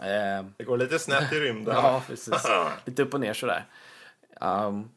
Eh, 0.00 0.46
Det 0.56 0.64
går 0.64 0.78
lite 0.78 0.98
snett 0.98 1.32
i 1.32 1.40
rymden. 1.40 1.74
ja, 1.82 2.02
precis. 2.06 2.46
Lite 2.84 3.02
upp 3.02 3.14
och 3.14 3.20
ner 3.20 3.34
sådär. 3.34 3.66
Um, 4.40 4.90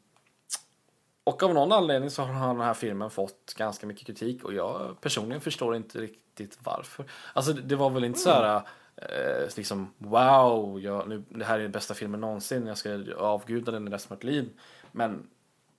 och 1.23 1.43
av 1.43 1.53
någon 1.53 1.71
anledning 1.71 2.09
så 2.09 2.23
har 2.23 2.47
den 2.53 2.61
här 2.61 2.73
filmen 2.73 3.09
fått 3.09 3.53
ganska 3.57 3.87
mycket 3.87 4.07
kritik 4.07 4.43
och 4.43 4.53
jag 4.53 5.01
personligen 5.01 5.41
förstår 5.41 5.75
inte 5.75 5.99
riktigt 6.01 6.57
varför. 6.63 7.05
Alltså 7.33 7.53
det 7.53 7.75
var 7.75 7.89
väl 7.89 8.03
inte 8.03 8.19
så 8.19 8.29
här 8.29 8.61
eh, 8.95 9.57
liksom 9.57 9.93
wow, 9.97 10.79
jag, 10.81 11.09
nu, 11.09 11.23
det 11.29 11.45
här 11.45 11.59
är 11.59 11.63
den 11.63 11.71
bästa 11.71 11.93
filmen 11.93 12.21
någonsin, 12.21 12.67
jag 12.67 12.77
ska 12.77 12.99
avguda 13.17 13.71
den 13.71 13.87
i 13.87 13.91
resten 13.91 14.13
av 14.13 14.17
mitt 14.17 14.23
liv. 14.23 14.49
Men 14.91 15.27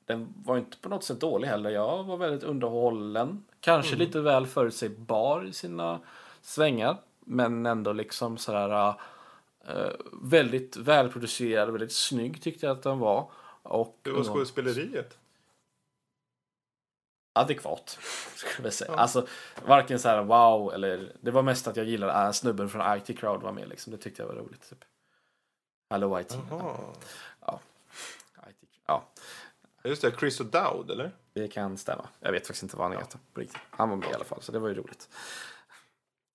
den 0.07 0.35
var 0.45 0.59
inte 0.59 0.77
på 0.77 0.89
något 0.89 1.05
sätt 1.05 1.21
dålig 1.21 1.49
heller. 1.49 1.71
Jag 1.71 2.05
var 2.05 2.17
väldigt 2.17 2.43
underhållen. 2.43 3.45
Kanske 3.61 3.97
lite 3.97 4.21
väl 4.21 4.47
förutsägbar 4.47 5.45
i 5.45 5.53
sina 5.53 6.01
svängar. 6.43 6.97
Men 7.21 7.67
ändå 7.67 7.93
liksom 7.93 8.39
sådär 8.39 8.89
uh, 8.89 9.91
väldigt 10.23 10.77
välproducerad, 10.77 11.71
väldigt 11.71 11.93
snygg 11.93 12.43
tyckte 12.43 12.67
jag 12.67 12.77
att 12.77 12.83
den 12.83 12.99
var. 12.99 13.31
Och 13.63 13.99
Hur 14.05 14.13
var 14.13 14.25
skådespeleriet? 14.25 15.19
Adekvat, 17.33 17.99
skulle 18.35 18.67
jag 18.67 18.75
säga. 18.75 18.95
Alltså, 18.95 19.27
varken 19.67 19.99
så 19.99 20.09
här 20.09 20.23
wow 20.23 20.75
eller 20.75 21.13
det 21.21 21.31
var 21.31 21.43
mest 21.43 21.69
att 21.69 21.77
jag 21.77 21.87
gillade 21.87 22.13
äh, 22.13 22.33
snubben 22.33 22.69
från 22.69 22.97
IT 22.97 23.19
Crowd 23.19 23.43
var 23.43 23.53
med 23.53 23.69
liksom. 23.69 23.91
Det 23.91 23.99
tyckte 23.99 24.23
jag 24.23 24.29
var 24.29 24.35
roligt. 24.35 24.71
Typ. 24.71 24.85
Hello 25.91 26.21
IT. 26.21 26.39
Jaha. 26.51 26.77
IT. 28.49 28.69
Ja, 28.87 29.05
Just 29.85 30.03
det, 30.03 30.11
Chris 30.19 30.41
O'Dowd, 30.41 30.93
eller? 30.93 31.11
det 31.33 31.49
kan 31.49 31.79
stämma. 31.79 32.09
Jag 32.21 32.33
vet 32.33 32.47
faktiskt 32.47 32.63
inte 32.63 32.77
vad 32.77 32.89
han 32.89 32.99
heter 32.99 33.19
på 33.33 33.41
riktigt. 33.41 33.61
Han 33.71 33.89
var 33.89 33.97
med 33.97 34.11
i 34.11 34.15
alla 34.15 34.25
fall, 34.25 34.43
så 34.43 34.53
det 34.53 34.59
var 34.59 34.69
ju 34.69 34.75
roligt. 34.75 35.09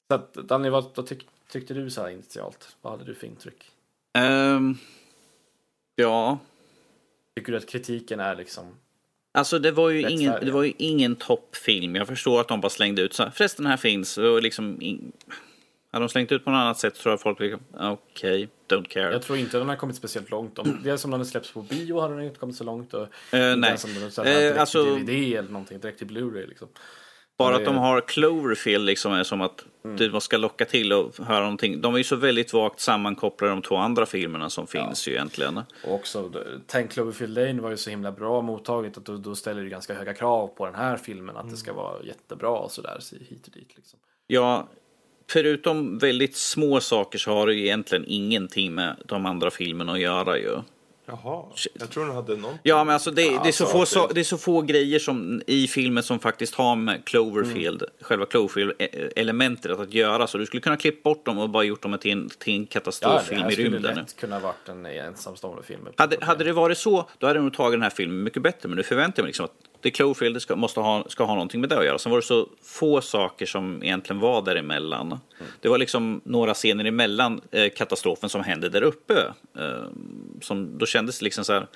Så 0.08 0.16
att, 0.16 0.34
Danny, 0.34 0.70
vad, 0.70 0.96
vad 0.96 1.08
tyck, 1.08 1.28
tyckte 1.50 1.74
du 1.74 1.90
så 1.90 2.02
här 2.02 2.10
initialt? 2.10 2.76
Vad 2.82 2.94
hade 2.94 3.04
du 3.04 3.16
för 3.16 3.28
intryck? 3.28 3.72
Ehm, 4.14 4.78
ja, 5.96 6.40
Tycker 7.36 7.52
du 7.52 7.58
att 7.58 7.70
kritiken 7.70 8.20
är 8.20 8.36
liksom... 8.36 8.76
alltså 9.38 9.60
det 9.60 9.72
var 9.72 9.90
ju 9.90 10.10
ingen, 10.10 10.34
det 10.46 10.52
var 10.52 10.64
ju 10.64 10.74
ingen 10.78 11.16
toppfilm. 11.16 11.96
Jag 11.96 12.08
förstår 12.08 12.42
att 12.42 12.48
de 12.48 12.62
bara 12.62 12.70
slängde 12.70 13.02
ut 13.02 13.14
så. 13.14 13.32
Förresten, 13.34 13.64
den 13.64 13.70
här 13.70 13.78
finns. 13.78 14.18
Och 14.18 14.42
liksom, 14.42 14.82
in... 14.82 15.12
Hade 15.92 16.06
de 16.06 16.10
slängt 16.10 16.32
ut 16.32 16.46
på 16.46 16.52
något 16.52 16.58
annat 16.58 16.80
sätt 16.80 16.96
tror 16.96 17.12
jag 17.14 17.22
folk 17.22 17.40
liksom, 17.40 17.62
okej, 17.74 18.50
don't 18.70 18.88
care. 18.88 19.12
Jag 19.12 19.22
tror 19.22 19.38
inte 19.38 19.58
den 19.58 19.70
har 19.70 19.76
kommit 19.76 19.96
speciellt 19.96 20.30
långt. 20.30 20.60
Om, 20.60 20.80
dels 20.84 21.02
som 21.02 21.12
den 21.12 21.20
har 21.20 21.26
släppts 21.26 21.52
på 21.52 21.62
bio 21.62 22.00
hade 22.00 22.16
den 22.16 22.24
inte 22.24 22.40
kommit 22.40 22.56
så 22.56 22.64
långt. 22.64 22.94
Och 22.94 23.02
Eh, 23.02 23.08
nej. 23.32 23.68
ens 23.68 23.84
om 23.84 23.94
den 23.94 24.04
Eh, 24.26 24.34
direkt 24.40 24.58
alltså- 24.60 24.84
DVD 24.96 25.10
eller 25.10 25.50
någonting. 25.50 25.80
Direkt 25.80 25.98
till 25.98 26.08
Blu-ray 26.08 26.48
liksom. 26.48 26.68
Bara 27.38 27.56
att 27.56 27.66
de 27.66 27.76
har 27.78 28.02
Cloverfield 28.02 28.86
liksom 28.86 29.14
är 29.14 29.24
som 29.24 29.42
att 29.42 29.66
Mm. 29.86 29.98
du 30.14 30.20
ska 30.20 30.38
locka 30.38 30.66
till 30.66 30.94
och 30.94 31.18
höra 31.18 31.40
någonting. 31.40 31.82
De 31.82 31.94
är 31.94 31.98
ju 31.98 32.04
så 32.04 32.16
väldigt 32.16 32.54
vagt 32.54 32.80
sammankopplade 32.80 33.54
de 33.54 33.62
två 33.62 33.76
andra 33.76 34.06
filmerna 34.06 34.50
som 34.50 34.68
finns 34.68 35.08
ju 35.08 35.12
egentligen. 35.12 35.58
Och 35.84 35.94
också, 35.94 36.32
Tänk 36.68 36.92
Cloverfield 36.92 37.34
Lane 37.38 37.62
var 37.62 37.70
ju 37.70 37.78
så 37.78 37.90
himla 37.90 38.12
bra 38.12 38.42
mottaget 38.42 38.98
att 38.98 39.06
då, 39.06 39.18
då 39.18 39.36
ställer 39.36 39.64
det 39.64 39.70
ganska 39.70 39.94
höga 39.94 40.14
krav 40.14 40.48
på 40.48 40.66
den 40.66 40.76
här 40.76 40.98
filmen. 40.98 41.38
Att 41.38 41.50
det 41.50 41.58
ska 41.58 41.74
vara 41.74 42.04
jättebra 42.04 42.50
och 42.50 42.72
sådär. 42.72 42.98
Så 43.00 43.16
hit 43.16 43.48
och 43.48 43.54
dit 43.54 43.72
liksom. 43.76 44.00
Ja, 44.28 44.68
förutom 45.32 45.98
väldigt 45.98 46.36
små 46.36 46.80
saker 46.80 47.20
så 47.20 47.32
har 47.32 47.48
det 47.48 47.54
ju 47.54 47.64
egentligen 47.64 48.06
ingenting 48.08 48.74
med 48.76 48.96
de 49.06 49.26
andra 49.26 49.50
filmerna 49.52 49.92
att 49.94 50.00
göra 50.00 50.38
ju. 50.38 50.56
Jaha, 51.10 51.44
jag 51.74 51.90
tror 51.90 52.06
den 52.06 52.16
hade 52.16 52.36
någon. 52.36 52.58
Ja, 52.64 52.84
men 52.84 52.94
alltså 52.94 53.12
det, 53.12 53.22
det, 53.22 53.30
är 53.30 53.52
så 53.52 53.64
Alltså, 53.64 53.66
få, 53.66 53.80
det- 53.80 53.86
så, 53.86 54.08
det 54.08 54.20
är 54.20 54.24
så 54.24 54.38
få 54.38 54.62
grejer 54.62 55.00
som 55.00 55.42
i 55.48 55.68
filmen 55.68 56.04
som 56.04 56.20
faktiskt 56.20 56.56
har 56.56 56.76
med 56.76 57.06
Cloverfield, 57.06 57.84
själva 58.02 58.26
Cloverfield-elementet 58.26 59.72
att 59.80 59.94
göra. 59.94 60.28
Så 60.28 60.38
du 60.38 60.46
skulle 60.46 60.62
kunna 60.62 60.78
klippa 60.78 61.10
bort 61.10 61.26
dem 61.26 61.38
och 61.38 61.50
bara 61.50 61.64
gjort 61.64 61.82
dem 61.82 61.98
till 62.02 62.12
en, 62.12 62.30
till 62.30 62.54
en 62.54 62.60
Ja, 62.60 62.64
det 62.66 62.74
katastroffilm 62.74 63.42
här 63.42 63.50
i 63.50 63.54
skulle 63.54 63.70
rymden. 63.70 63.96
lätt 63.96 64.16
kunna 64.20 64.40
varit 64.40 64.70
en 64.70 64.86
ensamstående 64.86 65.64
film. 65.64 65.82
Hade, 65.96 66.18
hade 66.26 66.44
det 66.44 66.54
varit 66.54 66.78
så, 66.78 67.10
då 67.18 67.28
hade 67.28 67.38
jag 67.40 67.44
nog 67.44 67.54
tagit 67.54 67.74
den 67.74 67.82
här 67.82 67.90
filmen 67.90 68.24
mycket 68.24 68.42
bättre. 68.42 68.70
Men 68.70 68.76
nu 68.78 68.84
förväntar 68.84 69.14
jag 69.20 69.24
mig 69.24 69.30
liksom 69.30 69.46
att 69.46 69.52
det 69.82 69.92
Cloverfield 69.92 70.42
ska, 70.42 70.56
måste 70.56 70.80
ha, 70.80 71.04
ska 71.08 71.24
ha 71.24 71.34
någonting 71.34 71.62
med 71.62 71.70
det 71.70 71.80
att 71.80 71.86
göra. 71.86 71.98
Sen 71.98 72.12
var 72.12 72.18
det 72.18 72.26
så 72.26 72.50
få 72.64 73.02
saker 73.02 73.46
som 73.46 73.84
egentligen 73.84 74.20
var 74.20 74.42
däremellan. 74.42 75.20
Det 75.62 75.70
var 75.70 75.78
liksom 75.78 76.22
några 76.24 76.54
scener 76.54 76.86
emellan 76.86 77.42
eh, 77.52 77.70
katastrofen 77.70 78.30
som 78.30 78.44
hände 78.44 78.70
där 78.70 78.82
uppe. 78.82 79.34
Eh, 79.60 79.84
som, 80.42 80.78
då 80.78 80.86
kändes 80.86 81.20
det 81.20 81.24
liksom 81.24 81.46
så 81.46 81.54
här, 81.54 81.68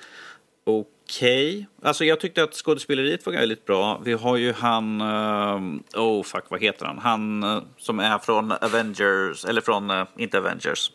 okej. 0.64 1.66
Alltså 1.82 2.04
jag 2.04 2.20
tyckte 2.20 2.42
att 2.42 2.54
skådespeleriet 2.54 3.26
var 3.26 3.32
väldigt 3.32 3.64
bra. 3.64 4.00
Vi 4.04 4.12
har 4.12 4.36
ju 4.36 4.52
han, 4.52 5.00
eh, 5.00 5.60
oh 6.00 6.22
fuck 6.22 6.44
vad 6.48 6.62
heter 6.62 6.86
han? 6.86 6.98
Han 6.98 7.42
eh, 7.42 7.62
som 7.78 8.00
är 8.00 8.18
från 8.18 8.52
Avengers, 8.52 9.44
eller 9.44 9.60
från, 9.60 9.90
eh, 9.90 10.04
inte 10.16 10.38
Avengers. 10.38 10.92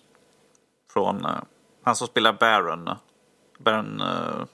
Från, 0.94 1.26
eh, 1.26 1.32
han 1.84 1.96
som 1.96 2.08
spelar 2.08 2.34
Baron. 2.34 2.90
Baron, 3.60 4.02
eh, 4.02 4.46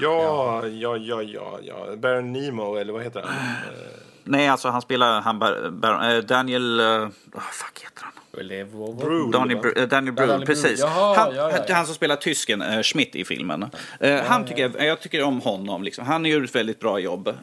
Ja, 0.00 0.66
ja, 0.66 0.96
ja, 0.96 1.22
ja, 1.22 1.58
ja. 1.62 1.96
Baron 1.96 2.32
Nemo, 2.32 2.76
eller 2.76 2.92
vad 2.92 3.02
heter 3.02 3.22
han? 3.22 3.34
Nej, 4.24 4.48
alltså 4.48 4.68
han 4.68 4.82
spelar 4.82 5.20
han, 5.20 5.38
bar, 5.38 5.70
bar, 5.70 6.14
eh, 6.14 6.18
Daniel... 6.18 6.80
Uh, 6.80 7.08
fuck 7.52 7.80
heter 7.82 8.02
han? 8.02 8.12
Brühl. 8.32 9.30
Daniel, 9.32 9.58
Br- 9.58 9.78
eh, 9.78 9.88
Daniel 9.88 10.14
Brühl, 10.14 10.26
Daniel 10.26 10.40
Brühl. 10.40 10.46
precis. 10.46 10.80
Jaha, 10.80 11.16
han, 11.16 11.34
ja, 11.34 11.50
ja, 11.50 11.64
ja. 11.68 11.74
han 11.74 11.86
som 11.86 11.94
spelar 11.94 12.16
tysken 12.16 12.62
uh, 12.62 12.82
Schmidt 12.82 13.16
i 13.16 13.24
filmen. 13.24 13.66
Eh, 14.00 14.20
han 14.22 14.44
tycker 14.46 14.62
jag, 14.62 14.86
jag 14.86 15.00
tycker 15.00 15.22
om 15.22 15.40
honom. 15.40 15.82
Liksom. 15.82 16.06
Han 16.06 16.24
gör 16.24 16.44
ett 16.44 16.54
väldigt 16.54 16.80
bra 16.80 16.98
jobb. 16.98 17.28
Uh, 17.28 17.34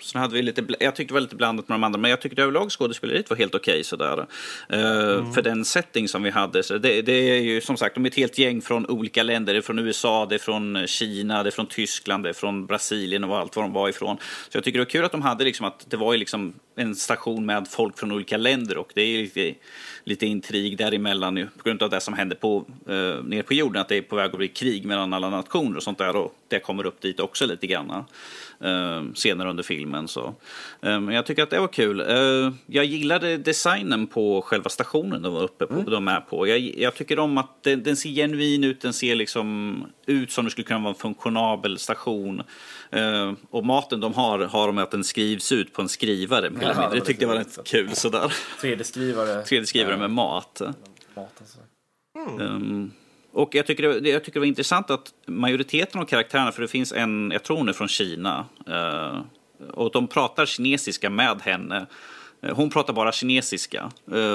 sen 0.00 0.20
hade 0.20 0.34
vi 0.34 0.42
lite, 0.42 0.64
jag 0.80 0.96
tyckte 0.96 1.12
det 1.12 1.14
var 1.14 1.20
lite 1.20 1.36
blandat 1.36 1.68
med 1.68 1.74
de 1.74 1.84
andra, 1.84 1.98
men 2.00 2.10
jag 2.10 2.20
tyckte 2.20 2.42
överlag 2.42 2.72
skådespeleriet 2.72 3.30
var 3.30 3.36
helt 3.36 3.54
okej 3.54 3.84
sådär. 3.84 4.26
Eh, 4.68 5.08
Mm. 5.18 5.32
För 5.32 5.42
den 5.42 5.64
setting 5.64 6.08
som 6.08 6.22
vi 6.22 6.30
hade. 6.30 6.62
Så 6.62 6.78
det, 6.78 7.02
det 7.02 7.12
är 7.12 7.40
ju 7.40 7.60
som 7.60 7.76
sagt, 7.76 7.94
de 7.94 8.04
är 8.04 8.08
ett 8.10 8.16
helt 8.16 8.38
gäng 8.38 8.62
från 8.62 8.86
olika 8.86 9.22
länder. 9.22 9.52
Det 9.52 9.58
är 9.58 9.62
från 9.62 9.78
USA, 9.78 10.26
det 10.26 10.34
är 10.34 10.38
från 10.38 10.86
Kina, 10.86 11.42
det 11.42 11.48
är 11.48 11.50
från 11.50 11.66
Tyskland, 11.66 12.24
det 12.24 12.28
är 12.28 12.32
från 12.32 12.66
Brasilien 12.66 13.24
och 13.24 13.38
allt 13.38 13.56
var 13.56 13.62
de 13.62 13.72
var 13.72 13.88
ifrån. 13.88 14.16
Så 14.48 14.56
jag 14.56 14.64
tycker 14.64 14.78
det 14.78 14.84
var 14.84 14.90
kul 14.90 15.04
att 15.04 15.12
de 15.12 15.22
hade 15.22 15.44
liksom 15.44 15.66
att 15.66 15.84
det 15.90 15.96
var 15.96 16.07
ju 16.12 16.18
liksom 16.18 16.54
en 16.76 16.94
station 16.94 17.46
med 17.46 17.68
folk 17.68 17.98
från 17.98 18.12
olika 18.12 18.36
länder 18.36 18.78
och 18.78 18.92
det 18.94 19.02
är 19.02 19.22
lite, 19.22 19.54
lite 20.04 20.26
intrig 20.26 20.78
däremellan 20.78 21.34
nu 21.34 21.48
på 21.56 21.64
grund 21.64 21.82
av 21.82 21.90
det 21.90 22.00
som 22.00 22.14
händer 22.14 22.36
på, 22.36 22.64
eh, 22.88 23.24
nere 23.24 23.42
på 23.42 23.54
jorden, 23.54 23.80
att 23.80 23.88
det 23.88 23.96
är 23.96 24.02
på 24.02 24.16
väg 24.16 24.30
att 24.30 24.38
bli 24.38 24.48
krig 24.48 24.84
mellan 24.84 25.12
alla 25.12 25.30
nationer 25.30 25.76
och 25.76 25.82
sånt 25.82 25.98
där 25.98 26.16
och 26.16 26.34
det 26.48 26.60
kommer 26.60 26.86
upp 26.86 27.00
dit 27.00 27.20
också 27.20 27.46
lite 27.46 27.66
grann 27.66 28.04
eh, 28.60 29.02
senare 29.14 29.50
under 29.50 29.62
filmen. 29.62 30.08
Så. 30.08 30.34
Eh, 30.82 31.00
jag 31.10 31.26
tycker 31.26 31.42
att 31.42 31.50
det 31.50 31.60
var 31.60 31.68
kul. 31.68 32.00
Eh, 32.00 32.52
jag 32.66 32.84
gillade 32.84 33.36
designen 33.36 34.06
på 34.06 34.42
själva 34.42 34.70
stationen 34.70 35.22
de 35.22 35.32
var 35.32 35.42
uppe 35.42 35.66
på, 35.66 35.90
de 35.90 36.08
är 36.08 36.20
på. 36.20 36.46
Jag, 36.46 36.58
jag 36.58 36.94
tycker 36.94 37.18
om 37.18 37.38
att 37.38 37.62
den, 37.62 37.82
den 37.82 37.96
ser 37.96 38.10
genuin 38.10 38.64
ut, 38.64 38.80
den 38.80 38.92
ser 38.92 39.14
liksom 39.14 39.84
ut 40.06 40.32
som 40.32 40.44
det 40.44 40.50
skulle 40.50 40.64
kunna 40.64 40.80
vara 40.80 40.88
en 40.88 41.00
funktionabel 41.00 41.78
station. 41.78 42.42
Eh, 42.90 43.32
och 43.50 43.66
maten 43.66 44.00
de 44.00 44.14
har, 44.14 44.38
har 44.38 44.66
de 44.66 44.78
att 44.78 44.90
den 44.90 45.04
skrivs 45.04 45.52
ut 45.52 45.72
på 45.72 45.82
en 45.82 45.88
skrivare. 45.88 46.52
Ja, 46.60 46.88
det 46.88 46.98
Det 46.98 47.04
tyckte 47.04 47.24
jag 47.24 47.28
var 47.28 47.36
rätt 47.36 47.46
lite 47.56 47.70
kul 47.70 47.94
sådär. 47.94 48.32
3D-skrivare. 48.60 49.42
3D-skrivare 49.42 49.96
med 49.96 50.10
mat. 50.10 50.60
Mat, 51.14 51.32
alltså. 51.40 51.58
Um, 52.40 52.92
och 53.32 53.54
jag 53.54 53.66
tycker, 53.66 54.00
det, 54.00 54.10
jag 54.10 54.24
tycker 54.24 54.34
det 54.34 54.40
var 54.40 54.46
intressant 54.46 54.90
att 54.90 55.12
majoriteten 55.26 56.00
av 56.00 56.04
karaktärerna, 56.04 56.52
för 56.52 56.62
det 56.62 56.68
finns 56.68 56.92
en, 56.92 57.30
jag 57.30 57.42
tror 57.42 57.56
hon 57.56 57.68
är 57.68 57.72
från 57.72 57.88
Kina, 57.88 58.46
eh, 58.66 59.20
och 59.70 59.92
de 59.92 60.06
pratar 60.06 60.46
kinesiska 60.46 61.10
med 61.10 61.40
henne. 61.42 61.86
Eh, 62.42 62.56
Hon 62.56 62.70
pratar 62.70 62.92
bara 62.92 63.12
kinesiska 63.12 63.90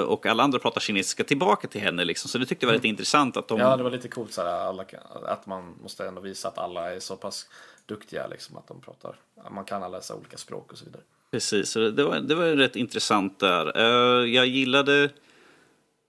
och 0.08 0.26
alla 0.26 0.44
andra 0.44 0.60
pratar 0.60 0.82
kinesiska 0.82 1.24
tillbaka 1.24 1.68
till 1.68 1.82
henne. 1.82 2.06
Liksom. 2.06 2.30
Så 2.30 2.38
det 2.38 2.46
tyckte 2.46 2.66
jag 2.66 2.68
var 2.72 2.78
rätt 2.78 2.86
intressant 2.86 3.38
att 3.38 3.48
de... 3.48 3.60
Ja, 3.60 3.78
det 3.78 3.84
var 3.84 3.92
lite 3.92 4.08
coolt 4.08 4.34
så 4.34 4.42
här, 4.42 4.50
alla, 4.50 4.86
att 5.26 5.46
man 5.46 5.76
måste 5.84 6.08
ändå 6.08 6.22
visa 6.22 6.48
att 6.48 6.58
alla 6.58 6.96
är 6.96 7.00
så 7.00 7.16
pass 7.16 7.48
duktiga 7.86 8.28
liksom, 8.28 8.58
att 8.58 8.68
de 8.68 8.82
pratar. 8.82 9.16
Man 9.52 9.66
kan 9.66 9.84
alla 9.84 9.98
läsa 9.98 10.16
olika 10.16 10.38
språk 10.38 10.72
och 10.72 10.78
så 10.78 10.86
vidare. 10.86 11.02
Precis, 11.32 11.74
det 11.74 12.04
var, 12.04 12.20
det 12.20 12.36
var 12.36 12.46
rätt 12.46 12.76
intressant 12.76 13.40
där. 13.40 13.78
Eh, 13.78 14.30
jag 14.30 14.48
gillade... 14.48 15.10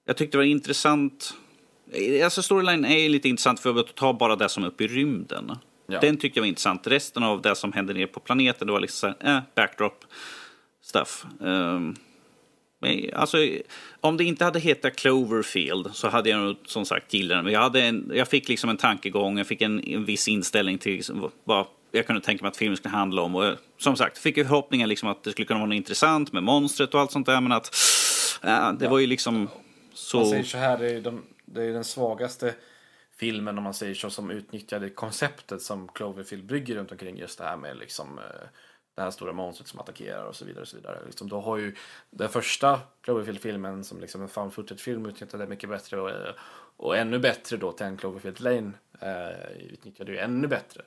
Jag 0.05 0.17
tyckte 0.17 0.37
det 0.37 0.39
var 0.39 0.45
intressant... 0.45 1.35
Alltså 2.25 2.43
storyline 2.43 2.85
är 2.85 3.09
lite 3.09 3.29
intressant 3.29 3.61
för 3.61 3.81
att 3.81 3.95
ta 3.95 4.13
bara 4.13 4.37
det 4.37 4.49
som 4.49 4.65
är 4.65 4.69
uppe 4.69 4.85
i 4.85 4.89
rymden. 4.89 5.53
Ja. 5.87 6.01
Den 6.01 6.17
tyckte 6.17 6.39
jag 6.39 6.43
var 6.43 6.49
intressant. 6.49 6.87
Resten 6.87 7.23
av 7.23 7.43
det 7.43 7.57
som 7.57 7.73
hände 7.73 7.93
nere 7.93 8.07
på 8.07 8.21
planeten, 8.21 8.67
det 8.67 8.73
var 8.73 8.81
liksom 8.81 9.15
så 9.19 9.27
här, 9.27 9.37
eh, 9.37 9.43
backdrop 9.55 10.05
stuff. 10.83 11.27
Um, 11.41 11.97
men, 12.85 13.11
alltså, 13.15 13.39
om 14.01 14.17
det 14.17 14.25
inte 14.25 14.45
hade 14.45 14.61
hetat 14.61 14.97
Cloverfield 14.97 15.91
så 15.95 16.09
hade 16.09 16.31
jag 16.31 16.41
nog 16.41 16.57
som 16.67 16.85
sagt 16.85 17.15
gillat 17.15 17.37
den. 17.37 17.45
Men 17.45 17.53
jag, 17.53 17.61
hade 17.61 17.83
en, 17.83 18.11
jag 18.15 18.29
fick 18.29 18.49
liksom 18.49 18.71
en 18.71 18.77
tankegång, 18.77 19.39
jag 19.39 19.47
fick 19.47 19.63
en, 19.63 19.85
en 19.85 20.05
viss 20.05 20.29
inställning 20.29 20.79
till 20.79 20.93
liksom 20.93 21.31
vad 21.45 21.67
jag 21.93 22.07
kunde 22.07 22.23
tänka 22.23 22.45
mig 22.45 22.49
att 22.49 22.57
filmen 22.57 22.77
skulle 22.77 22.95
handla 22.95 23.23
om. 23.23 23.35
Och 23.35 23.45
jag, 23.45 23.57
som 23.79 23.97
sagt, 23.97 24.19
fick 24.19 24.37
ju 24.37 24.45
förhoppningen 24.45 24.89
liksom 24.89 25.09
att 25.09 25.23
det 25.23 25.33
skulle 25.33 25.47
kunna 25.47 25.59
vara 25.59 25.69
något 25.69 25.77
intressant 25.77 26.33
med 26.33 26.43
monstret 26.43 26.95
och 26.95 27.01
allt 27.01 27.13
sånt 27.13 27.27
där. 27.27 27.41
Men 27.41 27.53
att 27.53 27.71
ja, 28.43 28.77
det 28.79 28.89
var 28.89 28.99
ju 28.99 29.07
liksom 29.07 29.35
Man 29.35 29.49
så... 29.95 30.31
säger 30.31 30.45
så 30.45 30.59
här, 30.59 30.79
det 30.79 30.91
är, 30.91 31.01
de, 31.01 31.23
det 31.45 31.63
är 31.63 31.73
den 31.73 31.85
svagaste 31.85 32.55
filmen 33.17 33.59
om 33.59 33.65
man 33.65 33.75
säger 33.75 33.95
så 33.95 34.11
som 34.11 34.31
utnyttjade 34.31 34.91
konceptet 34.91 35.63
som 35.63 35.89
Cloverfield 35.89 36.45
bygger 36.45 36.75
runt 36.75 36.93
omkring 36.93 37.19
just 37.19 37.39
det 37.39 37.45
här 37.45 37.57
med 37.57 37.77
liksom 37.77 38.19
eh, 38.19 38.25
det 38.95 39.03
här 39.03 39.11
stora 39.11 39.33
monstret 39.33 39.69
som 39.69 39.81
attackerar 39.81 40.25
och 40.25 40.37
så 40.37 40.45
vidare. 40.45 40.63
Och 40.63 40.69
så 40.69 40.77
vidare. 40.77 40.99
Liksom, 41.07 41.29
då 41.29 41.41
har 41.41 41.57
ju 41.57 41.75
den 42.11 42.29
första 42.29 42.81
Cloverfield-filmen 43.03 43.85
som 43.85 44.01
liksom 44.01 44.23
en 44.23 44.29
found 44.29 44.53
footage-film 44.53 45.07
utnyttjade 45.07 45.45
det 45.45 45.51
mycket 45.51 45.71
bättre 45.71 46.01
och, 46.01 46.11
och 46.77 46.97
ännu 46.97 47.19
bättre 47.19 47.57
då 47.57 47.73
10 47.73 47.97
Cloverfield 47.97 48.41
Lane 48.41 48.73
eh, 49.01 49.57
utnyttjade 49.73 50.13
ju 50.13 50.19
ännu 50.19 50.49
bättre. 50.49 50.83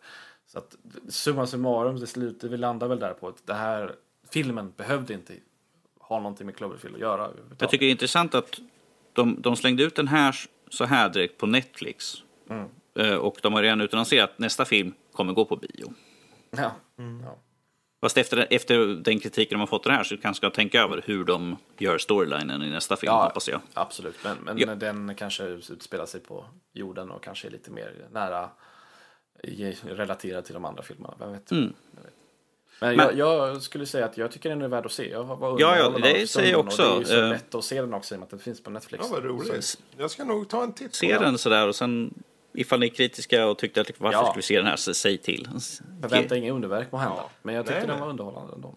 Så 0.47 0.57
att 0.59 0.75
summa 1.09 1.47
summarum, 1.47 1.99
det 1.99 2.07
slutar, 2.07 2.47
vi 2.47 2.57
landar 2.57 2.87
väl 2.87 2.99
där 2.99 3.13
på 3.13 3.27
att 3.27 3.47
det 3.47 3.53
här 3.53 3.95
filmen 4.29 4.73
behövde 4.77 5.13
inte 5.13 5.33
ha 5.99 6.17
någonting 6.19 6.45
med 6.45 6.55
Cloverfield 6.55 6.95
att 6.95 7.01
göra. 7.01 7.23
överhuvudtaget. 7.23 7.61
Jag 7.61 7.69
tycker 7.69 7.85
det 7.85 7.89
är 7.89 7.91
intressant 7.91 8.35
att 8.35 8.59
de, 9.13 9.41
de 9.41 9.55
slängde 9.55 9.83
ut 9.83 9.95
den 9.95 10.07
här 10.07 10.35
så 10.69 10.85
här 10.85 11.09
direkt 11.09 11.37
på 11.37 11.45
Netflix. 11.45 12.13
Mm. 12.49 12.69
Eh, 12.95 13.15
Och 13.15 13.39
de 13.41 13.53
har 13.53 13.61
redan 13.63 13.81
utannonserat 13.81 14.29
att 14.29 14.39
nästa 14.39 14.65
film 14.65 14.93
kommer 15.13 15.33
gå 15.33 15.45
på 15.45 15.55
bio. 15.55 15.93
Ja. 16.51 16.71
ja. 17.23 17.37
Fast 18.01 18.17
efter, 18.17 18.47
efter 18.49 18.77
den 18.87 19.19
kritiken 19.19 19.55
de 19.55 19.59
har 19.59 19.67
fått 19.67 19.83
den 19.83 19.93
här 19.93 20.03
så 20.03 20.17
kanske 20.17 20.39
ska 20.39 20.49
tänka 20.49 20.81
över 20.83 21.01
hur 21.05 21.23
de 21.23 21.57
gör 21.77 21.97
storylinen 21.97 22.63
i 22.63 22.69
nästa 22.69 22.95
film, 22.95 23.13
hoppas 23.13 23.49
jag. 23.49 23.61
Absolut, 23.73 24.15
men, 24.23 24.37
men 24.43 24.57
Ja. 24.57 24.75
den 24.75 25.15
kanske 25.15 25.43
utspelar 25.43 26.05
sig 26.05 26.19
på 26.21 26.45
jorden 26.73 27.11
och 27.11 27.23
kanske 27.23 27.47
är 27.47 27.51
lite 27.51 27.71
mer 27.71 27.93
nära 28.11 28.49
relaterad 29.83 30.45
till 30.45 30.53
de 30.53 30.65
andra 30.65 30.83
filmerna. 30.83 31.13
Vem 31.19 31.31
vet? 31.31 31.51
Mm. 31.51 31.73
Jag 31.95 32.03
vet. 32.03 32.13
Men, 32.81 32.95
Men- 32.95 33.17
jag, 33.17 33.35
jag 33.37 33.61
skulle 33.61 33.85
säga 33.85 34.05
att 34.05 34.17
jag 34.17 34.31
tycker 34.31 34.49
den 34.49 34.61
är 34.61 34.67
värd 34.67 34.85
att 34.85 34.91
se. 34.91 35.09
Jag 35.09 35.23
var 35.23 35.59
Ja, 35.59 35.77
ja, 35.77 35.89
det 35.89 36.27
säger 36.29 36.51
jag 36.51 36.59
också. 36.59 36.81
Det 36.81 36.95
är 36.95 36.99
ju 36.99 37.05
så 37.05 37.21
Eh. 37.23 37.29
lätt 37.29 37.55
att 37.55 37.63
se 37.63 37.81
den 37.81 37.93
också 37.93 38.13
i 38.13 38.15
och 38.15 38.19
med 38.19 38.25
att 38.25 38.29
den 38.29 38.39
finns 38.39 38.63
på 38.63 38.69
Netflix. 38.69 39.05
Ja, 39.09 39.15
vad 39.15 39.23
roligt. 39.25 39.79
Jag 39.97 40.11
ska 40.11 40.23
nog 40.23 40.49
ta 40.49 40.63
en 40.63 40.73
titt 40.73 40.89
på 40.91 40.95
Se 40.95 41.17
den 41.17 41.37
sådär 41.37 41.67
och 41.67 41.75
sen 41.75 42.13
ifall 42.53 42.79
ni 42.79 42.85
är 42.85 42.89
kritiska 42.89 43.47
och 43.47 43.57
tyckte 43.57 43.81
att 43.81 43.91
varför 43.99 44.19
Ja. 44.19 44.25
skulle 44.25 44.37
vi 44.39 44.41
se 44.41 44.57
den 44.57 44.65
här, 44.67 44.75
så 44.75 44.93
säg 44.93 45.17
till. 45.17 45.47
Förvänta 46.01 46.37
inga 46.37 46.51
underverk 46.51 46.91
må 46.91 46.97
hända. 46.97 47.15
Ja. 47.17 47.29
Men 47.41 47.55
jag 47.55 47.65
tycker 47.65 47.79
Nej, 47.79 47.87
den 47.87 47.99
var 47.99 48.09
underhållande 48.09 48.53
ändå. 48.53 48.67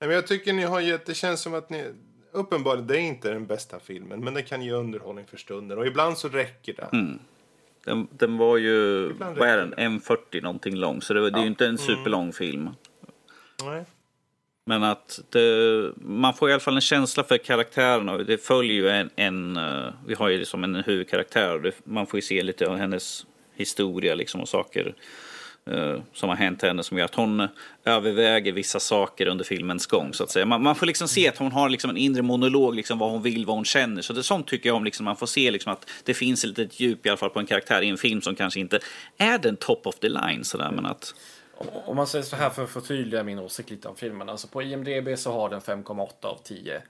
Nej, 0.00 0.08
men 0.08 0.10
jag 0.10 0.26
tycker 0.26 0.52
ni 0.52 0.62
har 0.62 0.80
gett, 0.80 1.06
det 1.06 1.14
känns 1.14 1.40
som 1.40 1.54
att 1.54 1.70
ni, 1.70 1.84
uppenbarligen, 2.32 2.86
det 2.86 2.96
är 2.96 3.00
inte 3.00 3.30
den 3.32 3.46
bästa 3.46 3.80
filmen, 3.80 4.24
men 4.24 4.34
den 4.34 4.42
kan 4.44 4.62
ge 4.62 4.72
underhållning 4.72 5.26
för 5.26 5.36
stunden 5.36 5.78
och 5.78 5.86
ibland 5.86 6.18
så 6.18 6.28
räcker 6.28 6.74
det. 6.74 6.88
Mm. 6.92 7.18
Den, 7.84 8.08
den 8.10 8.36
var 8.38 8.56
ju, 8.56 9.06
Ibland 9.10 9.38
vad 9.38 9.48
är 9.48 9.56
den, 9.58 9.74
1.40 9.74 10.42
någonting 10.42 10.76
lång. 10.76 11.02
Så 11.02 11.14
det, 11.14 11.20
var- 11.20 11.30
det 11.30 11.38
är 11.38 11.42
ju 11.42 11.46
inte 11.48 11.66
en 11.66 11.78
superlång 11.78 12.32
film. 12.32 12.70
Nej. 13.64 13.84
Men 14.70 14.82
att 14.82 15.20
det, 15.30 15.92
man 15.96 16.34
får 16.34 16.50
i 16.50 16.52
alla 16.52 16.60
fall 16.60 16.74
en 16.74 16.80
känsla 16.80 17.24
för 17.24 17.38
karaktärerna. 17.38 18.18
Det 18.18 18.38
följer 18.38 18.74
ju 18.74 18.88
en, 18.88 19.10
en 19.16 19.56
eh, 19.56 19.92
vi 20.06 20.14
har 20.14 20.28
ju 20.28 20.38
liksom 20.38 20.64
en 20.64 20.74
huvudkaraktär. 20.74 21.72
man 21.84 22.06
får 22.06 22.18
ju 22.18 22.22
se 22.22 22.42
lite 22.42 22.66
av 22.66 22.76
hennes 22.76 23.26
historia 23.56 24.14
liksom 24.14 24.40
och 24.40 24.48
saker 24.48 24.94
uh, 25.70 26.00
som 26.12 26.28
har 26.28 26.36
hänt 26.36 26.62
henne 26.62 26.82
som 26.82 26.98
gör 26.98 27.04
att 27.04 27.14
hon 27.14 27.48
överväger 27.84 28.52
vissa 28.52 28.80
saker 28.80 29.26
under 29.26 29.44
filmens 29.44 29.86
gång 29.86 30.14
så 30.14 30.24
att 30.24 30.30
säga. 30.30 30.46
Man, 30.46 30.62
man 30.62 30.74
får 30.74 30.86
liksom 30.86 31.08
se 31.08 31.28
att 31.28 31.38
hon 31.38 31.52
har 31.52 31.68
liksom 31.68 31.90
en 31.90 31.96
inre 31.96 32.22
monolog, 32.22 32.74
liksom 32.74 32.98
vad 32.98 33.10
hon 33.10 33.22
vill, 33.22 33.46
vad 33.46 33.56
hon 33.56 33.64
känner. 33.64 34.02
Så 34.02 34.12
det 34.12 34.22
sånt 34.22 34.46
tycker 34.46 34.68
jag 34.68 34.76
om, 34.76 34.84
liksom, 34.84 35.04
man 35.04 35.16
får 35.16 35.26
se 35.26 35.50
liksom 35.50 35.72
att 35.72 35.90
det 36.04 36.14
finns 36.14 36.44
ett 36.44 36.58
litet 36.58 36.80
djup 36.80 37.06
i 37.06 37.08
alla 37.08 37.18
fall 37.18 37.30
på 37.30 37.40
en 37.40 37.46
karaktär 37.46 37.82
i 37.82 37.88
en 37.88 37.98
film 37.98 38.20
som 38.20 38.34
kanske 38.34 38.60
inte 38.60 38.78
är 39.18 39.38
den 39.38 39.56
top 39.56 39.86
of 39.86 39.98
the 39.98 40.08
line 40.08 40.44
sådär 40.44 40.70
men 40.70 40.86
att 40.86 41.14
om- 41.86 41.96
man 41.96 42.06
säger 42.06 42.24
så 42.24 42.36
här 42.36 42.50
för 42.50 42.64
att 42.64 42.70
förtydliga 42.70 43.22
min 43.24 43.38
åsikt 43.38 43.70
lite 43.70 43.88
om 43.88 43.96
filmen. 43.96 44.28
Alltså 44.28 44.48
på 44.48 44.62
IMDB 44.62 45.18
så 45.18 45.32
har 45.32 45.48
den 45.50 45.60
5,8 45.60 46.28
av 46.28 46.38
10. 46.42 46.82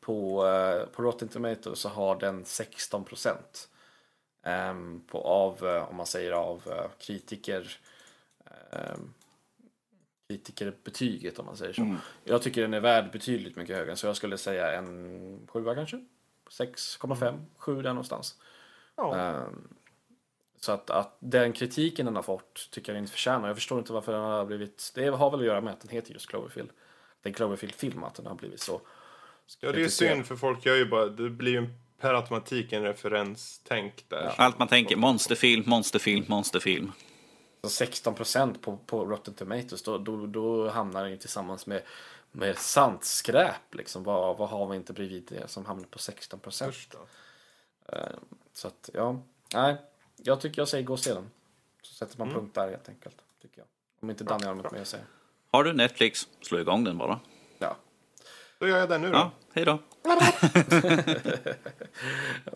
På, 0.00 0.46
eh, 0.46 0.86
på 0.86 1.02
Rotten 1.02 1.28
Tomatoes 1.28 1.78
så 1.78 1.88
har 1.88 2.16
den 2.16 2.44
16 2.44 3.04
procent. 3.04 3.68
Ehm, 4.42 5.02
på 5.06 5.20
av, 5.20 5.66
eh, 5.66 5.90
om 5.90 5.96
man 5.96 6.06
säger 6.06 6.32
av 6.32 6.62
eh, 6.66 6.90
kritiker 6.98 7.78
um, 8.70 9.14
kritikerbetyget 10.28 11.38
om 11.38 11.46
man 11.46 11.56
säger 11.56 11.72
så. 11.72 11.82
Jag 12.24 12.42
tycker 12.42 12.62
den 12.62 12.74
är 12.74 12.80
värd 12.80 13.12
betydligt 13.12 13.56
mycket 13.56 13.76
högre. 13.76 13.96
Så 13.96 14.06
jag 14.06 14.16
skulle 14.16 14.38
säga 14.38 14.72
en 14.72 15.46
7 15.52 15.64
kanske. 15.74 16.04
6,5, 16.50 17.44
7 17.56 17.82
där 17.82 17.90
någonstans. 17.90 18.36
Ja. 18.96 19.16
Ehm, 19.16 19.68
så 20.66 20.72
att, 20.72 20.90
att 20.90 21.16
den 21.18 21.52
kritiken 21.52 22.06
den 22.06 22.16
har 22.16 22.22
fått 22.22 22.68
tycker 22.70 22.92
jag 22.92 23.02
inte 23.02 23.12
förtjänar. 23.12 23.48
Jag 23.48 23.56
förstår 23.56 23.78
inte 23.78 23.92
varför 23.92 24.12
den 24.12 24.22
har 24.22 24.44
blivit... 24.44 24.92
Det 24.94 25.06
har 25.06 25.30
väl 25.30 25.40
att 25.40 25.46
göra 25.46 25.60
med 25.60 25.72
att 25.72 25.80
den 25.80 25.90
heter 25.90 26.12
just 26.12 26.28
Cloverfield. 26.28 26.68
Det 27.22 27.28
är 27.28 27.30
en 27.30 27.34
Cloverfield-film 27.34 28.04
att 28.04 28.14
den 28.14 28.26
har 28.26 28.34
blivit 28.34 28.60
så. 28.60 28.80
Ja, 29.60 29.72
det 29.72 29.78
är 29.78 29.82
ju 29.82 29.90
synd 29.90 30.26
för 30.26 30.36
folk 30.36 30.66
gör 30.66 30.76
ju 30.76 30.86
bara, 30.86 31.06
det 31.06 31.30
blir 31.30 31.52
ju 31.52 31.68
per 32.00 32.14
automatik 32.14 32.72
en 32.72 32.82
referenstänk 32.82 34.04
där. 34.08 34.34
allt 34.36 34.58
man 34.58 34.68
tänker 34.68 34.96
monsterfilm, 34.96 35.64
monsterfilm, 35.66 36.24
monsterfilm. 36.28 36.92
Så 37.62 37.68
16 37.68 38.14
procent 38.14 38.62
på, 38.62 38.76
på 38.76 39.04
Rotten 39.04 39.34
Tomatoes, 39.34 39.82
då, 39.82 39.98
då, 39.98 40.26
då 40.26 40.68
hamnar 40.68 41.02
den 41.02 41.10
ju 41.10 41.16
tillsammans 41.16 41.66
med, 41.66 41.82
med 42.32 42.58
sant 42.58 43.04
skräp. 43.04 43.74
Liksom. 43.74 44.04
Vad, 44.04 44.38
vad 44.38 44.48
har 44.48 44.66
vi 44.66 44.76
inte 44.76 44.92
bredvid 44.92 45.26
det 45.28 45.48
som 45.48 45.66
hamnar 45.66 45.86
på 45.86 45.98
16 45.98 46.40
procent? 46.40 46.76
Då. 46.90 46.98
Så 48.52 48.68
att, 48.68 48.90
ja. 48.94 49.22
Nej, 49.54 49.76
jag 50.26 50.40
tycker 50.40 50.60
jag 50.60 50.68
säger 50.68 50.84
gå 50.84 50.92
och 50.92 51.00
se 51.00 51.14
den. 51.14 51.30
Så 51.82 51.94
sätter 51.94 52.14
Mm. 52.16 52.28
man 52.28 52.36
punkt 52.42 52.54
där 52.54 52.68
helt 52.70 52.88
enkelt. 52.88 53.16
Tycker 53.42 53.58
jag. 53.58 53.66
Om 54.02 54.10
inte 54.10 54.24
Daniel 54.24 54.48
har 54.48 54.54
något 54.54 54.72
mer 54.72 54.80
att 54.80 54.88
säga. 54.88 55.02
Har 55.50 55.64
du 55.64 55.72
Netflix, 55.72 56.28
slå 56.40 56.58
igång 56.60 56.84
den 56.84 56.98
bara. 56.98 57.20
Ja. 57.58 57.76
Då 58.58 58.68
gör 58.68 58.78
jag 58.78 58.88
den 58.88 59.02
nu 59.02 59.08
då. 59.10 59.14
Ja, 59.14 59.30
hej 59.52 59.64
då. 59.64 59.78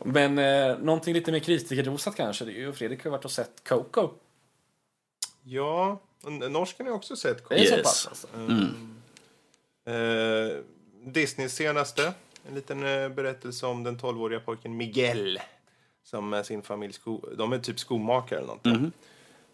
Men 0.05 0.39
eh, 0.39 0.79
någonting 0.79 1.15
lite 1.15 1.33
mer 1.33 1.39
kritikerrosat 1.39 2.17
kanske. 2.17 2.45
Det 2.45 2.53
är 2.53 2.61
ju 2.61 2.73
Fredrik 2.73 3.05
har 3.05 3.11
varit 3.11 3.25
och 3.25 3.31
sett 3.31 3.69
Coco. 3.69 4.11
Ja, 5.43 6.01
norsken 6.51 6.87
har 6.87 6.91
jag 6.91 6.97
också 6.97 7.17
sett. 7.17 7.49
Det 7.49 7.69
så 7.69 7.75
Yes. 7.77 7.83
pass 7.83 8.07
alltså. 8.07 8.27
Eh, 9.85 10.59
Disneys 11.05 11.55
senaste. 11.55 12.13
En 12.49 12.55
liten 12.55 12.87
eh, 12.87 13.09
berättelse 13.09 13.67
om 13.67 13.85
den 13.85 13.99
12-åriga 13.99 14.41
pojken 14.41 14.77
Miguel. 14.77 15.41
Som 16.03 16.29
med 16.31 16.47
sin 16.47 16.63
familj, 16.63 16.93
sko 16.93 17.21
de 17.37 17.53
är 17.53 17.59
typ 17.59 17.79
skomakare 17.79 18.39
eller 18.39 18.47
någonting. 18.47 18.93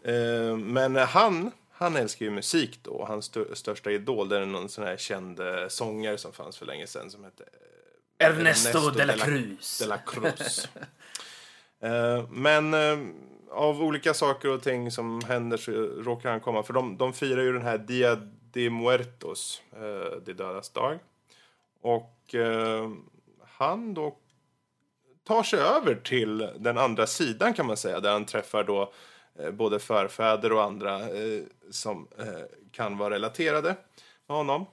Eh, 0.03 0.57
men 0.57 0.97
han, 0.97 1.51
han 1.71 1.97
älskar 1.97 2.27
ju 2.27 2.31
musik 2.31 2.79
då. 2.83 3.05
Hans 3.09 3.33
stö- 3.33 3.55
största 3.55 3.91
idol 3.91 4.29
det 4.29 4.37
är 4.39 4.47
någon 4.47 4.69
sån 4.69 4.85
här 4.85 4.97
känd 4.97 5.41
eh, 5.41 5.69
sångare 5.69 6.19
som 6.19 6.33
fanns 6.33 6.57
för 6.59 6.67
länge 6.67 6.87
sedan 6.87 7.11
som 7.11 7.25
hette 7.25 7.45
Ernesto, 8.19 8.91
de 8.91 9.05
la 9.05 9.13
Cruz. 9.13 9.79
de 9.79 9.87
la 9.87 9.99
Cruz. 9.99 10.69
Eh, 11.81 12.25
men 12.31 12.75
eh, 12.75 12.99
av 13.51 13.83
olika 13.83 14.15
saker 14.15 14.49
och 14.49 14.63
ting 14.63 14.91
som 14.91 15.25
händer 15.25 15.57
så 15.57 15.73
råkar 16.03 16.31
han 16.31 16.41
komma. 16.41 16.63
För 16.63 16.73
de, 16.73 16.97
de 16.97 17.13
firar 17.13 17.43
ju 17.43 17.53
den 17.53 17.63
här 17.63 17.79
Dia 17.79 18.17
de 18.53 18.71
Muertos, 18.71 19.63
de 20.25 20.33
dödas 20.33 20.71
dag. 20.71 20.99
Och 21.81 22.35
eh, 22.35 22.91
han 23.45 23.95
då 23.95 24.17
tar 25.27 25.43
sig 25.43 25.59
över 25.61 25.95
till 25.95 26.49
den 26.59 26.79
andra 26.79 27.07
sidan 27.07 27.55
kan 27.55 27.67
man 27.67 27.77
säga. 27.77 28.01
Där 28.01 28.13
han 28.13 28.25
träffar 28.25 28.65
då 28.65 28.93
eh, 29.39 29.51
både 29.51 29.79
förfäder 29.79 30.53
och 30.53 30.63
andra 30.63 31.01
eh, 31.01 31.43
som 31.71 32.09
eh, 32.19 32.27
kan 32.73 32.99
vara 32.99 33.15
relaterade 33.15 33.77
med 34.27 34.37
honom. 34.37 34.67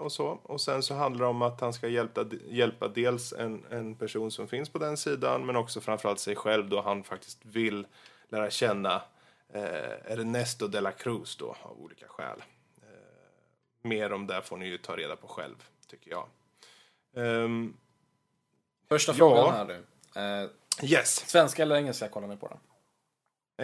Och, 0.00 0.12
så. 0.12 0.26
och 0.26 0.60
sen 0.60 0.82
så 0.82 0.94
handlar 0.94 1.24
det 1.24 1.30
om 1.30 1.42
att 1.42 1.60
han 1.60 1.72
ska 1.72 1.88
hjälpa, 1.88 2.24
hjälpa 2.48 2.88
dels 2.88 3.32
en, 3.32 3.64
en 3.70 3.94
person 3.94 4.30
som 4.30 4.48
finns 4.48 4.68
på 4.68 4.78
den 4.78 4.96
sidan 4.96 5.46
men 5.46 5.56
också 5.56 5.80
framförallt 5.80 6.18
sig 6.18 6.36
själv 6.36 6.68
då 6.68 6.80
han 6.80 7.04
faktiskt 7.04 7.38
vill 7.44 7.86
lära 8.28 8.50
känna 8.50 9.02
eh, 9.52 10.12
Ernesto 10.12 10.66
de 10.68 10.80
la 10.80 10.92
Cruz 10.92 11.36
då 11.36 11.56
av 11.62 11.80
olika 11.80 12.08
skäl. 12.08 12.42
Eh, 12.82 12.88
mer 13.82 14.12
om 14.12 14.26
det 14.26 14.42
får 14.42 14.56
ni 14.56 14.66
ju 14.66 14.78
ta 14.78 14.96
reda 14.96 15.16
på 15.16 15.26
själv 15.28 15.64
tycker 15.86 16.10
jag. 16.10 16.26
Ehm, 17.16 17.76
Första 18.88 19.12
Ja. 19.12 19.16
frågan 19.16 19.54
här 19.54 19.64
nu. 19.64 19.82
Eh, 20.18 20.48
yes, 20.90 21.28
svenska 21.30 21.62
eller 21.62 21.76
engelska 21.76 22.08
kollar 22.08 22.28
ni 22.28 22.36
på 22.36 22.48
den? 22.48 22.58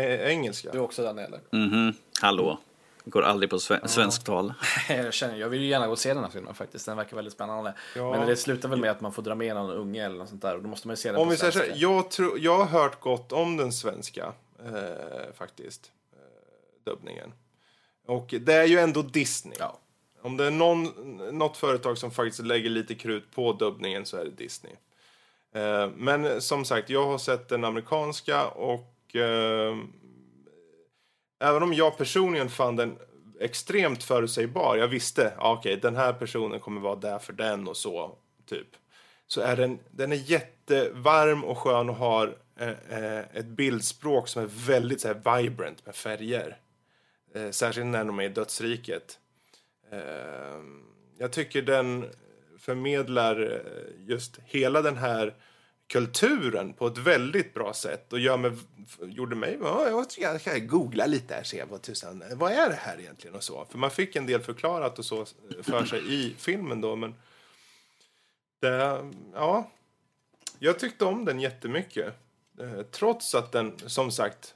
eh, 0.04 0.20
engelska. 0.30 0.72
Du 0.72 0.78
också 0.78 1.02
den 1.02 1.18
eller? 1.18 1.40
Mhm, 1.52 1.94
hallå. 2.20 2.58
Går 3.06 3.22
aldrig 3.22 3.50
på 3.50 3.56
sve- 3.56 3.86
svenskt 3.86 4.26
tal. 4.26 4.54
jag, 4.88 5.14
känner, 5.14 5.36
jag 5.36 5.48
vill 5.48 5.60
ju 5.60 5.66
gärna 5.68 5.86
gå 5.86 5.92
och 5.92 5.98
se 5.98 6.14
den 6.14 6.24
här 6.24 6.30
filmen 6.30 6.54
faktiskt. 6.54 6.86
Den 6.86 6.96
verkar 6.96 7.16
väldigt 7.16 7.34
spännande. 7.34 7.74
Ja. 7.96 8.10
Men 8.10 8.28
det 8.28 8.36
slutar 8.36 8.68
väl 8.68 8.80
med 8.80 8.90
att 8.90 9.00
man 9.00 9.12
får 9.12 9.22
dra 9.22 9.34
med 9.34 9.54
någon 9.54 9.70
unge 9.70 10.04
eller 10.04 10.16
något 10.16 10.28
sånt 10.28 10.42
där. 10.42 10.56
Och 10.56 10.62
då 10.62 10.68
måste 10.68 10.88
man 10.88 10.92
ju 10.92 10.96
se 10.96 11.08
den 11.12 11.20
Om 11.20 11.26
på 11.26 11.30
vi 11.30 11.36
säger 11.36 11.50
så 11.52 11.58
svenska. 11.58 11.74
här, 11.74 11.82
jag, 11.82 12.10
tror, 12.10 12.38
jag 12.38 12.58
har 12.58 12.64
hört 12.80 13.00
gott 13.00 13.32
om 13.32 13.56
den 13.56 13.72
svenska, 13.72 14.32
eh, 14.64 15.34
faktiskt, 15.34 15.92
eh, 16.12 16.84
dubbningen. 16.84 17.32
Och 18.06 18.34
det 18.40 18.54
är 18.54 18.64
ju 18.64 18.78
ändå 18.78 19.02
Disney. 19.02 19.56
Ja. 19.58 19.78
Om 20.22 20.36
det 20.36 20.44
är 20.44 20.50
någon, 20.50 20.84
något 21.38 21.56
företag 21.56 21.98
som 21.98 22.10
faktiskt 22.10 22.42
lägger 22.44 22.70
lite 22.70 22.94
krut 22.94 23.30
på 23.34 23.52
dubbningen 23.52 24.06
så 24.06 24.16
är 24.16 24.24
det 24.24 24.30
Disney. 24.30 24.72
Eh, 25.54 25.90
men 25.96 26.42
som 26.42 26.64
sagt, 26.64 26.90
jag 26.90 27.06
har 27.06 27.18
sett 27.18 27.48
den 27.48 27.64
amerikanska 27.64 28.46
och 28.46 29.16
eh, 29.16 29.76
även 31.40 31.62
om 31.62 31.74
jag 31.74 31.98
personligen 31.98 32.48
fann 32.48 32.76
den 32.76 32.98
extremt 33.40 34.04
förutsägbar. 34.04 34.76
Jag 34.76 34.88
visste, 34.88 35.32
ah, 35.38 35.52
okej, 35.52 35.72
okay, 35.72 35.80
den 35.80 35.96
här 35.96 36.12
personen 36.12 36.60
kommer 36.60 36.80
vara 36.80 36.96
där 36.96 37.18
för 37.18 37.32
den 37.32 37.68
och 37.68 37.76
så, 37.76 38.16
typ. 38.46 38.68
Så 39.26 39.40
är 39.40 39.56
den, 39.56 39.78
den 39.90 40.12
är 40.12 40.30
jättevarm 40.30 41.44
och 41.44 41.58
skön 41.58 41.90
och 41.90 41.96
har 41.96 42.36
eh, 42.56 42.68
eh, 42.68 43.24
ett 43.32 43.46
bildspråk 43.46 44.28
som 44.28 44.42
är 44.42 44.50
väldigt 44.66 45.00
så 45.00 45.08
här, 45.08 45.40
vibrant 45.40 45.86
med 45.86 45.94
färger. 45.94 46.58
Eh, 47.34 47.50
särskilt 47.50 47.86
när 47.86 48.04
de 48.04 48.18
är 48.18 48.24
i 48.24 48.28
dödsriket. 48.28 49.18
Eh, 49.90 50.62
jag 51.18 51.32
tycker 51.32 51.62
den 51.62 52.10
förmedlar 52.64 53.52
eh, 53.52 54.08
just 54.08 54.38
hela 54.44 54.82
den 54.82 54.96
här 54.96 55.34
kulturen 55.86 56.72
på 56.72 56.86
ett 56.86 56.98
väldigt 56.98 57.54
bra 57.54 57.72
sätt 57.74 58.12
och 58.12 58.18
gör 58.18 58.36
mig, 58.36 58.52
gjorde 59.02 59.36
mig, 59.36 59.58
ja, 59.62 60.06
jag 60.20 60.40
ska, 60.40 60.58
googla 60.58 61.06
lite 61.06 61.34
här 61.34 61.42
se 61.42 61.64
vad 61.70 61.82
tusan, 61.82 62.22
vad 62.32 62.52
är 62.52 62.68
det 62.68 62.78
här 62.80 63.00
egentligen 63.00 63.36
och 63.36 63.42
så. 63.42 63.66
För 63.70 63.78
man 63.78 63.90
fick 63.90 64.16
en 64.16 64.26
del 64.26 64.40
förklarat 64.40 64.98
och 64.98 65.04
så 65.04 65.26
för 65.62 65.84
sig 65.84 66.14
i 66.14 66.34
filmen 66.38 66.80
då 66.80 66.96
men 66.96 67.14
det, 68.60 69.10
ja, 69.34 69.70
jag 70.58 70.78
tyckte 70.78 71.04
om 71.04 71.24
den 71.24 71.40
jättemycket. 71.40 72.14
Eh, 72.60 72.82
trots 72.82 73.34
att 73.34 73.52
den, 73.52 73.78
som 73.86 74.10
sagt, 74.10 74.54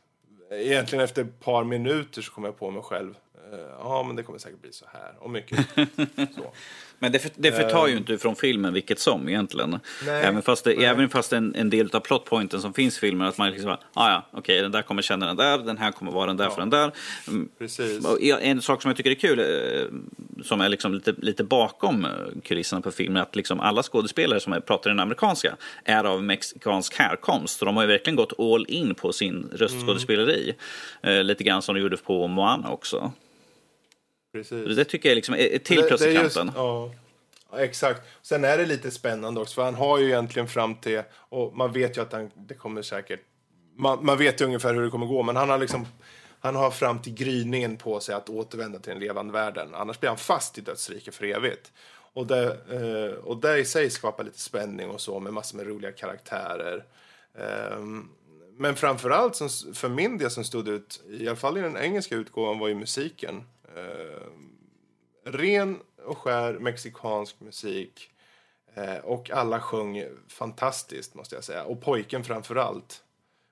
egentligen 0.51 1.05
efter 1.05 1.23
ett 1.23 1.41
par 1.41 1.65
minuter 1.65 2.23
så 2.23 2.33
kom 2.33 2.45
jag 2.45 2.59
på 2.59 2.71
mig 2.71 2.83
själv. 2.83 3.15
eh, 3.53 3.59
Ja, 3.59 4.03
men 4.07 4.17
det 4.17 4.23
kommer 4.23 4.39
säkert 4.39 4.61
bli 4.61 4.73
så 4.73 4.87
här. 4.93 5.15
Och 5.19 5.31
mycket 5.31 5.59
så. 6.37 6.53
Men 6.99 7.13
det, 7.13 7.19
för, 7.19 7.31
det 7.37 7.53
förtar 7.53 7.87
ju 7.87 7.97
inte 7.97 8.19
från 8.19 8.37
filmen 8.37 8.73
vilket 8.73 8.99
som 8.99 9.29
egentligen. 9.29 9.81
Nej. 10.07 10.25
Även 10.25 10.43
fast, 10.43 10.65
det, 10.65 10.85
även 10.85 11.09
fast 11.09 11.33
en, 11.33 11.55
en 11.55 11.71
del 11.71 11.91
av 11.93 12.01
plotpointen 12.01 12.61
som 12.61 12.75
finns 12.75 12.97
i 12.97 13.01
filmen 13.01 13.29
att 13.29 13.39
man 13.39 13.51
liksom 13.51 13.67
bara, 13.67 13.81
ah, 13.93 14.11
ja, 14.11 14.27
okej, 14.33 14.63
den 14.63 14.73
där 14.73 14.83
kommer 14.83 15.03
känna 15.03 15.27
den 15.27 15.37
där, 15.37 15.59
den 15.59 15.79
här 15.79 15.93
kommer 15.93 16.13
vara 16.13 16.27
den 16.27 16.37
där 16.37 16.51
för 16.51 16.61
den 16.61 16.71
där. 16.71 16.91
Mm, 17.29 17.49
Precis. 17.59 18.07
ja, 18.21 18.39
En 18.39 18.63
sak 18.63 18.83
som 18.83 18.89
jag 18.89 18.97
tycker 18.97 19.11
är 19.11 19.15
kul, 19.15 19.39
eh, 19.39 20.45
som 20.45 20.61
är 20.61 20.69
liksom 20.69 20.95
lite, 20.95 21.15
lite 21.19 21.45
bakom 21.45 22.05
eh, 22.05 22.11
kulisserna 22.45 22.83
på 22.83 22.91
filmen, 22.91 23.23
att 23.23 23.37
liksom 23.37 23.61
alla 23.61 23.83
skådespelare 23.83 24.41
som 24.41 24.63
pratar 24.67 24.91
den 24.91 25.01
amerikanska 25.01 25.57
är 25.85 26.05
av 26.05 26.23
mexikansk 26.23 26.95
härkomst. 26.99 27.59
Så 27.59 27.65
de 27.65 27.77
har 27.77 27.83
ju 27.83 27.89
verkligen 27.89 28.17
gått 28.17 28.41
all 28.41 28.67
in 28.69 28.95
på 28.95 29.13
sin 29.13 29.51
röstskådespeleri. 29.53 30.55
Eh, 31.03 31.25
lite 31.25 31.45
grann 31.45 31.63
som 31.63 31.75
de 31.75 31.81
gjorde 31.81 31.97
på 31.97 32.27
Moana 32.27 32.71
också. 32.71 33.13
Precis. 34.33 34.77
Det 34.77 34.85
tycker 34.85 35.09
jag 35.09 35.17
liksom 35.17 35.35
är 35.35 35.59
till 35.59 35.83
plus 35.83 36.03
i 36.03 36.15
kanten. 36.15 36.51
Ja. 36.55 36.95
ja, 37.51 37.59
exakt. 37.59 38.03
Sen 38.23 38.45
är 38.45 38.59
det 38.59 38.67
lite 38.67 38.91
spännande 38.91 39.41
också, 39.41 39.55
för 39.55 39.63
han 39.63 39.75
har 39.75 39.99
ju 39.99 40.07
egentligen 40.07 40.49
fram 40.49 40.75
till, 40.75 41.03
och 41.13 41.57
man 41.57 41.73
vet 41.73 41.97
ju 41.97 42.01
att 42.03 42.13
han, 42.13 42.31
det 42.35 42.55
kommer 42.55 42.83
säkert, 42.83 43.21
man, 43.77 44.05
man 44.05 44.19
vet 44.19 44.41
ju 44.41 44.45
ungefär 44.45 44.75
hur 44.75 44.83
det 44.83 44.91
kommer 44.91 45.07
gå, 45.07 45.23
men 45.23 45.37
han 45.37 45.49
har 45.49 45.59
liksom, 45.59 45.87
han 46.41 46.57
har 46.57 46.71
fram 46.71 47.03
till 47.03 47.15
gryningen 47.15 47.77
på 47.77 48.01
sig 48.01 48.15
att 48.15 48.29
återvända 48.29 48.79
till 48.79 48.93
den 48.93 49.01
levande 49.01 49.33
världen, 49.33 49.75
annars 49.75 50.01
blir 50.01 50.11
han 50.11 50.19
fast 50.19 50.59
i 50.59 50.61
dödsriket 50.61 51.15
för 51.15 51.25
evigt. 51.25 51.73
Och 52.13 52.27
det, 52.27 52.47
eh, 52.71 53.25
och 53.25 53.37
det 53.37 53.59
i 53.59 53.65
sig 53.65 53.91
skapar 53.91 54.25
lite 54.25 54.41
spänning 54.41 54.91
och 54.91 55.01
så, 55.01 55.21
med 55.21 55.33
massor 55.33 55.57
med 55.57 55.67
roliga 55.67 55.93
karaktärer. 55.93 56.85
Ehm, 57.39 58.09
men 58.57 58.77
framförallt 58.77 59.37
som, 59.37 59.49
för 59.75 59.89
min 59.89 60.19
del 60.19 60.31
som 60.31 60.45
stod 60.45 60.69
ut, 60.69 61.01
i 61.11 61.29
alla 61.29 61.37
fall 61.37 61.59
i 61.59 61.61
den 61.61 61.77
engelska 61.77 62.15
utgåvan, 62.15 62.59
var 62.59 62.69
ju 62.69 62.75
musiken. 62.75 63.45
Ehm, 63.79 64.59
ren 65.25 65.79
och 66.05 66.19
skär 66.19 66.53
mexikansk 66.53 67.41
musik. 67.41 68.11
Eh, 68.75 68.97
och 68.97 69.31
alla 69.31 69.61
sjöng 69.61 70.05
fantastiskt, 70.29 71.15
måste 71.15 71.35
jag 71.35 71.45
säga. 71.45 71.65
Och 71.65 71.81
pojken 71.83 72.25
framför 72.25 72.57
allt 72.57 73.05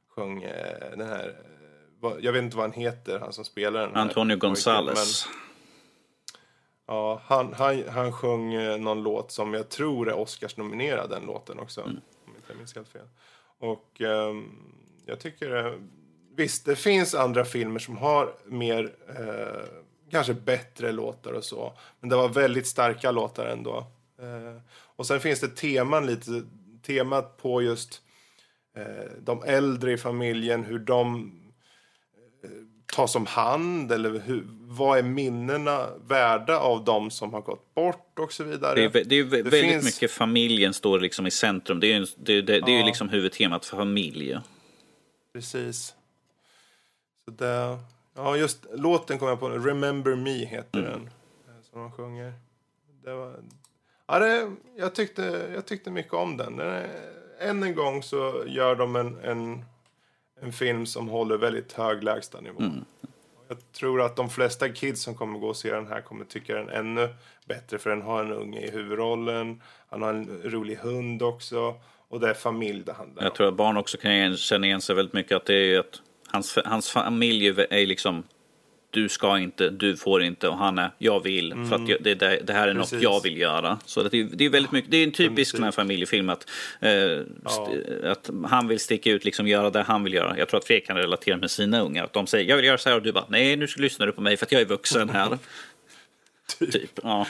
sjöng 0.09 0.43
eh, 0.43 0.90
den 0.90 1.09
här... 1.09 1.28
Eh, 1.28 2.16
jag 2.20 2.32
vet 2.32 2.43
inte 2.43 2.57
vad 2.57 2.65
han 2.65 2.82
heter, 2.82 3.19
han 3.19 3.32
som 3.32 3.44
spelar 3.44 3.81
den 3.81 3.94
här 3.94 4.03
Antonio 4.03 4.35
pojken, 4.35 4.48
Gonzales. 4.48 5.27
men, 5.27 5.35
ja, 6.86 7.20
han, 7.24 7.55
han, 7.55 7.89
han 7.89 8.12
sjöng 8.12 8.55
eh, 8.55 8.78
någon 8.78 9.03
låt 9.03 9.32
som 9.32 9.55
jag 9.55 9.69
tror 9.69 10.09
är 10.09 10.15
Oscars-nominerad, 10.15 11.11
den 11.11 11.23
låten 11.23 11.59
också. 11.59 11.82
Om 11.82 11.90
inte 11.90 12.47
jag 12.48 12.57
minns 12.57 12.74
helt 12.74 12.89
fel. 12.89 13.09
Och 13.59 14.01
ehm, 14.01 14.73
jag 15.07 15.20
tycker... 15.20 15.66
Eh, 15.66 15.73
visst, 16.36 16.66
det 16.66 16.77
finns 16.77 17.15
andra 17.15 17.44
filmer 17.44 17.78
som 17.78 17.97
har 17.97 18.35
mer... 18.44 18.94
Eh, 19.09 19.82
kanske 20.10 20.34
bättre 20.34 20.92
låtar 20.92 21.32
och 21.32 21.44
så. 21.44 21.72
Men 22.00 22.10
det 22.10 22.16
var 22.16 22.28
väldigt 22.28 22.66
starka 22.66 23.10
låtar 23.10 23.46
ändå. 23.46 23.86
Eh, 24.22 24.60
och 24.72 25.06
sen 25.06 25.20
finns 25.20 25.40
det 25.40 25.48
teman 25.56 26.06
lite, 26.06 26.42
temat 26.82 27.36
på 27.36 27.62
just 27.62 28.02
eh, 28.76 29.10
de 29.20 29.42
äldre 29.42 29.92
i 29.92 29.96
familjen, 29.98 30.64
hur 30.64 30.78
de 30.78 31.32
eh, 32.44 32.50
tas 32.86 33.16
om 33.16 33.26
hand 33.26 33.92
eller 33.92 34.20
hur, 34.20 34.44
vad 34.50 34.98
är 34.98 35.02
minnena 35.02 35.86
värda 36.08 36.58
av 36.58 36.84
de 36.84 37.10
som 37.10 37.32
har 37.32 37.40
gått 37.40 37.74
bort 37.74 38.18
och 38.18 38.32
så 38.32 38.44
vidare. 38.44 38.74
Det 38.74 39.00
är, 39.00 39.04
det 39.04 39.16
är 39.18 39.24
vä- 39.24 39.30
Det 39.30 39.42
väldigt 39.42 39.60
finns- 39.72 39.84
mycket 39.84 40.10
familjen 40.10 40.74
står 40.74 41.00
liksom 41.00 41.26
i 41.26 41.30
centrum. 41.30 41.80
Det 41.80 41.86
är 41.92 41.98
ju 41.98 42.06
det, 42.16 42.42
det, 42.42 42.60
det 42.60 42.72
är 42.72 42.80
Ja. 42.80 42.86
liksom 42.86 43.08
huvudtemat 43.08 43.64
för 43.66 43.76
familj. 43.76 44.38
Precis. 45.32 45.94
Så 47.24 47.30
det, 47.30 47.78
ja, 48.16 48.36
just 48.36 48.66
låten 48.72 49.18
kom 49.18 49.28
jag 49.28 49.40
på 49.40 49.48
nu. 49.48 49.59
Remember 49.59 50.14
Me 50.16 50.44
heter 50.44 50.78
Mm. 50.78 50.90
den. 50.90 51.02
eh, 51.48 51.62
Som 51.70 51.80
de 51.80 51.93
sjunger. 51.93 52.32
Det 53.05 53.14
var, 53.14 53.34
ja, 54.06 54.18
det, 54.18 54.51
jag, 54.76 54.94
tyckte, 54.94 55.48
jag 55.55 55.66
tyckte 55.66 55.90
mycket 55.90 56.12
om 56.14 56.36
den. 56.36 56.56
den 56.56 56.68
är, 56.68 56.88
än 57.40 57.62
en 57.62 57.74
gång 57.74 58.02
så 58.02 58.44
gör 58.47 58.74
de 58.76 58.97
en, 58.97 59.18
en, 59.24 59.64
en 60.40 60.52
film 60.52 60.86
som 60.86 61.09
håller 61.09 61.36
väldigt 61.36 61.72
hög 61.72 62.05
lägstanivå. 62.05 62.59
Mm. 62.60 62.84
Jag 63.48 63.72
tror 63.72 64.02
att 64.02 64.16
de 64.16 64.30
flesta 64.30 64.68
kids 64.68 65.02
som 65.02 65.14
kommer 65.14 65.38
gå 65.38 65.48
och 65.48 65.56
se 65.56 65.72
den 65.72 65.86
här 65.86 66.01
kommer 66.01 66.24
tycka 66.24 66.55
den 66.55 66.68
ännu 66.68 67.09
bättre 67.44 67.78
för 67.78 67.90
den 67.90 68.02
har 68.02 68.24
en 68.24 68.32
unge 68.32 68.60
i 68.60 68.70
huvudrollen. 68.70 69.62
Han 69.88 70.02
har 70.02 70.14
en 70.14 70.40
rolig 70.44 70.76
hund 70.76 71.22
också. 71.22 71.74
Och 72.09 72.20
det 72.20 72.30
är 72.30 72.34
familj 72.34 72.82
det 72.86 72.93
handlar 72.93 73.22
om. 73.22 73.24
Jag 73.24 73.34
tror 73.34 73.48
att 73.48 73.55
barn 73.55 73.76
också 73.76 73.98
kan 73.98 74.36
känna 74.36 74.66
igen 74.66 74.80
sig 74.80 74.97
väldigt 74.97 75.12
mycket. 75.14 75.36
Att 75.36 75.47
det 75.47 75.55
är 75.55 75.78
att 75.80 76.02
hans, 76.32 76.59
hans 76.65 76.90
familj 76.90 77.47
är 77.70 77.86
liksom 77.86 78.23
du 78.90 79.09
ska 79.09 79.39
inte, 79.39 79.70
du 79.70 79.97
får 79.97 80.23
inte 80.23 80.48
och 80.48 80.57
han 80.59 80.78
är 80.78 80.90
jag 80.98 81.23
vill 81.23 81.55
för 81.69 81.77
att 81.77 81.89
jag, 81.89 82.03
det, 82.03 82.15
det, 82.15 82.40
det 82.44 82.53
här 82.53 82.69
är 82.69 82.74
Precis. 82.74 82.93
något 82.93 83.03
jag 83.03 83.23
vill 83.23 83.36
göra. 83.36 83.78
Så 83.85 84.03
det 84.03 84.19
är, 84.19 84.24
det 84.32 84.44
är 84.44 84.51
väldigt 84.51 84.73
mycket, 84.73 84.90
det 84.90 84.97
är 84.97 85.05
en 85.05 85.12
typisk 85.12 85.59
här 85.59 85.70
familjefilm 85.70 86.28
att, 86.28 86.51
eh, 86.81 86.90
st- 87.47 88.07
att 88.09 88.31
han 88.44 88.69
vill 88.69 88.81
sticka 88.81 89.11
ut, 89.11 89.24
liksom 89.24 89.48
göra 89.48 89.70
det 89.70 89.82
han 89.82 90.05
vill 90.05 90.15
göra. 90.15 90.39
Jag 90.39 90.48
tror 90.48 90.59
att 90.59 90.66
Fredrik 90.66 90.86
kan 90.86 90.97
relatera 90.97 91.36
med 91.36 91.51
sina 91.51 91.81
unga. 91.81 92.05
Att 92.05 92.12
de 92.12 92.27
säger 92.27 92.48
jag 92.51 92.57
vill 92.57 92.65
göra 92.65 92.78
så 92.78 92.89
här 92.89 92.97
och 92.97 93.03
du 93.03 93.12
bara 93.12 93.27
nej 93.28 93.57
nu 93.57 93.66
lyssnar 93.77 94.07
du 94.07 94.12
på 94.12 94.20
mig 94.20 94.36
för 94.36 94.47
att 94.47 94.53
jag 94.53 94.61
är 94.61 94.66
vuxen 94.66 95.09
här. 95.09 95.39
typ. 96.73 97.01
ja. 97.03 97.27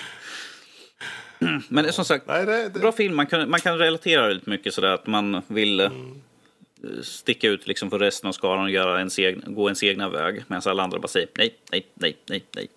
Men 1.69 1.93
som 1.93 2.05
sagt, 2.05 2.27
Nej, 2.27 2.47
det, 2.47 2.69
det, 2.69 2.81
bra 2.81 2.93
film. 2.93 3.17
Man 3.17 3.27
kan, 3.27 3.51
man 3.51 3.61
kan 3.61 3.79
relatera 3.79 4.29
lite 4.29 4.51
mycket 4.51 4.75
sådär 4.75 4.89
att 4.89 5.07
man 5.07 5.43
vill 5.47 5.81
eh, 5.81 5.91
sticka 7.03 7.49
ut 7.49 7.67
liksom 7.67 7.91
för 7.91 7.99
resten 7.99 8.29
av 8.29 8.33
skaran 8.33 8.65
och 8.65 8.71
göra 8.71 8.99
ens 8.99 9.19
egen, 9.19 9.55
gå 9.55 9.69
ens 9.69 9.83
egna 9.83 10.09
väg. 10.09 10.45
Medan 10.49 10.63
alla 10.67 10.83
andra 10.83 10.99
bara 10.99 11.09
säger 11.09 11.29
nej, 11.39 11.57
nej, 11.73 11.87
nej, 11.95 12.17
nej, 12.27 12.45
nej. 12.55 12.69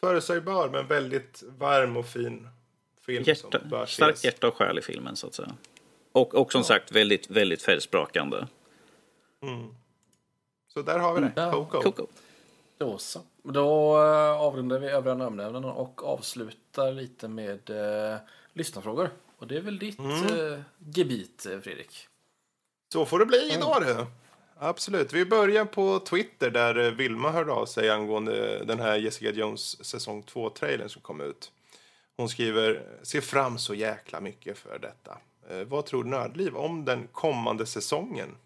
Förutsägbar 0.00 0.68
men 0.68 0.86
väldigt 0.86 1.42
varm 1.58 1.96
och 1.96 2.06
fin 2.06 2.48
film 3.06 3.24
Hjärta, 3.26 3.58
som 3.60 3.70
bör 3.70 3.86
starkt 3.86 4.18
ses. 4.18 4.24
hjärta 4.24 4.48
och 4.48 4.54
själ 4.54 4.78
i 4.78 4.82
filmen 4.82 5.16
så 5.16 5.26
att 5.26 5.34
säga. 5.34 5.52
Och, 6.12 6.34
och 6.34 6.52
som 6.52 6.64
sagt 6.64 6.92
väldigt, 6.92 7.30
väldigt 7.30 7.62
färgsprakande. 7.62 8.46
Så 10.74 10.82
där 10.82 10.98
har 10.98 11.14
vi 11.14 11.20
det. 11.20 11.32
Ja. 11.36 11.50
Coco. 11.50 11.82
Coco. 11.82 12.06
Då 12.78 12.98
så. 12.98 13.20
Då 13.42 13.96
eh, 13.96 14.40
avrundar 14.40 14.78
vi 14.78 14.88
övriga 14.88 15.14
namnämnen 15.14 15.64
och 15.64 16.04
avslutar 16.04 16.92
lite 16.92 17.28
med 17.28 17.70
eh, 17.70 18.18
lyssnarfrågor. 18.52 19.10
Och 19.38 19.46
det 19.46 19.56
är 19.56 19.60
väl 19.60 19.78
ditt 19.78 19.98
eh, 19.98 20.60
gebit, 20.78 21.46
eh, 21.46 21.60
Fredrik? 21.60 22.08
Så 22.92 23.06
får 23.06 23.18
det 23.18 23.26
bli 23.26 23.52
idag 23.52 23.82
du. 23.82 24.06
Absolut. 24.58 25.12
Vi 25.12 25.24
börjar 25.24 25.64
på 25.64 25.98
Twitter 25.98 26.50
där 26.50 26.78
eh, 26.78 26.90
Vilma 26.90 27.30
hörde 27.30 27.52
av 27.52 27.66
sig 27.66 27.90
angående 27.90 28.64
den 28.64 28.80
här 28.80 28.96
Jessica 28.96 29.30
Jones 29.30 29.84
säsong 29.84 30.22
2-trailern 30.22 30.88
som 30.88 31.02
kom 31.02 31.20
ut. 31.20 31.52
Hon 32.16 32.28
skriver, 32.28 32.82
ser 33.02 33.20
fram 33.20 33.58
så 33.58 33.74
jäkla 33.74 34.20
mycket 34.20 34.58
för 34.58 34.78
detta. 34.78 35.18
Eh, 35.50 35.64
vad 35.64 35.86
tror 35.86 36.04
Nördliv 36.04 36.56
om 36.56 36.84
den 36.84 37.08
kommande 37.12 37.66
säsongen? 37.66 38.36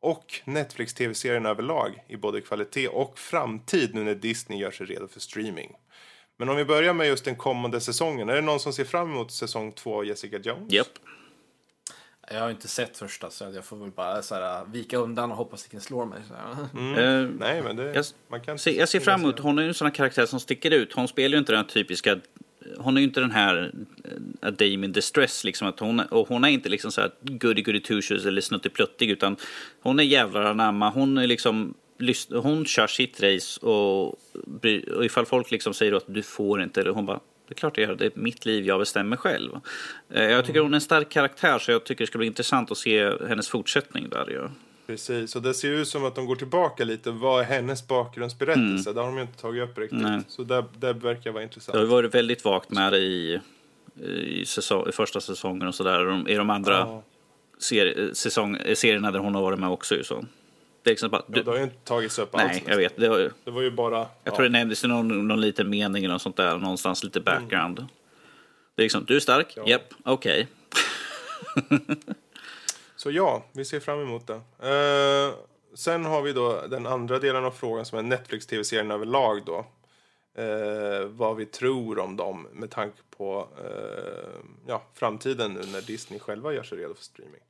Och 0.00 0.40
Netflix 0.44 0.94
tv-serien 0.94 1.46
överlag 1.46 2.04
i 2.08 2.16
både 2.16 2.40
kvalitet 2.40 2.88
och 2.88 3.18
framtid 3.18 3.94
nu 3.94 4.04
när 4.04 4.14
Disney 4.14 4.58
gör 4.58 4.70
sig 4.70 4.86
redo 4.86 5.08
för 5.08 5.20
streaming. 5.20 5.76
Men 6.36 6.48
om 6.48 6.56
vi 6.56 6.64
börjar 6.64 6.94
med 6.94 7.06
just 7.08 7.24
den 7.24 7.36
kommande 7.36 7.80
säsongen. 7.80 8.28
Är 8.28 8.34
det 8.34 8.40
någon 8.40 8.60
som 8.60 8.72
ser 8.72 8.84
fram 8.84 9.10
emot 9.10 9.32
säsong 9.32 9.72
2 9.72 9.96
av 9.96 10.06
Jessica 10.06 10.38
Jones? 10.38 10.72
Japp. 10.72 10.88
Jag 12.30 12.40
har 12.40 12.50
inte 12.50 12.68
sett 12.68 12.96
första 12.96 13.30
så 13.30 13.44
jag 13.54 13.64
får 13.64 13.76
väl 13.76 13.90
bara 13.90 14.22
så 14.22 14.34
här, 14.34 14.64
vika 14.64 14.96
undan 14.96 15.30
och 15.30 15.36
hoppas 15.36 15.64
att 15.64 15.72
ingen 15.72 15.80
slår 15.80 16.06
mig. 16.06 16.18
Så 16.28 16.34
här. 16.78 17.22
Eh, 17.22 17.28
Nej, 17.38 17.62
men 17.62 17.76
det... 17.76 17.94
Jag, 17.94 18.04
man 18.28 18.40
kan 18.40 18.58
se, 18.58 18.78
jag 18.78 18.88
ser 18.88 19.00
fram 19.00 19.20
emot, 19.20 19.38
hon 19.38 19.58
är 19.58 19.62
ju 19.62 19.68
en 19.68 19.74
sån 19.74 19.86
här 19.86 19.94
karaktär 19.94 20.26
som 20.26 20.40
sticker 20.40 20.70
ut. 20.70 20.92
Hon 20.92 21.08
spelar 21.08 21.32
ju 21.32 21.38
inte 21.38 21.52
den 21.52 21.58
här 21.58 21.68
typiska, 21.68 22.18
hon 22.78 22.96
är 22.96 23.00
ju 23.00 23.06
inte 23.06 23.20
den 23.20 23.30
här 23.30 23.72
uh, 24.44 24.50
Dame 24.50 24.86
in 24.86 24.92
distress 24.92 25.44
liksom. 25.44 25.68
Att 25.68 25.80
hon, 25.80 26.00
och 26.00 26.28
hon 26.28 26.44
är 26.44 26.48
inte 26.48 26.68
liksom 26.68 26.92
så 26.92 27.00
här 27.00 27.10
goody 27.22 27.62
goody 27.62 27.80
two 27.80 28.00
shoes 28.00 28.26
eller 28.26 28.40
snuttepluttig 28.40 29.10
utan 29.10 29.36
hon 29.82 29.98
är 30.00 30.04
jävlar 30.04 30.42
anamma. 30.42 30.90
Hon 30.90 31.18
är 31.18 31.26
liksom, 31.26 31.74
hon 32.42 32.64
kör 32.66 32.86
sitt 32.86 33.22
race 33.22 33.66
och, 33.66 34.06
och 34.96 35.04
ifall 35.04 35.26
folk 35.26 35.50
liksom 35.50 35.74
säger 35.74 35.92
att 35.92 36.04
du 36.06 36.22
får 36.22 36.62
inte, 36.62 36.80
eller 36.80 36.90
hon 36.90 37.06
bara 37.06 37.20
det 37.48 37.52
är 37.52 37.54
klart 37.54 37.78
jag 37.78 37.88
gör, 37.88 37.94
det 37.94 38.06
är 38.06 38.12
mitt 38.14 38.46
liv, 38.46 38.66
jag 38.66 38.78
bestämmer 38.78 39.16
själv. 39.16 39.50
Eh, 40.10 40.22
Jag 40.24 40.44
tycker 40.44 40.60
hon 40.60 40.72
är 40.72 40.74
en 40.74 40.80
stark 40.80 41.08
karaktär 41.08 41.58
så 41.58 41.70
jag 41.70 41.84
tycker 41.84 42.02
det 42.04 42.06
ska 42.06 42.18
bli 42.18 42.26
intressant 42.26 42.70
att 42.70 42.78
se 42.78 43.10
hennes 43.28 43.48
fortsättning 43.48 44.08
där 44.08 44.30
ju. 44.30 44.48
Precis, 44.86 45.36
och 45.36 45.42
det 45.42 45.54
ser 45.54 45.70
ut 45.72 45.88
som 45.88 46.04
att 46.04 46.14
de 46.14 46.26
går 46.26 46.36
tillbaka 46.36 46.84
lite. 46.84 47.10
Vad 47.10 47.40
är 47.40 47.44
hennes 47.44 47.88
bakgrundsberättelse? 47.88 48.92
Det 48.92 49.00
har 49.00 49.06
de 49.06 49.16
ju 49.16 49.22
inte 49.22 49.38
tagit 49.38 49.62
upp 49.70 49.78
riktigt. 49.78 49.98
Mm. 50.00 50.12
Nej. 50.12 50.22
Så 50.28 50.42
det, 50.42 50.64
det 50.78 50.92
verkar 50.92 51.30
vara 51.30 51.40
Det 51.40 51.44
intressant. 51.44 51.74
har 51.76 51.82
ju 51.84 51.88
varit 51.90 52.14
väldigt 52.14 52.44
vagt 52.44 52.70
med 52.70 52.92
det 52.92 52.98
i, 52.98 53.40
i, 54.26 54.44
säsong, 54.46 54.88
i 54.88 54.92
första 54.92 55.20
säsongen 55.20 55.68
och 55.68 55.74
sådär. 55.74 56.30
I 56.30 56.34
de 56.34 56.50
andra 56.50 56.72
Ja. 56.78 57.02
ser, 57.58 58.10
säsong, 58.14 58.58
serierna 58.74 59.10
där 59.10 59.18
hon 59.18 59.34
har 59.34 59.42
varit 59.42 59.58
med 59.58 59.68
också. 59.70 60.04
Så. 60.04 60.24
Det 60.86 60.90
är 60.90 60.92
liksom 60.92 61.10
bara, 61.10 61.22
Ja, 61.26 61.34
du, 61.34 61.42
det 61.42 61.50
har 61.50 61.58
ju 61.58 61.64
inte 61.64 61.76
tagits 61.84 62.18
upp 62.18 62.34
alls. 62.34 62.44
nej, 62.44 62.54
nästan. 62.54 62.70
jag 62.70 62.78
vet. 62.78 62.96
Det, 62.96 63.06
har, 63.06 63.32
Det 63.44 63.50
var 63.50 63.62
ju 63.62 63.70
bara... 63.70 64.06
jag 64.24 64.34
tror 64.34 64.42
det 64.44 64.50
nämndes 64.50 64.84
i 64.84 64.88
någon, 64.88 65.28
någon 65.28 65.40
liten 65.40 65.70
mening 65.70 66.04
eller 66.04 66.14
något 66.14 66.22
sånt 66.22 66.36
där. 66.36 66.58
Någonstans 66.58 67.04
lite 67.04 67.20
background. 67.20 67.76
Det 68.74 68.82
är 68.82 68.84
liksom, 68.84 69.04
du 69.04 69.16
är 69.16 69.20
stark? 69.20 69.52
Ja. 69.56 69.62
Japp, 69.66 69.94
okej. 70.04 70.48
Så 72.96 73.10
ja, 73.10 73.44
vi 73.52 73.64
ser 73.64 73.80
fram 73.80 74.00
emot 74.00 74.26
det. 74.26 74.34
Eh, 74.34 75.34
sen 75.74 76.04
har 76.04 76.22
vi 76.22 76.32
då 76.32 76.66
den 76.66 76.86
andra 76.86 77.18
delen 77.18 77.44
av 77.44 77.50
frågan 77.50 77.86
som 77.86 77.98
är 77.98 78.02
Netflix-tv-serien 78.02 78.90
överlag 78.90 79.42
då. 79.46 79.66
Eh, 80.42 81.04
vad 81.06 81.36
vi 81.36 81.46
tror 81.46 81.98
om 81.98 82.16
dem 82.16 82.48
med 82.52 82.70
tanke 82.70 82.98
på 83.16 83.48
eh, 83.64 84.40
ja, 84.66 84.82
framtiden 84.94 85.52
nu 85.54 85.60
när 85.72 85.80
Disney 85.80 86.20
själva 86.20 86.52
gör 86.52 86.62
sig 86.62 86.78
redo 86.78 86.94
för 86.94 87.04
streaming. 87.04 87.40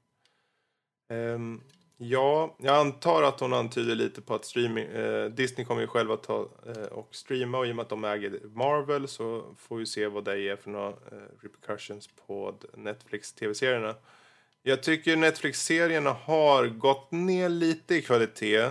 Ja, 1.99 2.57
jag 2.59 2.77
antar 2.77 3.23
att 3.23 3.41
hon 3.41 3.53
antyder 3.53 3.95
lite 3.95 4.21
på 4.21 4.35
att 4.35 4.45
streaming, 4.45 4.85
eh, 4.85 5.25
Disney 5.31 5.67
kommer 5.67 5.81
ju 5.81 5.87
själva 5.87 6.17
ta 6.17 6.49
eh, 6.67 6.83
och 6.83 7.09
streama 7.11 7.59
och 7.59 7.67
i 7.67 7.73
och 7.73 7.77
med 7.77 7.83
att 7.83 7.89
de 7.89 8.05
äger 8.05 8.41
Marvel 8.55 9.09
så 9.09 9.45
får 9.59 9.77
vi 9.77 9.87
se 9.87 10.07
vad 10.07 10.25
det 10.25 10.41
är 10.41 10.57
för 10.57 10.71
några 10.71 10.89
eh, 10.89 10.95
repercussions 11.41 12.09
på 12.27 12.55
Netflix 12.75 13.33
tv-serierna. 13.33 13.95
Jag 14.63 14.83
tycker 14.83 15.17
Netflix-serierna 15.17 16.13
har 16.13 16.67
gått 16.67 17.13
ner 17.13 17.49
lite 17.49 17.95
i 17.95 18.03
kvalitet 18.03 18.71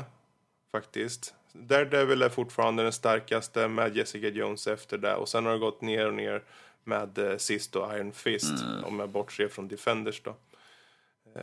faktiskt. 0.71 1.33
Daredevil 1.53 2.21
är 2.21 2.29
fortfarande 2.29 2.83
den 2.83 2.93
starkaste 2.93 3.67
med 3.67 3.97
Jessica 3.97 4.27
Jones 4.27 4.67
efter 4.67 4.97
det 4.97 5.15
och 5.15 5.29
sen 5.29 5.45
har 5.45 5.53
det 5.53 5.59
gått 5.59 5.81
ner 5.81 6.07
och 6.07 6.13
ner 6.13 6.43
med 6.83 7.17
eh, 7.17 7.37
sist 7.37 7.75
och 7.75 7.95
Iron 7.95 8.11
Fist 8.11 8.53
om 8.83 8.99
jag 8.99 9.09
bortser 9.09 9.47
från 9.47 9.67
Defenders 9.67 10.21
då. 10.21 10.35
Eh, 11.35 11.41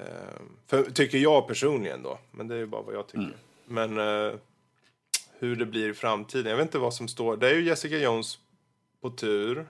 för, 0.66 0.82
tycker 0.82 1.18
jag 1.18 1.48
personligen 1.48 2.02
då, 2.02 2.18
men 2.30 2.48
det 2.48 2.54
är 2.54 2.58
ju 2.58 2.66
bara 2.66 2.82
vad 2.82 2.94
jag 2.94 3.06
tycker. 3.06 3.36
Men 3.66 3.98
eh, 3.98 4.32
hur 5.38 5.56
det 5.56 5.66
blir 5.66 5.88
i 5.90 5.94
framtiden, 5.94 6.50
jag 6.50 6.56
vet 6.56 6.66
inte 6.66 6.78
vad 6.78 6.94
som 6.94 7.08
står. 7.08 7.36
Det 7.36 7.50
är 7.50 7.54
ju 7.54 7.64
Jessica 7.64 7.96
Jones 7.98 8.38
på 9.00 9.10
tur. 9.10 9.66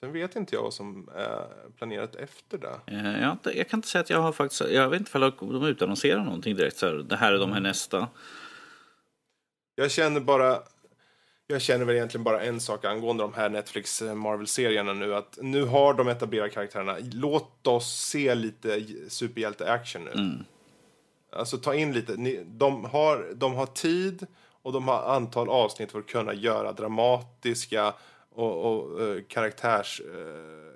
Sen 0.00 0.12
vet 0.12 0.36
inte 0.36 0.54
jag 0.54 0.62
vad 0.62 0.74
som 0.74 1.08
är 1.14 1.46
planerat 1.76 2.14
efter 2.14 2.58
det. 2.58 2.80
Eh, 2.86 3.20
Jag, 3.22 3.32
inte- 3.32 3.58
jag 3.58 3.68
kan 3.68 3.78
inte 3.78 3.88
säga 3.88 4.02
att 4.02 4.10
jag 4.10 4.20
har 4.22 4.32
faktiskt... 4.32 4.60
Jag 4.70 4.88
vet 4.88 5.00
inte 5.00 5.18
om 5.18 5.52
de 5.52 5.64
utannonserar 5.64 6.24
någonting 6.24 6.56
direkt. 6.56 6.76
Så 6.76 6.86
här, 6.86 6.94
det 6.94 7.16
här 7.16 7.32
är 7.32 7.38
de 7.38 7.52
här 7.52 7.60
nästa. 7.60 8.08
Jag 9.74 9.90
känner 9.90 10.20
bara... 10.20 10.62
Jag 11.50 11.62
känner 11.62 11.84
väl 11.84 11.96
egentligen 11.96 12.24
bara 12.24 12.42
en 12.42 12.60
sak 12.60 12.84
angående 12.84 13.22
de 13.22 13.34
här 13.34 13.48
Netflix 13.48 14.02
eh, 14.02 14.14
Marvel-serierna 14.14 14.92
nu. 14.92 15.14
Att 15.14 15.38
nu 15.42 15.64
har 15.64 15.94
de 15.94 16.08
etablerat 16.08 16.52
karaktärerna. 16.52 16.96
Låt 17.12 17.66
oss 17.66 18.08
se 18.08 18.34
lite 18.34 18.80
superhjälte-action 19.08 20.04
nu. 20.04 20.44
Alltså 21.32 21.58
ta 21.58 21.74
in 21.74 21.92
lite. 21.92 22.16
Ni, 22.16 22.44
de, 22.46 22.84
har, 22.84 23.32
de 23.34 23.54
har 23.54 23.66
tid 23.66 24.26
och 24.62 24.72
de 24.72 24.88
har 24.88 25.02
antal 25.02 25.48
avsnitt 25.48 25.92
för 25.92 25.98
att 25.98 26.06
kunna 26.06 26.34
göra 26.34 26.72
dramatiska 26.72 27.94
och, 28.30 28.64
och 28.64 29.02
eh, 29.02 29.22
karaktärs... 29.28 30.00
eh, 30.00 30.68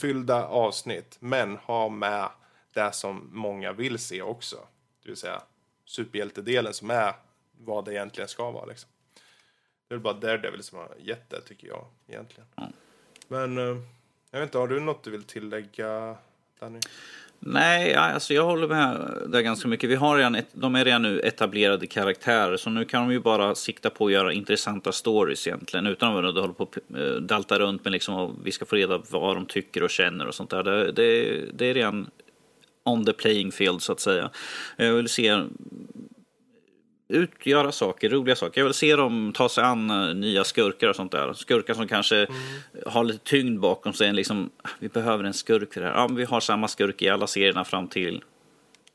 fyllda 0.00 0.46
avsnitt. 0.46 1.16
Men 1.20 1.56
ha 1.56 1.88
med 1.88 2.28
det 2.74 2.92
som 2.92 3.28
många 3.32 3.72
vill 3.72 3.98
se 3.98 4.22
också. 4.22 4.56
Det 5.02 5.08
vill 5.08 5.16
säga 5.16 5.42
superhjältedelen 5.86 6.74
som 6.74 6.90
är 6.90 7.14
vad 7.64 7.84
det 7.84 7.92
egentligen 7.92 8.28
ska 8.28 8.50
vara. 8.50 8.66
Liksom. 8.66 8.90
Det 9.88 9.94
är 9.94 9.96
väl 9.96 10.02
bara 10.02 10.14
Daredevil 10.14 10.62
som 10.62 10.78
har 10.78 10.88
gett 10.98 11.30
det 11.30 11.40
tycker 11.40 11.68
jag 11.68 11.84
egentligen. 12.08 12.46
Men 13.28 13.58
eh, 13.58 13.82
jag 14.30 14.40
vet 14.40 14.46
inte, 14.46 14.58
har 14.58 14.68
du 14.68 14.80
något 14.80 15.04
du 15.04 15.10
vill 15.10 15.24
tillägga 15.24 16.16
Danny? 16.60 16.80
Nej, 17.42 17.94
alltså 17.94 18.34
jag 18.34 18.44
håller 18.44 18.68
med 18.68 19.12
där 19.26 19.40
ganska 19.40 19.68
mycket. 19.68 19.90
Vi 19.90 19.94
har 19.94 20.16
redan 20.16 20.34
ett, 20.34 20.48
de 20.52 20.74
är 20.74 20.84
redan 20.84 21.02
nu 21.02 21.20
etablerade 21.20 21.86
karaktärer 21.86 22.56
så 22.56 22.70
nu 22.70 22.84
kan 22.84 23.08
de 23.08 23.12
ju 23.12 23.20
bara 23.20 23.54
sikta 23.54 23.90
på 23.90 24.06
att 24.06 24.12
göra 24.12 24.32
intressanta 24.32 24.92
stories 24.92 25.46
egentligen 25.46 25.86
utan 25.86 26.26
att 26.26 26.34
hålla 26.34 26.52
på 26.52 26.62
och 26.64 26.98
eh, 26.98 27.14
dalta 27.14 27.58
runt 27.58 27.84
med 27.84 27.92
liksom 27.92 28.14
och 28.14 28.34
vi 28.44 28.52
ska 28.52 28.64
få 28.64 28.76
reda 28.76 28.98
på 28.98 29.18
vad 29.18 29.36
de 29.36 29.46
tycker 29.46 29.82
och 29.82 29.90
känner 29.90 30.26
och 30.26 30.34
sånt 30.34 30.50
där. 30.50 30.62
Det, 30.62 30.92
det, 30.92 31.40
det 31.54 31.66
är 31.66 31.74
redan 31.74 32.10
on 32.84 33.04
the 33.04 33.12
playing 33.12 33.52
field 33.52 33.82
så 33.82 33.92
att 33.92 34.00
säga. 34.00 34.30
Jag 34.76 34.94
vill 34.94 35.08
se 35.08 35.42
ut, 37.10 37.46
göra 37.46 37.72
saker, 37.72 38.08
roliga 38.08 38.36
saker. 38.36 38.60
Jag 38.60 38.64
vill 38.64 38.74
se 38.74 38.96
dem 38.96 39.32
ta 39.34 39.48
sig 39.48 39.64
an 39.64 39.90
eh, 39.90 40.14
nya 40.14 40.44
skurkar 40.44 40.88
och 40.88 40.96
sånt 40.96 41.12
där. 41.12 41.32
Skurkar 41.32 41.74
som 41.74 41.88
kanske 41.88 42.26
har 42.86 43.04
lite 43.04 43.24
tyngd 43.24 43.60
bakom 43.60 43.92
sig. 43.92 44.12
Liksom, 44.12 44.50
vi 44.78 44.88
behöver 44.88 45.24
en 45.24 45.34
skurk 45.34 45.74
för 45.74 45.80
det 45.80 45.86
här. 45.86 45.94
Ja, 45.94 46.08
men 46.08 46.16
vi 46.16 46.24
har 46.24 46.40
samma 46.40 46.68
skurk 46.68 47.02
i 47.02 47.08
alla 47.08 47.26
serierna 47.26 47.64
fram 47.64 47.88
till 47.88 48.24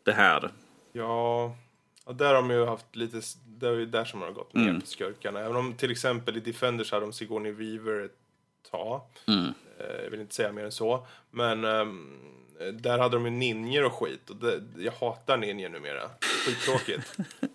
det 0.04 0.14
här. 0.14 0.50
Ja, 0.94 1.56
där 2.14 2.26
har 2.28 2.34
de 2.34 2.50
ju 2.52 2.66
haft 2.66 2.96
lite, 2.96 3.22
det 3.48 3.68
är 3.68 3.74
ju 3.74 3.86
där 3.86 4.06
som 4.06 4.22
har 4.22 4.32
gått 4.32 4.54
ner 4.54 4.64
Mm. 4.70 4.82
på 4.82 4.88
skurkarna. 4.88 5.40
Även 5.40 5.56
om 5.56 5.74
till 5.74 5.92
exempel 5.92 6.38
i 6.38 6.40
Defenders 6.40 6.92
hade 6.92 7.06
de 7.06 7.14
Sigourney 7.14 7.52
Weaver 7.52 8.06
ett 8.06 8.12
tag. 8.72 9.02
Mm. 9.28 9.46
Eh, 9.80 10.04
Jag 10.04 10.12
vill 10.12 10.20
inte 10.22 10.36
säga 10.36 10.52
mer 10.52 10.64
än 10.64 10.72
så. 10.72 11.08
Men 11.32 11.64
ehm, 11.66 12.20
där 12.74 12.98
hade 13.00 13.16
de 13.16 13.26
ju 13.26 13.32
ninjor 13.32 13.86
och 13.86 13.94
skit. 13.94 14.30
Och 14.30 14.36
det, 14.36 14.64
jag 14.78 14.92
hatar 14.92 15.38
ninjor 15.38 15.70
numera. 15.70 16.10
Skittråkigt. 16.46 17.14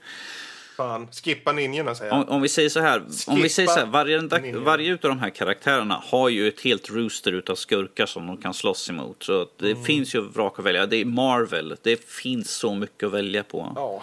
Fan, 0.80 1.08
skippa 1.12 1.52
ninjorna 1.52 1.94
säger 1.94 2.12
jag. 2.12 2.20
Om, 2.20 2.28
om 2.28 2.42
vi 2.42 2.48
säger 2.48 2.68
så 2.68 2.80
här, 2.80 3.02
om 3.26 3.42
vi 3.42 3.48
säger 3.48 3.68
så 3.68 3.78
här 3.78 3.86
varje, 3.86 4.20
Ninja. 4.20 4.58
varje 4.58 4.92
utav 4.92 5.08
de 5.08 5.18
här 5.18 5.30
karaktärerna 5.30 6.02
har 6.04 6.28
ju 6.28 6.48
ett 6.48 6.60
helt 6.60 6.90
rooster 6.90 7.32
utav 7.32 7.54
skurkar 7.54 8.06
som 8.06 8.26
de 8.26 8.36
kan 8.36 8.54
slåss 8.54 8.90
emot. 8.90 9.22
Så 9.22 9.46
det 9.58 9.84
finns 9.84 10.14
ju 10.14 10.20
vrak 10.20 10.58
att 10.58 10.64
välja. 10.64 10.86
Det 10.86 10.96
är 10.96 11.04
Marvel, 11.04 11.76
det 11.82 12.04
finns 12.04 12.50
så 12.50 12.74
mycket 12.74 13.06
att 13.06 13.12
välja 13.12 13.42
på. 13.42 13.72
Ja. 13.76 14.02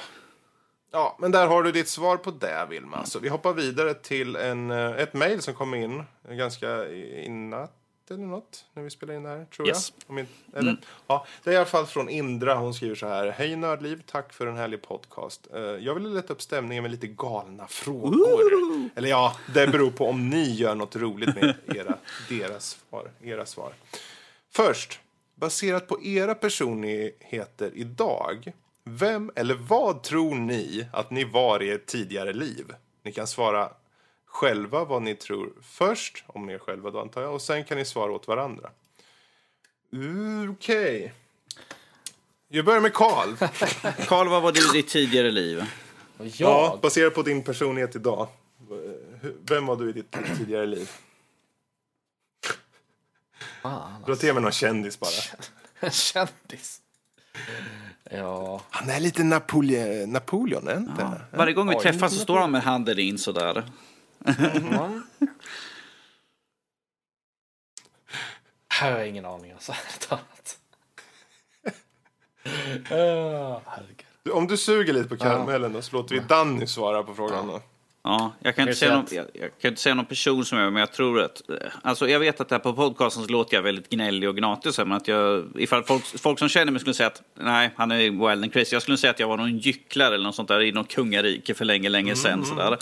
Ja, 0.92 1.18
men 1.20 1.32
där 1.32 1.48
har 1.48 1.64
du 1.64 1.72
ditt 1.72 1.88
svar 1.88 2.18
på 2.18 2.32
det, 2.32 2.68
Vilma. 2.70 3.06
Så 3.06 3.20
vi 3.20 3.30
hoppar 3.30 3.54
vidare 3.54 3.94
till 3.94 4.36
en, 4.36 4.72
eh, 4.72 4.92
ett 4.92 5.14
mejl 5.14 5.42
som 5.42 5.54
kom 5.54 5.74
in 5.74 6.04
ganska 6.30 6.88
i 6.88 7.30
natt 7.30 7.74
eller 8.12 8.26
något 8.26 8.66
när 8.74 8.84
vi 8.84 8.90
spelade 8.90 9.18
in 9.18 9.24
det 9.24 9.30
här, 9.30 9.46
tror 9.46 9.68
Yes. 9.68 9.94
jag. 9.98 10.10
Om 10.12 10.18
inte, 10.20 10.34
eller? 10.54 10.78
Ja, 11.08 11.26
det 11.44 11.50
är 11.50 11.54
i 11.54 11.58
alla 11.58 11.66
fall 11.66 11.86
från 11.86 12.10
Indra. 12.10 12.56
Hon 12.56 12.74
skriver 12.74 12.96
så 12.96 13.08
här. 13.08 13.28
Hej 13.32 13.56
Nördliv, 13.56 14.02
tack 14.06 14.34
för 14.34 14.48
en 14.48 14.58
härlig 14.58 14.82
podcast. 14.82 15.48
Eh, 15.54 15.60
Jag 15.62 15.94
ville 15.94 16.10
lätta 16.10 16.34
upp 16.34 16.42
stämningen 16.42 16.82
med 16.82 16.92
lite 16.92 17.08
galna 17.08 17.68
frågor. 17.68 18.42
Eller 18.96 19.10
ja, 19.10 19.36
det 19.54 19.68
beror 19.68 19.92
på 19.92 20.08
om 20.10 20.30
ni 20.30 20.52
gör 20.56 20.76
något 20.76 20.96
roligt 20.96 21.36
med 21.36 21.56
era, 21.76 21.98
deras 22.30 22.78
svar, 22.90 23.12
era 23.24 23.46
svar. 23.46 23.74
Först, 24.52 25.00
baserat 25.36 25.88
på 25.88 26.04
era 26.04 26.36
personligheter 26.36 27.72
idag. 27.76 28.52
Vem 28.84 29.32
eller 29.36 29.56
vad 29.56 30.04
tror 30.04 30.36
ni 30.36 30.88
att 30.94 31.12
ni 31.12 31.24
var 31.24 31.64
i 31.64 31.70
ett 31.72 31.86
tidigare 31.86 32.34
liv? 32.34 32.66
Ni 33.04 33.12
kan 33.12 33.28
svara 33.28 33.70
själva 34.38 34.86
vad 34.86 35.02
ni 35.02 35.16
tror 35.16 35.54
först, 35.62 36.24
om 36.28 36.50
er 36.50 36.58
själva 36.58 36.92
då 36.92 37.02
antar 37.02 37.22
jag, 37.22 37.34
och 37.34 37.42
sen 37.42 37.64
kan 37.64 37.78
ni 37.78 37.86
svara 37.86 38.12
åt 38.12 38.28
varandra. 38.28 38.70
Okej. 40.52 41.14
Jag 42.48 42.66
börjar 42.66 42.82
med 42.82 42.94
Karl. 42.94 43.36
Karl, 44.08 44.28
vad 44.28 44.42
var 44.42 44.52
du 44.52 44.70
i 44.70 44.82
ditt 44.82 44.88
tidigare 44.90 45.32
liv? 45.32 45.64
Jag? 46.18 46.28
Ja, 46.38 46.80
baserat 46.82 47.14
på 47.16 47.22
din 47.22 47.44
personlighet 47.44 47.96
idag. 47.96 48.28
Vem 49.50 49.66
var 49.66 49.76
du 49.76 49.90
i 49.90 49.94
ditt 49.94 50.16
tidigare 50.38 50.66
liv? 50.66 50.90
Fan, 53.62 54.02
Dra 54.06 54.16
till 54.16 54.34
med 54.34 54.44
någon 54.44 54.52
kändis 54.52 55.00
bara. 55.00 55.10
en 55.80 55.92
kändis. 55.92 56.82
Ja, 58.12 58.62
Han 58.70 58.90
är 58.90 59.00
lite 59.00 59.24
Napole 59.24 60.06
Napoleon, 60.06 60.68
är 60.68 60.78
inte? 60.78 61.12
Varje 61.32 61.54
gång 61.54 61.70
vi 61.70 61.76
Oj, 61.76 61.82
träffas 61.82 62.14
så 62.14 62.20
står 62.20 62.40
han 62.40 62.52
med 62.52 62.62
handen 62.64 63.00
in 63.00 63.18
sådär. 63.18 63.64
Mm. 64.28 65.04
Här 68.70 68.92
har 68.92 69.00
jag 69.00 69.08
ingen 69.08 69.26
aning 69.26 69.52
alltså. 69.52 69.74
Uh, 72.92 73.60
herregud. 73.66 74.06
Om 74.32 74.48
du 74.48 74.58
suger 74.58 74.94
lite 74.94 75.10
på 75.10 75.18
karamellen 75.18 75.74
då, 75.74 75.82
så 75.82 75.96
låter 75.96 76.16
vi 76.16 76.22
Danny 76.22 76.68
svara 76.68 77.04
på 77.04 77.16
frågan 77.16 77.48
då. 77.48 77.62
Ja, 78.10 78.34
jag 78.42 78.56
kan, 78.56 78.68
inte 78.68 78.80
säga 78.80 78.96
någon, 78.96 79.06
jag, 79.12 79.26
jag 79.34 79.50
kan 79.62 79.70
inte 79.70 79.82
säga 79.82 79.96
någon 79.96 80.06
person 80.06 80.46
som 80.46 80.58
jag 80.58 80.74
men 80.74 80.80
jag 80.80 80.92
tror 80.94 81.22
att... 81.22 81.50
eh, 81.50 81.56
Alltså 81.82 82.10
jag 82.10 82.20
vet 82.20 82.42
att 82.42 82.50
där 82.50 82.60
på 82.60 82.74
podcasten 82.74 83.24
så 83.24 83.30
låter 83.30 83.56
jag 83.56 83.64
väldigt 83.64 83.90
gnällig 83.90 84.30
och 84.30 84.36
gnatig 84.36 84.74
så, 84.74 84.86
men 84.86 84.98
att 84.98 85.08
jag... 85.08 85.46
Ifall 85.56 85.84
folk, 85.84 86.04
folk 86.20 86.40
som 86.40 86.50
känner 86.50 86.72
mig 86.72 86.82
skulle 86.82 86.94
säga 86.94 87.08
att 87.08 87.22
nej, 87.40 87.70
han 87.76 87.92
är 87.92 87.98
wild 87.98 88.44
and 88.44 88.54
crazy. 88.54 88.76
Jag 88.76 88.82
skulle 88.82 88.98
säga 88.98 89.12
att 89.12 89.20
jag 89.20 89.28
var 89.28 89.38
någon 89.38 89.58
gycklare 89.58 90.16
eller 90.16 90.26
något 90.26 90.36
sånt 90.36 90.48
där 90.48 90.62
i 90.62 90.72
något 90.72 90.88
kungarike 90.92 91.54
för 91.54 91.66
länge, 91.66 91.90
länge 91.90 92.16
sedan. 92.16 92.46
Sådär. 92.46 92.78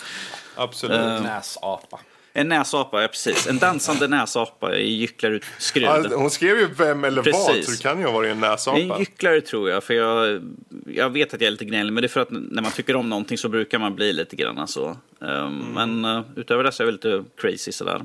Absolut. 0.56 0.96
Eh, 0.98 1.22
Näsapa. 1.22 2.00
En 2.38 2.48
näsapa, 2.48 3.02
ja 3.02 3.08
precis. 3.08 3.46
En 3.46 3.58
dansande 3.58 4.08
näsapa 4.08 4.76
i 4.76 4.92
gycklarutskruv. 4.92 5.84
Ja, 5.84 6.16
hon 6.16 6.30
skrev 6.30 6.58
ju 6.58 6.68
vem 6.78 7.04
eller 7.04 7.22
vad, 7.22 7.24
Precis. 7.24 7.66
så 7.66 7.72
det 7.72 7.82
kan 7.82 7.98
ju 7.98 8.04
ha 8.04 8.12
varit 8.12 8.30
en 8.30 8.40
näsapa. 8.40 8.78
En 8.78 8.98
gycklare 8.98 9.40
tror 9.40 9.70
jag, 9.70 9.84
för 9.84 9.94
jag, 9.94 10.42
jag 10.86 11.10
vet 11.10 11.34
att 11.34 11.40
jag 11.40 11.46
är 11.46 11.50
lite 11.50 11.64
gnällig, 11.64 11.92
men 11.92 12.02
det 12.02 12.06
är 12.06 12.08
för 12.08 12.20
att 12.20 12.30
när 12.30 12.62
man 12.62 12.72
tycker 12.72 12.96
om 12.96 13.08
någonting 13.08 13.38
så 13.38 13.48
brukar 13.48 13.78
man 13.78 13.94
bli 13.94 14.12
lite 14.12 14.36
grann 14.36 14.68
så. 14.68 14.96
Um, 15.18 15.72
Men 15.74 16.04
uh, 16.04 16.22
utöver 16.36 16.64
det 16.64 16.72
så 16.72 16.82
är 16.82 16.86
jag 16.86 16.92
lite 16.92 17.24
crazy 17.36 17.72
sådär. 17.72 18.02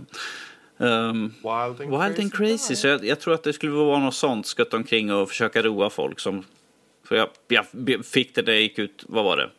Um, 0.78 1.34
Wild 1.44 1.82
and 1.82 2.04
wild 2.04 2.20
and 2.20 2.34
crazy, 2.34 2.76
så 2.76 2.88
jag, 2.88 3.06
jag 3.06 3.20
tror 3.20 3.34
att 3.34 3.44
det 3.44 3.54
skulle 3.54 3.72
vara 3.72 4.00
något 4.00 4.16
sånt, 4.16 4.48
skutta 4.48 4.78
omkring 4.78 5.14
och 5.14 5.30
försöka 5.30 5.62
roa 5.62 5.90
folk 5.90 6.20
som... 6.20 6.44
För 7.08 7.16
jag, 7.16 7.30
jag 7.48 7.66
fick 8.06 8.36
det 8.36 8.42
när 8.42 8.54
jag 8.54 8.62
gick 8.62 8.80
ut, 8.80 9.04
vad 9.08 9.24
var 9.24 9.38
det? 9.38 9.50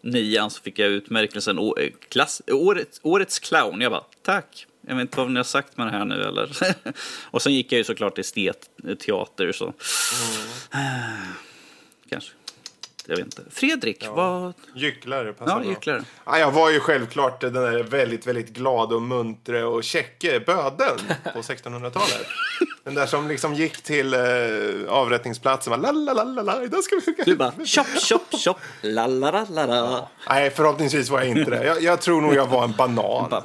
Nian 0.00 0.50
så 0.50 0.62
fick 0.62 0.78
jag 0.78 0.90
utmärkelsen 0.90 1.58
å, 1.58 1.76
eh, 1.78 1.90
klass, 2.08 2.42
årets, 2.46 3.00
årets 3.02 3.38
clown. 3.38 3.80
Jag 3.80 3.92
bara, 3.92 4.04
tack. 4.22 4.66
Jag 4.86 4.94
vet 4.94 5.02
inte 5.02 5.16
vad 5.16 5.30
ni 5.30 5.36
har 5.36 5.44
sagt 5.44 5.76
med 5.76 5.86
det 5.86 5.90
här 5.90 6.04
nu 6.04 6.22
eller. 6.22 6.50
och 7.30 7.42
sen 7.42 7.54
gick 7.54 7.72
jag 7.72 7.78
ju 7.78 7.84
såklart 7.84 8.14
till 8.14 8.20
estet, 8.20 8.70
teater 8.98 9.52
så. 9.52 9.72
Kanske. 12.10 12.32
Jag 13.06 13.16
vet 13.16 13.24
inte. 13.24 13.42
Fredrik, 13.50 14.06
vad... 14.10 14.52
Gycklare 14.74 15.32
passar 15.32 15.60
Ja, 15.64 15.70
gycklare. 15.70 16.02
Ja, 16.24 16.38
jag 16.38 16.50
var 16.50 16.70
ju 16.70 16.80
självklart 16.80 17.40
den 17.40 17.52
där 17.52 17.82
väldigt, 17.82 18.26
väldigt 18.26 18.48
glada 18.48 18.94
och 18.96 19.02
muntre 19.02 19.64
och 19.64 19.84
käcke 19.84 20.40
böden 20.40 20.98
på 21.34 21.40
1600-talet. 21.40 22.26
Den 22.84 22.94
där 22.94 23.06
som 23.06 23.28
liksom 23.28 23.54
gick 23.54 23.82
till 23.82 24.14
eh, 24.14 24.20
avrättningsplatsen 24.88 25.72
och 25.72 25.78
bara 25.78 25.92
la 25.92 26.12
la 26.14 26.24
la 26.24 26.24
la 26.24 26.42
la, 26.42 26.64
idag 26.64 26.84
ska 26.84 26.96
vi... 27.06 27.24
Du 27.24 27.36
bara 27.36 27.52
chop, 27.66 27.86
chop, 28.08 28.22
chop, 28.44 28.56
la 28.82 29.06
la 29.06 29.46
la 29.50 29.66
la. 29.66 30.08
Nej, 30.28 30.50
förhoppningsvis 30.50 31.10
var 31.10 31.18
jag 31.20 31.28
inte 31.28 31.50
det. 31.50 31.64
Jag, 31.64 31.82
jag 31.82 32.00
tror 32.00 32.20
nog 32.20 32.34
jag 32.34 32.46
var 32.46 32.64
en 32.64 32.72
banan. 32.72 33.26
Ja. 33.30 33.44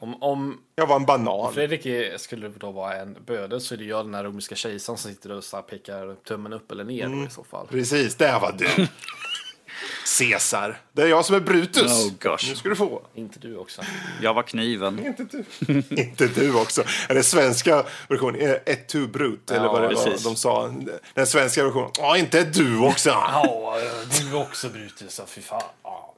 Om, 0.00 0.22
om 0.22 0.60
Jag 0.74 0.86
var 0.86 0.96
en 0.96 1.06
banan. 1.06 1.52
Fredrik 1.54 1.86
är- 1.86 2.18
skulle 2.18 2.48
då 2.48 2.70
vara 2.70 2.94
en 2.96 3.16
bödel 3.26 3.60
så 3.60 3.74
är 3.74 3.78
det 3.78 3.84
jag 3.84 4.06
den 4.06 4.14
här 4.14 4.24
romerska 4.24 4.54
kejsaren 4.54 4.98
som 4.98 5.10
sitter 5.12 5.32
och 5.32 5.44
så 5.44 5.56
här 5.56 5.62
pekar 5.62 6.14
tummen 6.14 6.52
upp 6.52 6.70
eller 6.72 6.84
ner 6.84 7.08
då 7.08 7.24
i 7.24 7.30
så 7.30 7.44
fall. 7.44 7.66
Precis, 7.66 8.14
där 8.14 8.40
var 8.40 8.52
du. 8.58 8.86
Caesar. 10.18 10.80
Det 10.92 11.02
är 11.02 11.06
jag 11.06 11.24
som 11.24 11.36
är 11.36 11.40
Brutus. 11.40 11.92
Oh, 12.06 12.12
gosh. 12.20 12.48
Nu 12.48 12.56
ska 12.56 12.68
du 12.68 12.76
få. 12.76 13.02
Inte 13.14 13.38
du 13.38 13.56
också. 13.56 13.82
Jag 14.22 14.34
var 14.34 14.42
kniven. 14.42 14.98
Inte 15.06 15.24
du. 15.24 15.44
inte 15.96 16.26
du 16.28 16.54
också. 16.60 16.84
Eller 17.08 17.22
svenska 17.22 17.84
versionen. 18.08 18.56
Ett 18.66 18.88
tu 18.88 19.06
brut. 19.06 19.50
eller 19.50 19.64
Ja, 19.64 19.72
vad 19.72 19.82
det 19.82 19.94
var 19.94 20.24
de 20.24 20.36
sa. 20.36 20.74
Den 21.14 21.26
svenska 21.26 21.64
versionen. 21.64 21.90
Ja, 21.98 22.16
inte 22.16 22.44
du 22.44 22.78
också. 22.78 23.10
Ja, 23.10 23.76
du 24.20 24.34
också 24.34 24.68
Brutus. 24.68 25.20
Fy 25.26 25.40
fan. 25.40 25.62
Ja. 25.82 26.14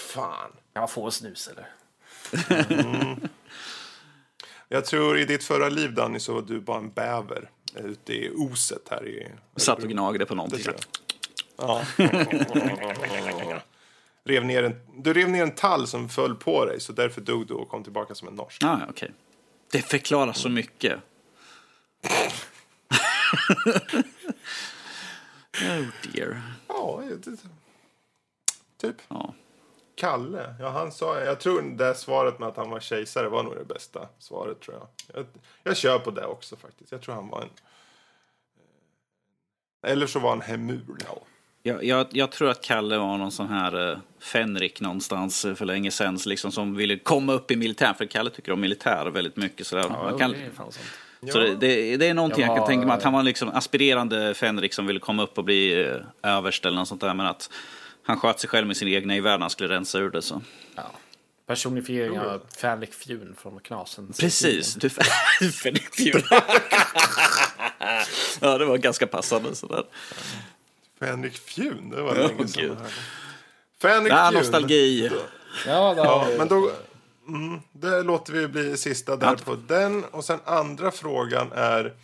Fan. 0.00 0.50
Kan 0.72 0.80
man 0.80 0.88
få 0.88 1.06
en 1.06 1.12
snus 1.12 1.48
eller? 1.48 1.68
Jag 4.68 4.84
tror 4.84 5.18
i 5.18 5.24
ditt 5.24 5.44
förra 5.44 5.68
liv 5.68 5.94
Danny 5.94 6.20
så 6.20 6.34
var 6.34 6.42
du 6.42 6.60
bara 6.60 6.78
en 6.78 6.90
bäver. 6.90 7.50
eh, 7.74 7.84
Ute 7.84 8.12
i 8.12 8.30
oset 8.30 8.88
här 8.90 9.06
i... 9.08 9.28
Satt 9.56 9.82
och 9.82 9.88
gnagde 9.88 10.26
på 10.26 10.34
någonting. 10.34 10.64
Ja. 11.56 11.82
rev 14.24 14.44
ner 14.44 14.62
en, 14.62 14.80
du 15.02 15.12
rev 15.14 15.28
ner 15.28 15.42
en 15.42 15.54
tall 15.54 15.86
som 15.86 16.08
föll 16.08 16.34
på 16.34 16.64
dig 16.64 16.80
så 16.80 16.92
därför 16.92 17.20
dog 17.20 17.46
du 17.46 17.54
och 17.54 17.68
kom 17.68 17.82
tillbaka 17.84 18.14
som 18.14 18.28
en 18.28 18.34
norsk. 18.34 18.62
Ah, 18.64 18.78
okej. 18.88 19.12
Det 19.72 19.82
förklarar 19.82 20.32
så 20.32 20.48
mycket. 20.48 21.00
oh 25.62 25.86
dear. 26.12 26.42
Ja, 26.68 27.02
det, 27.24 27.36
typ. 28.80 28.96
Ja. 29.08 29.34
Kalle, 29.98 30.54
ja 30.60 30.68
han 30.68 30.92
sa, 30.92 31.20
jag 31.20 31.40
tror 31.40 31.62
det 31.62 31.94
svaret 31.94 32.38
med 32.38 32.48
att 32.48 32.56
han 32.56 32.70
var 32.70 32.80
kejsare 32.80 33.28
var 33.28 33.42
nog 33.42 33.56
det 33.56 33.64
bästa 33.74 34.08
svaret 34.18 34.60
tror 34.60 34.76
jag. 34.76 34.86
Jag, 35.16 35.26
jag 35.62 35.76
kör 35.76 35.98
på 35.98 36.10
det 36.10 36.24
också 36.24 36.56
faktiskt. 36.56 36.92
Jag 36.92 37.00
tror 37.00 37.14
han 37.14 37.28
var 37.28 37.42
en... 37.42 37.48
eh, 39.82 39.92
Eller 39.92 40.06
så 40.06 40.18
var 40.18 40.30
han 40.30 40.40
hemul. 40.40 40.96
Jag, 41.62 41.84
jag, 41.84 42.06
jag 42.10 42.30
tror 42.30 42.50
att 42.50 42.62
Kalle 42.62 42.98
var 42.98 43.18
någon 43.18 43.32
sån 43.32 43.48
här 43.48 43.90
uh, 43.90 43.98
Fenrik 44.18 44.80
någonstans 44.80 45.44
eh, 45.44 45.54
för 45.54 45.64
länge 45.64 45.90
sedan 45.90 46.18
liksom, 46.26 46.52
som 46.52 46.74
ville 46.76 46.98
komma 46.98 47.32
upp 47.32 47.50
i 47.50 47.56
militären. 47.56 47.94
För 47.94 48.04
Kalle 48.04 48.30
tycker 48.30 48.52
om 48.52 48.60
militär 48.60 49.06
väldigt 49.06 49.36
mycket. 49.36 49.66
Sådär. 49.66 49.88
Man 49.88 50.18
kan, 50.18 50.30
det 50.30 50.38
är 50.38 50.50
fan 50.50 50.72
sant. 50.72 51.32
så 51.32 51.38
det, 51.38 51.54
det, 51.54 51.96
det 51.96 52.08
är 52.08 52.14
någonting 52.14 52.44
jag, 52.44 52.50
Jag 52.50 52.56
kan 52.56 52.66
tänka 52.66 52.86
mig 52.86 52.96
att 52.96 53.02
han 53.02 53.12
var 53.12 53.22
liksom 53.22 53.48
aspirerande 53.48 54.34
Fenrik 54.34 54.74
som 54.74 54.86
ville 54.86 55.00
komma 55.00 55.22
upp 55.22 55.38
och 55.38 55.44
bli 55.44 55.84
uh, 55.84 55.96
överst 56.22 56.66
eller 56.66 56.76
något 56.76 56.88
sånt 56.88 57.00
där. 57.00 57.14
Men 57.14 57.26
att 57.26 57.50
han 58.08 58.20
sköt 58.20 58.40
sig 58.40 58.50
själv 58.50 58.66
med 58.66 58.76
sin 58.76 58.88
egna 58.88 59.14
gevär 59.14 59.30
när 59.32 59.40
han 59.40 59.50
skulle 59.50 59.74
rensa 59.74 59.98
ur 59.98 60.10
det. 60.10 60.22
Så. 60.22 60.42
Ja. 60.74 60.82
Personifiering 61.46 62.18
av 62.20 62.42
Fänrik 62.56 62.94
Fjun 62.94 63.36
från 63.42 63.60
Knasen. 63.60 64.12
Precis, 64.18 64.74
du 64.74 64.90
Fenrik 65.52 65.94
Fjun. 65.94 66.22
ja, 68.40 68.58
det 68.58 68.64
var 68.64 68.76
ganska 68.78 69.06
passande 69.06 69.54
sådär. 69.54 69.84
Fänrik 71.00 71.38
Fjun, 71.38 71.90
det 71.90 72.02
var 72.02 72.14
länge 72.14 72.48
sedan. 72.48 72.76
Fänrik 73.82 74.12
Ja, 74.12 74.28
Fjun. 74.30 74.38
nostalgi. 74.40 75.10
Ja, 75.66 75.94
Ja, 75.96 76.28
men 76.38 76.48
då... 76.48 76.70
Mm, 77.28 77.60
det 77.72 78.02
låter 78.02 78.32
vi 78.32 78.48
bli 78.48 78.76
sista 78.76 79.16
där 79.16 79.26
Ja. 79.26 79.36
på 79.44 79.54
den. 79.68 80.04
Och 80.04 80.24
sen 80.24 80.38
andra 80.44 80.90
frågan 80.90 81.52
är 81.52 81.94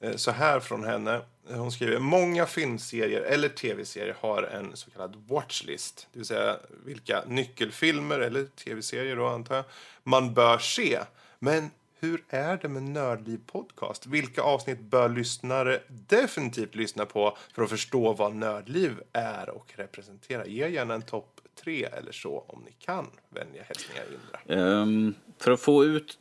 eh, 0.00 0.16
så 0.16 0.30
här 0.30 0.60
från 0.60 0.84
henne 0.84 1.20
hon 1.48 1.72
skriver 1.72 1.98
många 1.98 2.46
filmserier 2.46 3.20
eller 3.20 3.48
tv-serier 3.48 4.16
har 4.20 4.42
en 4.42 4.76
så 4.76 4.90
kallad 4.90 5.16
watchlist. 5.28 6.06
Det 6.12 6.18
vill 6.18 6.26
säga 6.26 6.56
vilka 6.84 7.24
nyckelfilmer 7.26 8.18
eller 8.18 8.44
tv-serier 8.44 9.16
då 9.16 9.26
antar 9.26 9.54
jag 9.56 9.64
man 10.02 10.34
bör 10.34 10.58
se. 10.58 10.98
Men 11.38 11.70
hur 11.98 12.24
är 12.28 12.56
det 12.62 12.68
med 12.68 12.82
Nördliv 12.82 13.40
Podcast? 13.46 14.06
Vilka 14.06 14.42
avsnitt 14.42 14.80
bör 14.80 15.08
lyssnare 15.08 15.80
definitivt 15.88 16.74
lyssna 16.74 17.06
på 17.06 17.36
för 17.54 17.62
att 17.62 17.70
förstå 17.70 18.12
vad 18.12 18.34
Nördliv 18.34 19.00
är 19.12 19.50
och 19.50 19.72
representerar? 19.76 20.44
Ge 20.44 20.68
gärna 20.68 20.94
en 20.94 21.02
topp 21.02 21.40
tre 21.64 21.84
eller 21.84 22.12
så 22.12 22.44
om 22.46 22.62
ni 22.64 22.72
kan. 22.72 23.06
Vänliga 23.28 23.62
hälsningar 23.62 24.04
Indra. 24.04 24.62
Um, 24.64 25.14
för 25.38 25.50
att 25.50 25.60
få 25.60 25.84
ut 25.84 26.18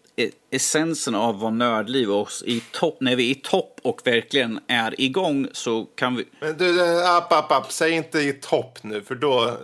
essensen 0.52 1.16
av 1.16 1.40
vad 1.40 1.54
nördliv 1.54 2.12
och 2.12 2.30
i 2.46 2.64
topp, 2.72 2.98
när 3.00 3.16
vi 3.16 3.28
är 3.28 3.32
i 3.32 3.36
topp 3.36 3.80
och 3.84 4.02
verkligen 4.08 4.60
är 4.68 5.02
igång 5.02 5.48
så 5.52 5.86
kan 5.86 6.16
vi... 6.16 6.26
Men 6.40 6.58
du, 6.58 7.04
app, 7.06 7.34
app, 7.34 7.52
app. 7.52 7.72
Säg 7.72 7.92
inte 7.92 8.20
i 8.20 8.34
topp 8.34 8.80
nu 8.82 9.02
för 9.02 9.16
då... 9.16 9.58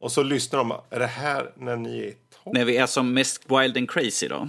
Och 0.00 0.12
så 0.12 0.22
lyssnar 0.22 0.58
de. 0.58 0.72
Är 0.90 0.98
det 0.98 1.06
här 1.06 1.50
när 1.56 1.76
ni 1.76 1.98
är 1.98 2.04
i 2.04 2.12
topp? 2.44 2.54
När 2.54 2.64
vi 2.64 2.76
är 2.76 2.86
som 2.86 3.14
mest 3.14 3.42
wild 3.48 3.76
and 3.76 3.90
crazy 3.90 4.28
då. 4.28 4.48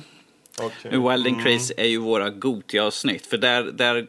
Men 0.84 1.10
Wild 1.10 1.28
and 1.28 1.44
Crazy 1.44 1.74
är 1.78 1.86
ju 1.86 1.98
våra 1.98 2.30
Gotia-avsnitt. 2.30 3.26
För 3.26 3.38
där, 3.38 3.64
där 3.64 4.07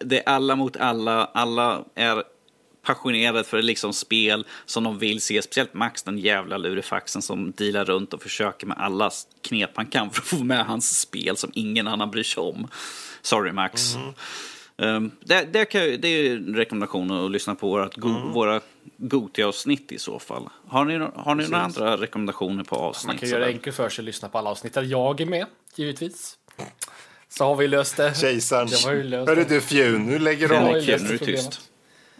det 0.00 0.18
är 0.18 0.28
alla 0.28 0.56
mot 0.56 0.76
alla. 0.76 1.24
Alla 1.24 1.84
är 1.94 2.22
passionerade 2.86 3.44
för 3.44 3.62
liksom 3.62 3.92
spel 3.92 4.46
som 4.66 4.84
de 4.84 4.98
vill 4.98 5.20
se. 5.20 5.42
Speciellt 5.42 5.74
Max, 5.74 6.02
den 6.02 6.18
jävla 6.18 6.58
lurifaxen 6.58 7.22
som 7.22 7.52
dealar 7.52 7.84
runt 7.84 8.14
och 8.14 8.22
försöker 8.22 8.66
med 8.66 8.76
alla 8.78 9.10
knep 9.42 9.70
han 9.74 9.86
kan 9.86 10.10
för 10.10 10.20
att 10.20 10.26
få 10.26 10.44
med 10.44 10.66
hans 10.66 11.00
spel 11.00 11.36
som 11.36 11.50
ingen 11.54 11.86
annan 11.86 12.10
bryr 12.10 12.22
sig 12.22 12.40
om. 12.40 12.68
Sorry 13.22 13.52
Max. 13.52 13.96
Um, 14.78 15.10
det, 15.20 15.48
det, 15.52 15.64
kan, 15.64 15.80
det 15.80 16.08
är 16.08 16.22
ju 16.22 16.36
en 16.36 16.56
rekommendation 16.56 17.10
att 17.10 17.30
lyssna 17.30 17.54
på 17.54 17.68
vårat 17.68 17.96
go, 17.96 18.08
våra 18.08 18.60
Gotia-avsnitt 18.96 19.92
i 19.92 19.98
så 19.98 20.18
fall. 20.18 20.48
Har 20.68 20.84
ni, 20.84 20.98
har 21.14 21.34
ni 21.34 21.48
några 21.48 21.64
andra 21.64 21.96
rekommendationer 21.96 22.64
på 22.64 22.76
avsnitt? 22.76 23.06
Man 23.06 23.18
kan 23.18 23.28
göra 23.28 23.40
det 23.40 23.46
enkelt 23.46 23.76
för 23.76 23.88
sig 23.88 24.02
och 24.02 24.06
lyssna 24.06 24.28
på 24.28 24.38
alla 24.38 24.50
avsnitt 24.50 24.74
där 24.74 24.82
jag 24.82 25.20
är 25.20 25.26
med, 25.26 25.46
givetvis. 25.74 26.36
Så 27.28 27.44
har 27.44 27.56
vi 27.56 27.68
löst 27.68 27.96
det. 27.96 28.16
Kejsaren. 28.16 28.68
Hörru 29.26 29.44
du 29.48 29.60
Fjun, 29.60 30.06
nu 30.06 30.18
lägger 30.18 30.48
du 30.48 30.54
löst 30.54 30.86
nu 30.86 30.92
är 30.92 30.98
det 30.98 31.18
problemet. 31.18 31.44
tyst. 31.44 31.70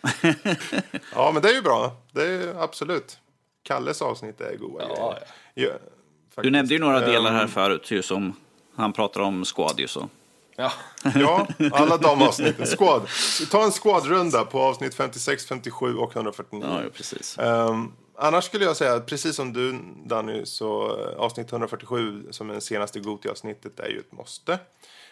Ja, 1.15 1.31
men 1.33 1.43
det 1.43 1.51
är 1.51 1.55
ju 1.55 1.63
bra. 1.63 1.97
Det 2.13 2.23
är 2.23 2.63
absolut. 2.63 3.19
Kalles 3.63 4.03
avsnitt 4.03 4.41
är 4.41 4.57
goda 4.57 4.85
Ja. 4.89 5.19
Ja, 5.55 5.69
faktiskt. 5.71 6.43
Du 6.43 6.51
nämnde 6.51 6.75
ju 6.75 6.81
några 6.81 7.01
delar 7.01 7.33
här 7.33 7.43
Ehm, 7.43 7.49
förut, 7.49 7.91
ju 7.91 8.03
som 8.03 8.37
han 8.77 8.93
pratar 8.93 9.21
om 9.21 9.45
Squad 9.45 9.81
ju 9.81 9.89
så. 9.89 10.09
Ja. 10.57 10.73
Ja, 11.15 11.47
alla 11.73 11.97
de 11.97 12.23
avsnitten. 12.23 12.67
Squad. 12.67 13.09
Ta 13.51 13.65
en 13.65 13.71
squadrunda 13.71 14.45
på 14.45 14.61
avsnitt 14.61 14.95
56, 14.95 15.47
57 15.47 15.97
och 15.97 16.17
149. 16.17 16.65
Ja, 16.71 16.83
ja 16.83 16.91
precis. 16.95 17.39
Ehm, 17.39 17.93
annars 18.19 18.45
skulle 18.45 18.65
jag 18.65 18.77
säga, 18.77 18.95
att 18.95 19.07
precis 19.07 19.37
som 19.37 19.53
du 19.53 19.79
Danny, 20.05 20.47
så 20.47 20.99
eh, 21.01 21.19
avsnitt 21.19 21.53
147 21.53 22.27
som 22.31 22.51
är 22.51 22.55
det 22.55 22.61
senaste 22.61 23.01
Gotia-avsnittet 23.01 23.81
är 23.81 23.89
ju 23.89 23.99
ett 23.99 24.13
måste. 24.13 24.59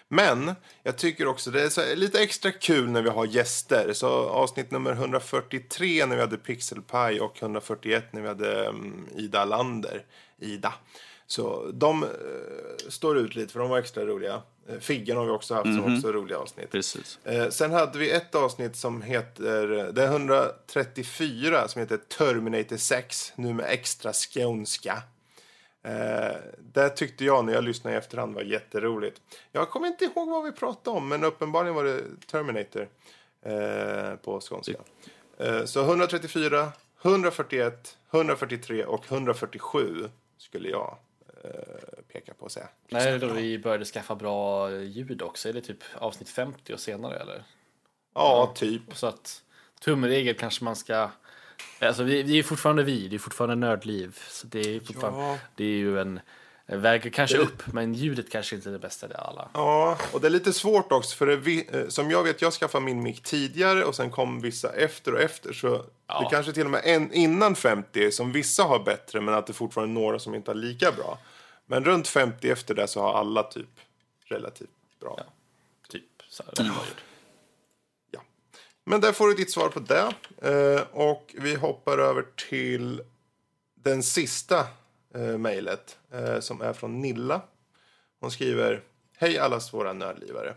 Men 0.08 0.52
jag 0.82 0.98
tycker 0.98 1.26
också 1.26 1.50
det 1.50 1.78
är 1.78 1.96
lite 1.96 2.22
extra 2.22 2.50
kul 2.50 2.90
när 2.90 3.02
vi 3.02 3.10
har 3.10 3.26
gäster. 3.26 3.92
Så 3.92 4.08
avsnitt 4.28 4.70
nummer 4.70 4.92
143 4.92 6.06
när 6.06 6.16
vi 6.16 6.22
hade 6.22 6.36
Pixelpie 6.36 7.20
och 7.20 7.42
141 7.42 8.12
när 8.12 8.22
vi 8.22 8.28
hade 8.28 8.68
um, 8.68 9.08
Ida 9.16 9.44
Lander. 9.44 10.04
Ida. 10.38 10.74
Så 11.26 11.70
de 11.72 12.02
eh, 12.02 12.08
står 12.88 13.18
ut 13.18 13.34
lite 13.34 13.52
för 13.52 13.60
de 13.60 13.68
var 13.68 13.78
extra 13.78 14.06
roliga. 14.06 14.42
Uh, 14.70 14.78
Figgen 14.80 15.16
har 15.16 15.24
vi 15.24 15.30
också 15.30 15.54
haft 15.54 15.64
som 15.64 15.96
också 15.96 16.08
är 16.08 16.12
roliga 16.12 16.38
avsnitt. 16.38 16.70
precis. 16.70 17.18
Eh, 17.24 17.48
sen 17.48 17.72
hade 17.72 17.98
vi 17.98 18.10
ett 18.10 18.34
avsnitt 18.34 18.76
som 18.76 19.02
heter, 19.02 19.92
det 19.92 20.02
är 20.02 20.06
134 20.06 21.68
som 21.68 21.80
heter 21.80 21.96
Terminator 21.96 22.76
6, 22.76 23.32
nu 23.36 23.54
med 23.54 23.66
extra 23.68 24.12
skånska. 24.12 25.02
Eh, 25.84 26.36
det 26.58 26.88
tyckte 26.90 27.24
jag 27.24 27.44
när 27.44 27.52
jag 27.52 27.64
lyssnade 27.64 27.96
i 27.96 27.98
efterhand 27.98 28.34
var 28.34 28.42
jätteroligt. 28.42 29.20
Jag 29.52 29.70
kommer 29.70 29.86
inte 29.86 30.04
ihåg 30.04 30.28
vad 30.28 30.44
vi 30.44 30.52
pratade 30.52 30.96
om, 30.96 31.08
men 31.08 31.24
uppenbarligen 31.24 31.74
var 31.74 31.84
det 31.84 32.02
Terminator 32.26 32.88
eh, 33.42 34.16
på 34.16 34.40
skånska. 34.40 34.78
Eh, 35.38 35.64
så 35.64 35.82
134, 35.82 36.72
141, 37.02 37.98
143 38.10 38.84
och 38.84 39.12
147 39.12 40.08
skulle 40.38 40.68
jag 40.68 40.96
peka 42.12 42.34
på 42.34 42.44
och 42.44 42.52
säga. 42.52 42.68
Det 42.88 42.96
är 42.96 43.18
då 43.18 43.26
vi 43.26 43.58
började 43.58 43.84
skaffa 43.84 44.14
bra 44.14 44.70
ljud 44.70 45.22
också. 45.22 45.48
Är 45.48 45.52
det 45.52 45.60
typ 45.60 45.78
avsnitt 45.94 46.28
50 46.28 46.74
och 46.74 46.80
senare 46.80 47.16
eller? 47.18 47.42
Ja, 48.14 48.52
typ. 48.56 48.82
Så 48.92 49.06
att 49.06 49.42
tumregel 49.80 50.34
kanske 50.34 50.64
man 50.64 50.76
ska... 50.76 51.10
Alltså 51.80 52.02
vi, 52.02 52.22
vi 52.22 52.38
är 52.38 52.42
fortfarande 52.42 52.82
vi, 52.82 53.08
det 53.08 53.16
är 53.16 53.18
fortfarande 53.18 53.54
nördliv. 53.54 54.18
Så 54.28 54.46
det 54.46 54.60
är 54.76 54.80
fortfarande... 54.80 55.20
Ja. 55.22 55.38
Det 55.56 55.64
är 55.64 55.68
ju 55.68 56.00
en... 56.00 56.20
en 56.66 56.80
Väger 56.80 57.10
kanske 57.10 57.36
upp, 57.38 57.62
men 57.72 57.94
ljudet 57.94 58.30
kanske 58.30 58.56
inte 58.56 58.68
är 58.68 58.72
det 58.72 58.78
bästa 58.78 59.06
i 59.06 59.10
alla. 59.14 59.48
Ja, 59.54 59.98
och 60.12 60.20
det 60.20 60.26
är 60.26 60.30
lite 60.30 60.52
svårt 60.52 60.92
också 60.92 61.16
för 61.16 61.26
det, 61.26 61.36
vi- 61.36 61.68
eh, 61.72 61.88
som 61.88 62.10
jag 62.10 62.22
vet, 62.22 62.42
jag 62.42 62.52
skaffade 62.52 62.84
min 62.84 63.02
mick 63.02 63.22
tidigare 63.22 63.84
och 63.84 63.94
sen 63.94 64.10
kom 64.10 64.40
vissa 64.40 64.72
efter 64.72 65.14
och 65.14 65.20
efter. 65.20 65.52
Så 65.52 65.68
det 65.78 66.28
kanske 66.30 66.52
till 66.52 66.64
och 66.64 66.70
med 66.70 66.80
en 66.84 67.12
innan 67.12 67.54
50 67.56 68.12
som 68.12 68.32
vissa 68.32 68.62
har 68.62 68.78
bättre 68.78 69.20
men 69.20 69.34
att 69.34 69.46
det 69.46 69.52
fortfarande 69.52 69.92
är 69.92 70.02
några 70.02 70.18
som 70.18 70.34
inte 70.34 70.50
har 70.50 70.56
lika 70.56 70.92
bra. 70.92 71.18
Men 71.66 71.84
runt 71.84 72.08
50 72.08 72.50
efter 72.50 72.74
det 72.74 72.88
så 72.88 73.00
har 73.00 73.14
alla 73.18 73.42
typ 73.42 73.68
relativt 74.24 74.68
bra. 75.00 75.14
Ja. 75.18 75.24
Typ 75.88 76.04
så 76.28 76.42
här, 76.56 76.70
men 78.84 79.00
där 79.00 79.12
får 79.12 79.28
du 79.28 79.34
ditt 79.34 79.50
svar 79.50 79.68
på 79.68 79.80
det. 79.80 80.14
Eh, 80.42 80.86
och 80.92 81.34
vi 81.38 81.54
hoppar 81.54 81.98
över 81.98 82.24
till 82.48 83.02
den 83.74 84.02
sista 84.02 84.66
eh, 85.14 85.38
mejlet 85.38 85.98
eh, 86.12 86.40
som 86.40 86.60
är 86.60 86.72
från 86.72 87.00
Nilla. 87.00 87.40
Hon 88.20 88.30
skriver 88.30 88.82
Hej 89.16 89.38
alla 89.38 89.60
svåra 89.60 89.92
nördlivare. 89.92 90.54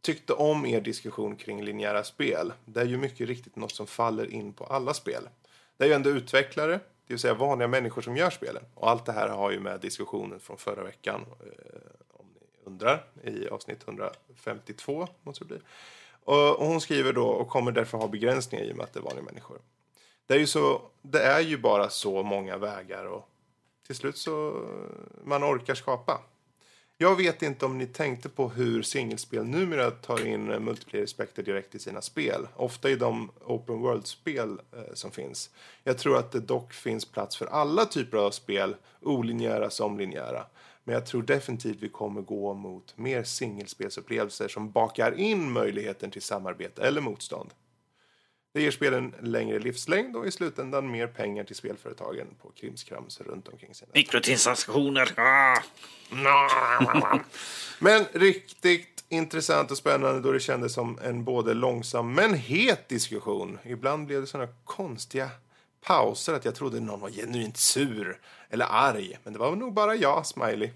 Tyckte 0.00 0.32
om 0.32 0.66
er 0.66 0.80
diskussion 0.80 1.36
kring 1.36 1.64
linjära 1.64 2.04
spel. 2.04 2.52
Det 2.64 2.80
är 2.80 2.84
ju 2.84 2.96
mycket 2.96 3.28
riktigt 3.28 3.56
något 3.56 3.72
som 3.72 3.86
faller 3.86 4.34
in 4.34 4.52
på 4.52 4.64
alla 4.64 4.94
spel. 4.94 5.28
Det 5.76 5.84
är 5.84 5.88
ju 5.88 5.94
ändå 5.94 6.10
utvecklare, 6.10 6.72
det 6.72 7.14
vill 7.14 7.18
säga 7.18 7.34
vanliga 7.34 7.68
människor 7.68 8.02
som 8.02 8.16
gör 8.16 8.30
spelen. 8.30 8.62
Och 8.74 8.90
allt 8.90 9.06
det 9.06 9.12
här 9.12 9.28
har 9.28 9.50
ju 9.50 9.60
med 9.60 9.80
diskussionen 9.80 10.40
från 10.40 10.58
förra 10.58 10.84
veckan, 10.84 11.24
eh, 11.40 11.90
om 12.12 12.26
ni 12.34 12.46
undrar, 12.64 13.04
i 13.24 13.48
avsnitt 13.48 13.82
152 13.88 15.08
måste 15.22 15.44
det 15.44 15.48
bli. 15.48 15.58
Och 16.28 16.58
och 16.58 16.66
hon 16.66 16.80
skriver 16.80 17.12
då 17.12 17.26
och 17.26 17.48
kommer 17.48 17.72
därför 17.72 17.98
ha 17.98 18.08
begränsningar 18.08 18.64
i 18.64 18.72
och 18.72 18.76
med 18.76 18.84
att 18.84 18.92
det 18.92 19.00
är 19.00 19.02
vanliga 19.02 19.24
människor. 19.24 19.58
Det 20.26 20.34
är 20.34 20.38
ju, 20.38 20.46
så, 20.46 20.82
det 21.02 21.22
är 21.22 21.40
ju 21.40 21.58
bara 21.58 21.90
så 21.90 22.22
många 22.22 22.58
vägar 22.58 23.04
och 23.04 23.28
till 23.86 23.96
slut 23.96 24.18
så 24.18 24.64
man 25.24 25.44
orkar 25.44 25.74
skapa. 25.74 26.20
Jag 26.98 27.16
vet 27.16 27.42
inte 27.42 27.66
om 27.66 27.78
ni 27.78 27.86
tänkte 27.86 28.28
på 28.28 28.48
hur 28.48 28.82
singelspel 28.82 29.44
numera 29.44 29.90
tar 29.90 30.26
in 30.26 30.46
multiplayer-aspekter 30.46 31.42
direkt 31.42 31.74
i 31.74 31.78
sina 31.78 32.02
spel. 32.02 32.48
Ofta 32.56 32.90
i 32.90 32.96
de 32.96 33.30
open 33.44 33.80
world-spel 33.80 34.60
eh, 34.72 34.94
som 34.94 35.10
finns. 35.10 35.50
Jag 35.84 35.98
tror 35.98 36.18
att 36.18 36.32
det 36.32 36.40
dock 36.40 36.72
finns 36.72 37.04
plats 37.04 37.36
för 37.36 37.46
alla 37.46 37.84
typer 37.84 38.18
av 38.18 38.30
spel, 38.30 38.76
olinjära 39.00 39.70
som 39.70 39.98
linjära. 39.98 40.46
Men 40.88 40.94
jag 40.94 41.06
tror 41.06 41.22
definitivt 41.22 41.76
vi 41.80 41.88
kommer 41.88 42.20
gå 42.20 42.54
mot 42.54 42.98
mer 42.98 43.22
singelspelsupplevelser 43.22 44.48
som 44.48 44.70
bakar 44.70 45.18
in 45.18 45.52
möjligheten 45.52 46.10
till 46.10 46.22
samarbete 46.22 46.82
eller 46.82 47.00
motstånd. 47.00 47.50
Det 48.54 48.62
ger 48.62 48.70
spelen 48.70 49.14
längre 49.22 49.58
livslängd 49.58 50.16
och 50.16 50.26
i 50.26 50.30
slutändan 50.30 50.90
mer 50.90 51.06
pengar 51.06 51.44
till 51.44 51.56
spelföretagen 51.56 52.26
på 52.42 52.50
krimskrams 52.50 53.20
runt 53.20 53.48
omkring 53.48 53.74
sina 53.74 53.90
Mikrotransaktioner. 53.94 55.12
Ah! 55.16 55.62
Men 57.78 58.04
riktigt 58.12 59.04
intressant 59.08 59.70
och 59.70 59.76
spännande 59.76 60.20
då 60.20 60.32
det 60.32 60.40
kändes 60.40 60.72
som 60.72 60.98
en 61.02 61.24
både 61.24 61.54
långsam 61.54 62.14
men 62.14 62.34
het 62.34 62.88
diskussion. 62.88 63.58
Ibland 63.64 64.06
blev 64.06 64.20
det 64.20 64.26
sådana 64.26 64.52
konstiga 64.64 65.30
pauser 65.80 66.34
att 66.34 66.44
jag 66.44 66.54
trodde 66.54 66.80
någon 66.80 67.00
var 67.00 67.10
genuint 67.10 67.56
sur 67.56 68.20
eller 68.50 68.66
arg. 68.70 69.18
Men 69.24 69.32
det 69.32 69.38
var 69.38 69.56
nog 69.56 69.72
bara 69.72 69.94
jag, 69.94 70.26
Smiley. 70.26 70.70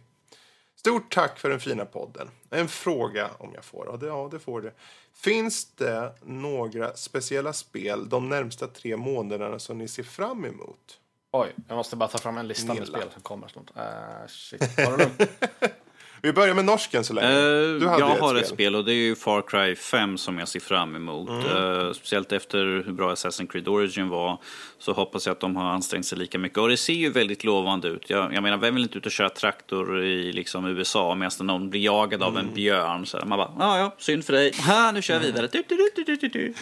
Stort 0.77 1.15
tack 1.15 1.39
för 1.39 1.51
den 1.51 1.61
fina 1.61 1.85
podden. 1.85 2.29
En 2.51 2.69
fråga 2.69 3.31
om 3.39 3.51
jag 3.55 3.65
får. 3.65 3.87
Ja, 3.87 3.97
det, 3.97 4.07
ja, 4.07 4.29
det 4.31 4.39
får 4.39 4.61
det. 4.63 4.73
Finns 5.15 5.65
det 5.65 6.13
några 6.23 6.97
speciella 6.97 7.53
spel 7.53 8.09
de 8.09 8.29
närmsta 8.29 8.67
tre 8.67 8.97
månaderna 8.97 9.59
som 9.59 9.79
ni 9.79 9.89
ser 9.89 10.03
fram 10.03 10.45
emot? 10.45 10.99
Oj, 11.33 11.55
jag 11.69 11.77
måste 11.77 11.97
bara 11.97 12.09
ta 12.09 12.19
fram 12.19 12.39
en 12.39 12.49
lista 12.49 12.75
med 12.75 12.83
Nilla. 12.83 12.99
spel 12.99 13.11
som 13.13 13.23
kommer 13.23 13.49
snart. 13.49 13.71
Uh, 13.77 14.27
shit, 14.29 14.63
har 14.63 14.97
du 14.97 15.05
lugnt? 15.05 15.21
Vi 16.25 16.33
börjar 16.33 16.55
med 16.55 16.65
norsken 16.65 17.05
så 17.05 17.13
länge. 17.13 17.29
Hade 17.29 17.85
jag 17.85 18.15
ett 18.15 18.21
har 18.21 18.29
spel. 18.29 18.37
ett 18.37 18.49
spel 18.49 18.77
och 18.77 18.85
det 18.85 18.93
är 18.93 18.95
ju 18.95 19.17
Far 19.17 19.43
Cry 19.43 19.77
5 19.77 20.19
som 20.19 20.39
jag 20.39 20.49
ser 20.49 20.61
fram 20.61 20.97
emot. 20.97 21.29
Eh, 21.31 21.93
speciellt 21.93 22.33
efter 22.33 22.59
hur 22.59 22.93
bra 22.93 23.15
Assassin's 23.15 23.47
Creed 23.47 23.69
Origin 23.69 24.09
var 24.09 24.39
så 24.79 24.93
hoppas 24.93 25.27
jag 25.27 25.33
att 25.33 25.41
de 25.41 25.57
har 25.57 25.65
ansträngt 25.65 26.07
sig 26.07 26.19
lika 26.19 26.39
mycket. 26.39 26.59
Och 26.59 26.69
det 26.69 26.77
ser 26.77 26.93
ju 26.93 27.11
väldigt 27.11 27.45
lovande 27.45 27.89
ut. 27.89 28.11
Jag, 28.11 28.35
jag 28.35 28.43
menar, 28.43 28.57
vem 28.57 28.75
vill 28.75 28.83
inte 28.83 28.99
ut 28.99 29.07
och 29.07 29.13
köra 29.13 29.29
traktor 29.29 30.05
i 30.05 30.33
liksom, 30.33 30.67
USA 30.67 31.15
medan 31.15 31.47
någon 31.47 31.71
blir 31.71 31.81
jagad 31.81 32.23
av 32.23 32.39
en 32.39 32.55
björn? 32.55 33.07
Så 33.07 33.19
man 33.27 33.39
bara, 33.39 33.53
ja 33.59 33.79
ja, 33.79 33.95
synd 33.99 34.25
för 34.25 34.33
dig. 34.33 34.53
Ha, 34.67 34.93
nu 34.93 35.03
kör 35.03 35.15
jag 35.15 35.21
vidare. 35.21 35.49
Du, 35.53 35.63
du, 35.69 36.17
du, 36.17 36.29
du. 36.29 36.55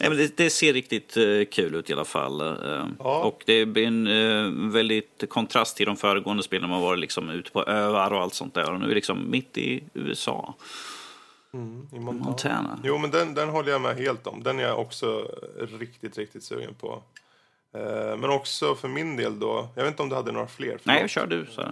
Nej, 0.00 0.08
men 0.08 0.16
det, 0.16 0.36
det 0.36 0.50
ser 0.50 0.72
riktigt 0.72 1.16
eh, 1.16 1.44
kul 1.50 1.74
ut 1.74 1.90
i 1.90 1.92
alla 1.92 2.04
fall. 2.04 2.40
Eh, 2.40 2.86
Ja. 2.98 3.22
Och 3.24 3.42
det 3.46 3.66
blir 3.66 3.86
en 3.86 4.06
eh, 4.06 4.70
väldigt 4.72 5.24
kontrast 5.28 5.76
till 5.76 5.86
de 5.86 5.96
föregående 5.96 6.42
spelen. 6.42 6.70
Man 6.70 6.80
var 6.80 6.96
liksom 6.96 7.30
ute 7.30 7.50
på 7.50 7.64
öar 7.66 8.10
och 8.12 8.20
allt 8.20 8.34
sånt 8.34 8.54
där. 8.54 8.72
Och 8.72 8.78
nu 8.78 8.84
är 8.84 8.88
det 8.88 8.94
liksom 8.94 9.30
mitt 9.30 9.58
i 9.58 9.84
USA. 9.94 10.54
I 11.52 11.56
Montana. 11.98 12.24
Montana. 12.24 12.80
Jo, 12.84 12.98
men 12.98 13.10
den, 13.10 13.34
den 13.34 13.48
håller 13.48 13.72
jag 13.72 13.80
med 13.80 13.96
helt 13.96 14.26
om. 14.26 14.42
Den 14.42 14.58
är 14.58 14.62
jag 14.62 14.78
också 14.78 15.30
riktigt, 15.78 16.18
riktigt 16.18 16.42
sugen 16.44 16.74
på. 16.74 17.02
Men 18.18 18.24
också 18.30 18.74
för 18.74 18.88
min 18.88 19.16
del 19.16 19.38
då, 19.38 19.68
jag 19.74 19.82
vet 19.82 19.90
inte 19.92 20.02
om 20.02 20.08
du 20.08 20.14
hade 20.14 20.32
några 20.32 20.46
fler? 20.46 20.78
Nej, 20.82 20.96
förlåt. 20.96 21.10
kör 21.10 21.26
du. 21.26 21.46
Så. 21.50 21.62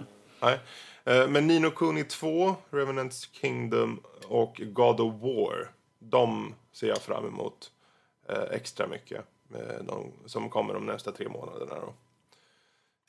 Nej. 0.41 0.59
Men 1.29 1.47
Nino 1.47 1.69
Kuni 1.69 2.03
2, 2.03 2.55
Revenants 2.71 3.29
Kingdom 3.41 3.99
och 4.27 4.61
God 4.63 4.99
of 4.99 5.13
War. 5.21 5.67
De 6.09 6.55
ser 6.71 6.87
jag 6.87 6.97
fram 7.01 7.25
emot 7.27 7.71
eh, 8.29 8.43
extra 8.51 8.87
mycket. 8.87 9.25
eh, 9.55 9.83
De 9.83 10.11
som 10.25 10.49
kommer 10.49 10.73
de 10.73 10.85
nästa 10.85 11.11
tre 11.11 11.29
månaderna. 11.29 11.75
Då. 11.75 11.93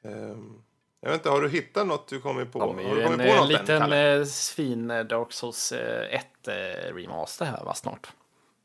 Ehm, 0.09 0.63
Jag 1.01 1.11
vet 1.11 1.19
inte, 1.21 1.31
har 1.31 1.41
du 1.41 1.49
hittat 1.49 1.87
något 1.87 2.09
du 2.09 2.21
kommit 2.21 2.53
på? 2.53 2.59
Är 2.63 2.67
har 2.67 2.97
du 2.97 3.05
kommit 3.05 3.21
en, 3.21 3.27
på 3.29 3.35
något 3.35 3.51
än, 3.51 3.89
liten 3.89 3.93
eh, 4.21 4.25
fin 4.57 4.91
eh, 4.91 5.05
Dark 5.05 5.33
Souls 5.33 5.73
eh, 5.73 6.15
1 6.15 6.49
eh, 6.49 6.55
remaster 6.95 7.45
här 7.45 7.65
va 7.65 7.75
snart. 7.75 8.09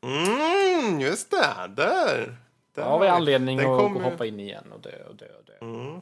Mm, 0.02 1.00
just 1.00 1.30
det. 1.30 1.70
Där. 1.76 2.36
där 2.74 2.82
har 2.82 2.98
vi 3.00 3.06
anledning 3.08 3.56
Den 3.58 3.70
att 3.70 4.02
hoppa 4.02 4.26
in 4.26 4.40
igen 4.40 4.72
och 4.72 4.80
dö 4.80 5.04
och 5.08 5.14
dö 5.16 5.26
och 5.38 5.44
dö. 5.44 5.52
Mm. 5.60 6.00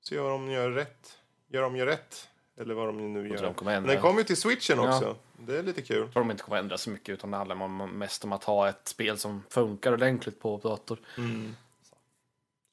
Se 0.00 0.18
vad 0.18 0.30
de 0.30 0.50
gör 0.50 0.70
rätt. 0.70 1.18
Gör 1.48 1.62
de 1.62 1.76
gör 1.76 1.86
rätt? 1.86 2.28
Eller 2.60 2.74
vad 2.74 2.86
de 2.86 3.12
nu 3.12 3.28
gör. 3.28 3.54
de 3.64 3.86
den 3.86 4.00
kommer 4.00 4.18
ju 4.18 4.24
till 4.24 4.36
switchen 4.36 4.78
Ja. 4.78 5.16
Det 5.38 5.58
är 5.58 5.62
lite 5.62 5.82
kul. 5.82 5.96
Jag 5.96 6.12
tror 6.12 6.22
de 6.22 6.30
inte 6.30 6.42
kommer 6.42 6.58
ändra 6.58 6.78
så 6.78 6.90
mycket 6.90 7.08
utan 7.08 7.30
det 7.30 7.36
handlar 7.36 7.62
om, 7.62 7.90
mest 7.98 8.24
om 8.24 8.32
att 8.32 8.44
ha 8.44 8.68
ett 8.68 8.88
spel 8.88 9.18
som 9.18 9.42
funkar 9.50 9.92
ordentligt 9.92 10.40
på 10.40 10.60
dator. 10.62 10.98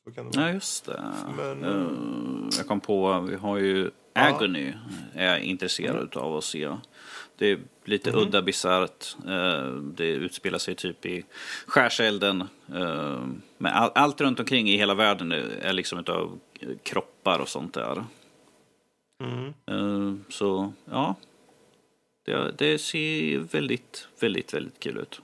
Så 0.03 0.11
kan 0.11 0.31
det 0.31 0.37
vara. 0.37 0.47
Ja, 0.47 0.53
just 0.53 0.85
det. 0.85 1.03
Men, 1.37 1.63
Eh, 1.63 2.57
jag 2.57 2.67
kom 2.67 2.79
på, 2.79 3.19
vi 3.19 3.35
har 3.35 3.57
ju 3.57 3.91
Agony. 4.13 4.73
Är 5.13 5.25
jag 5.25 5.39
intresserad 5.41 6.17
av 6.17 6.35
att 6.37 6.43
se. 6.43 6.75
Det 7.35 7.51
är 7.51 7.59
lite 7.85 8.11
udda 8.11 8.41
bisarrt. 8.41 9.15
Eh, 9.27 9.71
Det 9.75 10.07
utspelar 10.09 10.57
sig 10.59 10.75
typ 10.75 11.05
i 11.05 11.25
skärselden. 11.67 12.41
Eh, 12.75 13.19
Men 13.57 13.73
all- 13.73 13.91
allt 13.95 14.21
runt 14.21 14.39
omkring 14.39 14.69
i 14.69 14.77
hela 14.77 14.93
världen 14.93 15.31
är 15.31 15.37
är 15.61 15.73
liksom 15.73 15.99
utav 15.99 16.39
kroppar 16.83 17.39
och 17.39 17.49
sånt 17.49 17.73
där. 17.73 18.03
Eh, 19.67 20.13
Så 20.29 20.73
ja. 20.85 21.15
Det, 22.25 22.51
det 22.57 22.77
ser 22.77 23.37
väldigt, 23.37 24.07
väldigt, 24.19 24.53
väldigt 24.53 24.79
kul 24.79 24.97
ut. 24.97 25.21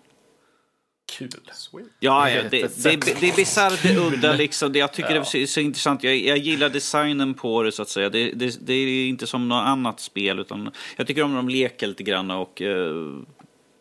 Kul. 1.18 1.30
Sweet. 1.54 1.88
Ja, 2.00 2.30
ja 2.30 2.44
det, 2.44 2.50
det, 2.84 3.20
det 3.20 3.24
är 3.30 3.36
bisarrt, 3.36 3.84
det 3.84 3.90
är 3.90 3.98
udda 4.08 4.34
liksom. 4.34 4.74
Det, 4.74 4.80
jag 4.80 4.94
tycker 4.94 5.16
Ja. 5.16 5.24
det 5.32 5.42
är 5.42 5.46
så 5.46 5.60
intressant. 5.60 6.04
Jag, 6.04 6.16
jag 6.16 6.38
gillar 6.38 6.70
designen 6.70 7.34
på 7.34 7.64
det 7.64 7.72
så 7.72 7.82
att 7.82 7.90
säga. 7.90 8.10
Det, 8.10 8.32
det, 8.32 8.58
det 8.68 8.74
är 8.74 9.08
inte 9.10 9.28
som 9.28 9.48
något 9.50 9.66
annat 9.66 10.00
spel 10.00 10.40
utan 10.40 10.72
jag 10.96 11.08
tycker 11.08 11.24
om 11.24 11.30
när 11.32 11.38
de 11.38 11.50
leker 11.50 11.88
lite 11.88 12.04
grann 12.04 12.32
och... 12.32 12.62
eh, 12.62 12.94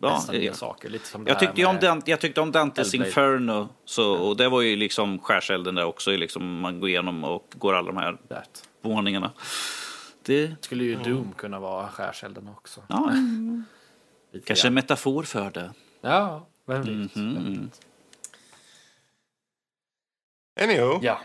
ja, 0.01 0.25
eh, 0.33 0.53
saker. 0.53 0.89
Lite 0.89 1.07
som 1.07 1.27
jag 1.27 1.39
tyckte, 1.41 1.65
om 1.65 1.79
Dan, 1.81 2.03
jag 2.07 2.21
tyckte 2.21 2.41
om 2.41 2.53
Dantes 2.53 2.93
Hellblade. 2.93 3.09
Inferno. 3.09 3.69
Så, 3.85 4.13
och 4.13 4.37
det 4.37 4.49
var 4.49 4.61
ju 4.63 4.77
liksom 4.77 5.19
skärselden 5.19 5.75
där 5.75 5.85
också. 5.85 6.11
Liksom, 6.11 6.61
man 6.61 6.81
går 6.81 6.89
igenom 6.89 7.25
och 7.25 7.53
går 7.55 7.75
alla 7.75 7.87
de 7.93 7.97
här 7.97 8.17
våningarna. 8.83 9.31
Det, 10.27 10.55
skulle 10.61 10.85
ju 10.85 10.97
Doom 10.97 11.33
kunna 11.33 11.61
vara 11.61 11.89
skärselden 11.89 12.49
också. 12.49 12.83
ja, 12.89 13.13
Lite 14.33 14.47
kanske 14.47 14.69
en 14.69 14.75
metafor 14.75 15.23
för 15.23 15.51
det. 15.51 15.73
Ja, 16.01 16.47
vem 16.67 16.83
vet. 16.83 17.17
Vem 17.17 17.61
vet. 17.65 17.81
Anywho, 20.61 20.99
Ja, 21.03 21.21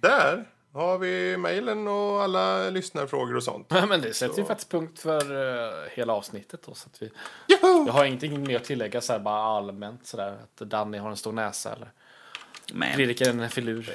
där 0.00 0.48
har 0.72 0.98
vi 0.98 1.36
mejlen 1.36 1.88
och 1.88 2.22
alla 2.22 2.70
lyssnarfrågor 2.70 3.36
och 3.36 3.42
sånt. 3.42 3.70
men 3.88 4.00
det 4.00 4.14
sätter 4.14 4.38
ju 4.38 4.44
faktiskt 4.44 4.70
punkt 4.70 4.98
för 4.98 5.20
eh, 5.22 5.88
hela 5.90 6.12
avsnittet 6.12 6.62
då. 6.66 6.74
Så 6.74 6.88
att 6.92 7.02
vi, 7.02 7.10
Joho! 7.48 7.84
jag 7.86 7.92
har 7.92 8.04
ingenting 8.04 8.46
mer 8.46 8.56
att 8.56 8.64
tillägga 8.64 9.00
så 9.00 9.12
här, 9.12 9.20
bara 9.20 9.42
allmänt 9.42 10.06
sådär 10.06 10.38
att 10.42 10.56
Danny 10.70 10.98
har 10.98 11.10
en 11.10 11.16
stor 11.16 11.32
näsa 11.32 11.72
eller 11.72 11.90
Men, 12.72 12.94
Fredrik 12.94 13.20
är 13.20 13.30
en 13.30 13.50
filur. 13.50 13.90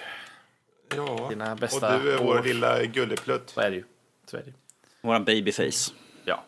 Ja, 0.96 1.28
Dina 1.30 1.56
bästa 1.56 1.96
och 1.98 2.04
du 2.04 2.14
är 2.14 2.18
vår 2.18 2.40
år. 2.40 2.44
lilla 2.44 2.84
gulleplutt. 2.86 3.50
Så 3.50 3.62
är 3.62 3.70
det 3.70 3.76
ju. 3.76 3.84
Så 4.26 4.38
är 4.38 4.42
det 4.42 4.54
våran 5.02 5.26
babyface. 5.26 5.94
Ja, 6.26 6.44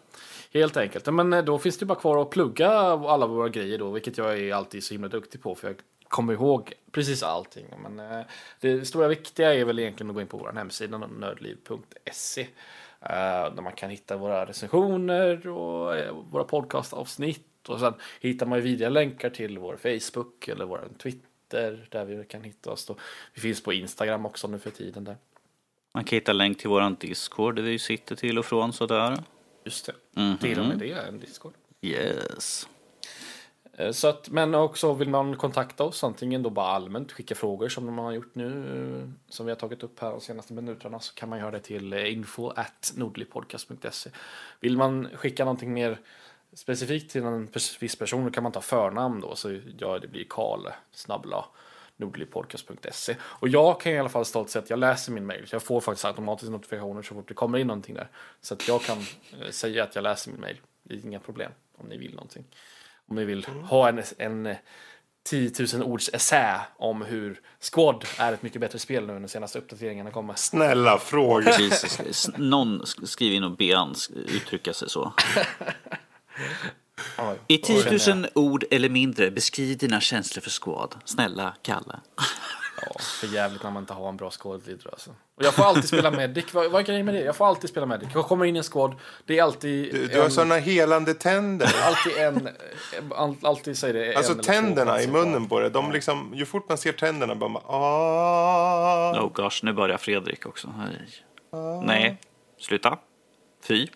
helt 0.54 0.78
enkelt. 0.78 1.14
Men 1.14 1.34
eh, 1.34 1.44
då 1.44 1.60
finns 1.60 1.78
det 1.78 1.86
bara 1.86 2.00
kvar 2.00 2.22
att 2.22 2.30
plugga 2.30 2.70
alla 2.70 3.28
våra 3.28 3.50
grejer 3.50 3.78
då, 3.78 3.92
vilket 3.92 4.18
jag 4.18 4.40
är 4.40 4.54
alltid 4.54 4.84
så 4.84 4.94
himla 4.94 5.08
duktig 5.08 5.42
på, 5.42 5.56
för 5.56 5.68
jag 5.68 5.78
kommer 6.08 6.34
ihåg 6.34 6.74
precis 6.92 7.24
allting. 7.24 7.66
Men 7.84 8.00
eh, 8.00 8.26
det 8.60 8.86
stora 8.86 9.08
viktiga 9.08 9.54
är 9.54 9.66
väl 9.66 9.80
egentligen 9.80 10.10
att 10.10 10.16
gå 10.16 10.22
in 10.22 10.28
på 10.28 10.38
vår 10.38 10.52
hemsida, 10.52 10.98
nördliv.se, 10.98 12.42
eh, 12.42 13.56
där 13.56 13.62
man 13.62 13.74
kan 13.74 13.90
hitta 13.90 14.18
våra 14.18 14.46
recensioner 14.46 15.48
och 15.48 15.96
våra 16.32 16.44
podcastavsnitt. 16.44 17.70
Och 17.70 17.80
sen 17.80 17.94
hittar 18.20 18.46
man 18.46 18.58
ju 18.58 18.64
vidare 18.64 18.90
länkar 18.90 19.30
till 19.30 19.60
vår 19.60 19.78
Facebook 19.78 20.48
eller 20.48 20.66
vår 20.66 20.88
Twitter, 20.98 21.88
där 21.90 22.06
vi 22.06 22.24
kan 22.24 22.44
hitta 22.44 22.72
oss. 22.72 22.86
Då. 22.86 22.96
Vi 23.34 23.42
finns 23.42 23.64
på 23.64 23.74
Instagram 23.74 24.26
också 24.26 24.48
nu 24.48 24.60
för 24.60 24.72
tiden. 24.72 25.04
där. 25.04 25.18
Man 25.94 26.04
kan 26.04 26.18
hitta 26.18 26.34
länk 26.34 26.58
till 26.58 26.70
våran 26.70 26.96
Discord 27.00 27.56
där 27.56 27.64
vi 27.64 27.80
sitter 27.80 28.16
till 28.16 28.40
och 28.40 28.46
från 28.46 28.74
sådär. 28.74 29.18
Just 29.64 29.86
det. 29.86 30.22
Mhm. 30.22 30.38
Till 30.38 30.60
och 30.60 30.66
med 30.66 30.78
det 30.80 30.92
är 30.92 31.08
en 31.08 31.20
Discord. 31.20 31.54
Yes. 31.82 32.68
Eh, 33.78 33.92
Så 33.92 34.08
att, 34.08 34.30
men 34.30 34.56
också 34.56 34.94
vill 34.94 35.10
man 35.10 35.38
kontakta 35.38 35.84
oss, 35.84 36.04
antingen 36.04 36.44
då 36.44 36.50
bara 36.50 36.68
allmänt 36.68 37.12
skicka 37.12 37.36
frågor 37.36 37.70
som 37.70 37.86
man 37.96 38.06
har 38.06 38.12
gjort 38.12 38.36
nu, 38.36 38.48
eh, 39.02 39.10
som 39.30 39.46
vi 39.46 39.52
har 39.52 39.58
tagit 39.60 39.84
upp 39.84 40.00
här 40.00 40.12
de 40.12 40.22
senaste 40.22 40.54
minuterna, 40.54 41.00
så 41.00 41.14
kan 41.14 41.30
man 41.30 41.40
göra 41.40 41.52
det 41.52 41.60
till 41.60 41.94
eh, 41.94 42.14
info 42.14 42.50
at 42.50 42.94
nordlypodcast.se. 42.96 44.10
Vill 44.60 44.78
man 44.78 45.08
skicka 45.16 45.46
någonting 45.46 45.74
mer 45.74 46.00
specifikt 46.54 47.12
till 47.12 47.24
en 47.24 47.50
viss 47.80 47.96
person, 47.96 48.26
då 48.26 48.32
kan 48.32 48.44
man 48.44 48.52
ta 48.52 48.62
förnamn 48.62 49.22
då, 49.22 49.36
så 49.36 49.60
ja, 49.78 50.00
det 50.00 50.08
blir 50.08 50.26
Karl 50.30 50.68
snabbla 50.92 51.46
nordlypodcast.se. 51.98 53.16
Och 53.24 53.48
jag 53.48 53.80
kan 53.82 53.92
i 53.92 54.00
alla 54.00 54.10
fall 54.10 54.26
stolt 54.26 54.50
säga 54.50 54.64
att 54.64 54.70
jag 54.70 54.80
läser 54.80 55.12
min 55.12 55.26
mail. 55.26 55.48
Jag 55.52 55.64
får 55.64 55.82
faktiskt 55.82 56.06
automatiskt 56.06 56.52
notifikationer 56.52 57.02
så 57.02 57.14
fort 57.16 57.28
det 57.28 57.34
kommer 57.34 57.58
in 57.58 57.68
någonting 57.68 57.96
där. 57.96 58.08
Så 58.42 58.54
att 58.54 58.68
jag 58.68 58.82
kan 58.82 58.98
eh, 59.42 59.50
säga 59.50 59.84
att 59.84 59.96
jag 59.96 60.02
läser 60.04 60.32
min 60.32 60.42
mail. 60.42 60.58
Det 60.84 60.94
är 60.94 61.06
inga 61.06 61.20
problem 61.20 61.52
om 61.78 61.86
ni 61.88 61.98
vill 61.98 62.14
någonting. 62.14 62.46
Om 63.08 63.16
ni 63.16 63.26
vill 63.26 63.46
ha 63.46 63.90
en, 63.90 64.04
en 64.18 64.46
eh, 64.46 64.58
10 65.26 65.52
000 65.74 65.84
ords 65.84 66.10
essä 66.14 66.62
om 66.78 67.02
hur 67.02 67.42
Squad 67.74 68.06
är 68.18 68.34
ett 68.34 68.42
mycket 68.44 68.62
bättre 68.62 68.80
spel 68.80 69.06
nu 69.08 69.14
när 69.14 69.20
de 69.20 69.28
senaste 69.28 69.60
uppdateringarna 69.60 70.12
kommer. 70.12 70.34
Snälla 70.36 70.98
fråga. 70.98 71.52
Någon 72.38 72.82
sk- 72.82 73.06
skriver 73.06 73.36
in 73.36 73.44
och 73.44 73.58
be 73.58 73.76
han 73.76 73.96
uttrycka 74.14 74.74
sig 74.74 74.90
så. 74.90 75.14
I 77.48 77.58
då 77.58 77.68
känner 77.68 77.98
10 77.98 77.98
jag- 78.10 78.18
000 78.18 78.28
ord 78.36 78.64
eller 78.72 78.90
mindre, 78.90 79.32
beskriv 79.32 79.78
dina 79.78 80.02
känslor 80.02 80.42
för 80.42 80.50
Squad. 80.64 80.96
Snälla, 81.06 81.56
Kalle. 81.62 82.00
Ja, 82.82 82.96
för 83.00 83.28
jävligt 83.28 83.64
när 83.64 83.72
man 83.72 83.84
inte 83.84 83.94
har 83.94 84.10
en 84.10 84.18
bra 84.18 84.30
squad-leader 84.30 84.90
alltså. 84.92 85.10
Och 85.38 85.44
jag 85.44 85.54
får 85.54 85.64
alltid 85.64 85.88
spela 85.88 86.12
medic. 86.12 86.54
Vad, 86.54 86.72
vad 86.72 86.82
är 86.82 86.86
grejen 86.86 87.06
med 87.06 87.16
det? 87.16 87.22
Jag 87.22 87.36
får 87.36 87.48
alltid 87.48 87.70
spela 87.70 87.86
medic. 87.86 88.10
Jag 88.14 88.26
kommer 88.26 88.46
in 88.46 88.56
i 88.56 88.58
en 88.58 88.64
squad. 88.64 88.96
Det 89.26 89.40
är 89.40 89.44
alltid 89.44 89.94
Du, 89.94 90.08
du 90.08 90.22
har 90.22 90.30
såna 90.30 90.56
helande 90.56 91.14
tänder. 91.14 91.76
Alltid 91.84 92.18
en... 92.18 92.50
all- 93.16 93.38
Alltid 93.44 93.78
säger 93.78 93.94
det 93.94 94.16
Alltså 94.16 94.36
tänderna 94.36 95.02
i 95.02 95.08
munnen 95.08 95.48
på 95.48 95.60
det. 95.60 95.70
De 95.70 95.92
liksom, 95.92 96.32
ju 96.36 96.46
fort 96.46 96.70
man 96.70 96.78
ser 96.78 96.92
tänderna 96.92 97.36
bara 97.36 97.50
man, 97.50 97.62
ah. 97.66 99.22
Oh 99.22 99.32
gosh, 99.34 99.60
nu 99.64 99.74
börjar 99.74 99.98
Fredrik 99.98 100.46
också. 100.46 100.74
Nej. 100.78 101.08
Nej, 101.86 102.18
sluta. 102.60 102.98
Fy. 103.68 103.88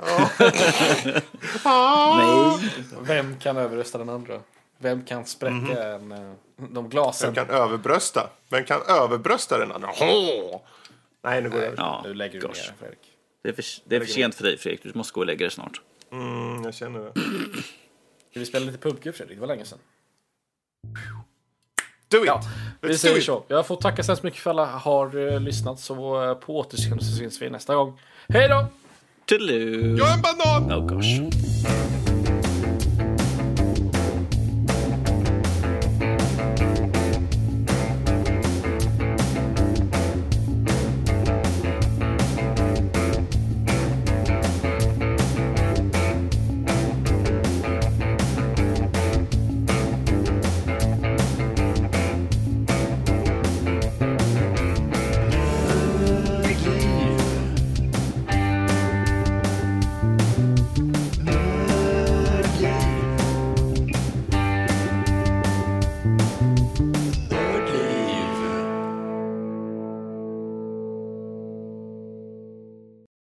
Nej. 1.64 2.70
Vem 3.02 3.36
kan 3.38 3.56
överrösta 3.56 3.98
den 3.98 4.08
andra? 4.08 4.40
Vem 4.78 5.04
kan 5.04 5.26
spräcka 5.26 5.84
en, 5.94 6.12
eh, 6.12 6.32
de 6.70 6.88
glasen? 6.88 7.34
Vem 7.34 7.46
kan 7.46 7.56
överbrösta? 7.56 8.30
Vem 8.48 8.64
kan 8.64 8.82
överbrösta 8.88 9.58
den 9.58 9.72
andra? 9.72 9.90
Åh! 10.00 10.60
Nej, 11.22 11.42
nu 11.42 11.50
går 11.50 11.58
jag 11.58 11.66
över. 11.66 11.76
Ja, 11.78 12.00
Nu 12.04 12.14
lägger 12.14 12.40
du 12.40 12.46
gosh. 12.46 12.60
ner 12.68 12.74
Fredrik. 12.78 12.98
Det 13.42 13.48
är, 13.48 13.52
för, 13.52 13.64
det 13.84 13.96
är 13.96 14.00
för 14.00 14.06
sent 14.06 14.34
för 14.34 14.44
dig 14.44 14.58
Fredrik, 14.58 14.82
du 14.82 14.92
måste 14.94 15.12
gå 15.14 15.20
och 15.20 15.26
lägga 15.26 15.38
dig 15.38 15.50
snart. 15.50 15.80
Mm, 16.12 16.64
jag 16.64 16.74
känner 16.74 17.00
det. 17.00 17.12
Ska 18.30 18.40
vi 18.40 18.46
spela 18.46 18.66
lite 18.66 18.78
PubG 18.78 19.02
Fredrik? 19.14 19.28
Det 19.36 19.40
var 19.40 19.46
länge 19.46 19.64
sedan. 19.64 19.78
Do 22.08 22.16
it! 22.18 22.26
Ja, 22.26 22.42
vi 22.80 22.88
Let's 22.88 22.92
do 22.92 22.98
säger 22.98 23.18
it! 23.18 23.24
så. 23.24 23.44
Jag 23.48 23.66
får 23.66 23.76
tacka 23.76 24.02
så 24.02 24.12
hemskt 24.12 24.22
mycket 24.22 24.40
för 24.40 24.50
alla 24.50 24.66
har 24.66 25.32
eh, 25.32 25.40
lyssnat. 25.40 25.80
Så 25.80 26.24
eh, 26.24 26.34
på 26.34 26.56
återseende 26.58 27.04
så 27.04 27.16
syns 27.16 27.42
vi 27.42 27.50
nästa 27.50 27.74
gång. 27.74 28.00
Hej 28.28 28.48
då! 28.48 28.66
Toodeloo! 29.30 29.96
Jag 29.96 30.14
en 30.14 30.20
banan! 30.22 30.72
Oh 30.72 30.86
gosh. 30.86 31.20